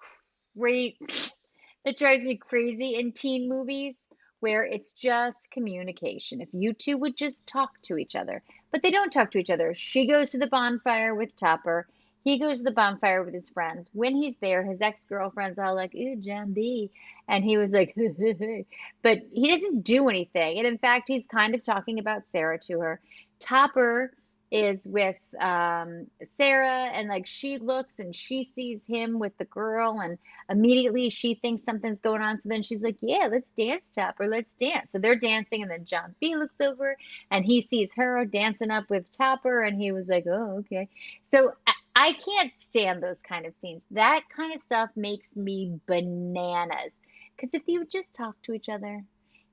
crazy. 0.57 0.97
that 1.85 1.97
drives 1.97 2.23
me 2.23 2.37
crazy 2.37 2.95
in 2.95 3.11
teen 3.11 3.49
movies 3.49 3.97
where 4.39 4.63
it's 4.63 4.93
just 4.93 5.51
communication. 5.51 6.41
If 6.41 6.49
you 6.51 6.73
two 6.73 6.97
would 6.97 7.15
just 7.15 7.45
talk 7.45 7.69
to 7.83 7.97
each 7.97 8.15
other, 8.15 8.43
but 8.71 8.81
they 8.81 8.91
don't 8.91 9.11
talk 9.11 9.31
to 9.31 9.37
each 9.37 9.49
other. 9.49 9.73
She 9.75 10.07
goes 10.07 10.31
to 10.31 10.39
the 10.39 10.47
bonfire 10.47 11.15
with 11.15 11.35
Topper. 11.35 11.87
He 12.23 12.39
goes 12.39 12.59
to 12.59 12.63
the 12.63 12.71
bonfire 12.71 13.23
with 13.23 13.33
his 13.33 13.49
friends. 13.49 13.89
When 13.93 14.15
he's 14.15 14.35
there, 14.37 14.63
his 14.63 14.81
ex 14.81 15.05
girlfriend's 15.05 15.57
all 15.57 15.75
like, 15.75 15.95
Ooh, 15.95 16.45
B. 16.53 16.91
And 17.27 17.43
he 17.43 17.57
was 17.57 17.71
like, 17.71 17.95
but 19.03 19.19
he 19.31 19.49
doesn't 19.49 19.81
do 19.83 20.09
anything. 20.09 20.57
And 20.57 20.67
in 20.67 20.77
fact, 20.77 21.07
he's 21.07 21.25
kind 21.27 21.55
of 21.55 21.63
talking 21.63 21.99
about 21.99 22.23
Sarah 22.31 22.59
to 22.59 22.79
her. 22.79 22.99
Topper 23.39 24.11
is 24.51 24.85
with 24.85 25.15
um, 25.39 26.07
Sarah, 26.23 26.89
and 26.93 27.07
like 27.07 27.25
she 27.25 27.57
looks 27.57 27.99
and 27.99 28.13
she 28.13 28.43
sees 28.43 28.85
him 28.85 29.19
with 29.19 29.37
the 29.37 29.45
girl, 29.45 29.99
and 30.01 30.17
immediately 30.49 31.09
she 31.09 31.35
thinks 31.35 31.63
something's 31.63 31.99
going 32.01 32.21
on. 32.21 32.37
So 32.37 32.49
then 32.49 32.61
she's 32.61 32.81
like, 32.81 32.97
Yeah, 33.01 33.27
let's 33.31 33.51
dance, 33.51 33.85
Topper, 33.95 34.27
let's 34.27 34.53
dance. 34.55 34.91
So 34.91 34.99
they're 34.99 35.15
dancing, 35.15 35.61
and 35.61 35.71
then 35.71 35.85
John 35.85 36.15
B 36.19 36.35
looks 36.35 36.59
over 36.59 36.97
and 37.31 37.45
he 37.45 37.61
sees 37.61 37.91
her 37.95 38.25
dancing 38.25 38.71
up 38.71 38.89
with 38.89 39.11
Topper, 39.11 39.61
and 39.61 39.79
he 39.79 39.91
was 39.91 40.07
like, 40.07 40.25
Oh, 40.27 40.59
okay. 40.59 40.89
So 41.31 41.53
I, 41.65 41.73
I 41.95 42.13
can't 42.13 42.51
stand 42.59 43.01
those 43.01 43.19
kind 43.19 43.45
of 43.45 43.53
scenes. 43.53 43.83
That 43.91 44.21
kind 44.35 44.53
of 44.53 44.61
stuff 44.61 44.89
makes 44.95 45.35
me 45.35 45.79
bananas. 45.87 46.91
Because 47.35 47.53
if 47.53 47.63
you 47.67 47.79
would 47.79 47.89
just 47.89 48.13
talk 48.13 48.35
to 48.43 48.53
each 48.53 48.69
other, 48.69 49.03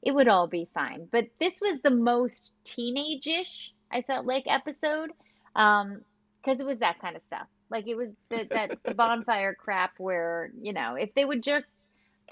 it 0.03 0.14
would 0.14 0.28
all 0.28 0.46
be 0.46 0.68
fine. 0.74 1.09
But 1.11 1.28
this 1.40 1.61
was 1.61 1.80
the 1.80 1.90
most 1.90 2.53
teenage-ish, 2.64 3.72
I 3.91 4.03
felt 4.03 4.26
like, 4.26 4.45
episode. 4.47 5.11
Um, 5.57 6.03
because 6.49 6.61
it 6.61 6.66
was 6.66 6.78
that 6.78 7.01
kind 7.01 7.16
of 7.16 7.22
stuff. 7.26 7.47
Like 7.70 7.86
it 7.86 7.97
was 7.97 8.11
the, 8.30 8.47
that 8.51 8.78
the 8.84 8.95
bonfire 8.95 9.55
crap 9.55 9.93
where, 9.99 10.51
you 10.62 10.72
know, 10.72 10.95
if 10.95 11.12
they 11.14 11.24
would 11.24 11.43
just 11.43 11.66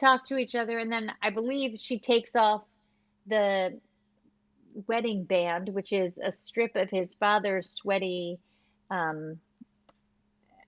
talk 0.00 0.24
to 0.26 0.36
each 0.36 0.54
other, 0.54 0.78
and 0.78 0.90
then 0.90 1.12
I 1.22 1.30
believe 1.30 1.78
she 1.78 1.98
takes 1.98 2.34
off 2.34 2.62
the 3.26 3.78
wedding 4.86 5.24
band, 5.24 5.68
which 5.70 5.92
is 5.92 6.18
a 6.18 6.32
strip 6.36 6.76
of 6.76 6.88
his 6.90 7.14
father's 7.14 7.68
sweaty 7.68 8.38
um, 8.90 9.38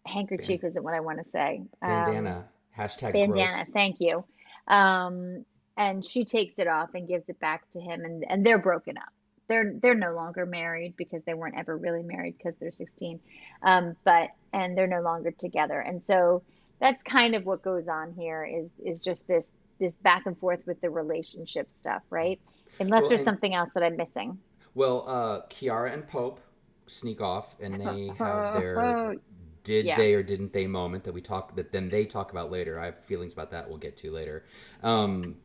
handkerchief, 0.05 0.65
isn't 0.65 0.83
what 0.83 0.95
I 0.95 1.01
want 1.01 1.19
to 1.19 1.31
say. 1.31 1.63
Um, 1.81 1.89
Bandana. 1.89 2.45
Hashtag 2.77 3.13
bandana. 3.13 3.65
gross. 3.65 3.67
Thank 3.73 3.97
you. 4.01 4.25
Um, 4.67 5.45
and 5.77 6.05
she 6.05 6.25
takes 6.25 6.59
it 6.59 6.67
off 6.67 6.91
and 6.95 7.09
gives 7.09 7.29
it 7.29 7.39
back 7.41 7.71
to 7.71 7.81
him, 7.81 8.05
and 8.05 8.25
and 8.29 8.45
they're 8.45 8.61
broken 8.61 8.99
up. 8.99 9.13
They're 9.49 9.73
they're 9.83 9.95
no 9.95 10.13
longer 10.13 10.45
married 10.47 10.95
because 10.97 11.23
they 11.25 11.35
weren't 11.35 11.57
ever 11.59 11.77
really 11.77 12.03
married 12.03 12.37
because 12.39 12.55
they're 12.57 12.73
16, 12.73 13.19
um, 13.63 13.97
but 14.05 14.31
and 14.53 14.77
they're 14.77 14.87
no 14.87 15.01
longer 15.01 15.31
together. 15.31 15.81
And 15.81 16.03
so 16.05 16.43
that's 16.81 17.03
kind 17.03 17.35
of 17.35 17.45
what 17.47 17.63
goes 17.63 17.89
on 17.89 18.13
here 18.13 18.45
is 18.45 18.69
is 18.85 19.01
just 19.01 19.27
this 19.27 19.49
this 19.81 19.97
back 19.97 20.27
and 20.27 20.37
forth 20.39 20.67
with 20.67 20.81
the 20.81 20.91
relationship 20.91 21.73
stuff, 21.73 22.03
right? 22.11 22.39
Unless 22.81 23.03
Well, 23.03 23.09
there's 23.11 23.21
and- 23.23 23.27
something 23.27 23.55
else 23.55 23.71
that 23.75 23.83
I'm 23.83 23.97
missing. 23.97 24.39
Well, 24.75 25.05
uh, 25.09 25.41
Kiara 25.49 25.93
and 25.93 26.07
Pope 26.07 26.41
sneak 26.87 27.21
off, 27.21 27.57
and 27.61 27.81
they 27.81 28.13
have 28.19 28.55
their 28.61 29.17
did 29.65 29.85
Yeah. 29.85 29.97
they 29.97 30.15
or 30.15 30.23
didn't 30.23 30.53
they 30.53 30.67
moment 30.67 31.05
that 31.05 31.13
we 31.13 31.21
talk 31.21 31.55
that 31.57 31.73
then 31.73 31.89
they 31.89 32.05
talk 32.07 32.31
about 32.33 32.51
later. 32.51 32.79
I 32.79 32.87
have 32.87 32.99
feelings 32.99 33.33
about 33.33 33.51
that. 33.51 33.69
We'll 33.69 33.79
get 33.79 33.97
to 33.99 34.11
later. 34.11 34.45
Um, 34.83 35.37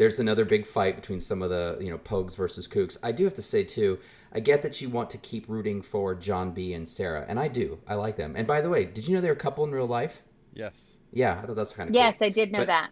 there's 0.00 0.18
another 0.18 0.46
big 0.46 0.66
fight 0.66 0.96
between 0.96 1.20
some 1.20 1.42
of 1.42 1.50
the 1.50 1.76
you 1.78 1.90
know 1.90 1.98
Pogues 1.98 2.34
versus 2.34 2.66
Kooks. 2.66 2.96
I 3.02 3.12
do 3.12 3.24
have 3.24 3.34
to 3.34 3.42
say 3.42 3.64
too. 3.64 3.98
I 4.32 4.40
get 4.40 4.62
that 4.62 4.80
you 4.80 4.88
want 4.88 5.10
to 5.10 5.18
keep 5.18 5.46
rooting 5.46 5.82
for 5.82 6.14
John 6.14 6.52
B 6.52 6.72
and 6.72 6.88
Sarah, 6.88 7.26
and 7.28 7.38
I 7.38 7.48
do. 7.48 7.78
I 7.86 7.94
like 7.96 8.16
them. 8.16 8.34
And 8.34 8.46
by 8.46 8.62
the 8.62 8.70
way, 8.70 8.86
did 8.86 9.06
you 9.06 9.14
know 9.14 9.20
they're 9.20 9.32
a 9.34 9.36
couple 9.36 9.62
in 9.64 9.72
real 9.72 9.86
life? 9.86 10.22
Yes. 10.54 10.94
Yeah, 11.12 11.38
I 11.42 11.46
thought 11.46 11.56
that's 11.56 11.72
kind 11.74 11.90
of 11.90 11.94
Yes, 11.94 12.16
cool. 12.18 12.28
I 12.28 12.30
did 12.30 12.50
know 12.50 12.60
But- 12.60 12.68
that. 12.68 12.90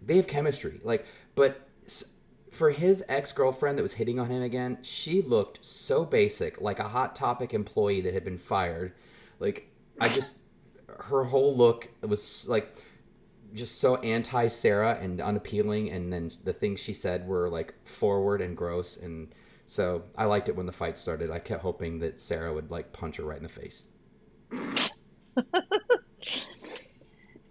they 0.00 0.16
have 0.16 0.26
chemistry 0.26 0.80
like 0.84 1.04
but 1.34 1.68
for 2.52 2.70
his 2.70 3.04
ex-girlfriend 3.08 3.76
that 3.76 3.82
was 3.82 3.92
hitting 3.94 4.18
on 4.18 4.28
him 4.30 4.42
again 4.42 4.78
she 4.82 5.20
looked 5.20 5.62
so 5.64 6.04
basic 6.04 6.60
like 6.60 6.78
a 6.78 6.88
hot 6.88 7.14
topic 7.14 7.52
employee 7.52 8.00
that 8.02 8.14
had 8.14 8.24
been 8.24 8.38
fired 8.38 8.92
like 9.40 9.68
i 10.00 10.08
just 10.08 10.38
her 11.00 11.24
whole 11.24 11.54
look 11.56 11.88
was 12.02 12.46
like 12.48 12.76
just 13.56 13.80
so 13.80 13.96
anti 13.96 14.46
sarah 14.46 14.98
and 15.00 15.20
unappealing 15.20 15.90
and 15.90 16.12
then 16.12 16.30
the 16.44 16.52
things 16.52 16.78
she 16.78 16.92
said 16.92 17.26
were 17.26 17.48
like 17.48 17.74
forward 17.86 18.40
and 18.40 18.56
gross 18.56 18.96
and 18.96 19.34
so 19.66 20.04
i 20.16 20.24
liked 20.24 20.48
it 20.48 20.56
when 20.56 20.66
the 20.66 20.72
fight 20.72 20.96
started 20.98 21.30
i 21.30 21.38
kept 21.38 21.62
hoping 21.62 21.98
that 21.98 22.20
sarah 22.20 22.52
would 22.52 22.70
like 22.70 22.92
punch 22.92 23.16
her 23.16 23.24
right 23.24 23.38
in 23.38 23.42
the 23.42 23.48
face 23.48 23.86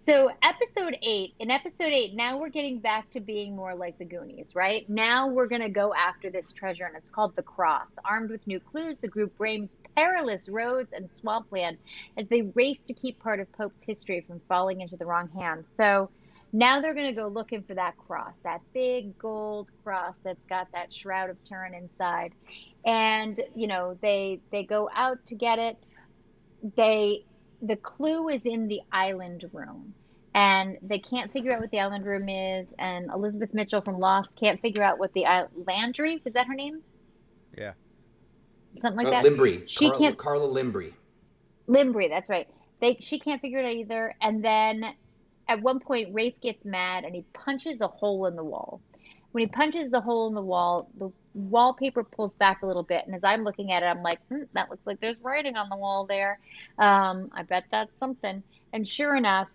So, 0.06 0.30
episode 0.40 0.96
eight, 1.02 1.34
in 1.40 1.50
episode 1.50 1.88
eight, 1.88 2.14
now 2.14 2.38
we're 2.38 2.48
getting 2.48 2.78
back 2.78 3.10
to 3.10 3.18
being 3.18 3.56
more 3.56 3.74
like 3.74 3.98
the 3.98 4.04
Goonies, 4.04 4.54
right? 4.54 4.88
Now 4.88 5.26
we're 5.26 5.48
to 5.62 5.68
go 5.68 5.92
after 5.94 6.30
this 6.30 6.52
treasure, 6.52 6.84
and 6.84 6.96
it's 6.96 7.08
called 7.08 7.34
the 7.34 7.42
Cross. 7.42 7.88
Armed 8.04 8.30
with 8.30 8.46
new 8.46 8.60
clues, 8.60 8.98
the 8.98 9.08
group 9.08 9.36
braves 9.36 9.74
perilous 9.96 10.48
roads 10.48 10.90
and 10.92 11.10
swampland 11.10 11.78
as 12.16 12.28
they 12.28 12.42
race 12.54 12.82
to 12.82 12.94
keep 12.94 13.18
part 13.18 13.40
of 13.40 13.50
Pope's 13.52 13.80
history 13.86 14.24
from 14.26 14.40
falling 14.48 14.80
into 14.80 14.96
the 14.96 15.06
wrong 15.06 15.28
hands. 15.30 15.66
So, 15.76 16.10
now 16.52 16.80
they're 16.80 16.94
going 16.94 17.12
to 17.12 17.20
go 17.20 17.28
looking 17.28 17.64
for 17.64 17.74
that 17.74 17.96
cross, 17.96 18.38
that 18.44 18.60
big 18.72 19.18
gold 19.18 19.70
cross 19.84 20.20
that's 20.20 20.46
got 20.46 20.68
that 20.72 20.92
shroud 20.92 21.28
of 21.28 21.42
Turin 21.44 21.74
inside. 21.74 22.32
And, 22.84 23.42
you 23.54 23.66
know, 23.66 23.98
they 24.00 24.40
they 24.52 24.62
go 24.62 24.88
out 24.94 25.18
to 25.26 25.34
get 25.34 25.58
it. 25.58 25.76
They 26.76 27.24
the 27.62 27.76
clue 27.76 28.28
is 28.28 28.46
in 28.46 28.68
the 28.68 28.80
island 28.92 29.44
room 29.52 29.94
and 30.34 30.76
they 30.82 30.98
can't 30.98 31.32
figure 31.32 31.52
out 31.52 31.60
what 31.60 31.70
the 31.70 31.80
island 31.80 32.04
room 32.04 32.28
is 32.28 32.66
and 32.78 33.10
elizabeth 33.10 33.54
mitchell 33.54 33.80
from 33.80 33.98
lost 33.98 34.36
can't 34.36 34.60
figure 34.60 34.82
out 34.82 34.98
what 34.98 35.12
the 35.14 35.24
island 35.24 35.50
landry 35.66 36.20
was 36.24 36.34
that 36.34 36.46
her 36.46 36.54
name 36.54 36.82
Yeah. 37.56 37.72
Something 38.80 38.96
like 39.04 39.06
Uh, 39.08 39.22
that. 39.22 39.24
Limbrey 39.24 39.62
She 39.66 39.86
Carla, 39.88 39.98
can't- 39.98 40.18
carla 40.18 40.48
limbrey 40.48 40.92
limbrey 41.68 42.08
that's 42.08 42.30
right. 42.30 42.48
They 42.80 42.96
she 43.00 43.18
can't 43.18 43.40
figure 43.40 43.58
it 43.58 43.64
out 43.64 43.72
either. 43.72 44.14
And 44.20 44.44
then 44.44 44.84
at 45.48 45.60
one 45.62 45.80
point 45.80 46.12
rafe 46.14 46.40
gets 46.40 46.64
mad 46.64 47.04
and 47.04 47.14
he 47.14 47.22
punches 47.32 47.80
a 47.80 47.88
hole 47.88 48.26
in 48.26 48.36
the 48.36 48.44
wall. 48.44 48.80
When 49.32 49.42
he 49.42 49.46
punches 49.48 49.90
the 49.90 50.00
hole 50.00 50.28
in 50.28 50.34
the 50.34 50.42
wall 50.42 50.88
the 50.96 51.10
wallpaper 51.34 52.02
pulls 52.04 52.34
back 52.34 52.62
a 52.62 52.66
little 52.66 52.82
bit. 52.82 53.04
And 53.06 53.14
as 53.14 53.24
i'm 53.24 53.44
looking 53.44 53.72
at 53.72 53.82
it 53.82 53.86
i'm 53.86 54.02
like 54.02 54.20
hmm, 54.28 54.42
that 54.54 54.70
looks 54.70 54.86
like 54.86 55.00
there's 55.00 55.18
writing 55.20 55.56
on 55.56 55.68
the 55.68 55.76
wall 55.76 56.06
there. 56.06 56.38
Um, 56.78 57.30
i 57.32 57.42
bet 57.42 57.64
that's 57.70 57.96
something. 57.98 58.42
And 58.72 58.86
sure 58.86 59.16
enough 59.16 59.48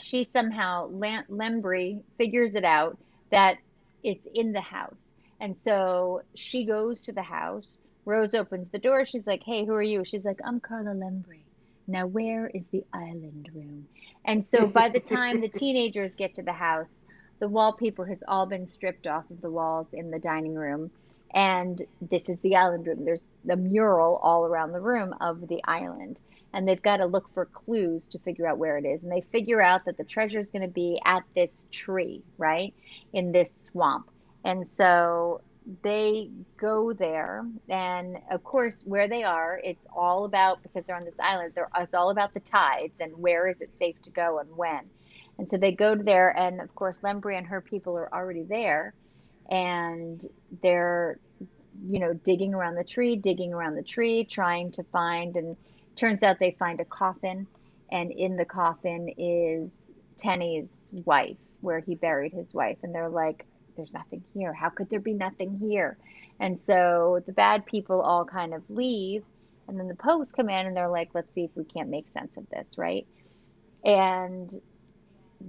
she 0.00 0.24
somehow 0.24 0.88
Lam- 0.88 1.24
Limbrey 1.28 2.02
figures 2.16 2.54
it 2.54 2.64
out 2.64 2.96
that 3.30 3.58
it's 4.02 4.26
in 4.34 4.52
the 4.52 4.60
house 4.60 5.04
and 5.40 5.56
so 5.56 6.22
she 6.34 6.64
goes 6.64 7.02
to 7.02 7.12
the 7.12 7.22
house. 7.22 7.78
Rose 8.04 8.34
opens 8.34 8.70
the 8.70 8.78
door. 8.78 9.04
She's 9.04 9.26
like 9.26 9.42
hey 9.42 9.64
who 9.64 9.72
are 9.72 9.82
you? 9.82 10.04
She's 10.04 10.24
like 10.24 10.40
i'm 10.44 10.60
carla 10.60 10.94
Limbrey. 10.94 11.44
Now 11.86 12.06
where 12.06 12.48
is 12.48 12.68
the 12.68 12.84
island 12.92 13.48
room? 13.54 13.88
And 14.24 14.44
so 14.44 14.66
by 14.66 14.88
the 14.88 15.00
time 15.00 15.40
the 15.40 15.48
teenagers 15.62 16.14
get 16.14 16.34
to 16.34 16.42
the 16.42 16.52
house 16.52 16.94
the 17.40 17.48
wallpaper 17.48 18.06
has 18.06 18.22
all 18.28 18.46
been 18.46 18.66
stripped 18.66 19.06
off 19.06 19.30
of 19.30 19.40
the 19.40 19.50
walls 19.50 19.88
in 19.92 20.10
the 20.10 20.18
dining 20.18 20.54
room. 20.54 20.90
And 21.32 21.80
this 22.00 22.28
is 22.28 22.40
the 22.40 22.56
island 22.56 22.86
room. 22.86 23.04
There's 23.04 23.22
the 23.44 23.56
mural 23.56 24.16
all 24.16 24.44
around 24.44 24.72
the 24.72 24.80
room 24.80 25.14
of 25.20 25.48
the 25.48 25.60
island. 25.64 26.20
And 26.52 26.68
they've 26.68 26.82
got 26.82 26.98
to 26.98 27.06
look 27.06 27.32
for 27.32 27.46
clues 27.46 28.08
to 28.08 28.18
figure 28.18 28.46
out 28.46 28.58
where 28.58 28.76
it 28.76 28.84
is. 28.84 29.02
And 29.02 29.10
they 29.10 29.20
figure 29.20 29.60
out 29.60 29.84
that 29.86 29.96
the 29.96 30.04
treasure 30.04 30.40
is 30.40 30.50
going 30.50 30.62
to 30.62 30.68
be 30.68 31.00
at 31.04 31.22
this 31.34 31.64
tree 31.70 32.22
right 32.36 32.74
in 33.12 33.32
this 33.32 33.50
swamp 33.70 34.10
and 34.44 34.66
so 34.66 35.40
they 35.82 36.30
go 36.56 36.92
there 36.92 37.44
and 37.68 38.18
of 38.30 38.42
course 38.42 38.82
where 38.86 39.08
they 39.08 39.22
are 39.22 39.60
it's 39.62 39.84
all 39.94 40.24
about 40.24 40.62
because 40.62 40.84
they're 40.86 40.96
on 40.96 41.04
this 41.04 41.18
island 41.20 41.52
it's 41.78 41.94
all 41.94 42.10
about 42.10 42.32
the 42.34 42.40
tides 42.40 42.98
and 43.00 43.12
where 43.16 43.48
is 43.48 43.60
it 43.60 43.70
safe 43.78 44.00
to 44.02 44.10
go 44.10 44.38
and 44.38 44.48
when. 44.56 44.80
And 45.38 45.48
so 45.48 45.56
they 45.56 45.72
go 45.72 45.94
there 45.94 46.36
and 46.36 46.60
of 46.60 46.74
course 46.74 46.98
limbrey 47.00 47.36
and 47.36 47.46
her 47.46 47.60
people 47.60 47.96
are 47.96 48.12
already 48.12 48.42
there 48.42 48.94
and 49.50 50.24
they're 50.62 51.18
you 51.86 51.98
know 51.98 52.12
digging 52.12 52.52
around 52.54 52.74
the 52.74 52.84
tree 52.84 53.16
digging 53.16 53.54
around 53.54 53.74
the 53.74 53.82
tree 53.82 54.24
trying 54.24 54.70
to 54.72 54.82
find 54.84 55.36
and 55.36 55.56
turns 55.96 56.22
out 56.22 56.38
they 56.38 56.56
find 56.58 56.80
a 56.80 56.84
coffin 56.84 57.46
and 57.90 58.10
in 58.12 58.36
the 58.36 58.44
coffin 58.44 59.08
is 59.16 59.70
Tanny's 60.18 60.72
wife 60.92 61.36
where 61.60 61.80
he 61.80 61.94
buried 61.94 62.32
his 62.32 62.52
wife. 62.54 62.78
And 62.82 62.94
they're 62.94 63.08
like 63.08 63.44
there's 63.76 63.92
nothing 63.92 64.22
here. 64.34 64.52
How 64.52 64.68
could 64.68 64.90
there 64.90 65.00
be 65.00 65.14
nothing 65.14 65.58
here? 65.60 65.96
And 66.38 66.58
so 66.58 67.22
the 67.26 67.32
bad 67.32 67.66
people 67.66 68.00
all 68.00 68.24
kind 68.24 68.54
of 68.54 68.62
leave 68.68 69.24
and 69.68 69.78
then 69.78 69.88
the 69.88 69.94
pogues 69.94 70.32
come 70.32 70.48
in 70.48 70.66
and 70.66 70.76
they're 70.76 70.88
like 70.88 71.10
let's 71.14 71.32
see 71.34 71.44
if 71.44 71.50
we 71.54 71.64
can't 71.64 71.88
make 71.88 72.08
sense 72.08 72.36
of 72.36 72.48
this 72.50 72.76
right? 72.76 73.06
And 73.84 74.50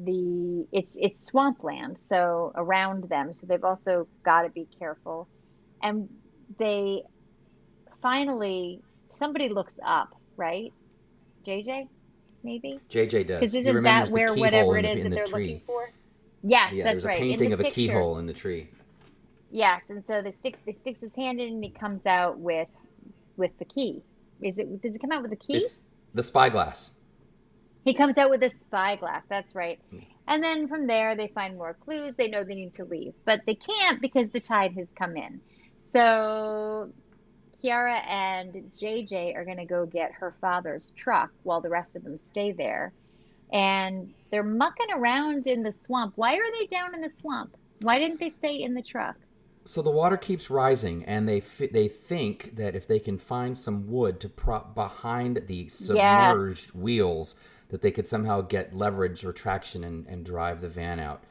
the 0.06 0.68
it's 0.72 0.96
it's 1.00 1.26
swampland 1.26 2.00
so 2.08 2.54
around 2.56 3.10
them 3.10 3.34
so 3.34 3.46
they've 3.46 3.64
also 3.64 4.08
got 4.24 4.44
to 4.44 4.50
be 4.50 4.68
careful. 4.80 5.28
And 5.82 6.10
they 6.60 7.04
finally 8.02 8.80
somebody 9.10 9.50
looks 9.50 9.78
up 9.86 10.16
right? 10.38 10.74
Jj 11.44 11.88
maybe? 12.44 12.80
Jj 12.90 13.28
does. 13.28 13.40
Because 13.40 13.56
isn't 13.56 13.84
that 13.84 14.10
where 14.10 14.34
whatever 14.34 14.78
it 14.78 14.86
is 14.86 15.04
that 15.04 15.10
the 15.10 15.16
they're 15.16 15.26
tree. 15.26 15.48
looking 15.48 15.62
for 15.66 15.92
yes 16.44 16.74
yeah 16.74 16.84
that's 16.84 16.94
there's 16.94 17.04
a 17.04 17.08
right 17.08 17.20
painting 17.20 17.52
in 17.52 17.52
the 17.52 17.54
of 17.56 17.60
a 17.60 17.64
picture, 17.64 17.76
keyhole 17.76 18.18
in 18.18 18.26
the 18.26 18.34
tree 18.34 18.70
yes 19.52 19.82
and 19.90 20.04
so 20.06 20.22
they 20.22 20.32
stick 20.32 20.58
they 20.66 20.72
sticks 20.72 21.00
his 21.00 21.14
hand 21.16 21.40
in 21.40 21.54
and 21.54 21.64
he 21.64 21.70
comes 21.70 22.06
out 22.06 22.40
with 22.40 22.70
with 23.38 23.52
the 23.60 23.66
key 23.66 24.02
is 24.42 24.58
it 24.60 24.82
does 24.82 24.96
it 24.96 25.00
come 25.00 25.12
out 25.12 25.22
with 25.22 25.32
a 25.32 25.36
key 25.36 25.58
it's 25.58 25.88
the 26.14 26.24
spyglass 26.24 26.92
He 27.84 27.94
comes 27.94 28.18
out 28.18 28.30
with 28.30 28.44
a 28.44 28.50
spyglass. 28.50 29.24
That's 29.28 29.56
right. 29.56 29.80
Hmm. 29.90 30.00
And 30.28 30.44
then 30.44 30.68
from 30.68 30.86
there, 30.88 31.16
they 31.16 31.28
find 31.30 31.58
more 31.58 31.74
clues. 31.74 32.16
They 32.16 32.28
know 32.28 32.44
they 32.44 32.56
need 32.56 32.74
to 32.76 32.86
leave, 32.86 33.14
but 33.26 33.42
they 33.46 33.56
can't 33.56 34.00
because 34.02 34.30
the 34.30 34.40
tide 34.40 34.74
has 34.78 34.88
come 34.96 35.18
in. 35.18 35.42
So 35.92 36.92
Kiara 37.64 38.02
and 38.08 38.54
JJ 38.72 39.36
are 39.36 39.46
going 39.46 39.58
to 39.58 39.66
go 39.66 39.86
get 39.86 40.12
her 40.14 40.36
father's 40.40 40.92
truck 40.92 41.32
while 41.44 41.62
the 41.62 41.70
rest 41.70 41.96
of 41.96 42.04
them 42.04 42.18
stay 42.18 42.52
there. 42.52 42.94
And 43.52 44.14
they're 44.32 44.44
mucking 44.44 44.92
around 44.94 45.48
in 45.48 45.64
the 45.64 45.74
swamp. 45.78 46.14
Why 46.16 46.36
are 46.36 46.52
they 46.60 46.68
down 46.68 46.96
in 46.96 47.02
the 47.02 47.12
swamp? 47.20 47.56
Why 47.82 48.00
didn't 48.00 48.20
they 48.20 48.30
stay 48.30 48.62
in 48.62 48.74
the 48.74 48.82
truck? 48.82 49.16
so 49.66 49.82
the 49.82 49.92
water 49.92 50.18
keeps 50.18 50.50
rising 50.50 51.06
and 51.06 51.28
they 51.28 51.40
fi- 51.40 51.68
they 51.68 51.88
think 51.88 52.56
that 52.56 52.76
if 52.76 52.88
they 52.88 53.00
can 53.00 53.18
find 53.18 53.58
some 53.58 53.88
wood 53.88 54.20
to 54.20 54.30
prop 54.30 54.74
behind 54.74 55.44
the 55.48 55.68
submerged 55.68 56.72
wheels 56.72 57.36
that 57.70 57.82
they 57.82 57.92
could 57.92 58.08
somehow 58.08 58.42
get 58.42 58.76
leverage 58.76 59.24
or 59.24 59.32
traction 59.32 59.84
and, 59.84 60.06
and 60.08 60.26
drive 60.26 60.62
the 60.62 60.70
van 60.70 61.00
out 61.00 61.24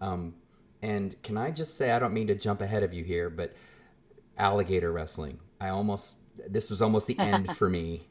um, 0.00 0.34
and 0.82 1.20
can 1.22 1.36
i 1.36 1.50
just 1.50 1.76
say 1.76 1.90
i 1.90 1.98
don't 1.98 2.12
mean 2.12 2.26
to 2.26 2.34
jump 2.34 2.60
ahead 2.60 2.82
of 2.82 2.92
you 2.92 3.02
here 3.02 3.30
but 3.30 3.54
alligator 4.36 4.92
wrestling 4.92 5.38
i 5.60 5.68
almost 5.68 6.16
this 6.48 6.70
was 6.70 6.82
almost 6.82 7.06
the 7.06 7.18
end 7.18 7.48
for 7.56 7.68
me 7.68 8.06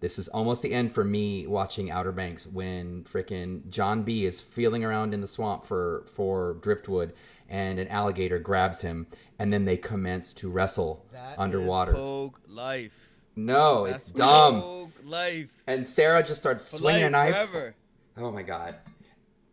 this 0.00 0.18
is 0.18 0.28
almost 0.28 0.62
the 0.62 0.72
end 0.72 0.92
for 0.92 1.04
me 1.04 1.46
watching 1.46 1.90
Outer 1.90 2.12
Banks 2.12 2.46
when 2.46 3.04
frickin' 3.04 3.68
John 3.70 4.02
B 4.02 4.24
is 4.24 4.40
feeling 4.40 4.84
around 4.84 5.14
in 5.14 5.20
the 5.20 5.26
swamp 5.26 5.64
for 5.64 6.04
for 6.06 6.54
driftwood 6.60 7.12
and 7.48 7.78
an 7.78 7.88
alligator 7.88 8.38
grabs 8.38 8.80
him 8.82 9.06
and 9.38 9.52
then 9.52 9.64
they 9.64 9.76
commence 9.76 10.32
to 10.34 10.48
wrestle 10.50 11.04
That 11.12 11.38
underwater. 11.38 11.92
is 11.92 11.96
Pogue 11.98 12.36
life. 12.48 12.92
no, 13.36 13.86
That's 13.86 14.08
it's 14.08 14.18
dumb. 14.18 14.60
Pogue 14.60 14.92
life. 15.04 15.48
And 15.66 15.86
Sarah 15.86 16.22
just 16.22 16.40
starts 16.40 16.68
For 16.70 16.78
swinging 16.78 17.04
a 17.04 17.10
knife. 17.10 17.34
forever. 17.34 17.74
Oh 18.16 18.30
my 18.30 18.42
god. 18.42 18.74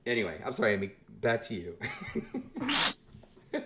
Anyway, 0.06 0.42
I'm 0.46 0.52
sorry, 0.52 0.74
Amy. 0.74 0.92
Back 1.22 1.42
to 1.44 1.54
you. 1.54 1.78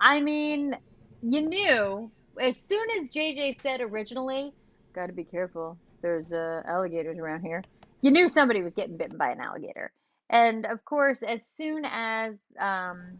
I 0.00 0.20
mean, 0.20 0.76
you 1.20 1.42
knew 1.42 2.10
as 2.40 2.56
soon 2.56 2.86
as 3.00 3.10
JJ 3.10 3.60
said 3.62 3.80
originally, 3.82 4.52
"Got 4.94 5.06
to 5.06 5.12
be 5.12 5.24
careful. 5.24 5.78
There's 6.02 6.32
uh, 6.32 6.62
alligators 6.66 7.18
around 7.18 7.42
here." 7.42 7.62
You 8.02 8.10
knew 8.10 8.28
somebody 8.28 8.62
was 8.62 8.74
getting 8.74 8.96
bitten 8.96 9.16
by 9.16 9.30
an 9.30 9.40
alligator, 9.40 9.92
and 10.30 10.66
of 10.66 10.84
course, 10.84 11.22
as 11.22 11.46
soon 11.46 11.84
as 11.84 12.34
um, 12.58 13.18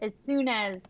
as 0.00 0.16
soon 0.24 0.48
as 0.48 0.80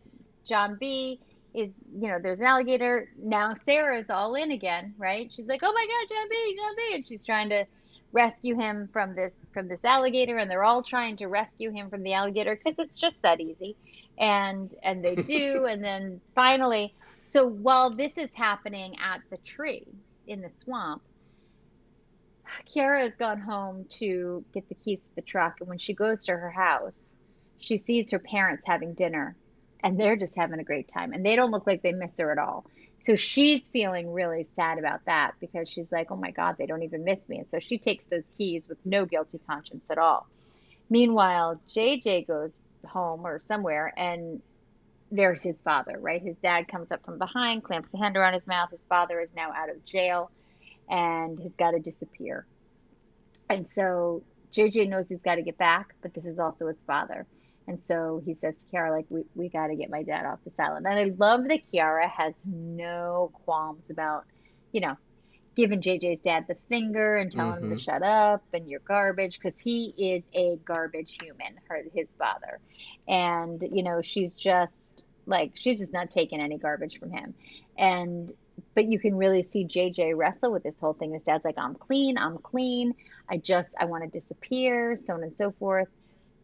John 0.47 0.77
B 0.79 1.21
is, 1.55 1.71
you 1.95 2.09
know, 2.09 2.19
there's 2.23 2.39
an 2.41 2.47
alligator. 2.47 3.09
Now 3.19 3.55
Sarah's 3.55 4.11
all 4.11 4.35
in 4.35 4.51
again, 4.53 4.95
right? 4.99 5.33
She's 5.33 5.47
like, 5.47 5.61
"Oh 5.63 5.73
my 5.73 5.87
God, 5.87 6.15
John 6.15 6.29
B, 6.31 6.57
John 6.57 6.75
B," 6.77 6.95
and 6.95 7.07
she's 7.07 7.25
trying 7.25 7.49
to 7.51 7.67
rescue 8.13 8.55
him 8.55 8.89
from 8.93 9.15
this 9.15 9.33
from 9.53 9.69
this 9.69 9.85
alligator, 9.85 10.39
and 10.39 10.51
they're 10.51 10.65
all 10.65 10.83
trying 10.83 11.17
to 11.17 11.29
rescue 11.29 11.73
him 11.73 11.91
from 11.91 12.03
the 12.03 12.15
alligator 12.15 12.57
because 12.57 12.79
it's 12.79 12.97
just 12.97 13.21
that 13.23 13.41
easy 13.41 13.77
and 14.19 14.75
and 14.83 15.05
they 15.05 15.15
do 15.37 15.67
and 15.67 15.83
then 15.83 16.21
finally 16.35 16.95
so 17.25 17.47
while 17.47 17.91
this 17.91 18.19
is 18.19 18.31
happening 18.35 18.97
at 18.99 19.21
the 19.31 19.37
tree 19.39 19.87
in 20.27 20.41
the 20.41 20.51
swamp 20.51 21.03
Kiara 22.69 23.03
has 23.03 23.17
gone 23.17 23.41
home 23.41 23.87
to 24.01 24.45
get 24.53 24.69
the 24.69 24.75
keys 24.75 25.01
to 25.01 25.15
the 25.15 25.23
truck. 25.23 25.61
And 25.61 25.69
when 25.69 25.79
she 25.79 25.95
goes 25.95 26.25
to 26.25 26.33
her 26.33 26.51
house 26.51 27.01
she 27.59 27.79
sees 27.79 28.11
her 28.11 28.19
parents 28.19 28.65
having 28.67 28.95
dinner 28.95 29.37
and 29.85 29.99
they're 29.99 30.17
just 30.17 30.37
having 30.37 30.59
a 30.59 30.65
great 30.65 30.89
time. 30.89 31.13
And 31.13 31.25
they 31.25 31.37
don't 31.37 31.51
look 31.51 31.67
like 31.67 31.83
they 31.83 31.93
miss 31.93 32.19
her 32.19 32.31
at 32.33 32.39
all. 32.39 32.67
So 32.99 33.17
she's 33.17 33.69
feeling 33.69 34.13
really 34.13 34.47
sad 34.57 34.79
about 34.79 35.05
that 35.07 35.33
because 35.41 35.69
she's 35.69 35.91
like 35.91 36.11
oh 36.11 36.17
my 36.17 36.31
god 36.31 36.57
they 36.59 36.67
don't 36.67 36.83
even 36.83 37.05
miss 37.05 37.21
me. 37.29 37.39
And 37.39 37.51
so 37.51 37.59
she 37.59 37.79
takes 37.79 38.05
those 38.05 38.25
keys 38.37 38.69
with 38.69 38.79
no 38.85 39.07
guilty 39.07 39.41
conscience 39.47 39.85
at 39.91 39.99
all. 39.99 40.27
Meanwhile 40.91 41.61
jj 41.69 42.27
goes 42.27 42.57
home 42.87 43.27
or 43.27 43.41
somewhere 43.41 43.93
and 43.97 44.43
there's 45.13 45.43
his 45.43 45.61
father 45.61 45.97
right? 46.01 46.23
His 46.23 46.37
dad 46.43 46.69
comes 46.69 46.91
up 46.91 47.05
from 47.05 47.19
behind 47.19 47.63
clamps 47.63 47.89
the 47.93 47.99
hand 47.99 48.17
around 48.17 48.35
his 48.35 48.47
mouth. 48.47 48.71
His 48.71 48.85
father 48.85 49.21
is 49.21 49.31
now 49.37 49.53
out 49.53 49.71
of 49.71 49.85
jail 49.85 50.31
and 50.89 51.39
has 51.41 51.53
got 51.59 51.73
to 51.73 51.81
disappear. 51.81 52.47
And 53.49 53.69
so 53.69 54.23
jj 54.53 54.89
knows 54.89 55.09
he's 55.09 55.23
got 55.23 55.37
to 55.37 55.43
get 55.43 55.57
back 55.57 55.95
but 56.03 56.15
this 56.15 56.25
is 56.25 56.39
also 56.39 56.67
his 56.67 56.83
father. 56.83 57.27
And 57.69 57.81
so 57.87 58.21
he 58.25 58.35
says 58.35 58.59
to 58.59 58.67
Kiara, 58.67 58.91
like, 58.91 59.07
we, 59.09 59.25
we 59.35 59.49
got 59.49 59.69
to 59.69 59.77
get 59.77 59.91
my 59.91 60.03
dad 60.03 60.27
off 60.27 60.41
this 60.45 60.55
island. 60.59 60.87
And 60.87 60.99
I 60.99 61.05
love 61.17 61.45
that 61.49 61.61
Kiara 61.73 62.11
has 62.11 62.35
no 62.45 63.31
qualms 63.45 63.85
about, 63.91 64.25
you 64.73 64.81
know, 64.81 64.97
giving 65.55 65.81
JJ's 65.81 66.21
dad 66.21 66.47
the 66.49 66.55
finger 66.69 67.17
and 67.17 67.31
telling 67.31 67.57
him 67.57 67.61
to 67.61 67.67
mm-hmm. 67.69 67.77
shut 67.77 68.03
up 68.03 68.43
and 68.55 68.69
you're 68.69 68.81
garbage 68.81 69.39
because 69.39 69.61
he 69.61 69.93
is 69.97 70.23
a 70.35 70.57
garbage 70.65 71.19
human, 71.21 71.59
her 71.69 71.83
his 71.95 72.09
father. 72.15 72.59
And, 73.07 73.63
you 73.71 73.83
know, 73.83 74.01
she's 74.03 74.35
just 74.35 74.73
like 75.27 75.53
she's 75.55 75.79
just 75.79 75.93
not 75.93 76.11
taking 76.11 76.41
any 76.41 76.59
garbage 76.59 76.99
from 76.99 77.11
him. 77.11 77.35
And 77.79 78.33
but 78.75 78.85
you 78.87 78.99
can 78.99 79.17
really 79.17 79.43
see 79.43 79.65
JJ 79.65 80.17
wrestle 80.17 80.53
with 80.53 80.63
this 80.63 80.79
whole 80.79 80.93
thing. 80.93 81.13
His 81.13 81.23
dad's 81.23 81.45
like, 81.45 81.59
I'm 81.59 81.75
clean, 81.75 82.19
I'm 82.19 82.39
clean. 82.39 82.95
I 83.29 83.39
just 83.39 83.75
I 83.79 83.87
want 83.87 84.05
to 84.05 84.11
disappear, 84.11 84.97
so 84.97 85.15
on 85.15 85.23
and 85.23 85.35
so 85.35 85.53
forth. 85.53 85.89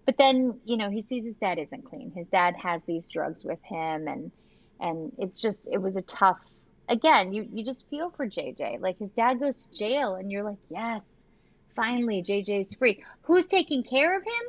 But 0.06 0.16
then, 0.16 0.60
you 0.64 0.76
know, 0.76 0.88
he 0.88 1.02
sees 1.02 1.24
his 1.24 1.36
dad 1.36 1.58
isn't 1.58 1.84
clean. 1.84 2.12
His 2.12 2.26
dad 2.28 2.56
has 2.56 2.80
these 2.86 3.06
drugs 3.06 3.44
with 3.44 3.62
him 3.62 4.08
and 4.08 4.32
and 4.80 5.12
it's 5.18 5.40
just 5.40 5.68
it 5.70 5.78
was 5.78 5.96
a 5.96 6.02
tough 6.02 6.38
again, 6.88 7.32
you 7.32 7.48
you 7.52 7.64
just 7.64 7.88
feel 7.88 8.10
for 8.10 8.26
JJ. 8.26 8.80
Like 8.80 8.98
his 8.98 9.10
dad 9.10 9.40
goes 9.40 9.66
to 9.66 9.72
jail 9.74 10.14
and 10.14 10.30
you're 10.30 10.42
like, 10.42 10.58
"Yes, 10.70 11.02
finally 11.74 12.22
JJ's 12.22 12.74
free." 12.74 13.04
Who's 13.22 13.46
taking 13.46 13.82
care 13.82 14.16
of 14.16 14.22
him? 14.22 14.42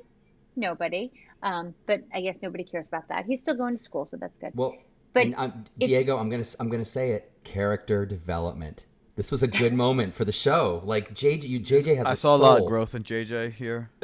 Nobody. 0.56 1.12
Um, 1.42 1.74
but 1.86 2.04
I 2.14 2.22
guess 2.22 2.40
nobody 2.42 2.64
cares 2.64 2.88
about 2.88 3.08
that. 3.10 3.26
He's 3.26 3.42
still 3.42 3.56
going 3.56 3.76
to 3.76 3.82
school, 3.82 4.06
so 4.06 4.18
that's 4.18 4.38
good. 4.38 4.52
Well, 4.56 4.76
But 5.14 5.28
and, 5.28 5.36
um, 5.38 5.66
Diego, 5.78 6.18
I'm 6.18 6.30
gonna 6.30 6.44
I'm 6.60 6.70
gonna 6.70 6.86
say 6.86 7.12
it. 7.12 7.32
Character 7.44 8.06
development. 8.06 8.86
This 9.16 9.32
was 9.32 9.42
a 9.44 9.48
good 9.48 9.74
moment 9.86 10.14
for 10.14 10.26
the 10.26 10.32
show. 10.32 10.82
Like 10.86 11.14
JJ, 11.14 11.44
you, 11.48 11.60
JJ 11.60 11.98
has. 11.98 12.08
I 12.08 12.14
a 12.14 12.16
saw 12.16 12.36
a 12.36 12.38
lot 12.38 12.60
of 12.60 12.68
growth 12.68 12.94
in 12.96 13.04
JJ 13.04 13.54
here. 13.54 13.90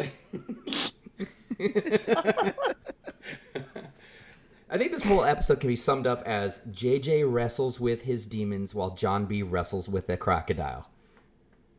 I 4.67 4.77
think 4.77 4.91
this 4.91 5.03
whole 5.03 5.23
episode 5.23 5.59
can 5.59 5.67
be 5.67 5.75
summed 5.75 6.07
up 6.07 6.23
as 6.25 6.59
JJ 6.71 7.31
wrestles 7.31 7.79
with 7.79 8.01
his 8.01 8.25
demons 8.25 8.73
while 8.73 8.91
John 8.91 9.25
B 9.25 9.43
wrestles 9.43 9.87
with 9.87 10.09
a 10.09 10.17
crocodile. 10.17 10.89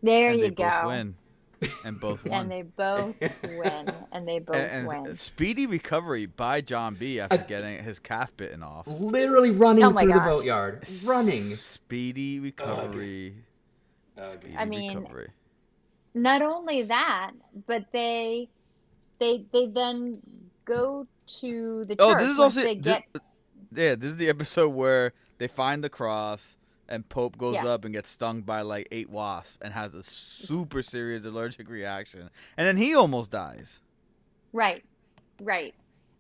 there 0.02 0.30
and 0.30 0.38
you 0.38 0.44
they 0.44 0.50
both 0.50 0.82
go. 0.82 1.12
Win. 1.60 1.70
And 1.84 2.00
both 2.00 2.24
won. 2.26 2.40
And 2.42 2.50
they 2.50 2.62
both 2.62 3.14
win. 3.42 3.92
And 4.12 4.26
they 4.28 4.38
both 4.46 4.56
and, 4.56 4.86
win. 4.86 5.06
and 5.06 5.18
speedy 5.18 5.66
recovery 5.66 6.26
by 6.26 6.60
John 6.60 6.94
B 6.94 7.20
after 7.20 7.36
Uh, 7.36 7.44
getting 7.44 7.82
his 7.84 7.98
calf 7.98 8.36
bitten 8.36 8.62
off. 8.62 8.86
Literally 8.86 9.50
running 9.50 9.84
Oh 9.84 9.90
my 9.90 10.02
through 10.02 10.12
the 10.12 10.18
gosh. 10.18 10.26
boatyard. 10.28 10.88
Running. 11.06 11.56
Speedy 11.56 12.40
recovery. 12.40 13.34
Speedy 14.20 14.56
I 14.56 14.64
mean, 14.64 14.96
recovery. 14.98 15.30
not 16.14 16.40
only 16.42 16.82
that, 16.84 17.32
but 17.66 17.84
they 17.92 18.48
they 19.18 19.44
they 19.52 19.66
then 19.66 20.20
go 20.64 21.06
to 21.40 21.84
the 21.84 21.96
church. 21.96 21.98
Oh, 22.00 22.18
this 22.18 22.28
is 22.28 22.38
also 22.38 22.62
they 22.62 22.74
thi- 22.76 22.80
get 22.80 23.04
yeah. 23.74 23.94
This 23.94 24.12
is 24.12 24.16
the 24.16 24.28
episode 24.30 24.70
where 24.70 25.12
they 25.38 25.48
find 25.48 25.84
the 25.84 25.90
cross 25.90 26.56
and 26.88 27.08
Pope 27.08 27.36
goes 27.38 27.54
Yeah. 27.56 27.66
up 27.68 27.84
and 27.84 27.92
gets 27.94 28.10
stung 28.10 28.42
by 28.42 28.60
like 28.62 28.88
eight 28.92 29.10
wasps 29.10 29.58
and 29.62 29.72
has 29.74 29.94
a 29.94 30.02
super 30.02 30.82
serious 30.82 31.24
allergic 31.24 31.68
reaction, 31.68 32.30
and 32.56 32.66
then 32.66 32.76
he 32.76 32.94
almost 32.94 33.30
dies. 33.30 33.80
right, 34.52 34.84
right. 35.40 35.74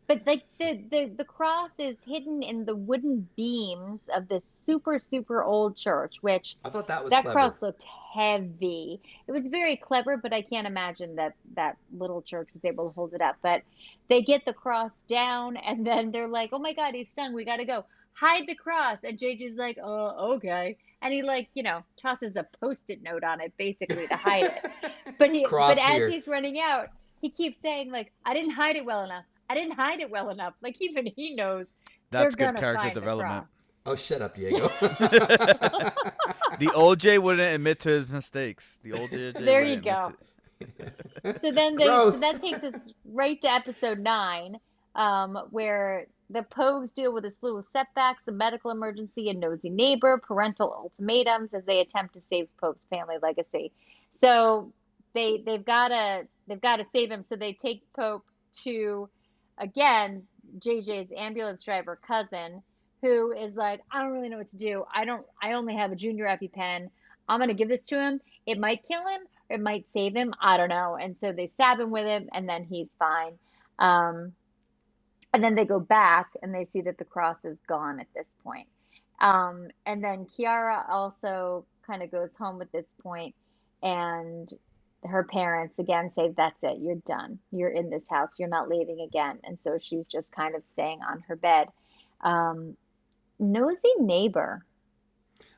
But 0.08 0.24
like 0.24 0.44
the, 0.56 0.80
the 0.88 1.06
the 1.16 1.24
cross 1.24 1.70
is 1.80 1.96
hidden 2.06 2.40
in 2.44 2.64
the 2.64 2.76
wooden 2.76 3.28
beams 3.36 4.02
of 4.14 4.28
this 4.28 4.44
super 4.64 5.00
super 5.00 5.42
old 5.42 5.76
church, 5.76 6.18
which 6.20 6.56
I 6.64 6.70
thought 6.70 6.86
that 6.86 7.02
was 7.02 7.10
that 7.10 7.22
clever. 7.24 7.34
cross 7.34 7.60
looked 7.60 7.84
heavy. 8.14 9.00
It 9.26 9.32
was 9.32 9.48
very 9.48 9.76
clever, 9.76 10.16
but 10.16 10.32
I 10.32 10.42
can't 10.42 10.66
imagine 10.66 11.16
that 11.16 11.34
that 11.56 11.76
little 11.98 12.22
church 12.22 12.48
was 12.54 12.64
able 12.64 12.88
to 12.88 12.94
hold 12.94 13.14
it 13.14 13.20
up. 13.20 13.36
But 13.42 13.62
they 14.08 14.22
get 14.22 14.44
the 14.44 14.52
cross 14.52 14.92
down, 15.08 15.56
and 15.56 15.84
then 15.84 16.12
they're 16.12 16.28
like, 16.28 16.50
"Oh 16.52 16.60
my 16.60 16.72
God, 16.72 16.94
he's 16.94 17.10
stung. 17.10 17.32
We 17.34 17.44
got 17.44 17.56
to 17.56 17.64
go 17.64 17.84
hide 18.18 18.46
the 18.46 18.54
cross." 18.54 18.98
And 19.04 19.18
JJ's 19.18 19.56
like, 19.56 19.78
"Oh, 19.82 20.34
okay." 20.34 20.76
And 21.02 21.12
he 21.12 21.22
like 21.22 21.48
you 21.54 21.62
know 21.62 21.82
tosses 21.96 22.36
a 22.36 22.46
post-it 22.60 23.02
note 23.02 23.22
on 23.24 23.40
it 23.40 23.52
basically 23.58 24.06
to 24.08 24.16
hide 24.16 24.44
it. 24.44 24.70
But 25.18 25.30
he 25.30 25.44
Cross 25.44 25.76
but 25.76 25.84
as 25.84 26.08
he's 26.12 26.26
running 26.26 26.60
out, 26.60 26.88
he 27.22 27.30
keeps 27.30 27.58
saying 27.62 27.90
like, 27.90 28.12
"I 28.24 28.34
didn't 28.34 28.50
hide 28.50 28.76
it 28.76 28.84
well 28.84 29.02
enough. 29.04 29.24
I 29.48 29.54
didn't 29.54 29.72
hide 29.76 30.00
it 30.00 30.10
well 30.10 30.30
enough." 30.30 30.54
Like 30.62 30.76
even 30.80 31.06
he 31.06 31.34
knows 31.34 31.66
That's 32.10 32.34
good 32.34 32.56
character 32.56 32.90
development. 32.92 33.46
Oh, 33.86 33.94
shut 33.94 34.20
up, 34.20 34.34
Diego. 34.34 34.68
The 36.58 36.66
OJ 36.68 37.18
wouldn't 37.18 37.54
admit 37.54 37.80
to 37.80 37.90
his 37.90 38.08
mistakes. 38.08 38.78
The 38.82 38.92
old 38.94 39.10
JJ. 39.10 39.44
There 39.44 39.62
you 39.62 39.80
go. 39.80 40.12
to- 40.62 41.40
So 41.42 41.52
then 41.52 41.76
they 41.76 41.84
so 41.84 42.12
that 42.12 42.40
takes 42.40 42.62
us 42.62 42.92
right 43.04 43.40
to 43.42 43.52
episode 43.52 43.98
nine, 43.98 44.58
um, 44.94 45.36
where 45.50 46.06
the 46.30 46.42
Pogues 46.42 46.92
deal 46.92 47.12
with 47.12 47.24
a 47.24 47.30
slew 47.30 47.56
of 47.58 47.66
setbacks, 47.66 48.26
a 48.26 48.32
medical 48.32 48.70
emergency, 48.70 49.30
a 49.30 49.34
nosy 49.34 49.70
neighbor, 49.70 50.18
parental 50.18 50.72
ultimatums 50.72 51.54
as 51.54 51.64
they 51.64 51.80
attempt 51.80 52.14
to 52.14 52.22
save 52.28 52.48
Pope's 52.56 52.84
family 52.90 53.16
legacy. 53.22 53.72
So 54.20 54.72
they 55.14 55.42
they've 55.44 55.64
gotta 55.64 56.26
they've 56.48 56.60
gotta 56.60 56.84
save 56.92 57.10
him. 57.10 57.22
So 57.22 57.36
they 57.36 57.52
take 57.52 57.82
Pope 57.94 58.24
to 58.64 59.08
again 59.58 60.24
JJ's 60.58 61.12
ambulance 61.16 61.64
driver 61.64 61.96
cousin, 61.96 62.62
who 63.02 63.32
is 63.32 63.54
like, 63.54 63.80
I 63.90 64.02
don't 64.02 64.12
really 64.12 64.28
know 64.28 64.38
what 64.38 64.48
to 64.48 64.56
do. 64.56 64.84
I 64.92 65.04
don't 65.04 65.24
I 65.40 65.52
only 65.52 65.76
have 65.76 65.92
a 65.92 65.96
junior 65.96 66.26
EpiPen. 66.26 66.90
I'm 67.28 67.40
gonna 67.40 67.54
give 67.54 67.68
this 67.68 67.86
to 67.88 68.00
him. 68.00 68.20
It 68.46 68.58
might 68.58 68.84
kill 68.84 69.06
him, 69.06 69.22
it 69.48 69.60
might 69.60 69.86
save 69.92 70.14
him. 70.14 70.34
I 70.40 70.56
don't 70.56 70.68
know. 70.68 70.96
And 71.00 71.16
so 71.16 71.32
they 71.32 71.46
stab 71.46 71.78
him 71.78 71.90
with 71.90 72.04
him, 72.04 72.28
and 72.32 72.48
then 72.48 72.64
he's 72.64 72.90
fine. 72.98 73.38
Um, 73.78 74.32
and 75.36 75.44
then 75.44 75.54
they 75.54 75.66
go 75.66 75.78
back 75.78 76.30
and 76.42 76.54
they 76.54 76.64
see 76.64 76.80
that 76.80 76.96
the 76.96 77.04
cross 77.04 77.44
is 77.44 77.60
gone 77.68 78.00
at 78.00 78.06
this 78.14 78.26
point. 78.42 78.66
Um, 79.20 79.68
and 79.84 80.02
then 80.02 80.24
Kiara 80.26 80.88
also 80.88 81.66
kind 81.86 82.02
of 82.02 82.10
goes 82.10 82.34
home 82.34 82.62
at 82.62 82.72
this 82.72 82.86
point, 83.02 83.34
and 83.82 84.50
her 85.04 85.24
parents 85.24 85.78
again 85.78 86.10
say, 86.14 86.32
That's 86.34 86.56
it, 86.62 86.78
you're 86.80 87.02
done. 87.06 87.38
You're 87.52 87.68
in 87.68 87.90
this 87.90 88.04
house, 88.08 88.38
you're 88.38 88.48
not 88.48 88.70
leaving 88.70 89.00
again. 89.02 89.38
And 89.44 89.58
so 89.62 89.76
she's 89.76 90.06
just 90.06 90.32
kind 90.32 90.54
of 90.54 90.64
staying 90.64 91.00
on 91.02 91.22
her 91.28 91.36
bed. 91.36 91.68
Um, 92.22 92.78
nosy 93.38 93.92
neighbor. 93.98 94.64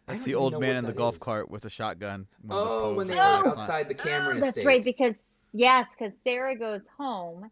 That's 0.09 0.25
the 0.25 0.35
old 0.35 0.59
man 0.61 0.75
in 0.75 0.85
the 0.87 0.91
that 0.91 0.97
golf 0.97 1.17
is. 1.17 1.23
cart 1.23 1.51
with 1.53 1.65
a 1.67 1.71
shotgun. 1.71 2.27
Oh, 2.51 2.95
pogues 2.95 2.97
when 2.97 3.07
they 3.07 3.17
are 3.17 3.17
were 3.17 3.23
trying 3.23 3.45
to 3.45 3.51
like 3.51 3.55
climb. 3.55 3.71
outside 3.71 3.89
the 3.89 3.95
camera. 3.95 4.35
Oh, 4.35 4.41
that's 4.41 4.57
estate. 4.57 4.67
right, 4.67 4.85
because 4.85 5.23
yes, 5.53 5.87
because 5.97 6.13
Sarah 6.25 6.59
goes 6.59 6.83
home 6.97 7.49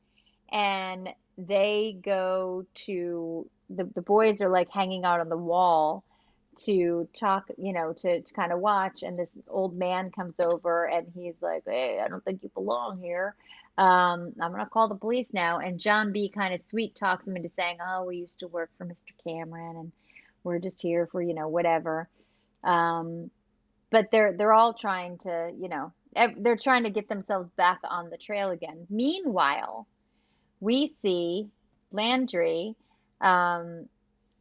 and 0.51 1.09
they 1.39 1.97
go 2.03 2.67
to 2.87 3.49
the 3.71 3.85
the 3.95 4.03
boys 4.03 4.41
are 4.41 4.49
like 4.49 4.71
hanging 4.71 5.05
out 5.05 5.21
on 5.21 5.29
the 5.29 5.37
wall 5.37 6.05
to 6.57 7.07
talk, 7.15 7.51
you 7.59 7.73
know, 7.73 7.93
to 7.93 8.23
to 8.23 8.35
kind 8.35 8.53
of 8.53 8.61
watch, 8.61 9.03
and 9.03 9.19
this 9.19 9.31
old 9.49 9.77
man 9.77 10.11
comes 10.11 10.41
over 10.41 10.87
and 10.87 11.07
he's 11.15 11.41
like, 11.41 11.65
"Hey, 11.67 12.01
I 12.01 12.09
don't 12.09 12.25
think 12.25 12.43
you 12.43 12.51
belong 12.51 13.01
here. 13.01 13.35
Um, 13.77 14.33
I'm 14.41 14.53
gonna 14.53 14.67
call 14.67 14.89
the 14.89 14.95
police 14.95 15.33
now." 15.35 15.59
And 15.59 15.79
John 15.79 16.13
B 16.13 16.29
kind 16.31 16.55
of 16.55 16.61
sweet 16.61 16.95
talks 16.95 17.27
him 17.27 17.37
into 17.37 17.51
saying, 17.51 17.79
"Oh, 17.87 18.05
we 18.05 18.17
used 18.17 18.41
to 18.41 18.49
work 18.49 18.71
for 18.79 18.87
Mr. 18.87 19.13
Cameron, 19.25 19.77
and 19.77 19.93
we're 20.45 20.59
just 20.59 20.81
here 20.81 21.07
for, 21.07 21.21
you 21.21 21.35
know, 21.35 21.49
whatever." 21.49 22.09
Um, 22.65 23.31
but 23.91 24.11
they're 24.11 24.33
they're 24.33 24.55
all 24.55 24.73
trying 24.75 25.19
to, 25.19 25.53
you 25.59 25.69
know, 25.69 25.93
they're 26.39 26.57
trying 26.57 26.85
to 26.85 26.91
get 26.91 27.09
themselves 27.09 27.51
back 27.57 27.81
on 27.85 28.11
the 28.11 28.17
trail 28.17 28.51
again. 28.51 28.87
Meanwhile, 28.89 29.87
we 30.61 30.89
see 31.03 31.49
Landry, 31.93 32.75
um, 33.21 33.87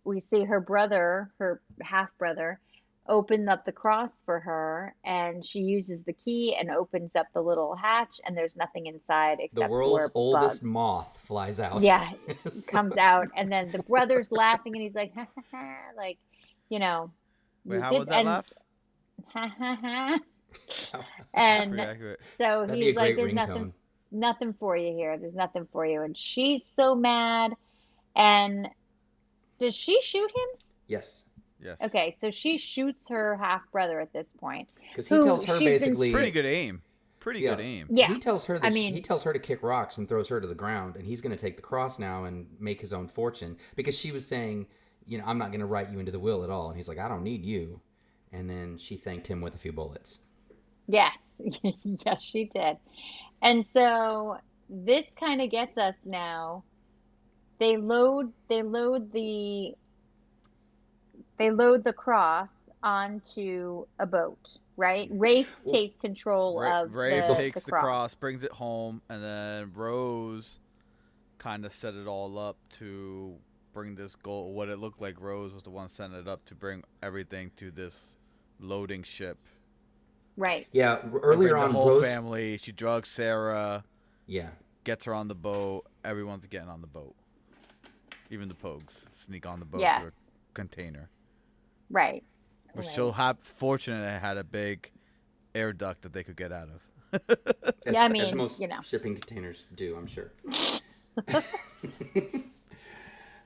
we 0.04 0.20
see 0.20 0.44
her 0.44 0.60
brother, 0.60 1.32
her 1.40 1.62
half 1.82 2.10
brother, 2.18 2.60
open 3.08 3.48
up 3.50 3.66
the 3.66 3.72
cross 3.72 4.24
for 4.24 4.40
her, 4.40 4.96
and 5.06 5.46
she 5.46 5.60
uses 5.60 6.00
the 6.06 6.14
key 6.14 6.56
and 6.60 6.72
opens 6.72 7.16
up 7.16 7.28
the 7.34 7.42
little 7.42 7.76
hatch, 7.76 8.20
and 8.26 8.36
there's 8.36 8.56
nothing 8.56 8.88
inside 8.88 9.38
except 9.40 9.56
the 9.56 9.68
world's 9.68 10.06
for 10.06 10.12
oldest 10.16 10.62
bugs. 10.62 10.64
moth 10.64 11.24
flies 11.28 11.60
out. 11.60 11.82
Yeah, 11.82 12.12
So- 12.52 12.72
comes 12.72 12.98
out, 12.98 13.28
and 13.36 13.52
then 13.52 13.72
the 13.72 13.84
brother's 13.84 14.32
laughing, 14.32 14.74
and 14.76 14.82
he's 14.82 14.96
like, 14.96 15.14
ha 15.14 15.28
ha 15.36 15.42
ha, 15.52 15.76
like, 15.96 16.18
you 16.70 16.80
know, 16.80 17.12
Wait, 17.66 17.76
you 17.78 17.82
how 17.82 17.90
did- 17.92 18.00
would 18.00 18.08
that 18.10 18.16
and- 18.16 18.26
laugh? 18.28 18.54
ha 19.28 19.48
ha 19.58 19.76
ha. 19.82 20.20
And 21.34 21.76
so 22.38 22.66
That'd 22.66 22.76
he's 22.82 22.96
like, 22.96 23.16
"There's 23.18 23.32
ringtone. 23.32 23.36
nothing, 23.36 23.74
nothing 24.16 24.54
for 24.54 24.76
you 24.76 24.94
here. 24.94 25.18
There's 25.18 25.36
nothing 25.36 25.68
for 25.72 25.86
you." 25.86 26.02
And 26.02 26.18
she's 26.18 26.64
so 26.76 26.96
mad. 26.96 27.54
And 28.16 28.70
does 29.60 29.76
she 29.76 30.00
shoot 30.02 30.30
him? 30.32 30.60
Yes, 30.88 31.24
Yes. 31.62 31.78
Okay, 31.82 32.16
so 32.20 32.30
she 32.30 32.58
shoots 32.58 33.08
her 33.10 33.38
half 33.38 33.62
brother 33.72 34.00
at 34.00 34.12
this 34.14 34.28
point. 34.40 34.70
because 34.90 35.08
he 35.08 35.16
Who 35.16 35.24
tells 35.24 35.46
her 35.46 35.54
she's 35.58 35.82
been 35.82 35.94
basically. 35.94 36.12
Pretty 36.12 36.32
good 36.32 36.46
aim. 36.46 36.82
Pretty 37.20 37.40
Yeah. 37.40 37.56
good 37.56 37.64
aim. 37.64 37.88
Yeah, 37.90 38.08
He 38.14 38.20
tells 38.20 38.46
her 38.46 38.60
that 38.60 38.66
I 38.66 38.70
she- 38.70 38.74
mean- 38.76 38.94
he 38.94 39.02
tells 39.02 39.24
her 39.24 39.34
to 39.34 39.40
kick 39.40 39.64
rocks 39.64 39.98
and 39.98 40.08
throws 40.08 40.28
her 40.28 40.40
to 40.40 40.46
the 40.48 40.54
ground, 40.54 40.96
and 40.96 41.06
he's 41.08 41.22
going 41.22 41.32
to 41.36 41.42
take 41.42 41.56
the 41.56 41.64
cross 41.64 41.98
now 41.98 42.26
and 42.26 42.46
make 42.60 42.82
his 42.82 42.94
own 42.94 43.08
fortune 43.08 43.58
because 43.76 43.98
she 43.98 44.12
was 44.12 44.28
saying, 44.28 44.68
you 45.08 45.18
know, 45.18 45.24
I'm 45.26 45.38
not 45.40 45.48
going 45.50 45.62
to 45.62 45.66
write 45.66 45.90
you 45.90 45.98
into 46.00 46.12
the 46.12 46.20
will 46.20 46.44
at 46.44 46.50
all, 46.52 46.68
and 46.68 46.78
he's 46.78 46.88
like, 46.88 47.00
I 47.00 47.08
don't 47.08 47.24
need 47.24 47.44
you, 47.44 47.80
and 48.32 48.48
then 48.50 48.78
she 48.78 48.96
thanked 48.98 49.26
him 49.28 49.42
with 49.42 49.56
a 49.56 49.58
few 49.58 49.72
bullets. 49.72 50.20
yes, 50.88 51.18
yes, 51.84 52.22
she 52.22 52.46
did. 52.46 52.78
And 53.42 53.66
so 53.66 54.38
this 54.70 55.06
kind 55.20 55.42
of 55.42 55.50
gets 55.52 55.78
us 55.78 55.96
now. 56.04 56.64
They 57.60 57.78
load, 57.78 58.34
they 58.50 58.64
load 58.64 59.12
the, 59.14 59.74
they 61.38 61.52
load 61.52 61.84
the 61.84 61.94
cross 61.94 62.50
onto 62.84 63.86
a 64.00 64.06
boat, 64.06 64.58
right? 64.78 65.08
Rafe 65.12 65.54
takes 65.68 66.00
control 66.00 66.60
Ra- 66.60 66.84
of 66.84 66.94
Rafe 66.94 67.28
the, 67.28 67.34
takes 67.34 67.60
the 67.62 67.66
the 67.66 67.72
cross. 67.72 68.14
brings 68.14 68.44
it 68.44 68.52
home, 68.52 69.02
and 69.10 69.24
then 69.24 69.72
Rose 69.74 70.60
kind 71.38 71.66
of 71.66 71.74
set 71.74 71.94
it 71.94 72.08
all 72.08 72.38
up 72.38 72.58
to 72.80 73.36
bring 73.74 73.96
this 73.96 74.16
goal. 74.16 74.54
What 74.54 74.70
it 74.70 74.80
looked 74.80 75.02
like 75.02 75.20
Rose 75.20 75.54
was 75.54 75.64
the 75.64 75.70
one 75.70 75.90
setting 75.90 76.16
it 76.16 76.28
up 76.28 76.46
to 76.46 76.56
bring 76.56 76.84
everything 77.04 77.52
to 77.58 77.72
this 77.72 78.16
loading 78.60 79.04
ship. 79.04 79.38
Right. 80.38 80.68
Yeah, 80.72 81.00
earlier 81.22 81.56
on, 81.58 81.70
the 81.72 81.80
whole 81.80 81.90
Rose. 81.90 82.04
family. 82.04 82.58
She 82.58 82.72
drugs 82.72 83.10
Sarah, 83.10 83.84
Yeah, 84.28 84.50
gets 84.84 85.06
her 85.06 85.14
on 85.14 85.28
the 85.28 85.36
boat. 85.36 85.86
Everyone's 86.04 86.46
getting 86.48 86.70
on 86.70 86.82
the 86.82 86.88
boat. 86.88 87.16
Even 88.30 88.50
the 88.50 88.56
Pogues 88.56 89.06
sneak 89.14 89.46
on 89.46 89.60
the 89.60 89.66
boat 89.66 89.78
to 89.78 89.84
Yes. 89.84 90.32
a 90.50 90.54
container. 90.54 91.10
Right. 91.90 92.24
Which 92.74 92.86
Right. 92.88 92.96
so 92.96 93.12
hap- 93.12 93.44
fortunate 93.46 94.04
it 94.04 94.20
had 94.20 94.38
a 94.38 94.44
big 94.44 94.92
air 95.54 95.72
duct 95.72 96.02
that 96.02 96.12
they 96.12 96.24
could 96.24 96.36
get 96.36 96.52
out 96.52 96.68
of. 96.68 96.82
as, 97.86 97.94
Yeah, 97.94 98.02
I 98.02 98.06
as 98.08 98.12
mean, 98.12 98.36
most 98.36 98.60
you 98.60 98.68
know. 98.68 98.82
shipping 98.82 99.14
containers 99.14 99.64
do, 99.76 99.96
I'm 99.96 100.08
sure. 100.08 100.32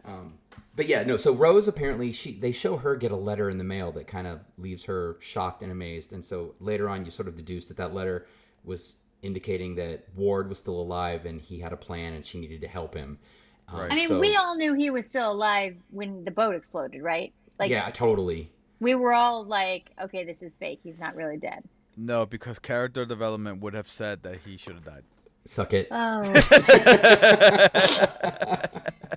um, 0.06 0.34
but 0.80 0.88
yeah, 0.88 1.04
no. 1.04 1.18
So 1.18 1.34
Rose 1.34 1.68
apparently 1.68 2.14
she 2.14 2.32
they 2.40 2.54
show 2.54 2.78
her 2.78 2.96
get 2.96 3.12
a 3.12 3.16
letter 3.18 3.50
in 3.50 3.58
the 3.58 3.66
mail 3.66 3.92
that 3.92 4.08
kind 4.08 4.26
of 4.26 4.40
leaves 4.58 4.86
her 4.86 5.18
shocked 5.20 5.62
and 5.62 5.74
amazed, 5.74 6.14
and 6.14 6.24
so 6.24 6.56
later 6.62 6.88
on 6.88 7.04
you 7.04 7.12
sort 7.12 7.28
of 7.28 7.36
deduce 7.36 7.68
that 7.68 7.76
that 7.76 7.94
letter 7.94 8.28
was 8.64 8.96
indicating 9.22 9.76
that 9.76 10.06
Ward 10.16 10.48
was 10.48 10.58
still 10.58 10.80
alive 10.80 11.26
and 11.26 11.42
he 11.42 11.60
had 11.60 11.74
a 11.74 11.76
plan 11.76 12.14
and 12.14 12.26
she 12.26 12.40
needed 12.40 12.62
to 12.62 12.68
help 12.70 12.94
him. 12.96 13.20
Um, 13.68 13.78
Right. 13.82 13.92
I 13.92 13.96
mean, 13.96 14.08
so- 14.08 14.22
we 14.22 14.38
all 14.38 14.56
knew 14.56 14.74
he 14.74 14.90
was 14.90 15.06
still 15.06 15.34
alive 15.34 15.76
when 15.92 16.24
the 16.24 16.32
boat 16.32 16.56
exploded, 16.56 17.04
right? 17.04 17.34
Like, 17.60 17.70
yeah, 17.70 17.90
totally. 17.90 18.50
we 18.80 18.96
were 18.96 19.12
all 19.12 19.44
like, 19.44 19.92
okay, 20.02 20.24
this 20.24 20.42
is 20.42 20.56
fake. 20.56 20.80
He's 20.82 20.98
not 20.98 21.14
really 21.18 21.36
dead. 21.36 21.66
No, 21.98 22.26
because 22.26 22.58
character 22.58 23.06
development 23.06 23.60
would 23.60 23.74
have 23.74 23.90
said 23.90 24.24
that 24.24 24.38
he 24.46 24.56
should 24.56 24.76
have 24.76 24.86
died. 24.86 25.04
Suck 25.44 25.74
it. 25.74 25.90
Oh, 25.92 26.22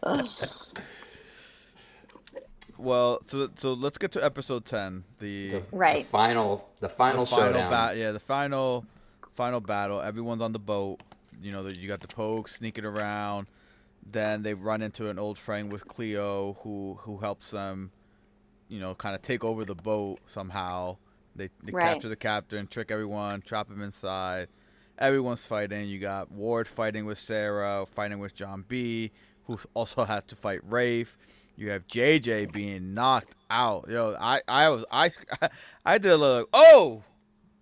Well, 2.82 3.20
so 3.24 3.48
so 3.56 3.72
let's 3.74 3.96
get 3.98 4.10
to 4.12 4.24
episode 4.24 4.64
ten. 4.64 5.04
The 5.18 5.50
The, 5.50 5.62
Right. 5.72 6.02
The 6.04 6.08
final, 6.10 6.68
the 6.80 6.88
final, 6.88 7.24
the 7.24 7.30
final 7.30 7.52
showdown. 7.52 7.70
battle. 7.70 7.96
Yeah, 7.96 8.12
the 8.12 8.20
final 8.20 8.84
final 9.34 9.60
battle. 9.60 10.00
Everyone's 10.00 10.42
on 10.42 10.52
the 10.52 10.58
boat. 10.58 11.00
You 11.40 11.52
know, 11.52 11.66
you 11.78 11.88
got 11.88 12.00
the 12.00 12.08
Pogue 12.08 12.48
sneaking 12.48 12.84
around. 12.84 13.46
Then 14.04 14.42
they 14.42 14.54
run 14.54 14.82
into 14.82 15.08
an 15.10 15.18
old 15.18 15.38
friend 15.38 15.72
with 15.72 15.86
Cleo, 15.86 16.54
who 16.62 16.98
who 17.02 17.18
helps 17.18 17.50
them. 17.52 17.92
You 18.68 18.80
know, 18.80 18.94
kind 18.94 19.14
of 19.14 19.22
take 19.22 19.44
over 19.44 19.64
the 19.64 19.74
boat 19.74 20.18
somehow. 20.26 20.96
They, 21.36 21.48
they 21.62 21.72
Right. 21.72 21.92
capture 21.92 22.08
the 22.08 22.16
captain, 22.16 22.66
trick 22.66 22.90
everyone, 22.90 23.42
trap 23.42 23.70
him 23.70 23.80
inside. 23.82 24.48
Everyone's 24.98 25.44
fighting. 25.44 25.88
You 25.88 25.98
got 25.98 26.30
Ward 26.30 26.66
fighting 26.68 27.04
with 27.06 27.18
Sarah, 27.18 27.86
fighting 27.90 28.18
with 28.18 28.34
John 28.34 28.64
B, 28.66 29.12
who 29.46 29.58
also 29.74 30.04
had 30.04 30.26
to 30.28 30.36
fight 30.36 30.60
Rafe. 30.64 31.16
You 31.62 31.70
have 31.70 31.86
JJ 31.86 32.50
being 32.52 32.92
knocked 32.92 33.36
out. 33.48 33.88
Yo, 33.88 34.16
I, 34.18 34.40
I 34.48 34.68
was 34.70 34.84
I 34.90 35.12
I 35.86 35.98
did 35.98 36.10
a 36.10 36.16
little 36.16 36.46
oh 36.52 37.04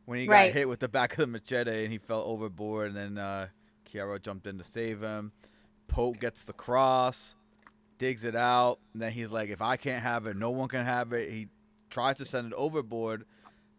when 0.06 0.20
he 0.20 0.26
got 0.26 0.32
Right. 0.32 0.54
hit 0.54 0.70
with 0.70 0.80
the 0.80 0.88
back 0.88 1.12
of 1.12 1.18
the 1.18 1.26
machete 1.26 1.82
and 1.84 1.92
he 1.92 1.98
fell 1.98 2.22
overboard 2.22 2.88
and 2.88 2.96
then 2.96 3.18
uh 3.18 3.48
Kiara 3.86 4.22
jumped 4.22 4.46
in 4.46 4.56
to 4.56 4.64
save 4.64 5.02
him. 5.02 5.32
Pope 5.86 6.18
gets 6.18 6.44
the 6.44 6.54
cross, 6.54 7.34
digs 7.98 8.24
it 8.24 8.34
out, 8.34 8.78
and 8.94 9.02
then 9.02 9.12
he's 9.12 9.30
like, 9.30 9.50
if 9.50 9.60
I 9.60 9.76
can't 9.76 10.02
have 10.02 10.26
it, 10.26 10.34
no 10.34 10.48
one 10.48 10.68
can 10.68 10.86
have 10.86 11.12
it. 11.12 11.30
He 11.30 11.48
tries 11.90 12.16
to 12.18 12.24
send 12.24 12.46
it 12.46 12.52
overboard, 12.56 13.26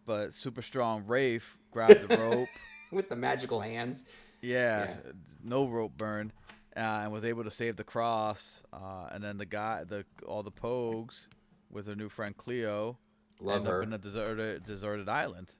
but 0.05 0.33
super 0.35 0.61
strong 0.61 1.03
Rafe 1.07 1.57
grabbed 1.71 2.07
the 2.07 2.15
rope. 2.19 2.49
with 2.91 3.09
the 3.09 3.15
magical 3.15 3.59
hands. 3.61 4.05
Yeah, 4.41 4.83
Yeah. 4.85 4.95
no 5.43 5.67
rope 5.67 5.93
burn, 5.97 6.31
uh, 6.75 6.79
and 7.03 7.11
was 7.11 7.23
able 7.25 7.43
to 7.43 7.51
save 7.51 7.75
the 7.75 7.83
cross. 7.83 8.61
Uh, 8.73 9.07
and 9.11 9.23
then 9.23 9.37
the 9.37 9.45
guy, 9.45 9.83
the 9.83 10.05
all 10.27 10.43
the 10.43 10.51
Pogues, 10.51 11.27
with 11.69 11.85
their 11.85 11.95
new 11.95 12.09
friend 12.09 12.35
Cleo, 12.35 12.97
Love 13.39 13.57
end 13.57 13.67
her. 13.67 13.81
up 13.81 13.87
in 13.87 13.93
a 13.93 13.97
deserted 13.97 14.63
deserted 14.65 15.09
island. 15.09 15.53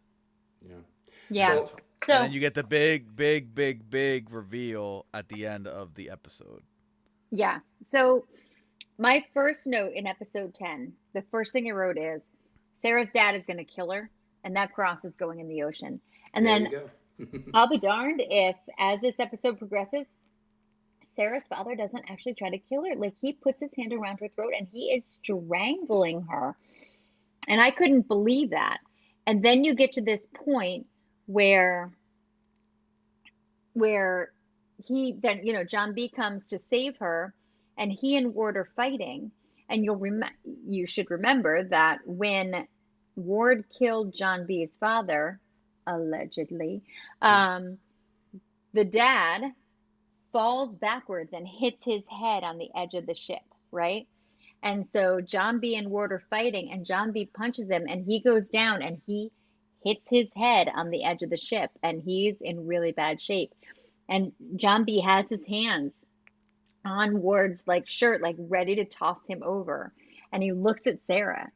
Yeah. 0.68 0.76
yeah. 1.30 1.56
So- 1.56 1.72
So, 2.04 2.14
and 2.14 2.24
then 2.26 2.32
you 2.32 2.40
get 2.40 2.56
the 2.56 2.64
big, 2.64 3.16
big, 3.16 3.54
big, 3.54 3.88
big 3.90 4.32
reveal 4.32 5.06
at 5.14 5.30
the 5.30 5.46
end 5.46 5.68
of 5.68 5.94
the 5.94 6.10
episode. 6.10 6.64
yeah. 7.30 7.60
So, 7.84 8.26
my 8.98 9.24
first 9.34 9.68
note 9.68 9.94
in 9.94 10.08
episode 10.08 10.54
10, 10.56 10.94
the 11.14 11.22
first 11.32 11.52
thing 11.54 11.68
I 11.68 11.72
wrote 11.72 11.98
is 12.00 12.28
Sarah's 12.80 13.08
dad 13.14 13.36
is 13.36 13.46
going 13.46 13.58
to 13.58 13.64
kill 13.64 13.92
her, 13.92 14.10
and 14.44 14.56
that 14.56 14.74
cross 14.74 15.06
is 15.06 15.16
going 15.16 15.40
in 15.40 15.48
the 15.48 15.62
ocean. 15.64 16.02
And 16.34 16.46
there 16.46 16.60
then 16.60 16.72
you 16.72 16.80
go. 17.28 17.40
I'll 17.54 17.70
be 17.70 17.78
darned 17.78 18.22
if, 18.24 18.56
as 18.80 19.00
this 19.02 19.16
episode 19.20 19.60
progresses, 19.60 20.06
Sarah's 21.16 21.48
father 21.48 21.76
doesn't 21.76 22.06
actually 22.10 22.36
try 22.36 22.50
to 22.50 22.58
kill 22.58 22.86
her. 22.86 22.96
Like 22.96 23.16
he 23.22 23.34
puts 23.34 23.62
his 23.62 23.72
hand 23.78 23.94
around 23.94 24.20
her 24.20 24.30
throat 24.30 24.54
and 24.58 24.68
he 24.72 24.92
is 24.92 25.04
strangling 25.10 26.24
her. 26.24 26.56
And 27.48 27.62
I 27.62 27.72
couldn't 27.72 28.08
believe 28.08 28.52
that. 28.52 28.78
And 29.28 29.44
then 29.44 29.64
you 29.64 29.76
get 29.76 29.94
to 29.94 30.02
this 30.02 30.26
point 30.46 30.88
where 31.26 31.92
where 33.74 34.32
he 34.86 35.16
then 35.22 35.42
you 35.46 35.54
know 35.54 35.64
John 35.64 35.94
B 35.94 36.10
comes 36.10 36.48
to 36.48 36.60
save 36.60 36.98
her 36.98 37.34
and 37.78 37.92
he 37.92 38.18
and 38.18 38.34
Ward 38.34 38.58
are 38.58 38.70
fighting 38.76 39.32
and 39.70 39.86
you'll 39.86 39.96
rem- 39.96 40.24
you 40.68 40.86
should 40.88 41.10
remember 41.10 41.64
that 41.66 42.00
when 42.06 42.68
Ward 43.16 43.66
killed 43.78 44.14
John 44.14 44.46
B's 44.46 44.78
father 44.78 45.40
allegedly 45.88 46.84
um 47.22 47.78
the 48.74 48.86
dad 48.86 49.54
falls 50.32 50.76
backwards 50.76 51.34
and 51.34 51.48
hits 51.48 51.84
his 51.84 52.06
head 52.08 52.44
on 52.44 52.58
the 52.58 52.70
edge 52.76 52.94
of 52.96 53.06
the 53.06 53.16
ship 53.16 53.42
right 53.72 54.08
And 54.64 54.86
so 54.86 55.22
John 55.22 55.60
B 55.60 55.76
and 55.76 55.90
Ward 55.90 56.12
are 56.12 56.24
fighting, 56.30 56.72
and 56.72 56.86
John 56.86 57.12
B 57.12 57.30
punches 57.34 57.72
him, 57.72 57.86
and 57.88 58.06
he 58.06 58.22
goes 58.22 58.50
down, 58.50 58.82
and 58.82 59.02
he 59.08 59.32
hits 59.84 60.08
his 60.10 60.32
head 60.36 60.70
on 60.74 60.90
the 60.92 61.04
edge 61.04 61.24
of 61.24 61.30
the 61.30 61.38
ship, 61.38 61.72
and 61.82 62.02
he's 62.02 62.36
in 62.42 62.68
really 62.68 62.92
bad 62.92 63.20
shape. 63.20 63.54
And 64.10 64.34
John 64.56 64.84
B 64.84 65.00
has 65.02 65.30
his 65.30 65.46
hands 65.46 66.06
on 66.86 67.22
Ward's 67.22 67.64
like 67.68 67.88
shirt, 67.88 68.22
like 68.22 68.36
ready 68.38 68.76
to 68.76 68.86
toss 68.86 69.20
him 69.28 69.42
over. 69.44 69.94
And 70.32 70.44
he 70.44 70.52
looks 70.52 70.88
at 70.88 71.04
Sarah, 71.08 71.50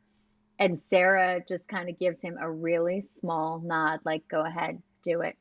and 0.59 0.79
Sarah 0.79 1.43
just 1.47 1.67
kind 1.67 1.89
of 1.89 1.99
gives 1.99 2.21
him 2.21 2.37
a 2.39 2.49
really 2.51 3.01
small 3.19 3.59
nod, 3.59 3.99
like, 4.05 4.27
go 4.27 4.43
ahead, 4.43 4.81
do 5.03 5.21
it. 5.21 5.37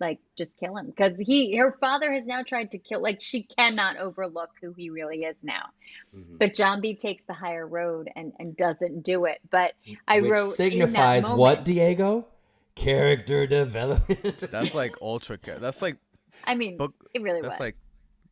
Like, 0.00 0.18
just 0.36 0.58
kill 0.58 0.76
him. 0.76 0.86
Because 0.86 1.18
he, 1.18 1.56
her 1.56 1.76
father 1.80 2.12
has 2.12 2.24
now 2.24 2.42
tried 2.42 2.70
to 2.72 2.78
kill, 2.78 3.02
like, 3.02 3.20
she 3.20 3.42
cannot 3.42 3.96
overlook 3.96 4.50
who 4.62 4.72
he 4.72 4.90
really 4.90 5.24
is 5.24 5.36
now. 5.42 5.66
Mm-hmm. 6.14 6.36
But 6.38 6.54
John 6.54 6.80
B 6.80 6.94
takes 6.96 7.24
the 7.24 7.32
higher 7.32 7.66
road 7.66 8.08
and, 8.14 8.32
and 8.38 8.56
doesn't 8.56 9.02
do 9.02 9.24
it. 9.24 9.38
But 9.50 9.72
I 10.06 10.20
Which 10.20 10.30
wrote, 10.30 10.50
signifies 10.50 11.24
in 11.24 11.30
that 11.32 11.36
what, 11.36 11.64
Diego? 11.64 12.26
Character 12.74 13.46
development. 13.46 14.38
That's 14.50 14.74
like 14.74 14.96
ultra 15.02 15.36
care. 15.36 15.58
That's 15.58 15.82
like 15.82 15.96
I 16.44 16.54
mean, 16.54 16.76
book. 16.76 16.94
it 17.12 17.22
really 17.22 17.40
was 17.42 17.50
That's 17.50 17.60
was. 17.60 17.66
like 17.66 17.76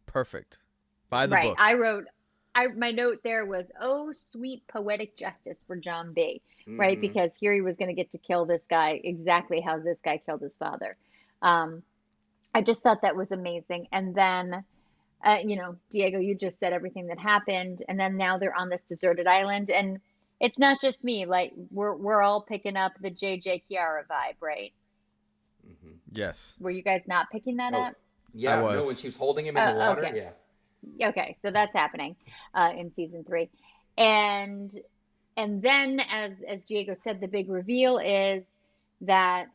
perfect. 0.07 0.61
By 1.11 1.27
the 1.27 1.35
right. 1.35 1.49
book. 1.49 1.57
I 1.61 1.75
wrote, 1.75 2.05
I 2.55 2.69
my 2.69 2.93
note 2.93 3.21
there 3.25 3.45
was, 3.45 3.67
oh, 3.81 4.13
sweet 4.13 4.63
poetic 4.69 5.17
justice 5.17 5.65
for 5.67 5.77
John 5.77 6.13
B. 6.15 6.43
Right, 6.69 6.99
Mhm. 6.99 7.01
because 7.01 7.37
here 7.37 7.55
he 7.55 7.61
was 7.61 7.77
going 7.77 7.89
to 7.89 7.95
get 7.95 8.11
to 8.11 8.19
kill 8.19 8.45
this 8.45 8.65
guy 8.69 9.01
exactly 9.05 9.61
how 9.61 9.79
this 9.79 10.01
guy 10.01 10.19
killed 10.19 10.41
his 10.41 10.57
father. 10.57 10.97
Um, 11.43 11.83
I 12.55 12.63
just 12.63 12.83
thought 12.83 13.03
that 13.03 13.17
was 13.17 13.33
amazing. 13.33 13.89
And 13.93 14.15
then, 14.15 14.65
uh, 15.25 15.39
you 15.45 15.57
know, 15.57 15.77
Diego, 15.91 16.19
you 16.19 16.35
just 16.35 16.59
said 16.59 16.73
everything 16.73 17.09
that 17.09 17.19
happened, 17.19 17.83
and 17.89 17.99
then 18.01 18.17
now 18.17 18.39
they're 18.39 18.57
on 18.57 18.69
this 18.69 18.83
deserted 18.83 19.27
island, 19.27 19.71
and 19.71 20.01
it's 20.41 20.59
not 20.59 20.81
just 20.81 21.03
me. 21.05 21.27
Like 21.27 21.53
we're 21.71 21.95
we're 21.95 22.23
all 22.23 22.43
picking 22.43 22.77
up 22.77 22.93
the 23.01 23.11
JJ 23.11 23.63
Kiara 23.71 24.03
vibe, 24.11 24.37
right? 24.41 24.73
Mm-hmm. 25.67 25.95
yes. 26.13 26.55
Were 26.61 26.71
you 26.71 26.83
guys 26.83 27.03
not 27.07 27.27
picking 27.31 27.57
that 27.57 27.75
Oh, 27.75 27.83
up? 27.83 27.95
Yeah, 28.35 28.59
I 28.65 28.75
no, 28.75 28.87
when 28.87 28.97
she 28.97 29.07
was 29.09 29.17
holding 29.17 29.47
him 29.47 29.57
in 29.57 29.65
the 29.65 29.75
Oh, 29.75 29.89
water. 29.89 30.07
okay. 30.07 30.17
Yeah. 30.99 31.09
Okay, 31.09 31.37
so 31.43 31.51
that's 31.51 31.73
happening 31.73 32.17
uh, 32.55 32.73
in 32.77 32.93
season 32.93 33.25
three, 33.25 33.49
and 33.99 34.73
and 35.37 35.61
then 35.63 36.01
as 36.01 36.33
as 36.47 36.63
Diego 36.65 36.95
said, 36.95 37.21
the 37.21 37.29
big 37.29 37.49
reveal 37.51 37.99
is 37.99 38.45
that 39.03 39.47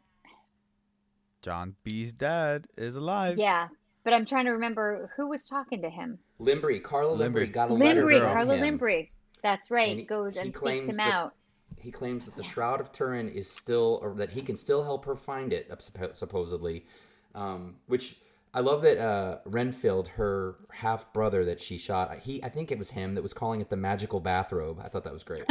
John 1.42 1.76
B's 1.84 2.14
dad 2.14 2.68
is 2.78 2.96
alive. 2.96 3.38
yeah. 3.38 3.68
But 4.04 4.14
I'm 4.14 4.26
trying 4.26 4.46
to 4.46 4.52
remember 4.52 5.12
who 5.16 5.28
was 5.30 5.44
talking 5.48 5.82
to 5.84 5.90
him. 5.90 6.18
Limbrey, 6.40 6.82
Carla 6.82 7.16
Limbrey, 7.16 7.48
Limbrey. 7.50 7.54
got 7.54 7.70
a 7.70 7.74
letter 7.76 8.04
Limbrey, 8.04 8.20
from 8.20 8.32
Carla 8.34 8.56
him. 8.58 8.80
Limbrey. 8.80 9.10
That's 9.44 9.70
right. 9.70 9.90
And 9.92 10.00
he- 10.00 10.06
goes 10.06 10.34
he 10.34 10.40
and 10.40 10.48
seeks 10.48 10.60
claims 10.60 10.90
him 10.90 10.96
that- 10.98 11.14
out. 11.14 11.36
He 11.78 11.92
claims 11.92 12.26
that 12.26 12.36
the 12.36 12.44
Shroud 12.44 12.80
of 12.80 12.92
Turin 12.92 13.30
is 13.30 13.50
still, 13.50 14.00
or 14.04 14.14
that 14.16 14.32
he 14.32 14.42
can 14.44 14.56
still 14.56 14.84
help 14.84 15.06
her 15.06 15.16
find 15.16 15.52
it, 15.54 15.72
supposedly. 16.14 16.86
Um, 17.34 17.78
which 17.88 18.18
I 18.54 18.60
love 18.60 18.82
that 18.84 18.98
uh, 19.00 19.38
Renfield, 19.46 20.08
her 20.10 20.58
half 20.72 21.12
brother 21.14 21.46
that 21.46 21.60
she 21.60 21.78
shot, 21.80 22.16
he 22.20 22.44
I 22.44 22.50
think 22.50 22.72
it 22.72 22.78
was 22.78 22.92
him 22.92 23.16
that 23.16 23.22
was 23.24 23.34
calling 23.34 23.62
it 23.62 23.70
the 23.70 23.78
magical 23.78 24.20
bathrobe. 24.20 24.80
I 24.84 24.90
thought 24.90 25.04
that 25.06 25.14
was 25.14 25.24
great. 25.24 25.44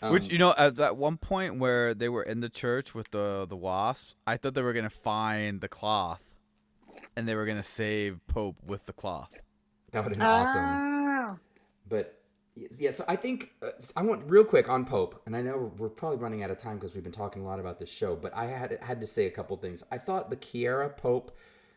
Um, 0.00 0.12
Which 0.12 0.30
you 0.30 0.38
know, 0.38 0.54
at 0.56 0.76
that 0.76 0.96
one 0.96 1.16
point 1.16 1.58
where 1.58 1.94
they 1.94 2.08
were 2.08 2.22
in 2.22 2.40
the 2.40 2.48
church 2.48 2.94
with 2.94 3.10
the 3.10 3.46
the 3.48 3.56
wasps, 3.56 4.14
I 4.26 4.36
thought 4.36 4.54
they 4.54 4.62
were 4.62 4.72
gonna 4.72 4.90
find 4.90 5.60
the 5.60 5.68
cloth, 5.68 6.22
and 7.16 7.28
they 7.28 7.34
were 7.34 7.46
gonna 7.46 7.62
save 7.62 8.20
Pope 8.28 8.56
with 8.64 8.86
the 8.86 8.92
cloth. 8.92 9.30
that 9.92 10.04
would 10.04 10.16
have 10.16 10.18
been 10.18 10.22
awesome. 10.22 10.64
Oh. 10.64 11.38
But 11.88 12.18
yeah, 12.54 12.90
so 12.90 13.04
I 13.08 13.16
think 13.16 13.52
uh, 13.62 13.70
I 13.96 14.02
want 14.02 14.30
real 14.30 14.44
quick 14.44 14.68
on 14.68 14.84
Pope, 14.84 15.22
and 15.26 15.34
I 15.36 15.42
know 15.42 15.72
we're 15.78 15.88
probably 15.88 16.18
running 16.18 16.42
out 16.42 16.50
of 16.50 16.58
time 16.58 16.76
because 16.76 16.94
we've 16.94 17.02
been 17.04 17.12
talking 17.12 17.42
a 17.42 17.46
lot 17.46 17.60
about 17.60 17.78
this 17.78 17.90
show. 17.90 18.16
But 18.16 18.34
I 18.36 18.46
had 18.46 18.78
had 18.80 19.00
to 19.00 19.06
say 19.06 19.26
a 19.26 19.30
couple 19.30 19.56
things. 19.56 19.82
I 19.90 19.98
thought 19.98 20.30
the 20.30 20.36
Kiara 20.36 20.96
Pope 20.96 21.36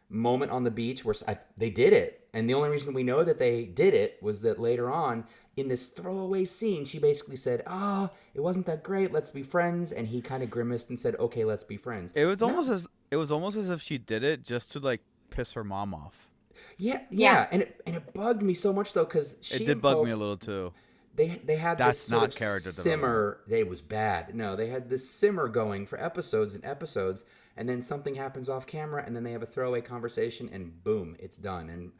moment 0.09 0.51
on 0.51 0.63
the 0.63 0.71
beach 0.71 1.05
where 1.05 1.15
I, 1.27 1.37
they 1.57 1.69
did 1.69 1.93
it, 1.93 2.27
and 2.33 2.49
the 2.49 2.53
only 2.53 2.69
reason 2.69 2.93
we 2.93 3.03
know 3.03 3.23
that 3.23 3.39
they 3.39 3.65
did 3.65 3.93
it 3.93 4.17
was 4.21 4.41
that 4.41 4.59
later 4.59 4.91
on 4.91 5.25
in 5.57 5.67
this 5.67 5.87
throwaway 5.87 6.45
scene, 6.45 6.85
she 6.85 6.97
basically 6.99 7.35
said, 7.35 7.63
"Ah, 7.67 8.09
it 8.33 8.39
wasn't 8.41 8.65
that 8.67 8.83
great. 8.83 9.11
Let's 9.11 9.31
be 9.31 9.43
friends." 9.43 9.91
And 9.91 10.07
he 10.07 10.21
kind 10.21 10.41
of 10.43 10.49
grimaced 10.49 10.89
and 10.89 10.99
said, 10.99 11.15
"Okay, 11.17 11.43
let's 11.43 11.63
be 11.63 11.77
friends." 11.77 12.13
It 12.15 12.25
was 12.25 12.39
No. 12.39 12.47
almost 12.47 12.69
as 12.69 12.87
it 13.11 13.17
was 13.17 13.31
almost 13.31 13.57
as 13.57 13.69
if 13.69 13.81
she 13.81 13.97
did 13.97 14.23
it 14.23 14.43
just 14.43 14.71
to 14.71 14.79
like 14.79 15.01
piss 15.29 15.53
her 15.53 15.63
mom 15.63 15.93
off. 15.93 16.29
Yeah, 16.77 17.01
yeah, 17.09 17.33
Yeah. 17.33 17.47
and 17.51 17.61
it, 17.63 17.81
and 17.85 17.95
it 17.95 18.13
bugged 18.13 18.41
me 18.41 18.53
so 18.53 18.71
much 18.71 18.93
though 18.93 19.03
because 19.05 19.37
she 19.41 19.55
It 19.55 19.59
did 19.59 19.69
and 19.71 19.81
bug 19.81 19.95
Pope- 19.97 20.05
me 20.05 20.11
a 20.11 20.15
little 20.17 20.37
too. 20.37 20.73
they 21.15 21.27
they 21.43 21.57
had 21.57 21.77
That's 21.77 21.97
this 21.97 22.07
sort 22.07 22.21
not 22.21 22.29
of 22.29 22.35
character 22.35 22.71
simmer. 22.71 23.41
They 23.47 23.63
was 23.65 23.81
bad. 23.81 24.33
No, 24.35 24.55
they 24.55 24.67
had 24.67 24.89
this 24.89 25.09
simmer 25.09 25.49
going 25.49 25.85
for 25.85 25.99
episodes 26.01 26.55
and 26.55 26.63
episodes, 26.63 27.25
and 27.57 27.67
then 27.67 27.81
something 27.81 28.15
happens 28.15 28.47
off 28.47 28.65
camera, 28.65 29.03
and 29.05 29.13
then 29.15 29.23
they 29.23 29.31
have 29.33 29.43
a 29.43 29.47
throwaway 29.47 29.81
conversation, 29.81 30.49
and 30.53 30.81
boom, 30.83 31.17
it's 31.19 31.37
done. 31.37 31.69
And 31.69 31.91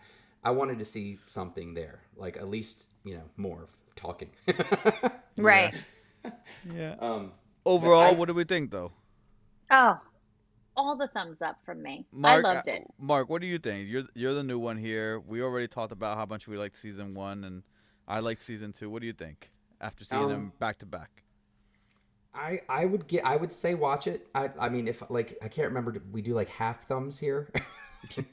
I 0.44 0.52
wanted 0.52 0.80
to 0.80 0.86
see 0.86 1.20
something 1.28 1.74
there, 1.74 2.02
like 2.16 2.38
at 2.38 2.48
least 2.50 2.88
you 3.04 3.16
know 3.16 3.24
more 3.38 3.68
talking. 3.96 4.30
Right. 5.38 5.74
Yeah. 6.72 6.96
um, 7.00 7.32
Overall, 7.66 8.02
I- 8.02 8.12
what 8.14 8.28
do 8.28 8.34
we 8.36 8.44
think 8.44 8.70
though? 8.70 8.92
Oh, 9.72 10.00
all 10.78 10.96
the 10.96 11.08
thumbs 11.08 11.42
up 11.42 11.58
from 11.66 11.82
me. 11.82 12.06
Mark, 12.12 12.46
I 12.46 12.54
loved 12.54 12.70
uh, 12.70 12.74
it. 12.74 12.84
Mark, 13.00 13.30
what 13.30 13.42
do 13.42 13.48
you 13.48 13.58
think? 13.58 13.90
You're 13.90 14.04
you're 14.14 14.34
the 14.34 14.44
new 14.44 14.60
one 14.60 14.78
here. 14.78 15.20
We 15.20 15.42
already 15.42 15.68
talked 15.68 15.92
about 15.92 16.18
how 16.18 16.26
much 16.26 16.48
we 16.48 16.58
liked 16.58 16.76
season 16.78 17.16
one, 17.16 17.44
and 17.44 17.64
I 18.08 18.20
liked 18.20 18.42
season 18.42 18.72
two. 18.74 18.90
What 18.90 19.02
do 19.02 19.08
you 19.08 19.14
think 19.14 19.50
after 19.80 20.04
seeing 20.04 20.28
them 20.28 20.38
Um, 20.38 20.54
back 20.60 20.78
to 20.80 20.86
back? 20.86 21.24
I 22.36 22.62
I 22.70 22.86
would 22.86 23.08
get 23.08 23.26
I 23.26 23.36
would 23.38 23.52
say 23.54 23.74
watch 23.74 24.06
it. 24.08 24.28
I 24.36 24.50
I 24.60 24.70
mean 24.70 24.88
if 24.88 25.02
like 25.10 25.38
I 25.42 25.48
can't 25.48 25.68
remember 25.70 25.96
we 26.12 26.22
do 26.22 26.34
like 26.36 26.50
half 26.50 26.88
thumbs 26.88 27.18
here, 27.20 27.52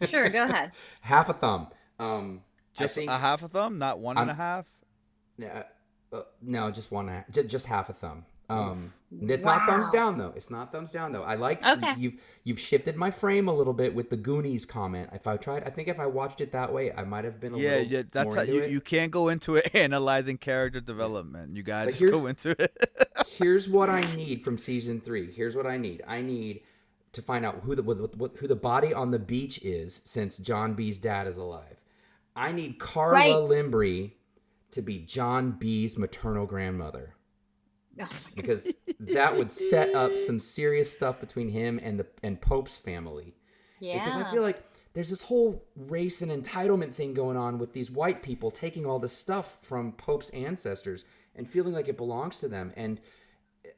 Sure, 0.08 0.28
go 0.28 0.44
ahead. 0.48 0.72
half 1.00 1.28
a 1.30 1.32
thumb. 1.34 1.68
Um, 1.98 2.42
Just 2.76 2.94
think 2.94 3.10
a 3.10 3.18
half 3.18 3.42
a 3.42 3.48
thumb, 3.48 3.78
not 3.78 3.98
one 3.98 4.16
and 4.18 4.30
a 4.30 4.32
I'm- 4.32 4.36
half. 4.36 4.66
Uh, 5.42 5.62
uh, 6.16 6.22
no, 6.42 6.70
just 6.70 6.90
one, 6.90 7.24
just, 7.30 7.48
just 7.48 7.66
half 7.66 7.88
a 7.88 7.92
thumb. 7.92 8.24
Um, 8.50 8.94
it's 9.20 9.44
not 9.44 9.66
thumbs 9.66 9.90
down 9.90 10.16
though. 10.16 10.32
It's 10.34 10.50
not 10.50 10.72
thumbs 10.72 10.90
down 10.90 11.12
though. 11.12 11.22
I 11.22 11.34
like 11.34 11.62
Okay. 11.64 11.94
you've 11.98 12.16
you've 12.44 12.58
shifted 12.58 12.96
my 12.96 13.10
frame 13.10 13.46
a 13.46 13.52
little 13.52 13.74
bit 13.74 13.94
with 13.94 14.08
the 14.08 14.16
Goonies 14.16 14.64
comment. 14.64 15.10
If 15.12 15.26
I 15.26 15.36
tried, 15.36 15.64
I 15.64 15.70
think 15.70 15.86
if 15.88 16.00
I 16.00 16.06
watched 16.06 16.40
it 16.40 16.52
that 16.52 16.72
way, 16.72 16.90
I 16.92 17.04
might 17.04 17.24
have 17.26 17.40
been 17.40 17.52
a 17.54 17.58
Yeah, 17.58 17.70
little 17.76 17.92
yeah. 17.92 18.02
That's 18.10 18.24
more 18.24 18.34
how 18.36 18.40
into 18.42 18.54
you, 18.54 18.62
it. 18.62 18.70
you 18.70 18.80
can't 18.80 19.12
go 19.12 19.28
into 19.28 19.56
it 19.56 19.70
analyzing 19.74 20.38
character 20.38 20.80
development. 20.80 21.56
You 21.56 21.62
gotta 21.62 21.90
just 21.90 22.00
go 22.00 22.20
here's- 22.20 22.24
into 22.46 22.62
it. 22.62 22.90
Here's 23.28 23.68
what 23.68 23.88
I 23.90 24.00
need 24.16 24.42
from 24.42 24.56
season 24.58 25.00
three. 25.00 25.30
Here's 25.30 25.54
what 25.54 25.66
I 25.66 25.76
need. 25.76 26.02
I 26.08 26.22
need 26.22 26.62
to 27.12 27.22
find 27.22 27.44
out 27.44 27.60
who 27.64 27.74
the 27.76 27.82
what, 27.82 28.16
what, 28.16 28.36
who 28.38 28.48
the 28.48 28.56
body 28.56 28.92
on 28.94 29.10
the 29.12 29.18
beach 29.18 29.62
is 29.62 30.00
since 30.04 30.38
John 30.38 30.72
B's 30.74 30.98
dad 30.98 31.26
is 31.28 31.36
alive. 31.36 31.76
I 32.38 32.52
need 32.52 32.78
Carla 32.78 33.12
Right. 33.14 33.34
Limbrey 33.34 34.12
to 34.70 34.82
be 34.82 35.00
John 35.00 35.52
B's 35.52 35.98
maternal 35.98 36.46
grandmother. 36.46 37.14
Oh, 38.00 38.08
because 38.36 38.72
that 39.00 39.36
would 39.36 39.50
set 39.50 39.92
up 39.92 40.16
some 40.16 40.38
serious 40.38 40.92
stuff 40.92 41.18
between 41.18 41.48
him 41.48 41.80
and 41.82 41.98
the 41.98 42.06
and 42.22 42.40
Pope's 42.40 42.76
family. 42.76 43.34
Yeah. 43.80 44.04
Because 44.04 44.22
I 44.22 44.30
feel 44.30 44.42
like 44.42 44.62
there's 44.92 45.10
this 45.10 45.22
whole 45.22 45.64
race 45.74 46.22
and 46.22 46.30
entitlement 46.30 46.92
thing 46.92 47.12
going 47.12 47.36
on 47.36 47.58
with 47.58 47.72
these 47.72 47.90
white 47.90 48.22
people 48.22 48.52
taking 48.52 48.86
all 48.86 49.00
this 49.00 49.12
stuff 49.12 49.58
from 49.62 49.90
Pope's 49.90 50.30
ancestors 50.30 51.04
and 51.34 51.48
feeling 51.48 51.72
like 51.72 51.88
it 51.88 51.96
belongs 51.96 52.38
to 52.38 52.46
them. 52.46 52.72
And 52.76 53.00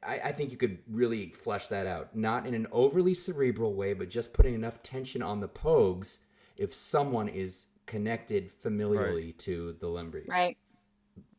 I, 0.03 0.19
I 0.25 0.31
think 0.33 0.51
you 0.51 0.57
could 0.57 0.77
really 0.87 1.29
flesh 1.29 1.67
that 1.69 1.87
out, 1.87 2.15
not 2.15 2.45
in 2.45 2.53
an 2.53 2.67
overly 2.71 3.15
cerebral 3.15 3.73
way, 3.73 3.93
but 3.93 4.09
just 4.09 4.33
putting 4.33 4.53
enough 4.53 4.83
tension 4.83 5.23
on 5.23 5.39
the 5.39 5.49
Pogues 5.49 6.19
if 6.57 6.75
someone 6.75 7.27
is 7.27 7.65
connected 7.85 8.51
familially 8.63 9.35
to 9.39 9.75
the 9.79 9.87
Limbreys. 9.87 10.27
right. 10.29 10.57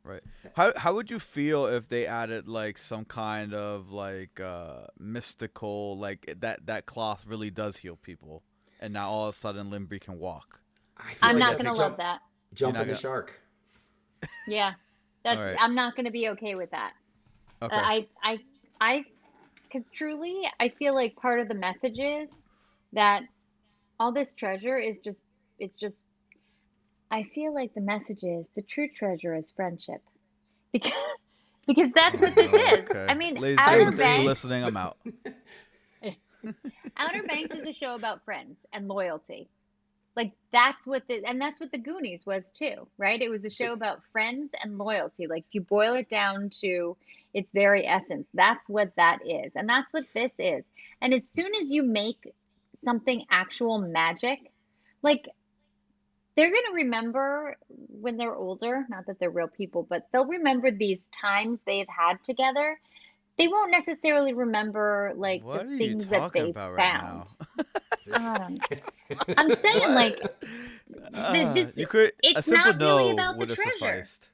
Right. 0.04 0.22
How 0.56 0.72
how 0.76 0.94
would 0.94 1.12
you 1.12 1.20
feel 1.20 1.66
if 1.66 1.88
they 1.88 2.06
added 2.06 2.48
like 2.48 2.76
some 2.76 3.04
kind 3.04 3.54
of 3.54 3.92
like 3.92 4.40
uh 4.40 4.86
mystical 4.98 5.96
like 5.96 6.34
that 6.40 6.66
that 6.66 6.86
cloth 6.86 7.24
really 7.24 7.50
does 7.50 7.76
heal 7.76 7.94
people 7.94 8.42
and 8.80 8.92
now 8.92 9.08
all 9.08 9.28
of 9.28 9.34
a 9.36 9.38
sudden 9.38 9.70
Limbrey 9.70 10.00
can 10.00 10.18
walk. 10.18 10.60
I 10.96 11.10
feel 11.14 11.18
I'm 11.22 11.38
like 11.38 11.40
not 11.56 11.56
gonna 11.58 11.70
a 11.70 11.78
love 11.78 11.90
jump, 11.92 11.96
that. 11.98 12.20
Jump 12.52 12.74
in 12.74 12.80
the 12.80 12.86
gonna- 12.86 12.98
shark. 12.98 13.40
Yeah. 14.48 14.72
That's 15.22 15.38
Alright. 15.38 15.56
I'm 15.60 15.76
not 15.76 15.94
going 15.94 16.06
to 16.06 16.10
be 16.10 16.28
okay 16.30 16.56
with 16.56 16.72
that. 16.72 16.94
Okay. 17.62 17.74
Uh, 17.76 17.80
I 17.80 18.06
I 18.24 18.38
I 18.80 19.04
cuz 19.72 19.88
truly 19.88 20.42
I 20.58 20.68
feel 20.68 20.96
like 20.96 21.14
part 21.14 21.38
of 21.38 21.46
the 21.46 21.54
message 21.54 22.00
is 22.00 22.28
that 22.92 23.22
all 24.00 24.10
this 24.10 24.34
treasure 24.34 24.78
is 24.78 24.98
just 24.98 25.20
it's 25.60 25.76
just 25.76 26.04
I 27.12 27.24
feel 27.24 27.54
like 27.54 27.74
the 27.74 27.82
message 27.82 28.24
is 28.24 28.48
the 28.56 28.62
true 28.62 28.88
treasure 28.88 29.36
is 29.36 29.50
friendship. 29.50 30.00
Because 30.72 30.92
because 31.66 31.90
that's 31.92 32.20
what 32.20 32.34
this 32.34 32.50
is. 32.52 32.80
Okay. 32.90 33.06
I 33.06 33.14
mean, 33.14 33.34
Ladies 33.34 33.58
and 33.60 33.68
Outer 33.68 33.78
gentlemen, 33.78 33.98
Banks 33.98 34.24
listening. 34.24 34.64
I'm 34.64 34.76
out. 34.76 34.96
Outer 36.96 37.22
Banks 37.22 37.54
is 37.54 37.68
a 37.68 37.72
show 37.72 37.94
about 37.94 38.24
friends 38.24 38.56
and 38.72 38.88
loyalty. 38.88 39.48
Like 40.16 40.32
that's 40.52 40.86
what 40.86 41.06
the 41.06 41.22
and 41.26 41.40
that's 41.40 41.60
what 41.60 41.70
the 41.70 41.78
Goonies 41.78 42.24
was 42.24 42.50
too, 42.50 42.88
right? 42.96 43.20
It 43.20 43.28
was 43.28 43.44
a 43.44 43.50
show 43.50 43.74
about 43.74 44.00
friends 44.10 44.50
and 44.62 44.78
loyalty. 44.78 45.26
Like 45.26 45.44
if 45.48 45.54
you 45.54 45.60
boil 45.60 45.94
it 45.94 46.08
down 46.08 46.48
to 46.60 46.96
its 47.34 47.52
very 47.52 47.86
essence, 47.86 48.26
that's 48.32 48.68
what 48.70 48.92
that 48.96 49.18
is. 49.26 49.52
And 49.54 49.68
that's 49.68 49.92
what 49.92 50.04
this 50.14 50.32
is. 50.38 50.64
And 51.02 51.12
as 51.12 51.28
soon 51.28 51.52
as 51.60 51.72
you 51.72 51.82
make 51.82 52.32
something 52.84 53.24
actual 53.30 53.78
magic, 53.78 54.38
like 55.02 55.28
they're 56.36 56.50
going 56.50 56.64
to 56.70 56.74
remember 56.74 57.56
when 57.68 58.16
they're 58.16 58.34
older, 58.34 58.86
not 58.88 59.06
that 59.06 59.18
they're 59.20 59.30
real 59.30 59.48
people, 59.48 59.86
but 59.88 60.06
they'll 60.12 60.26
remember 60.26 60.70
these 60.70 61.04
times 61.12 61.58
they've 61.66 61.88
had 61.88 62.22
together. 62.24 62.78
They 63.38 63.48
won't 63.48 63.70
necessarily 63.70 64.34
remember 64.34 65.12
like 65.16 65.42
What 65.42 65.60
the 65.60 65.66
are 65.66 65.70
you 65.72 65.78
things 65.78 66.06
that 66.08 66.32
they 66.32 66.50
about 66.50 66.74
right 66.74 66.92
found. 67.00 67.34
now? 67.58 67.64
Um, 68.12 68.58
I'm 69.38 69.54
saying 69.60 69.94
like 69.94 70.18
Uh, 71.14 71.52
this- 71.52 71.72
you 71.76 71.86
could 71.86 72.12
it's 72.22 72.46
simple 72.48 72.72
not 72.72 72.78
no 72.78 72.96
really 72.98 73.12
about 73.12 73.38
the 73.38 73.46
treasure. 73.46 73.70
sufficed. 73.78 74.30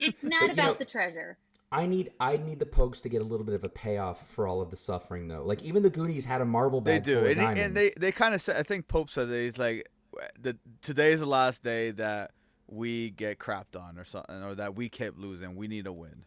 it's 0.00 0.22
not 0.22 0.40
But, 0.40 0.46
you 0.46 0.52
about 0.54 0.66
know- 0.66 0.74
the 0.78 0.84
treasure. 0.86 1.36
I 1.70 1.84
need 1.84 2.12
I 2.18 2.38
need 2.38 2.60
the 2.60 2.64
Pogues 2.66 3.02
to 3.02 3.10
get 3.10 3.20
a 3.20 3.26
little 3.26 3.44
bit 3.44 3.54
of 3.54 3.62
a 3.62 3.68
payoff 3.68 4.26
for 4.26 4.48
all 4.48 4.62
of 4.62 4.70
the 4.70 4.76
suffering 4.76 5.28
though. 5.28 5.42
Like 5.44 5.62
even 5.62 5.82
the 5.82 5.90
Goonies 5.90 6.24
had 6.24 6.40
a 6.40 6.46
marble 6.46 6.80
bed. 6.80 7.04
They 7.04 7.12
do, 7.12 7.18
full 7.20 7.26
and, 7.28 7.38
he- 7.40 7.44
diamonds. 7.46 7.60
and 7.60 7.76
they 7.76 7.90
they 7.98 8.10
kind 8.10 8.34
of 8.34 8.40
said. 8.40 8.56
I 8.56 8.62
think 8.62 8.88
Pope 8.88 9.10
said 9.10 9.28
that 9.28 9.38
he's 9.38 9.58
like, 9.58 9.86
the 10.40 10.56
today's 10.82 11.20
the 11.20 11.26
last 11.26 11.62
day 11.62 11.90
that 11.92 12.32
we 12.66 13.10
get 13.10 13.38
crapped 13.38 13.80
on 13.80 13.98
or 13.98 14.04
something, 14.04 14.42
or 14.42 14.54
that 14.54 14.74
we 14.74 14.88
kept 14.88 15.18
losing. 15.18 15.54
We 15.56 15.68
need 15.68 15.86
a 15.86 15.92
win, 15.92 16.24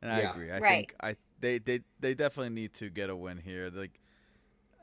and 0.00 0.12
I 0.12 0.20
agree. 0.20 0.50
I 0.50 0.58
Right. 0.58 0.70
think 0.90 0.94
I 1.00 1.16
they, 1.40 1.58
they 1.58 1.80
they 2.00 2.14
definitely 2.14 2.50
need 2.54 2.74
to 2.74 2.88
get 2.90 3.10
a 3.10 3.16
win 3.16 3.38
here. 3.38 3.70
Like, 3.72 3.98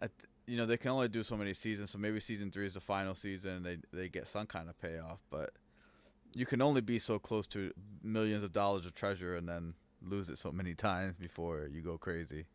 I, 0.02 0.08
you 0.48 0.58
know, 0.58 0.66
they 0.66 0.78
can 0.78 0.92
only 0.92 1.08
do 1.10 1.24
so 1.24 1.38
many 1.38 1.54
seasons, 1.54 1.92
so 1.92 1.98
maybe 1.98 2.20
season 2.20 2.52
three 2.52 2.66
is 2.66 2.74
the 2.74 2.80
final 2.82 3.16
season, 3.16 3.52
and 3.52 3.66
they 3.66 3.78
they 3.94 4.10
get 4.10 4.28
some 4.28 4.46
kind 4.48 4.70
of 4.70 4.80
payoff. 4.80 5.20
But 5.30 5.52
you 6.34 6.46
can 6.46 6.62
only 6.62 6.82
be 6.82 7.00
so 7.00 7.18
close 7.20 7.48
to 7.48 7.72
millions 8.04 8.44
of 8.44 8.52
dollars 8.54 8.86
of 8.86 8.94
treasure 8.94 9.36
and 9.36 9.48
then 9.50 9.74
lose 10.02 10.30
it 10.30 10.38
so 10.38 10.52
many 10.52 10.76
times 10.76 11.16
before 11.18 11.68
you 11.72 11.82
go 11.82 11.98
crazy. 11.98 12.46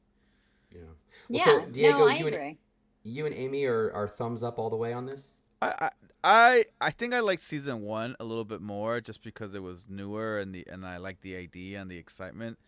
yeah. 0.73 0.81
Well, 0.83 0.95
Yeah, 1.29 1.45
so, 1.45 1.67
Diego, 1.71 1.99
no, 1.99 2.09
I 2.09 2.15
you 2.17 2.27
and- 2.27 2.35
agree. 2.35 2.59
You 3.07 3.27
and 3.27 3.35
Amy 3.35 3.65
are, 3.67 3.93
are 3.93 4.09
thumbs 4.09 4.43
up 4.43 4.59
all 4.59 4.71
the 4.71 4.77
way 4.77 4.93
on 4.95 5.05
this? 5.05 5.33
I, 5.61 5.67
I 5.81 5.91
I 6.25 6.65
I 6.81 6.91
think 6.91 7.13
I 7.15 7.21
liked 7.21 7.43
season 7.43 7.83
one 7.83 8.17
a 8.19 8.25
little 8.25 8.45
bit 8.45 8.61
more 8.61 9.01
just 9.01 9.23
because 9.23 9.55
it 9.55 9.63
was 9.63 9.87
newer 9.89 10.39
and 10.39 10.55
the 10.55 10.67
and 10.71 10.87
I 10.87 10.97
liked 10.97 11.23
the 11.23 11.37
idea 11.37 11.81
and 11.81 11.91
the 11.91 11.99
excitement. 11.99 12.59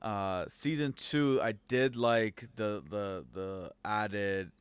Uh, 0.00 0.44
season 0.48 0.92
two, 0.92 1.40
I 1.42 1.54
did 1.68 1.96
like 1.96 2.48
the 2.56 2.82
the 2.88 3.24
the 3.32 3.72
added 3.84 4.52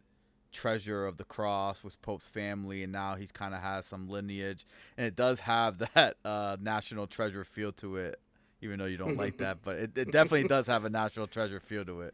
treasure 0.51 1.05
of 1.05 1.17
the 1.17 1.23
cross 1.25 1.83
with 1.83 2.01
Pope's 2.01 2.27
family, 2.27 2.83
and 2.83 2.91
now 2.91 3.15
he's 3.15 3.31
kind 3.31 3.53
of 3.53 3.61
has 3.61 3.85
some 3.85 4.07
lineage, 4.07 4.65
and 4.97 5.05
it 5.05 5.15
does 5.15 5.41
have 5.41 5.77
that 5.93 6.17
uh, 6.23 6.57
national 6.61 7.07
treasure 7.07 7.43
feel 7.43 7.71
to 7.73 7.97
it, 7.97 8.19
even 8.61 8.79
though 8.79 8.85
you 8.85 8.97
don't 8.97 9.17
like 9.17 9.37
that, 9.39 9.59
but 9.63 9.75
it, 9.77 9.97
it 9.97 10.11
definitely 10.11 10.47
does 10.47 10.67
have 10.67 10.85
a 10.85 10.89
national 10.89 11.27
treasure 11.27 11.59
feel 11.59 11.83
to 11.85 12.01
it. 12.01 12.13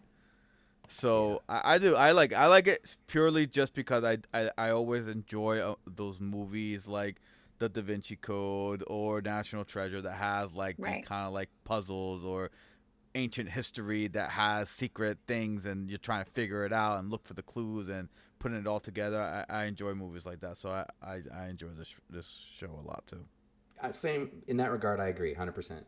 So 0.89 1.41
I, 1.49 1.75
I 1.75 1.77
do 1.79 1.95
I 1.95 2.11
like 2.11 2.33
I 2.33 2.47
like 2.47 2.67
it 2.67 2.95
purely 3.07 3.47
just 3.47 3.73
because 3.75 4.03
I 4.03 4.19
I, 4.33 4.51
I 4.57 4.69
always 4.71 5.07
enjoy 5.07 5.59
uh, 5.59 5.75
those 5.87 6.19
movies 6.19 6.87
like 6.87 7.21
the 7.59 7.69
Da 7.69 7.81
Vinci 7.81 8.17
Code 8.17 8.83
or 8.87 9.21
National 9.21 9.65
Treasure 9.65 10.01
that 10.01 10.13
has 10.15 10.53
like 10.53 10.77
Right. 10.77 10.83
these 10.83 10.97
kind 11.01 11.27
of 11.27 11.33
like 11.33 11.49
puzzles 11.65 12.23
or 12.23 12.51
ancient 13.15 13.49
history 13.49 14.07
that 14.09 14.31
has 14.31 14.69
secret 14.69 15.19
things 15.27 15.65
and 15.65 15.89
you're 15.89 15.99
trying 15.99 16.25
to 16.25 16.31
figure 16.31 16.65
it 16.65 16.73
out 16.73 16.99
and 16.99 17.11
look 17.11 17.27
for 17.27 17.33
the 17.35 17.43
clues 17.43 17.89
and 17.89 18.09
putting 18.39 18.57
it 18.59 18.67
all 18.67 18.79
together. 18.81 19.21
I, 19.49 19.63
I 19.63 19.65
enjoy 19.65 19.93
movies 19.95 20.25
like 20.25 20.41
that, 20.41 20.57
so 20.57 20.71
I, 20.71 20.85
I, 21.03 21.21
I 21.33 21.47
enjoy 21.49 21.69
this 21.77 21.95
this 22.09 22.39
show 22.55 22.71
a 22.83 22.87
lot 22.87 23.03
too. 23.07 23.25
Uh, 23.81 23.91
same 23.91 24.43
in 24.47 24.57
that 24.57 24.71
regard. 24.71 24.99
I 24.99 25.07
agree, 25.07 25.33
hundred 25.33 25.53
percent. 25.53 25.85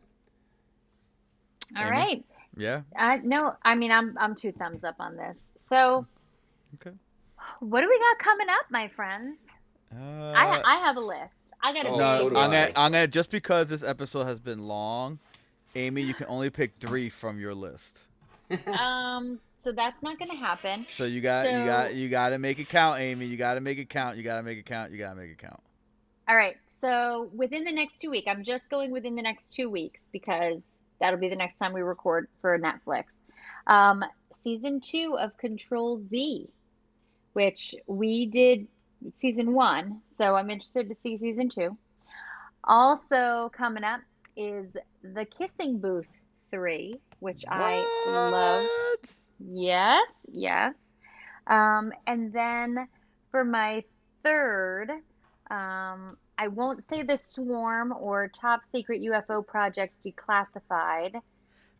All 1.76 1.88
Amy? 1.88 2.08
right. 2.08 2.24
Yeah. 2.56 2.82
I 2.96 3.18
no, 3.18 3.54
I 3.62 3.74
mean 3.74 3.90
I'm 3.90 4.16
I'm 4.18 4.34
two 4.34 4.52
thumbs 4.52 4.84
up 4.84 4.96
on 5.00 5.16
this. 5.16 5.40
So 5.66 6.06
Okay. 6.74 6.96
what 7.60 7.80
do 7.80 7.88
we 7.88 7.98
got 7.98 8.18
coming 8.18 8.48
up, 8.48 8.66
my 8.70 8.88
friends? 8.88 9.38
Uh, 9.94 9.98
I 10.34 10.62
I 10.64 10.76
have 10.86 10.96
a 10.96 11.00
list. 11.00 11.32
I 11.62 11.72
got 11.72 11.86
a 11.86 11.90
Oh, 11.90 11.98
no, 11.98 12.18
so 12.18 12.30
do 12.30 12.36
I'm 12.36 12.50
gonna, 12.50 12.70
I. 12.76 12.84
I'm 12.86 12.92
gonna 12.92 13.06
just 13.06 13.30
because 13.30 13.68
this 13.68 13.82
episode 13.82 14.24
has 14.24 14.40
been 14.40 14.66
long, 14.66 15.18
Amy, 15.74 16.02
you 16.02 16.14
can 16.14 16.26
only 16.28 16.50
pick 16.50 16.74
three 16.76 17.08
from 17.08 17.38
your 17.38 17.54
list. 17.54 18.00
um 18.78 19.38
so 19.54 19.70
that's 19.72 20.02
not 20.02 20.18
gonna 20.18 20.36
happen. 20.36 20.86
So 20.88 21.04
you 21.04 21.20
got 21.20 21.52
you 21.52 21.64
got 21.64 21.94
you 21.94 22.08
got 22.08 22.30
to 22.30 22.38
make 22.38 22.58
it 22.58 22.68
count, 22.68 23.00
Amy. 23.00 23.26
You 23.26 23.36
got 23.36 23.54
to 23.54 23.60
make 23.60 23.78
it 23.78 23.88
count. 23.88 24.16
You 24.16 24.22
got 24.22 24.36
to 24.36 24.42
make 24.42 24.58
it 24.58 24.66
count. 24.66 24.90
You 24.90 24.98
got 24.98 25.10
to 25.10 25.16
make 25.16 25.30
it 25.30 25.38
count. 25.38 25.60
All 26.28 26.36
right. 26.36 26.56
So 26.78 27.30
within 27.32 27.62
the 27.64 27.72
next 27.72 28.00
two 28.00 28.10
weeks, 28.10 28.26
I'm 28.28 28.42
just 28.42 28.68
going 28.68 28.90
within 28.90 29.14
the 29.14 29.22
next 29.22 29.52
two 29.52 29.70
weeks 29.70 30.08
because 30.12 30.64
that'll 31.02 31.18
be 31.18 31.28
the 31.28 31.36
next 31.36 31.58
time 31.58 31.72
we 31.72 31.82
record 31.82 32.28
for 32.40 32.58
Netflix. 32.58 33.16
Um, 33.66 34.04
season 34.42 34.80
two 34.80 35.16
of 35.18 35.36
Control 35.36 36.00
Z, 36.08 36.48
which 37.32 37.74
we 37.88 38.26
did 38.26 38.68
season 39.16 39.52
one. 39.52 40.00
So 40.16 40.36
I'm 40.36 40.48
interested 40.48 40.88
to 40.88 40.96
see 41.02 41.16
season 41.18 41.48
two. 41.48 41.76
Also 42.64 43.50
coming 43.52 43.82
up 43.82 44.00
is 44.36 44.76
The 45.02 45.24
Kissing 45.24 45.80
Booth 45.80 46.10
3, 46.52 46.94
which 47.18 47.44
I 47.48 47.84
love. 48.06 48.62
What? 48.62 49.14
Yes, 49.40 50.08
yes. 50.32 50.88
Um, 51.48 51.92
and 52.06 52.32
then 52.32 52.86
for 53.32 53.44
my 53.44 53.82
third, 54.22 54.92
um, 55.50 56.16
I 56.42 56.48
won't 56.48 56.82
say 56.82 57.04
the 57.04 57.16
Swarm 57.16 57.94
or 57.96 58.26
Top 58.26 58.62
Secret 58.72 59.00
UFO 59.02 59.46
Projects 59.46 59.96
Declassified. 60.04 61.20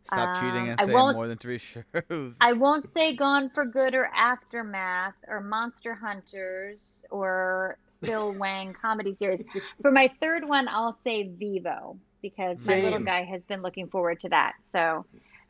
Stop 0.05 0.35
cheating 0.35 0.55
Um, 0.63 0.69
and 0.69 0.81
I 0.81 0.85
say 0.85 0.91
more 0.93 1.27
than 1.27 1.37
three 1.37 1.57
shows. 1.57 2.37
I 2.39 2.53
won't 2.53 2.87
say 2.93 3.13
Gone 3.13 3.49
for 3.49 3.65
Good 3.65 3.93
or 3.93 4.09
Aftermath 4.15 5.15
or 5.27 5.41
Monster 5.41 5.93
Hunters 5.95 7.03
or 7.11 7.77
Phil 8.03 8.31
Wang 8.39 8.73
comedy 8.73 9.13
series. 9.13 9.43
For 9.81 9.91
my 9.91 10.09
third 10.21 10.47
one, 10.47 10.69
I'll 10.69 10.97
say 11.03 11.23
Vivo 11.27 11.97
because 12.21 12.65
my 12.65 12.79
little 12.79 12.99
guy 12.99 13.23
has 13.25 13.43
been 13.43 13.61
looking 13.61 13.89
forward 13.89 14.21
to 14.21 14.29
that. 14.29 14.53
So 14.71 15.05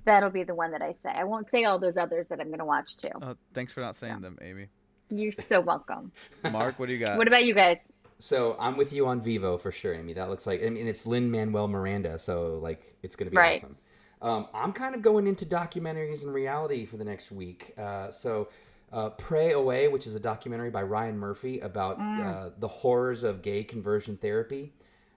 that'll 0.06 0.32
be 0.32 0.44
the 0.44 0.56
one 0.56 0.72
that 0.72 0.82
I 0.82 0.94
say. 1.04 1.12
I 1.12 1.26
won't 1.26 1.52
say 1.52 1.66
all 1.66 1.78
those 1.78 1.98
others 1.98 2.26
that 2.30 2.40
I'm 2.40 2.48
going 2.48 2.58
to 2.58 2.66
watch 2.66 2.98
too. 2.98 3.10
Oh, 3.22 3.36
thanks 3.54 3.74
for 3.74 3.82
not 3.82 3.96
saying 3.96 4.16
So. 4.16 4.22
them, 4.22 4.40
Amy. 4.42 4.70
You're 5.12 5.32
so 5.32 5.62
welcome. 5.62 6.12
Mark, 6.52 6.80
what 6.80 6.88
do 6.88 6.94
you 6.94 7.06
got? 7.06 7.20
What 7.20 7.28
about 7.28 7.44
you 7.46 7.54
guys? 7.54 7.78
So 8.24 8.56
I'm 8.58 8.78
with 8.78 8.94
you 8.94 9.06
on 9.08 9.22
Vivo 9.22 9.58
for 9.58 9.70
sure, 9.70 9.94
Amy. 9.94 10.14
That 10.14 10.30
looks 10.30 10.48
like 10.48 10.64
I 10.64 10.70
mean 10.70 10.88
it's 10.88 11.06
Lin 11.06 11.30
Manuel 11.30 11.68
Miranda, 11.68 12.18
so 12.18 12.58
like 12.60 12.96
it's 13.04 13.18
gonna 13.18 13.30
be 13.32 13.36
Right. 13.36 13.58
awesome. 13.58 13.76
Um, 14.22 14.48
I'm 14.54 14.72
kind 14.72 14.96
of 14.96 15.02
going 15.02 15.28
into 15.28 15.46
documentaries 15.46 16.24
and 16.24 16.34
reality 16.34 16.86
for 16.86 16.96
the 16.96 17.04
next 17.04 17.34
week. 17.34 17.74
Uh, 17.78 18.10
so 18.12 18.48
uh, 18.94 19.10
Pray 19.10 19.52
Away, 19.52 19.90
which 19.90 20.08
is 20.08 20.16
a 20.16 20.22
documentary 20.22 20.70
by 20.70 20.84
Ryan 20.84 21.18
Murphy 21.18 21.60
about 21.60 22.00
uh, 22.00 22.52
the 22.60 22.68
horrors 22.70 23.24
of 23.26 23.42
gay 23.42 23.62
conversion 23.62 24.16
therapy. 24.16 24.72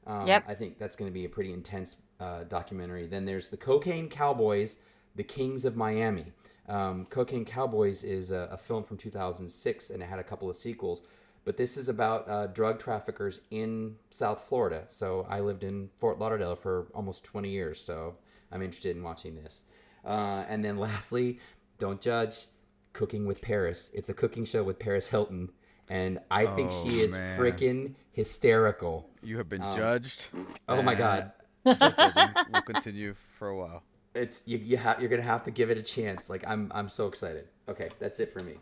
Um, 0.05 0.27
Yep. 0.27 0.45
I 0.49 0.55
think 0.57 0.77
that's 0.77 0.97
going 0.97 1.09
to 1.09 1.15
be 1.15 1.27
a 1.27 1.29
pretty 1.29 1.53
intense 1.53 1.97
uh, 2.19 2.43
documentary. 2.45 3.07
Then 3.07 3.25
there's 3.25 3.51
the 3.51 3.57
Cocaine 3.57 4.09
Cowboys, 4.09 4.79
the 5.15 5.23
Kings 5.23 5.65
of 5.65 5.77
Miami. 5.77 6.33
Um, 6.69 7.07
Cocaine 7.07 7.45
Cowboys 7.45 8.03
is 8.03 8.33
a, 8.33 8.49
a 8.51 8.57
film 8.57 8.83
from 8.83 8.97
2006, 8.97 9.91
and 9.91 10.03
it 10.03 10.07
had 10.07 10.19
a 10.19 10.25
couple 10.25 10.51
of 10.51 10.57
sequels. 10.57 11.03
But 11.47 11.57
this 11.57 11.77
is 11.77 11.89
about 11.89 12.29
uh, 12.29 12.49
drug 12.49 12.81
traffickers 12.81 13.39
in 13.53 13.95
South 14.11 14.41
Florida. 14.41 14.85
So 14.89 15.25
I 15.31 15.39
lived 15.41 15.63
in 15.63 15.89
Fort 15.97 16.19
Lauderdale 16.19 16.57
for 16.57 16.89
almost 16.93 17.23
20 17.25 17.49
years, 17.49 17.81
so 17.81 18.17
I'm 18.51 18.63
interested 18.63 18.97
in 18.97 19.03
watching 19.05 19.37
this. 19.37 19.63
Uh, 20.05 20.45
and 20.49 20.63
then 20.65 20.77
lastly, 20.87 21.39
don't 21.79 22.01
judge. 22.01 22.49
Cooking 22.93 23.27
with 23.27 23.41
Paris. 23.43 23.91
It's 23.95 24.09
a 24.09 24.15
cooking 24.15 24.45
show 24.47 24.65
with 24.65 24.79
Paris 24.79 25.09
Hilton, 25.09 25.51
and 25.89 26.19
I 26.31 26.47
think 26.47 26.71
Oh, 26.73 26.83
she 26.89 27.01
is 27.01 27.13
man. 27.13 27.39
freaking 27.39 27.95
hysterical. 28.13 29.09
You 29.23 29.37
have 29.37 29.49
been 29.51 29.61
Um, 29.63 29.77
judged. 29.77 30.29
Oh 30.69 30.81
my 30.83 30.95
god. 30.95 31.31
Just 31.79 31.99
judging 31.99 32.31
will 32.51 32.63
continue 32.63 33.15
for 33.39 33.49
a 33.49 33.57
while. 33.57 33.83
It's 34.15 34.43
you, 34.47 34.57
you 34.57 34.79
ha- 34.79 34.97
you're 34.99 35.11
gonna 35.11 35.21
have 35.21 35.43
to 35.45 35.51
give 35.51 35.69
it 35.71 35.77
a 35.77 35.83
chance. 35.83 36.31
Like 36.31 36.43
I'm 36.49 36.73
I'm 36.75 36.89
so 36.89 37.07
excited. 37.07 37.49
Okay, 37.69 37.91
that's 37.99 38.19
it 38.19 38.33
for 38.33 38.41
me. 38.41 38.55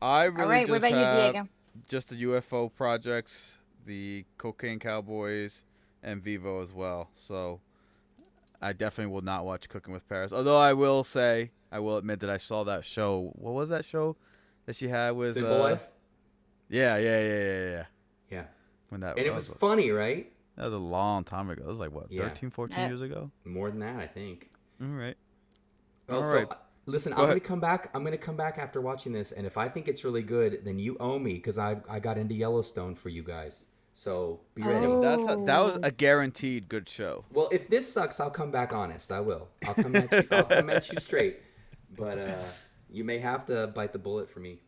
I 0.00 0.24
really 0.26 0.42
All 0.42 0.48
right, 0.48 0.66
just 0.66 0.70
what 0.70 0.78
about 0.78 0.92
have 0.92 1.16
you, 1.26 1.32
Diego? 1.32 1.48
Just 1.88 2.08
the 2.10 2.22
UFO 2.24 2.72
projects, 2.72 3.58
the 3.84 4.24
Cocaine 4.38 4.78
Cowboys, 4.78 5.62
and 6.02 6.22
Vivo 6.22 6.62
as 6.62 6.72
well. 6.72 7.10
So 7.14 7.60
I 8.60 8.72
definitely 8.72 9.12
will 9.12 9.22
not 9.22 9.44
watch 9.44 9.68
Cooking 9.68 9.92
with 9.92 10.08
Paris. 10.08 10.32
Although 10.32 10.58
I 10.58 10.72
will 10.72 11.04
say, 11.04 11.50
I 11.70 11.78
will 11.80 11.96
admit 11.96 12.20
that 12.20 12.30
I 12.30 12.36
saw 12.38 12.64
that 12.64 12.84
show. 12.84 13.32
What 13.34 13.54
was 13.54 13.68
that 13.70 13.84
show 13.84 14.16
that 14.66 14.76
she 14.76 14.88
had 14.88 15.10
with? 15.12 15.34
Simple 15.34 15.54
uh, 15.54 15.70
Life. 15.70 15.88
Yeah, 16.68 16.96
yeah, 16.96 17.20
yeah, 17.20 17.28
yeah, 17.44 17.68
yeah. 17.70 17.84
Yeah, 18.30 18.44
When 18.88 19.00
that, 19.02 19.18
and 19.18 19.26
it 19.26 19.32
was 19.32 19.48
was, 19.48 19.58
funny, 19.58 19.90
right? 19.90 20.32
that 20.56 20.64
was 20.64 20.74
a 20.74 20.78
long 20.78 21.22
time 21.22 21.48
ago. 21.50 21.62
It 21.64 21.68
was 21.68 21.78
like 21.78 21.92
what, 21.92 22.10
Yeah. 22.10 22.28
13, 22.28 22.50
14 22.50 22.78
Uh, 22.78 22.86
years 22.88 23.02
ago. 23.02 23.30
More 23.44 23.70
than 23.70 23.80
that, 23.80 23.96
I 24.00 24.06
think. 24.08 24.50
All 24.80 24.88
right. 24.88 25.16
Well, 26.08 26.18
All 26.18 26.24
so 26.24 26.34
right. 26.38 26.48
Listen, 26.86 27.12
Go 27.12 27.22
I'm 27.22 27.28
gonna 27.28 27.40
come 27.40 27.60
back. 27.60 27.90
I'm 27.94 28.04
gonna 28.04 28.16
come 28.16 28.36
back 28.36 28.58
after 28.58 28.80
watching 28.80 29.12
this, 29.12 29.32
and 29.32 29.46
if 29.46 29.58
I 29.58 29.68
think 29.68 29.88
it's 29.88 30.04
really 30.04 30.22
good, 30.22 30.64
then 30.64 30.78
you 30.78 30.96
owe 31.00 31.18
me 31.18 31.34
because 31.34 31.58
I 31.58 31.76
I 31.88 31.98
got 31.98 32.16
into 32.16 32.34
Yellowstone 32.34 32.94
for 32.94 33.08
you 33.08 33.22
guys. 33.22 33.66
So 33.92 34.40
be 34.54 34.62
ready. 34.62 34.86
Oh. 34.86 35.00
That's 35.00 35.22
a, 35.22 35.44
that 35.46 35.58
was 35.58 35.78
a 35.82 35.90
guaranteed 35.90 36.68
good 36.68 36.88
show. 36.88 37.24
Well, 37.32 37.48
if 37.50 37.68
this 37.68 37.90
sucks, 37.90 38.20
I'll 38.20 38.30
come 38.30 38.50
back 38.50 38.74
honest. 38.74 39.10
I 39.10 39.20
will. 39.20 39.48
I'll 39.66 39.74
come 39.74 39.96
at 39.96 40.12
you. 40.12 40.28
I'll 40.30 40.44
come 40.60 40.68
at 40.68 40.92
you 40.92 41.00
straight. 41.00 41.40
But 41.96 42.18
uh, 42.18 42.42
you 42.90 43.04
may 43.04 43.18
have 43.18 43.46
to 43.46 43.68
bite 43.68 43.92
the 43.92 43.98
bullet 43.98 44.28
for 44.28 44.40
me. 44.40 44.58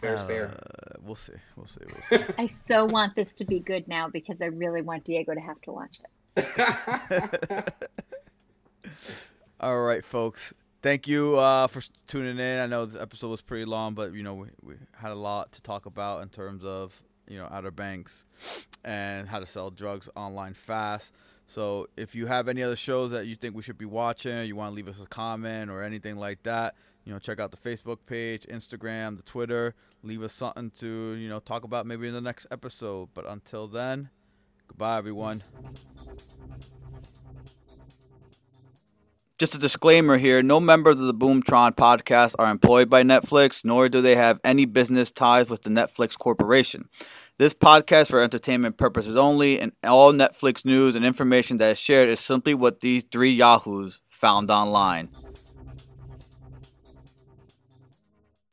Fair's 0.00 0.22
fair. 0.22 0.48
Uh, 0.50 0.98
we'll 1.02 1.16
see. 1.16 1.32
We'll 1.56 1.66
see. 1.66 1.80
We'll 1.90 2.02
see. 2.02 2.34
I 2.36 2.46
so 2.46 2.84
want 2.84 3.16
this 3.16 3.34
to 3.34 3.44
be 3.44 3.58
good 3.58 3.88
now 3.88 4.08
because 4.08 4.40
I 4.40 4.46
really 4.46 4.82
want 4.82 5.04
Diego 5.04 5.34
to 5.34 5.40
have 5.40 5.60
to 5.62 5.72
watch 5.72 6.00
it. 6.36 7.74
All 9.60 9.80
right, 9.80 10.04
folks. 10.04 10.54
Thank 10.88 11.06
you 11.06 11.36
uh, 11.36 11.66
for 11.66 11.82
tuning 12.06 12.38
in. 12.38 12.60
I 12.60 12.66
know 12.66 12.86
this 12.86 12.98
episode 12.98 13.28
was 13.28 13.42
pretty 13.42 13.66
long, 13.66 13.92
but 13.92 14.14
you 14.14 14.22
know 14.22 14.32
we, 14.32 14.46
we 14.62 14.74
had 14.96 15.12
a 15.12 15.14
lot 15.14 15.52
to 15.52 15.60
talk 15.60 15.84
about 15.84 16.22
in 16.22 16.30
terms 16.30 16.64
of 16.64 17.02
you 17.28 17.36
know 17.36 17.46
Outer 17.50 17.70
Banks 17.70 18.24
and 18.82 19.28
how 19.28 19.38
to 19.38 19.44
sell 19.44 19.70
drugs 19.70 20.08
online 20.16 20.54
fast. 20.54 21.12
So 21.46 21.88
if 21.98 22.14
you 22.14 22.24
have 22.24 22.48
any 22.48 22.62
other 22.62 22.74
shows 22.74 23.10
that 23.10 23.26
you 23.26 23.36
think 23.36 23.54
we 23.54 23.62
should 23.62 23.76
be 23.76 23.84
watching, 23.84 24.46
you 24.46 24.56
want 24.56 24.70
to 24.70 24.74
leave 24.74 24.88
us 24.88 25.02
a 25.02 25.06
comment 25.06 25.70
or 25.70 25.82
anything 25.82 26.16
like 26.16 26.42
that, 26.44 26.74
you 27.04 27.12
know, 27.12 27.18
check 27.18 27.38
out 27.38 27.50
the 27.50 27.58
Facebook 27.58 27.98
page, 28.06 28.46
Instagram, 28.46 29.18
the 29.18 29.22
Twitter. 29.22 29.74
Leave 30.02 30.22
us 30.22 30.32
something 30.32 30.70
to 30.78 31.12
you 31.16 31.28
know 31.28 31.38
talk 31.38 31.64
about 31.64 31.84
maybe 31.84 32.08
in 32.08 32.14
the 32.14 32.22
next 32.22 32.46
episode. 32.50 33.10
But 33.12 33.26
until 33.28 33.68
then, 33.68 34.08
goodbye, 34.68 34.96
everyone. 34.96 35.42
Just 39.38 39.54
a 39.54 39.58
disclaimer 39.58 40.18
here 40.18 40.42
no 40.42 40.58
members 40.58 40.98
of 40.98 41.06
the 41.06 41.14
Boomtron 41.14 41.76
podcast 41.76 42.34
are 42.40 42.50
employed 42.50 42.90
by 42.90 43.04
Netflix, 43.04 43.64
nor 43.64 43.88
do 43.88 44.02
they 44.02 44.16
have 44.16 44.40
any 44.42 44.64
business 44.64 45.12
ties 45.12 45.48
with 45.48 45.62
the 45.62 45.70
Netflix 45.70 46.18
Corporation. 46.18 46.88
This 47.38 47.54
podcast 47.54 48.08
for 48.10 48.20
entertainment 48.20 48.78
purposes 48.78 49.14
only, 49.14 49.60
and 49.60 49.70
all 49.84 50.12
Netflix 50.12 50.64
news 50.64 50.96
and 50.96 51.04
information 51.04 51.58
that 51.58 51.70
is 51.70 51.78
shared 51.78 52.08
is 52.08 52.18
simply 52.18 52.52
what 52.52 52.80
these 52.80 53.04
three 53.12 53.30
Yahoos 53.30 54.00
found 54.08 54.50
online. 54.50 55.08